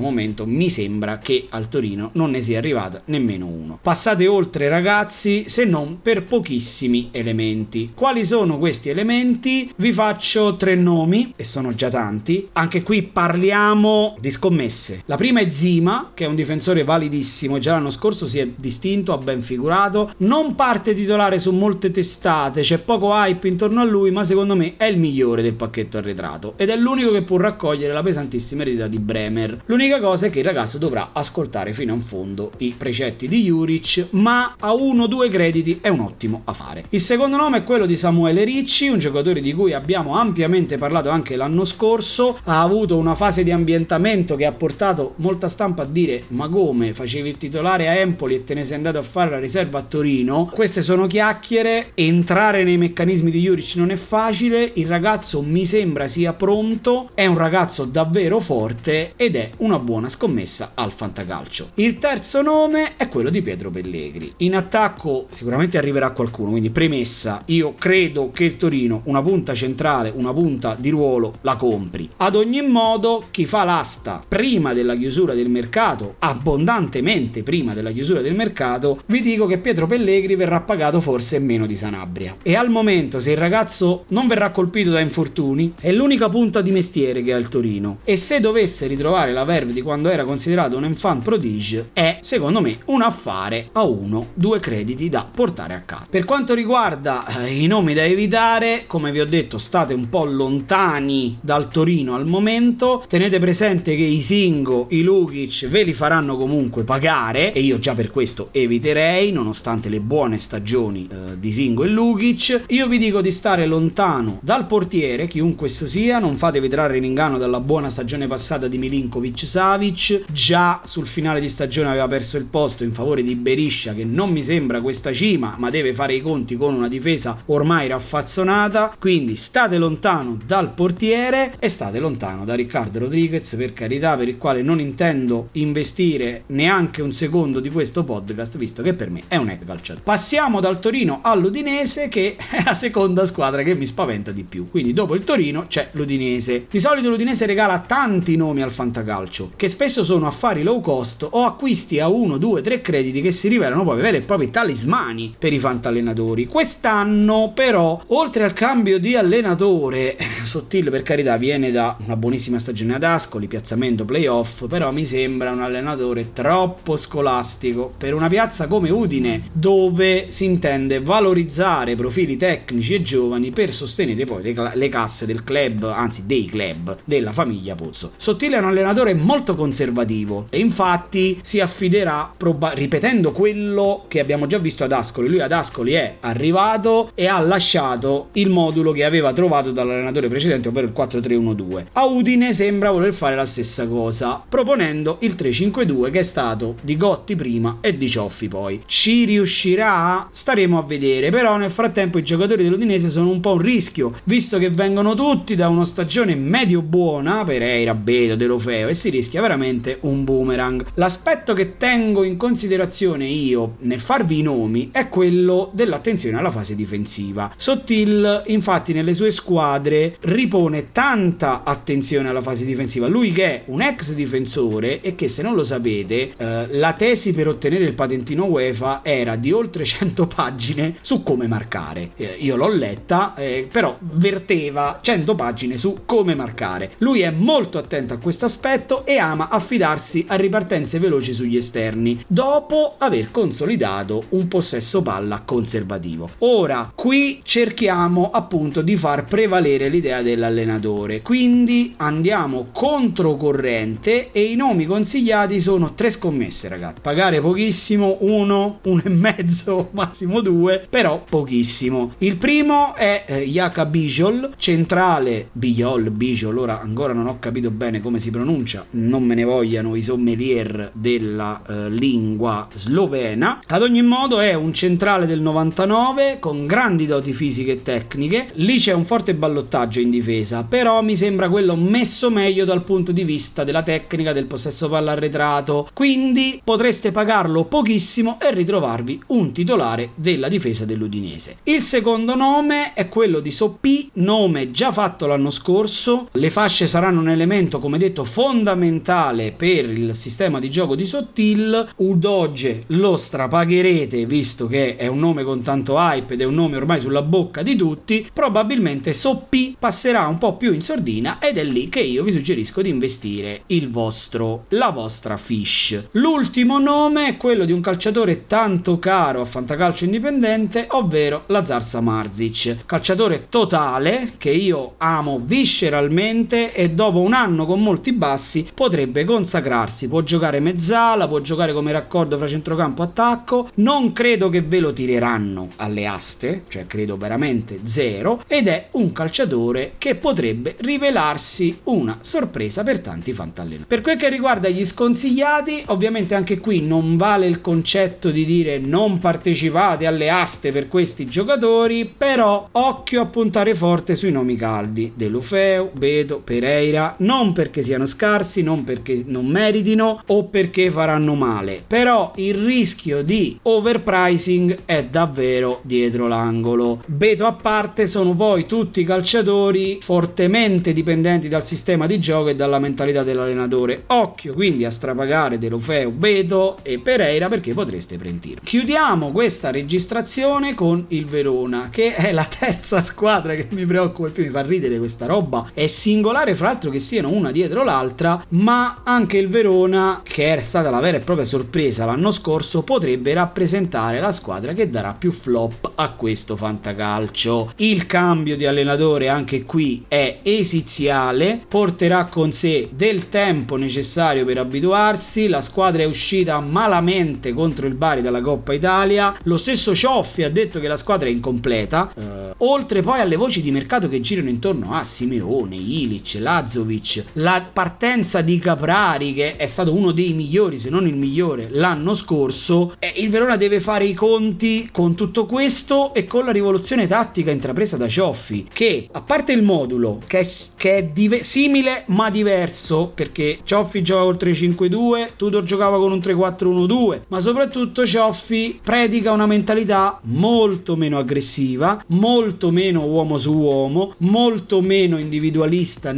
momento 0.00 0.46
mi 0.46 0.68
sembra 0.68 1.18
che 1.18 1.46
al 1.50 1.68
Torino 1.68 2.10
non 2.14 2.30
ne 2.30 2.40
sia 2.40 2.58
arrivata 2.58 3.02
nemmeno 3.06 3.46
uno. 3.46 3.78
Passate 3.80 4.26
oltre 4.26 4.68
ragazzi 4.68 5.44
se 5.48 5.64
non 5.64 6.00
per 6.02 6.24
pochissimi 6.24 7.08
elementi. 7.12 7.90
Quali 7.94 8.24
sono 8.24 8.58
questi 8.58 8.88
elementi? 8.88 9.70
Vi 9.76 9.92
faccio 9.92 10.56
tre 10.56 10.74
nomi 10.74 11.32
e 11.36 11.44
sono 11.44 11.74
già 11.74 11.88
tanti. 11.88 12.48
Anche 12.52 12.82
qui 12.82 13.02
parliamo 13.02 14.16
di 14.20 14.30
scommesse. 14.30 15.02
La 15.06 15.16
prima 15.16 15.40
è 15.40 15.50
Zima, 15.50 16.10
che 16.14 16.24
è 16.24 16.28
un 16.28 16.34
difensore 16.34 16.84
validissimo, 16.84 17.58
già 17.58 17.72
l'anno 17.72 17.90
scorso 17.90 18.26
si 18.26 18.38
è 18.38 18.48
distinto, 18.54 19.12
ha 19.12 19.18
ben 19.18 19.42
figurato. 19.42 20.12
Non 20.18 20.54
parte 20.54 20.94
titolare 20.94 21.38
su 21.38 21.52
molte 21.52 21.90
testate, 21.90 22.62
c'è 22.62 22.78
poco 22.78 23.12
hype 23.12 23.48
intorno 23.48 23.80
a 23.80 23.84
lui, 23.84 24.10
ma 24.10 24.24
secondo 24.24 24.54
me 24.54 24.74
è 24.76 24.84
il 24.84 24.98
migliore 24.98 25.42
del 25.42 25.54
pacchetto 25.54 25.98
arretrato 25.98 26.54
ed 26.56 26.70
è 26.70 26.76
l'unico 26.76 27.12
che 27.12 27.22
può 27.22 27.36
raccogliere 27.36 27.92
la 27.92 28.01
pesantissima 28.02 28.62
eredità 28.62 28.86
di 28.86 28.98
Bremer. 28.98 29.62
L'unica 29.66 30.00
cosa 30.00 30.26
è 30.26 30.30
che 30.30 30.40
il 30.40 30.44
ragazzo 30.44 30.78
dovrà 30.78 31.10
ascoltare 31.12 31.72
fino 31.72 31.94
in 31.94 32.00
fondo 32.00 32.52
i 32.58 32.74
precetti 32.76 33.28
di 33.28 33.42
Juric, 33.44 34.08
ma 34.10 34.56
a 34.58 34.74
uno 34.74 35.04
o 35.04 35.06
due 35.06 35.28
crediti 35.28 35.78
è 35.80 35.88
un 35.88 36.00
ottimo 36.00 36.42
affare. 36.44 36.84
Il 36.90 37.00
secondo 37.00 37.36
nome 37.36 37.58
è 37.58 37.64
quello 37.64 37.86
di 37.86 37.96
Samuele 37.96 38.44
Ricci, 38.44 38.88
un 38.88 38.98
giocatore 38.98 39.40
di 39.40 39.52
cui 39.52 39.72
abbiamo 39.72 40.16
ampiamente 40.16 40.76
parlato 40.76 41.08
anche 41.08 41.36
l'anno 41.36 41.64
scorso, 41.64 42.38
ha 42.44 42.60
avuto 42.60 42.96
una 42.96 43.14
fase 43.14 43.44
di 43.44 43.50
ambientamento 43.50 44.36
che 44.36 44.46
ha 44.46 44.52
portato 44.52 45.14
molta 45.16 45.48
stampa 45.48 45.82
a 45.82 45.86
dire 45.86 46.24
ma 46.28 46.48
come 46.48 46.94
facevi 46.94 47.28
il 47.28 47.38
titolare 47.38 47.88
a 47.88 47.94
Empoli 47.94 48.34
e 48.36 48.44
te 48.44 48.54
ne 48.54 48.64
sei 48.64 48.76
andato 48.76 48.98
a 48.98 49.02
fare 49.02 49.30
la 49.30 49.38
riserva 49.38 49.78
a 49.78 49.82
Torino? 49.82 50.50
Queste 50.52 50.82
sono 50.82 51.06
chiacchiere, 51.06 51.92
entrare 51.94 52.64
nei 52.64 52.76
meccanismi 52.76 53.30
di 53.30 53.40
Juric 53.40 53.74
non 53.76 53.90
è 53.90 53.96
facile, 53.96 54.70
il 54.74 54.86
ragazzo 54.86 55.42
mi 55.42 55.64
sembra 55.64 56.06
sia 56.08 56.32
pronto, 56.32 57.08
è 57.14 57.26
un 57.26 57.36
ragazzo 57.36 57.84
davvero 57.92 58.40
forte 58.40 59.12
ed 59.16 59.36
è 59.36 59.50
una 59.58 59.78
buona 59.78 60.08
scommessa 60.08 60.72
al 60.74 60.92
fantacalcio. 60.92 61.72
Il 61.74 61.98
terzo 61.98 62.40
nome 62.40 62.96
è 62.96 63.06
quello 63.06 63.28
di 63.28 63.42
Pietro 63.42 63.70
Pellegri. 63.70 64.32
In 64.38 64.56
attacco 64.56 65.26
sicuramente 65.28 65.76
arriverà 65.76 66.12
qualcuno, 66.12 66.50
quindi 66.50 66.70
premessa, 66.70 67.42
io 67.46 67.74
credo 67.74 68.30
che 68.30 68.44
il 68.44 68.56
Torino 68.56 69.02
una 69.04 69.20
punta 69.20 69.52
centrale, 69.52 70.10
una 70.14 70.32
punta 70.32 70.74
di 70.74 70.88
ruolo 70.88 71.34
la 71.42 71.56
compri. 71.56 72.08
Ad 72.16 72.34
ogni 72.34 72.62
modo, 72.62 73.24
chi 73.30 73.44
fa 73.44 73.64
l'asta 73.64 74.24
prima 74.26 74.72
della 74.72 74.96
chiusura 74.96 75.34
del 75.34 75.50
mercato, 75.50 76.14
abbondantemente 76.18 77.42
prima 77.42 77.74
della 77.74 77.90
chiusura 77.90 78.22
del 78.22 78.34
mercato, 78.34 79.02
vi 79.06 79.20
dico 79.20 79.44
che 79.44 79.58
Pietro 79.58 79.86
Pellegri 79.86 80.34
verrà 80.34 80.60
pagato 80.60 81.02
forse 81.02 81.38
meno 81.38 81.66
di 81.66 81.76
Sanabria. 81.76 82.36
E 82.42 82.54
al 82.54 82.70
momento, 82.70 83.20
se 83.20 83.32
il 83.32 83.36
ragazzo 83.36 84.04
non 84.08 84.26
verrà 84.26 84.50
colpito 84.50 84.90
da 84.90 85.00
infortuni, 85.00 85.74
è 85.78 85.92
l'unica 85.92 86.30
punta 86.30 86.62
di 86.62 86.70
mestiere 86.70 87.22
che 87.22 87.34
ha 87.34 87.36
il 87.36 87.48
Torino. 87.48 87.80
E 88.04 88.16
se 88.16 88.40
dovesse 88.40 88.86
ritrovare 88.86 89.32
la 89.32 89.44
verve 89.44 89.72
di 89.72 89.82
quando 89.82 90.08
era 90.08 90.24
considerato 90.24 90.76
un 90.76 90.84
enfant 90.84 91.22
prodige, 91.22 91.90
è 91.92 92.18
secondo 92.20 92.60
me 92.60 92.78
un 92.86 93.02
affare 93.02 93.68
a 93.72 93.82
uno, 93.84 94.28
due 94.34 94.60
crediti 94.60 95.08
da 95.08 95.28
portare 95.28 95.74
a 95.74 95.80
casa. 95.80 96.06
Per 96.08 96.24
quanto 96.24 96.54
riguarda 96.54 97.26
eh, 97.44 97.52
i 97.52 97.66
nomi 97.66 97.94
da 97.94 98.04
evitare, 98.04 98.84
come 98.86 99.10
vi 99.10 99.20
ho 99.20 99.26
detto, 99.26 99.58
state 99.58 99.94
un 99.94 100.08
po' 100.08 100.24
lontani 100.24 101.36
dal 101.40 101.68
Torino 101.68 102.14
al 102.14 102.26
momento. 102.26 103.04
Tenete 103.08 103.38
presente 103.38 103.96
che 103.96 104.02
i 104.02 104.22
Singo, 104.22 104.86
i 104.90 105.02
Lukic 105.02 105.68
ve 105.68 105.82
li 105.82 105.92
faranno 105.92 106.36
comunque 106.36 106.84
pagare 106.84 107.52
e 107.52 107.60
io 107.60 107.78
già 107.78 107.94
per 107.94 108.10
questo 108.10 108.48
eviterei, 108.52 109.32
nonostante 109.32 109.88
le 109.88 110.00
buone 110.00 110.38
stagioni 110.38 111.08
eh, 111.10 111.38
di 111.38 111.50
Singo 111.50 111.84
e 111.84 111.88
Lukic. 111.88 112.64
Io 112.68 112.86
vi 112.86 112.98
dico 112.98 113.20
di 113.20 113.30
stare 113.30 113.66
lontano 113.66 114.38
dal 114.42 114.66
portiere, 114.66 115.26
chiunque 115.26 115.66
esso 115.66 115.86
sia, 115.86 116.18
non 116.18 116.36
fatevi 116.36 116.68
trarre 116.68 116.98
in 116.98 117.04
inganno 117.04 117.38
dalla 117.38 117.60
buona 117.60 117.71
stagione 117.90 118.26
passata 118.26 118.68
di 118.68 118.78
Milinkovic 118.78 119.46
Savic. 119.46 120.24
Già 120.30 120.80
sul 120.84 121.06
finale 121.06 121.40
di 121.40 121.48
stagione 121.48 121.88
aveva 121.88 122.08
perso 122.08 122.36
il 122.36 122.44
posto 122.44 122.84
in 122.84 122.92
favore 122.92 123.22
di 123.22 123.34
Beriscia, 123.34 123.94
che 123.94 124.04
non 124.04 124.30
mi 124.30 124.42
sembra 124.42 124.80
questa 124.80 125.12
cima, 125.12 125.54
ma 125.58 125.70
deve 125.70 125.94
fare 125.94 126.14
i 126.14 126.20
conti 126.20 126.56
con 126.56 126.74
una 126.74 126.88
difesa 126.88 127.42
ormai 127.46 127.88
raffazzonata. 127.88 128.96
Quindi 128.98 129.36
state 129.36 129.78
lontano 129.78 130.38
dal 130.44 130.72
portiere 130.72 131.54
e 131.58 131.68
state 131.68 131.98
lontano 131.98 132.44
da 132.44 132.54
Riccardo 132.54 132.98
Rodriguez, 132.98 133.54
per 133.56 133.72
carità, 133.72 134.16
per 134.16 134.28
il 134.28 134.38
quale 134.38 134.62
non 134.62 134.80
intendo 134.80 135.48
investire 135.52 136.44
neanche 136.48 137.02
un 137.02 137.12
secondo 137.12 137.60
di 137.60 137.70
questo 137.70 138.04
podcast, 138.04 138.56
visto 138.56 138.82
che 138.82 138.94
per 138.94 139.10
me 139.10 139.22
è 139.28 139.36
un 139.36 139.48
ex 139.48 139.64
calciatore. 139.64 140.04
Passiamo 140.04 140.60
dal 140.60 140.80
Torino 140.80 141.20
all'Udinese, 141.22 142.08
che 142.08 142.36
è 142.36 142.62
la 142.64 142.74
seconda 142.74 143.24
squadra 143.26 143.62
che 143.62 143.74
mi 143.74 143.86
spaventa 143.86 144.30
di 144.30 144.44
più. 144.44 144.68
Quindi 144.68 144.92
dopo 144.92 145.14
il 145.14 145.24
Torino 145.24 145.66
c'è 145.68 145.88
l'Udinese. 145.92 146.66
Di 146.70 146.80
solito 146.80 147.08
l'Udinese 147.08 147.46
regala 147.46 147.60
tanti 147.78 148.36
nomi 148.36 148.62
al 148.62 148.72
fantacalcio, 148.72 149.52
che 149.56 149.68
spesso 149.68 150.04
sono 150.04 150.26
affari 150.26 150.62
low 150.62 150.80
cost 150.80 151.26
o 151.28 151.44
acquisti 151.44 152.00
a 152.00 152.08
1, 152.08 152.36
2, 152.36 152.60
3 152.60 152.80
crediti 152.80 153.20
che 153.20 153.32
si 153.32 153.48
rivelano 153.48 153.84
poi 153.84 154.00
veri 154.00 154.16
e 154.18 154.22
propri 154.22 154.50
talismani 154.50 155.34
per 155.38 155.52
i 155.52 155.58
fantallenatori. 155.58 156.46
Quest'anno 156.46 157.52
però, 157.54 158.00
oltre 158.08 158.44
al 158.44 158.52
cambio 158.52 158.98
di 158.98 159.16
allenatore, 159.16 160.16
sottile 160.42 160.90
per 160.90 161.02
carità, 161.02 161.36
viene 161.36 161.70
da 161.70 161.96
una 162.04 162.16
buonissima 162.16 162.58
stagione 162.58 162.94
ad 162.94 163.04
Ascoli, 163.04 163.46
piazzamento 163.46 164.04
playoff, 164.04 164.66
però 164.66 164.90
mi 164.92 165.06
sembra 165.06 165.50
un 165.50 165.62
allenatore 165.62 166.32
troppo 166.32 166.96
scolastico 166.96 167.92
per 167.96 168.14
una 168.14 168.28
piazza 168.28 168.66
come 168.66 168.90
Udine, 168.90 169.48
dove 169.52 170.26
si 170.28 170.44
intende 170.44 171.00
valorizzare 171.00 171.96
profili 171.96 172.36
tecnici 172.36 172.94
e 172.94 173.02
giovani 173.02 173.50
per 173.50 173.72
sostenere 173.72 174.24
poi 174.24 174.42
le, 174.42 174.72
le 174.74 174.88
casse 174.88 175.26
del 175.26 175.44
club, 175.44 175.84
anzi 175.84 176.26
dei 176.26 176.46
club, 176.46 176.98
della 177.04 177.32
famiglia 177.32 177.51
Pozzo. 177.76 178.12
Sottile 178.16 178.56
è 178.56 178.58
un 178.58 178.66
allenatore 178.66 179.14
molto 179.14 179.54
conservativo 179.54 180.46
e 180.50 180.58
infatti 180.58 181.40
si 181.42 181.60
affiderà, 181.60 182.30
proba- 182.36 182.72
ripetendo 182.72 183.32
quello 183.32 184.04
che 184.08 184.20
abbiamo 184.20 184.46
già 184.46 184.58
visto 184.58 184.84
ad 184.84 184.92
Ascoli. 184.92 185.28
Lui 185.28 185.40
ad 185.40 185.52
Ascoli 185.52 185.92
è 185.92 186.16
arrivato 186.20 187.10
e 187.14 187.26
ha 187.26 187.40
lasciato 187.40 188.28
il 188.32 188.50
modulo 188.50 188.92
che 188.92 189.04
aveva 189.04 189.32
trovato 189.32 189.72
dall'allenatore 189.72 190.28
precedente, 190.28 190.68
ovvero 190.68 190.86
il 190.86 190.92
4-3-1-2. 190.96 191.86
A 191.92 192.04
Udine 192.04 192.52
sembra 192.52 192.90
voler 192.90 193.12
fare 193.12 193.36
la 193.36 193.46
stessa 193.46 193.86
cosa, 193.86 194.42
proponendo 194.46 195.18
il 195.20 195.34
3-5-2 195.38 196.10
che 196.10 196.20
è 196.20 196.22
stato 196.22 196.76
di 196.82 196.96
Gotti 196.96 197.36
prima 197.36 197.78
e 197.80 197.96
di 197.96 198.08
Cioffi 198.08 198.48
poi. 198.48 198.82
Ci 198.86 199.24
riuscirà? 199.24 200.28
Staremo 200.30 200.78
a 200.78 200.82
vedere, 200.82 201.30
però 201.30 201.56
nel 201.56 201.70
frattempo 201.70 202.18
i 202.18 202.22
giocatori 202.22 202.62
dell'Udinese 202.62 203.10
sono 203.10 203.30
un 203.30 203.40
po' 203.40 203.52
un 203.52 203.60
rischio, 203.60 204.12
visto 204.24 204.58
che 204.58 204.70
vengono 204.70 205.14
tutti 205.14 205.54
da 205.54 205.68
una 205.68 205.84
stagione 205.84 206.34
medio 206.34 206.82
buona, 206.82 207.31
Pereira, 207.44 207.94
Beto, 207.94 208.36
Delofeo, 208.36 208.88
e 208.88 208.94
si 208.94 209.08
rischia 209.10 209.40
veramente 209.40 209.98
un 210.02 210.24
boomerang. 210.24 210.84
L'aspetto 210.94 211.54
che 211.54 211.76
tengo 211.76 212.22
in 212.22 212.36
considerazione 212.36 213.26
io 213.26 213.76
nel 213.80 214.00
farvi 214.00 214.38
i 214.38 214.42
nomi 214.42 214.90
è 214.92 215.08
quello 215.08 215.70
dell'attenzione 215.72 216.38
alla 216.38 216.50
fase 216.50 216.74
difensiva. 216.74 217.52
Sottil, 217.56 218.44
infatti, 218.46 218.92
nelle 218.92 219.14
sue 219.14 219.30
squadre 219.30 220.16
ripone 220.20 220.92
tanta 220.92 221.62
attenzione 221.64 222.28
alla 222.28 222.42
fase 222.42 222.64
difensiva. 222.64 223.06
Lui 223.08 223.32
che 223.32 223.44
è 223.44 223.62
un 223.66 223.80
ex 223.80 224.12
difensore 224.12 225.00
e 225.00 225.14
che 225.14 225.28
se 225.28 225.42
non 225.42 225.54
lo 225.54 225.64
sapete, 225.64 226.32
eh, 226.36 226.66
la 226.70 226.92
tesi 226.92 227.32
per 227.32 227.48
ottenere 227.48 227.84
il 227.84 227.94
patentino 227.94 228.44
UEFA 228.44 229.00
era 229.02 229.36
di 229.36 229.52
oltre 229.52 229.84
100 229.84 230.26
pagine 230.26 230.96
su 231.00 231.22
come 231.22 231.46
marcare. 231.46 232.10
Eh, 232.16 232.36
io 232.38 232.56
l'ho 232.56 232.68
letta, 232.68 233.34
eh, 233.34 233.66
però 233.70 233.96
verteva 234.00 234.98
100 235.00 235.34
pagine 235.34 235.78
su 235.78 236.00
come 236.04 236.34
marcare. 236.34 236.92
Lui 236.98 237.21
è 237.22 237.30
molto 237.30 237.78
attento 237.78 238.14
a 238.14 238.18
questo 238.18 238.44
aspetto 238.44 239.04
e 239.04 239.18
ama 239.18 239.48
affidarsi 239.48 240.24
a 240.28 240.34
ripartenze 240.36 240.98
veloci 240.98 241.32
sugli 241.32 241.56
esterni, 241.56 242.22
dopo 242.26 242.94
aver 242.98 243.30
consolidato 243.30 244.24
un 244.30 244.48
possesso 244.48 245.02
palla 245.02 245.42
conservativo. 245.44 246.28
Ora, 246.38 246.92
qui 246.94 247.40
cerchiamo 247.42 248.30
appunto 248.30 248.82
di 248.82 248.96
far 248.96 249.24
prevalere 249.24 249.88
l'idea 249.88 250.22
dell'allenatore, 250.22 251.22
quindi 251.22 251.94
andiamo 251.96 252.68
controcorrente 252.72 254.30
e 254.30 254.42
i 254.42 254.56
nomi 254.56 254.86
consigliati 254.86 255.60
sono 255.60 255.94
tre 255.94 256.10
scommesse 256.10 256.68
ragazzi, 256.68 257.00
pagare 257.00 257.40
pochissimo, 257.40 258.18
uno, 258.20 258.78
uno 258.82 259.02
e 259.04 259.08
mezzo, 259.08 259.88
massimo 259.92 260.40
due, 260.40 260.84
però 260.88 261.22
pochissimo. 261.28 262.14
Il 262.18 262.36
primo 262.36 262.94
è 262.94 263.24
eh, 263.26 263.40
Yaka 263.40 263.84
Bijol, 263.86 264.54
centrale 264.56 265.48
Bijol, 265.52 266.10
Bijol, 266.10 266.58
ora 266.58 266.80
ancora 266.80 267.11
non 267.12 267.26
ho 267.26 267.38
capito 267.38 267.70
bene 267.70 268.00
come 268.00 268.18
si 268.18 268.30
pronuncia, 268.30 268.86
non 268.90 269.22
me 269.22 269.34
ne 269.34 269.44
vogliano 269.44 269.94
i 269.94 270.02
sommelier 270.02 270.90
della 270.92 271.62
eh, 271.68 271.90
lingua 271.90 272.68
slovena. 272.74 273.60
Ad 273.66 273.82
ogni 273.82 274.02
modo 274.02 274.40
è 274.40 274.54
un 274.54 274.72
centrale 274.72 275.26
del 275.26 275.40
99 275.40 276.38
con 276.38 276.66
grandi 276.66 277.06
doti 277.06 277.32
fisiche 277.32 277.72
e 277.72 277.82
tecniche. 277.82 278.50
Lì 278.54 278.78
c'è 278.78 278.92
un 278.92 279.04
forte 279.04 279.34
ballottaggio 279.34 280.00
in 280.00 280.10
difesa, 280.10 280.64
però 280.64 281.02
mi 281.02 281.16
sembra 281.16 281.48
quello 281.48 281.76
messo 281.76 282.30
meglio 282.30 282.64
dal 282.64 282.82
punto 282.82 283.12
di 283.12 283.24
vista 283.24 283.64
della 283.64 283.82
tecnica 283.82 284.32
del 284.32 284.46
possesso 284.46 284.88
palla 284.88 285.12
arretrato. 285.12 285.88
Quindi 285.92 286.60
potreste 286.64 287.12
pagarlo 287.12 287.64
pochissimo 287.64 288.38
e 288.40 288.52
ritrovarvi 288.52 289.22
un 289.28 289.52
titolare 289.52 290.10
della 290.14 290.48
difesa 290.48 290.84
dell'Udinese. 290.84 291.58
Il 291.64 291.82
secondo 291.82 292.34
nome 292.34 292.94
è 292.94 293.08
quello 293.08 293.40
di 293.40 293.50
Soppi, 293.50 294.10
nome 294.14 294.70
già 294.70 294.90
fatto 294.92 295.26
l'anno 295.26 295.50
scorso. 295.50 296.28
Le 296.32 296.50
fasce 296.50 296.88
saranno 296.88 297.01
un 297.08 297.28
elemento, 297.28 297.78
come 297.78 297.98
detto, 297.98 298.24
fondamentale 298.24 299.52
per 299.52 299.90
il 299.90 300.14
sistema 300.14 300.58
di 300.58 300.70
gioco 300.70 300.94
di 300.94 301.06
Sottil. 301.06 301.88
Udoge 301.96 302.84
lo 302.88 303.16
strapagherete 303.16 304.26
visto 304.26 304.66
che 304.66 304.96
è 304.96 305.06
un 305.06 305.18
nome 305.18 305.44
con 305.44 305.62
tanto 305.62 305.96
hype 305.96 306.34
ed 306.34 306.40
è 306.40 306.44
un 306.44 306.54
nome 306.54 306.76
ormai 306.76 307.00
sulla 307.00 307.22
bocca 307.22 307.62
di 307.62 307.76
tutti. 307.76 308.26
Probabilmente 308.32 309.12
Soppi 309.12 309.76
passerà 309.78 310.26
un 310.26 310.38
po' 310.38 310.56
più 310.56 310.72
in 310.72 310.82
sordina 310.82 311.38
ed 311.40 311.58
è 311.58 311.64
lì 311.64 311.88
che 311.88 312.00
io 312.00 312.22
vi 312.22 312.32
suggerisco 312.32 312.82
di 312.82 312.88
investire 312.88 313.62
il 313.66 313.90
vostro, 313.90 314.66
la 314.70 314.90
vostra 314.90 315.36
fish. 315.36 316.08
L'ultimo 316.12 316.78
nome 316.78 317.28
è 317.28 317.36
quello 317.36 317.64
di 317.64 317.72
un 317.72 317.80
calciatore 317.80 318.44
tanto 318.46 318.98
caro 318.98 319.40
a 319.40 319.44
Fantacalcio 319.44 320.04
Indipendente, 320.04 320.86
ovvero 320.90 321.44
Lazar 321.46 321.82
Samarzic. 321.82 322.84
Calciatore 322.86 323.46
totale 323.48 324.32
che 324.38 324.50
io 324.50 324.94
amo 324.98 325.40
visceralmente 325.42 326.72
dopo 326.94 327.20
un 327.20 327.32
anno 327.32 327.66
con 327.66 327.82
molti 327.82 328.12
bassi 328.12 328.66
potrebbe 328.74 329.24
consacrarsi. 329.24 330.08
Può 330.08 330.22
giocare 330.22 330.60
mezzala, 330.60 331.28
può 331.28 331.40
giocare 331.40 331.72
come 331.72 331.92
raccordo 331.92 332.36
fra 332.36 332.46
centrocampo 332.46 333.02
e 333.02 333.06
attacco. 333.06 333.68
Non 333.76 334.12
credo 334.12 334.48
che 334.48 334.62
ve 334.62 334.80
lo 334.80 334.92
tireranno 334.92 335.68
alle 335.76 336.06
aste, 336.06 336.64
cioè 336.68 336.86
credo 336.86 337.16
veramente 337.16 337.80
zero. 337.84 338.42
Ed 338.46 338.68
è 338.68 338.88
un 338.92 339.12
calciatore 339.12 339.94
che 339.98 340.14
potrebbe 340.14 340.76
rivelarsi 340.78 341.80
una 341.84 342.18
sorpresa 342.20 342.82
per 342.82 343.00
tanti 343.00 343.32
fantallenatori. 343.32 343.86
Per 343.86 344.00
quel 344.00 344.16
che 344.16 344.28
riguarda 344.28 344.68
gli 344.68 344.84
sconsigliati, 344.84 345.82
ovviamente 345.86 346.34
anche 346.34 346.58
qui 346.58 346.82
non 346.82 347.16
vale 347.16 347.46
il 347.46 347.60
concetto 347.60 348.30
di 348.30 348.44
dire 348.44 348.78
non 348.78 349.18
partecipate 349.18 350.06
alle 350.06 350.30
aste 350.30 350.72
per 350.72 350.88
questi 350.88 351.26
giocatori, 351.26 352.12
però 352.16 352.68
occhio 352.72 353.22
a 353.22 353.26
puntare 353.26 353.74
forte 353.74 354.14
sui 354.14 354.32
nomi 354.32 354.56
caldi. 354.56 355.12
De 355.14 355.28
Lufeu, 355.28 355.90
Beto, 355.92 356.40
Pereira, 356.40 356.81
non 357.18 357.52
perché 357.52 357.82
siano 357.82 358.06
scarsi, 358.06 358.62
non 358.62 358.84
perché 358.84 359.22
non 359.26 359.46
meritino 359.46 360.22
o 360.26 360.44
perché 360.44 360.90
faranno 360.90 361.34
male, 361.34 361.82
però 361.86 362.32
il 362.36 362.54
rischio 362.54 363.22
di 363.22 363.58
overpricing 363.62 364.80
è 364.84 365.04
davvero 365.04 365.80
dietro 365.82 366.26
l'angolo. 366.26 367.02
Beto 367.06 367.46
a 367.46 367.52
parte 367.52 368.06
sono 368.06 368.34
poi 368.34 368.66
tutti 368.66 369.04
calciatori 369.04 369.98
fortemente 370.00 370.92
dipendenti 370.92 371.48
dal 371.48 371.64
sistema 371.64 372.06
di 372.06 372.18
gioco 372.18 372.48
e 372.48 372.54
dalla 372.54 372.78
mentalità 372.78 373.22
dell'allenatore. 373.22 374.04
Occhio 374.06 374.52
quindi 374.52 374.84
a 374.84 374.90
strapagare 374.90 375.58
De 375.58 375.68
Lufeu, 375.68 376.10
Beto 376.10 376.78
e 376.82 376.98
Pereira 376.98 377.48
perché 377.48 377.72
potreste 377.74 378.16
prentirlo. 378.16 378.60
Chiudiamo 378.64 379.30
questa 379.30 379.70
registrazione 379.70 380.74
con 380.74 381.04
il 381.08 381.26
Verona, 381.26 381.88
che 381.90 382.14
è 382.14 382.32
la 382.32 382.46
terza 382.46 383.02
squadra 383.02 383.54
che 383.54 383.68
mi 383.70 383.84
preoccupa 383.86 384.28
più, 384.30 384.44
mi 384.44 384.50
fa 384.50 384.62
ridere 384.62 384.98
questa 384.98 385.26
roba. 385.26 385.70
È 385.72 385.86
singolare, 385.86 386.54
fra 386.54 386.71
l'altro, 386.72 386.90
che 386.90 386.98
siano 387.00 387.30
una 387.30 387.50
dietro 387.50 387.84
l'altra, 387.84 388.42
ma 388.50 389.02
anche 389.04 389.36
il 389.36 389.48
Verona, 389.48 390.22
che 390.22 390.44
era 390.44 390.62
stata 390.62 390.88
la 390.88 391.00
vera 391.00 391.18
e 391.18 391.20
propria 391.20 391.44
sorpresa 391.44 392.06
l'anno 392.06 392.30
scorso, 392.30 392.82
potrebbe 392.82 393.34
rappresentare 393.34 394.20
la 394.20 394.32
squadra 394.32 394.72
che 394.72 394.88
darà 394.88 395.12
più 395.12 395.32
flop 395.32 395.92
a 395.96 396.12
questo 396.12 396.56
fantacalcio. 396.56 397.72
Il 397.76 398.06
cambio 398.06 398.56
di 398.56 398.64
allenatore 398.64 399.28
anche 399.28 399.64
qui 399.64 400.04
è 400.08 400.38
esiziale, 400.42 401.60
porterà 401.68 402.24
con 402.24 402.52
sé 402.52 402.88
del 402.90 403.28
tempo 403.28 403.76
necessario 403.76 404.46
per 404.46 404.58
abituarsi. 404.58 405.48
La 405.48 405.60
squadra 405.60 406.02
è 406.02 406.06
uscita 406.06 406.58
malamente 406.60 407.52
contro 407.52 407.86
il 407.86 407.94
Bari 407.94 408.22
dalla 408.22 408.40
Coppa 408.40 408.72
Italia. 408.72 409.36
Lo 409.42 409.58
stesso 409.58 409.94
Cioffi 409.94 410.42
ha 410.42 410.50
detto 410.50 410.80
che 410.80 410.88
la 410.88 410.96
squadra 410.96 411.28
è 411.28 411.32
incompleta. 411.32 412.12
Uh, 412.14 412.22
oltre 412.64 413.02
poi 413.02 413.20
alle 413.20 413.36
voci 413.36 413.60
di 413.60 413.70
mercato 413.70 414.08
che 414.08 414.22
girano 414.22 414.48
intorno 414.48 414.94
a 414.94 415.04
Simeone, 415.04 415.76
Ilic, 415.76 416.38
Lazovic, 416.62 417.24
la 417.34 417.64
partenza 417.72 418.40
di 418.40 418.58
Caprari 418.58 419.34
che 419.34 419.56
è 419.56 419.66
stato 419.66 419.94
uno 419.94 420.12
dei 420.12 420.32
migliori, 420.32 420.78
se 420.78 420.90
non 420.90 421.06
il 421.06 421.16
migliore, 421.16 421.68
l'anno 421.70 422.14
scorso. 422.14 422.94
Eh, 422.98 423.14
il 423.16 423.30
Verona 423.30 423.56
deve 423.56 423.80
fare 423.80 424.04
i 424.04 424.14
conti 424.14 424.88
con 424.92 425.14
tutto 425.14 425.46
questo 425.46 426.14
e 426.14 426.24
con 426.24 426.44
la 426.44 426.52
rivoluzione 426.52 427.06
tattica 427.06 427.50
intrapresa 427.50 427.96
da 427.96 428.08
Cioffi, 428.08 428.68
che 428.72 429.06
a 429.10 429.20
parte 429.20 429.52
il 429.52 429.62
modulo, 429.62 430.20
che 430.26 430.40
è, 430.40 430.48
che 430.76 430.96
è 430.96 431.04
dive- 431.04 431.42
simile 431.42 432.04
ma 432.08 432.30
diverso, 432.30 433.10
perché 433.12 433.58
Cioffi 433.64 434.02
gioca 434.02 434.22
col 434.22 434.36
3-5-2, 434.36 435.30
Tudor 435.36 435.64
giocava 435.64 435.98
con 435.98 436.12
un 436.12 436.18
3-4-1-2, 436.18 437.22
ma 437.28 437.40
soprattutto 437.40 438.06
Cioffi 438.06 438.78
predica 438.82 439.32
una 439.32 439.46
mentalità 439.46 440.20
molto 440.24 440.96
meno 440.96 441.18
aggressiva, 441.18 442.02
molto 442.08 442.70
meno 442.70 443.04
uomo 443.04 443.38
su 443.38 443.52
uomo, 443.52 444.14
molto 444.18 444.80
meno 444.80 445.18
individualista 445.18 446.12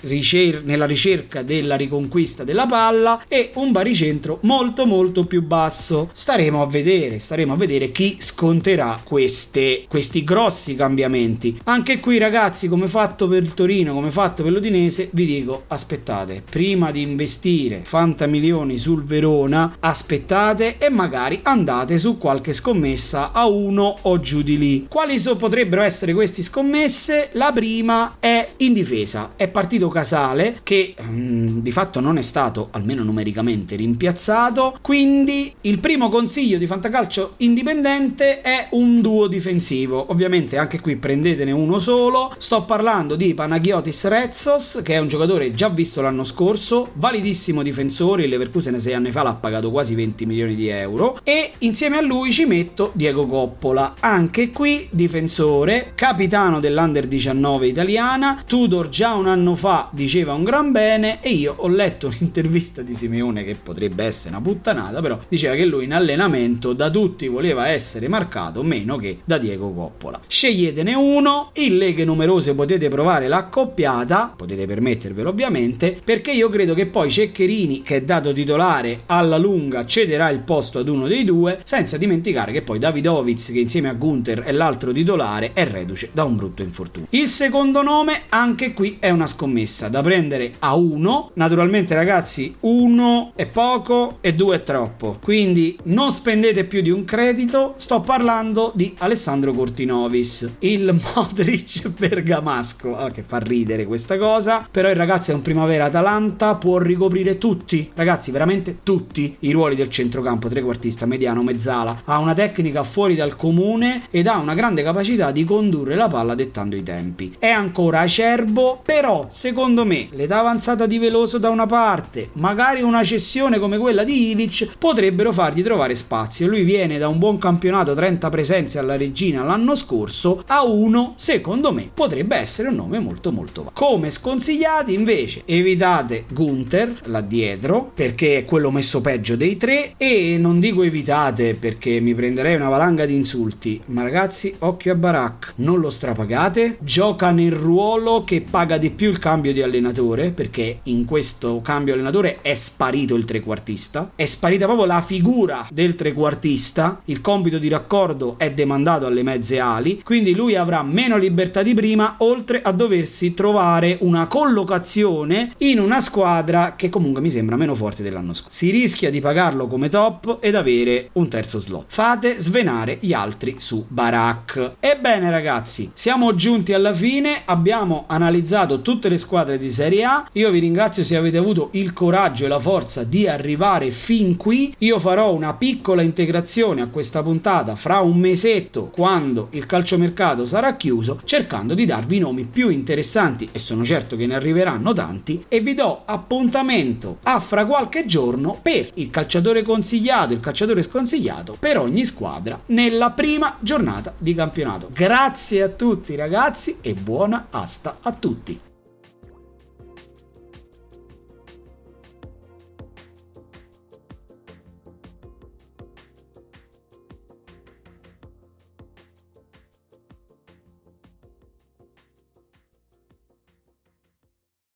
ricer- 0.00 0.64
nella 0.64 0.86
ricerca 0.86 1.42
della 1.42 1.76
riconquista 1.76 2.44
della 2.44 2.66
palla 2.66 3.24
e 3.28 3.50
un 3.54 3.72
baricentro 3.72 4.38
molto 4.42 4.86
molto 4.86 5.24
più 5.24 5.42
basso. 5.42 6.10
Staremo 6.12 6.62
a 6.62 6.66
vedere, 6.66 7.18
staremo 7.18 7.52
a 7.52 7.56
vedere 7.56 7.90
chi 7.90 8.16
sconterà 8.18 9.00
queste, 9.02 9.84
questi 9.88 10.24
grossi 10.24 10.74
cambiamenti. 10.74 11.58
Anche 11.64 12.00
qui 12.00 12.18
ragazzi, 12.18 12.68
come 12.68 12.88
fatto 12.88 13.28
per 13.28 13.42
il 13.42 13.54
Torino, 13.54 13.94
come 13.94 14.10
fatto 14.10 14.42
per 14.42 14.52
l'Udinese, 14.52 15.08
vi 15.12 15.26
dico 15.26 15.64
aspettate, 15.68 16.42
prima 16.48 16.90
di 16.90 17.02
investire 17.02 17.80
fantamilioni 17.84 18.78
sul 18.78 19.04
Verona, 19.04 19.76
aspettate 19.80 20.78
e 20.78 20.88
magari 20.88 21.40
andate 21.42 21.98
su 21.98 22.18
qualche 22.18 22.52
scommessa 22.52 23.32
a 23.32 23.46
uno 23.46 23.96
o 24.02 24.20
giù 24.20 24.42
di 24.42 24.58
lì. 24.58 24.86
Quali 24.88 25.18
so 25.18 25.36
potrebbero 25.36 25.82
essere 25.82 26.14
queste 26.14 26.42
scommesse? 26.42 27.30
La 27.32 27.52
prima 27.52 28.16
è 28.20 28.48
in 28.58 28.72
difesa. 28.72 29.32
È 29.36 29.48
partito 29.58 29.88
Casale 29.88 30.60
che 30.62 30.94
mh, 30.96 31.10
mm, 31.10 31.58
di 31.58 31.72
fatto 31.72 31.98
non 31.98 32.16
è 32.16 32.22
stato 32.22 32.68
almeno 32.70 33.02
numericamente 33.02 33.74
rimpiazzato, 33.74 34.78
quindi 34.80 35.52
il 35.62 35.80
primo 35.80 36.08
consiglio 36.10 36.58
di 36.58 36.66
fantacalcio 36.68 37.34
indipendente 37.38 38.40
è 38.40 38.68
un 38.70 39.00
duo 39.00 39.26
difensivo. 39.26 40.12
Ovviamente 40.12 40.58
anche 40.58 40.80
qui 40.80 40.94
prendetene 40.94 41.50
uno 41.50 41.80
solo. 41.80 42.32
Sto 42.38 42.62
parlando 42.62 43.16
di 43.16 43.34
Panagiotis 43.34 44.06
Rezzos, 44.06 44.80
che 44.84 44.94
è 44.94 44.98
un 44.98 45.08
giocatore 45.08 45.50
già 45.50 45.68
visto 45.68 46.02
l'anno 46.02 46.22
scorso, 46.22 46.90
validissimo 46.92 47.64
difensore, 47.64 48.22
il 48.22 48.30
Leverkusen 48.30 48.78
sei 48.78 48.94
anni 48.94 49.10
fa 49.10 49.24
l'ha 49.24 49.34
pagato 49.34 49.72
quasi 49.72 49.96
20 49.96 50.24
milioni 50.24 50.54
di 50.54 50.68
euro. 50.68 51.18
E 51.24 51.50
insieme 51.58 51.96
a 51.96 52.00
lui 52.00 52.32
ci 52.32 52.44
metto 52.44 52.92
Diego 52.94 53.26
Coppola, 53.26 53.94
anche 53.98 54.52
qui 54.52 54.86
difensore, 54.92 55.92
capitano 55.96 56.60
dell'Under 56.60 57.08
19 57.08 57.66
italiana, 57.66 58.44
Tudor 58.46 58.88
già 58.88 59.14
un 59.14 59.26
anno 59.26 59.46
fa 59.54 59.88
diceva 59.92 60.34
un 60.34 60.44
gran 60.44 60.70
bene 60.72 61.22
e 61.22 61.30
io 61.30 61.54
ho 61.56 61.68
letto 61.68 62.08
un'intervista 62.18 62.82
di 62.82 62.94
Simeone 62.94 63.44
che 63.44 63.56
potrebbe 63.60 64.04
essere 64.04 64.34
una 64.34 64.42
puttanata, 64.42 65.00
però 65.00 65.18
diceva 65.28 65.54
che 65.54 65.64
lui 65.64 65.84
in 65.84 65.92
allenamento 65.92 66.72
da 66.72 66.90
tutti 66.90 67.26
voleva 67.28 67.68
essere 67.68 68.08
marcato 68.08 68.62
meno 68.62 68.96
che 68.96 69.18
da 69.24 69.38
Diego 69.38 69.72
Coppola. 69.72 70.20
Sceglietene 70.26 70.94
uno, 70.94 71.50
in 71.54 71.76
leghe 71.76 72.04
numerose 72.04 72.54
potete 72.54 72.88
provare 72.88 73.28
l'accoppiata, 73.28 74.34
potete 74.36 74.66
permettervelo 74.66 75.28
ovviamente, 75.30 75.98
perché 76.02 76.32
io 76.32 76.48
credo 76.48 76.74
che 76.74 76.86
poi 76.86 77.10
Ceccherini, 77.10 77.82
che 77.82 77.96
è 77.96 78.02
dato 78.02 78.32
titolare 78.32 79.00
alla 79.06 79.38
lunga, 79.38 79.86
cederà 79.86 80.30
il 80.30 80.40
posto 80.40 80.78
ad 80.78 80.88
uno 80.88 81.06
dei 81.06 81.24
due, 81.24 81.60
senza 81.64 81.96
dimenticare 81.96 82.52
che 82.52 82.62
poi 82.62 82.78
Davidovic, 82.78 83.52
che 83.52 83.60
insieme 83.60 83.88
a 83.88 83.94
Gunther 83.94 84.40
è 84.40 84.52
l'altro 84.52 84.92
titolare, 84.92 85.52
è 85.52 85.66
reduce 85.66 86.10
da 86.12 86.24
un 86.24 86.36
brutto 86.36 86.62
infortunio. 86.62 87.08
Il 87.10 87.28
secondo 87.28 87.82
nome, 87.82 88.22
anche 88.28 88.72
qui, 88.72 88.96
è 89.00 89.10
una 89.10 89.26
scommessa 89.38 89.88
da 89.88 90.02
prendere 90.02 90.54
a 90.58 90.74
uno. 90.74 91.30
Naturalmente, 91.34 91.94
ragazzi, 91.94 92.56
uno 92.62 93.30
è 93.36 93.46
poco 93.46 94.18
e 94.20 94.34
due 94.34 94.56
è 94.56 94.62
troppo. 94.64 95.18
Quindi 95.22 95.78
non 95.84 96.10
spendete 96.10 96.64
più 96.64 96.82
di 96.82 96.90
un 96.90 97.04
credito. 97.04 97.74
Sto 97.76 98.00
parlando 98.00 98.72
di 98.74 98.94
Alessandro 98.98 99.52
Cortinovis, 99.52 100.56
il 100.60 100.92
Modric 101.14 101.88
bergamasco. 101.88 102.96
Ah, 102.96 103.10
che 103.12 103.22
fa 103.22 103.38
ridere 103.38 103.86
questa 103.86 104.18
cosa. 104.18 104.66
Però 104.68 104.90
il 104.90 104.96
ragazzo 104.96 105.30
è 105.30 105.34
un 105.34 105.42
primavera 105.42 105.84
Atalanta, 105.84 106.56
può 106.56 106.78
ricoprire 106.78 107.38
tutti, 107.38 107.92
ragazzi, 107.94 108.32
veramente 108.32 108.78
tutti 108.82 109.36
i 109.40 109.52
ruoli 109.52 109.76
del 109.76 109.90
centrocampo, 109.90 110.48
trequartista, 110.48 111.06
mediano, 111.06 111.42
mezzala. 111.42 112.02
Ha 112.04 112.18
una 112.18 112.34
tecnica 112.34 112.82
fuori 112.82 113.14
dal 113.14 113.36
comune 113.36 114.02
ed 114.10 114.26
ha 114.26 114.38
una 114.38 114.54
grande 114.54 114.82
capacità 114.82 115.30
di 115.30 115.44
condurre 115.44 115.94
la 115.94 116.08
palla 116.08 116.34
dettando 116.34 116.74
i 116.74 116.82
tempi. 116.82 117.36
È 117.38 117.48
ancora 117.48 118.00
acerbo, 118.00 118.80
però 118.82 119.27
secondo 119.30 119.84
me 119.84 120.08
l'età 120.12 120.38
avanzata 120.38 120.86
di 120.86 120.98
Veloso 120.98 121.38
da 121.38 121.50
una 121.50 121.66
parte, 121.66 122.30
magari 122.34 122.82
una 122.82 123.04
cessione 123.04 123.58
come 123.58 123.78
quella 123.78 124.04
di 124.04 124.30
Ilic 124.30 124.76
potrebbero 124.78 125.32
fargli 125.32 125.62
trovare 125.62 125.94
spazio. 125.94 126.46
Lui 126.48 126.62
viene 126.62 126.98
da 126.98 127.08
un 127.08 127.18
buon 127.18 127.38
campionato, 127.38 127.94
30 127.94 128.28
presenze 128.30 128.78
alla 128.78 128.96
regina 128.96 129.44
l'anno 129.44 129.74
scorso, 129.74 130.42
a 130.46 130.64
uno, 130.64 131.14
secondo 131.16 131.72
me, 131.72 131.90
potrebbe 131.92 132.36
essere 132.36 132.68
un 132.68 132.74
nome 132.74 132.98
molto 132.98 133.32
molto 133.32 133.62
vago. 133.62 133.72
Come 133.74 134.10
sconsigliati 134.10 134.92
invece 134.92 135.42
evitate 135.44 136.24
Gunther 136.32 137.00
là 137.04 137.20
dietro 137.20 137.90
perché 137.94 138.38
è 138.38 138.44
quello 138.44 138.70
messo 138.70 139.00
peggio 139.00 139.36
dei 139.36 139.56
tre 139.56 139.94
e 139.96 140.36
non 140.38 140.58
dico 140.58 140.82
evitate 140.82 141.54
perché 141.54 142.00
mi 142.00 142.14
prenderei 142.14 142.54
una 142.54 142.68
valanga 142.68 143.06
di 143.06 143.14
insulti, 143.14 143.80
ma 143.86 144.02
ragazzi 144.02 144.54
occhio 144.58 144.92
a 144.92 144.96
Barak, 144.96 145.52
non 145.56 145.80
lo 145.80 145.90
strapagate, 145.90 146.78
gioca 146.80 147.30
nel 147.30 147.52
ruolo 147.52 148.24
che 148.24 148.44
paga 148.48 148.78
di 148.78 148.90
più 148.90 149.08
il 149.08 149.17
cambio 149.18 149.52
di 149.52 149.62
allenatore 149.62 150.30
perché 150.30 150.80
in 150.84 151.04
questo 151.04 151.60
cambio 151.62 151.94
allenatore 151.94 152.38
è 152.42 152.54
sparito 152.54 153.14
il 153.14 153.24
trequartista, 153.24 154.12
è 154.14 154.24
sparita 154.24 154.66
proprio 154.66 154.86
la 154.86 155.00
figura 155.00 155.68
del 155.70 155.94
trequartista, 155.94 157.00
il 157.06 157.20
compito 157.20 157.58
di 157.58 157.68
raccordo 157.68 158.36
è 158.38 158.50
demandato 158.52 159.06
alle 159.06 159.22
mezze 159.22 159.58
ali, 159.58 160.02
quindi 160.02 160.34
lui 160.34 160.54
avrà 160.54 160.82
meno 160.82 161.16
libertà 161.16 161.62
di 161.62 161.74
prima 161.74 162.16
oltre 162.18 162.62
a 162.62 162.72
doversi 162.72 163.34
trovare 163.34 163.98
una 164.00 164.26
collocazione 164.26 165.54
in 165.58 165.80
una 165.80 166.00
squadra 166.00 166.74
che 166.76 166.88
comunque 166.88 167.20
mi 167.20 167.30
sembra 167.30 167.56
meno 167.56 167.74
forte 167.74 168.02
dell'anno 168.02 168.32
scorso. 168.32 168.56
Si 168.56 168.70
rischia 168.70 169.10
di 169.10 169.20
pagarlo 169.20 169.66
come 169.66 169.88
top 169.88 170.38
ed 170.40 170.54
avere 170.54 171.10
un 171.12 171.28
terzo 171.28 171.58
slot. 171.58 171.84
Fate 171.88 172.40
svenare 172.40 172.98
gli 173.00 173.12
altri 173.12 173.56
su 173.58 173.84
Barak. 173.88 174.72
Ebbene 174.80 175.30
ragazzi, 175.30 175.90
siamo 175.94 176.34
giunti 176.34 176.72
alla 176.72 176.92
fine, 176.92 177.42
abbiamo 177.44 178.04
analizzato 178.06 178.80
tutte 179.08 179.10
le 179.10 179.18
squadre 179.18 179.58
di 179.58 179.70
Serie 179.70 180.04
A. 180.04 180.28
Io 180.32 180.50
vi 180.50 180.58
ringrazio 180.58 181.02
se 181.02 181.16
avete 181.16 181.38
avuto 181.38 181.70
il 181.72 181.92
coraggio 181.92 182.44
e 182.44 182.48
la 182.48 182.58
forza 182.58 183.04
di 183.04 183.26
arrivare 183.26 183.90
fin 183.90 184.36
qui. 184.36 184.74
Io 184.78 184.98
farò 184.98 185.32
una 185.32 185.54
piccola 185.54 186.02
integrazione 186.02 186.82
a 186.82 186.88
questa 186.88 187.22
puntata 187.22 187.74
fra 187.74 188.00
un 188.00 188.18
mesetto 188.18 188.90
quando 188.90 189.48
il 189.52 189.66
calciomercato 189.66 190.44
sarà 190.44 190.76
chiuso, 190.76 191.20
cercando 191.24 191.74
di 191.74 191.86
darvi 191.86 192.18
nomi 192.18 192.44
più 192.44 192.68
interessanti 192.68 193.48
e 193.50 193.58
sono 193.58 193.84
certo 193.84 194.16
che 194.16 194.26
ne 194.26 194.34
arriveranno 194.34 194.92
tanti 194.92 195.44
e 195.48 195.60
vi 195.60 195.74
do 195.74 196.02
appuntamento 196.04 197.18
a 197.22 197.40
fra 197.40 197.64
qualche 197.64 198.04
giorno 198.04 198.58
per 198.60 198.90
il 198.94 199.10
calciatore 199.10 199.62
consigliato, 199.62 200.32
il 200.32 200.40
calciatore 200.40 200.82
sconsigliato 200.82 201.56
per 201.58 201.78
ogni 201.78 202.04
squadra 202.04 202.60
nella 202.66 203.10
prima 203.10 203.56
giornata 203.60 204.12
di 204.18 204.34
campionato. 204.34 204.88
Grazie 204.92 205.62
a 205.62 205.68
tutti 205.68 206.14
ragazzi 206.14 206.78
e 206.80 206.94
buona 206.94 207.46
asta 207.50 207.98
a 208.02 208.12
tutti. 208.12 208.67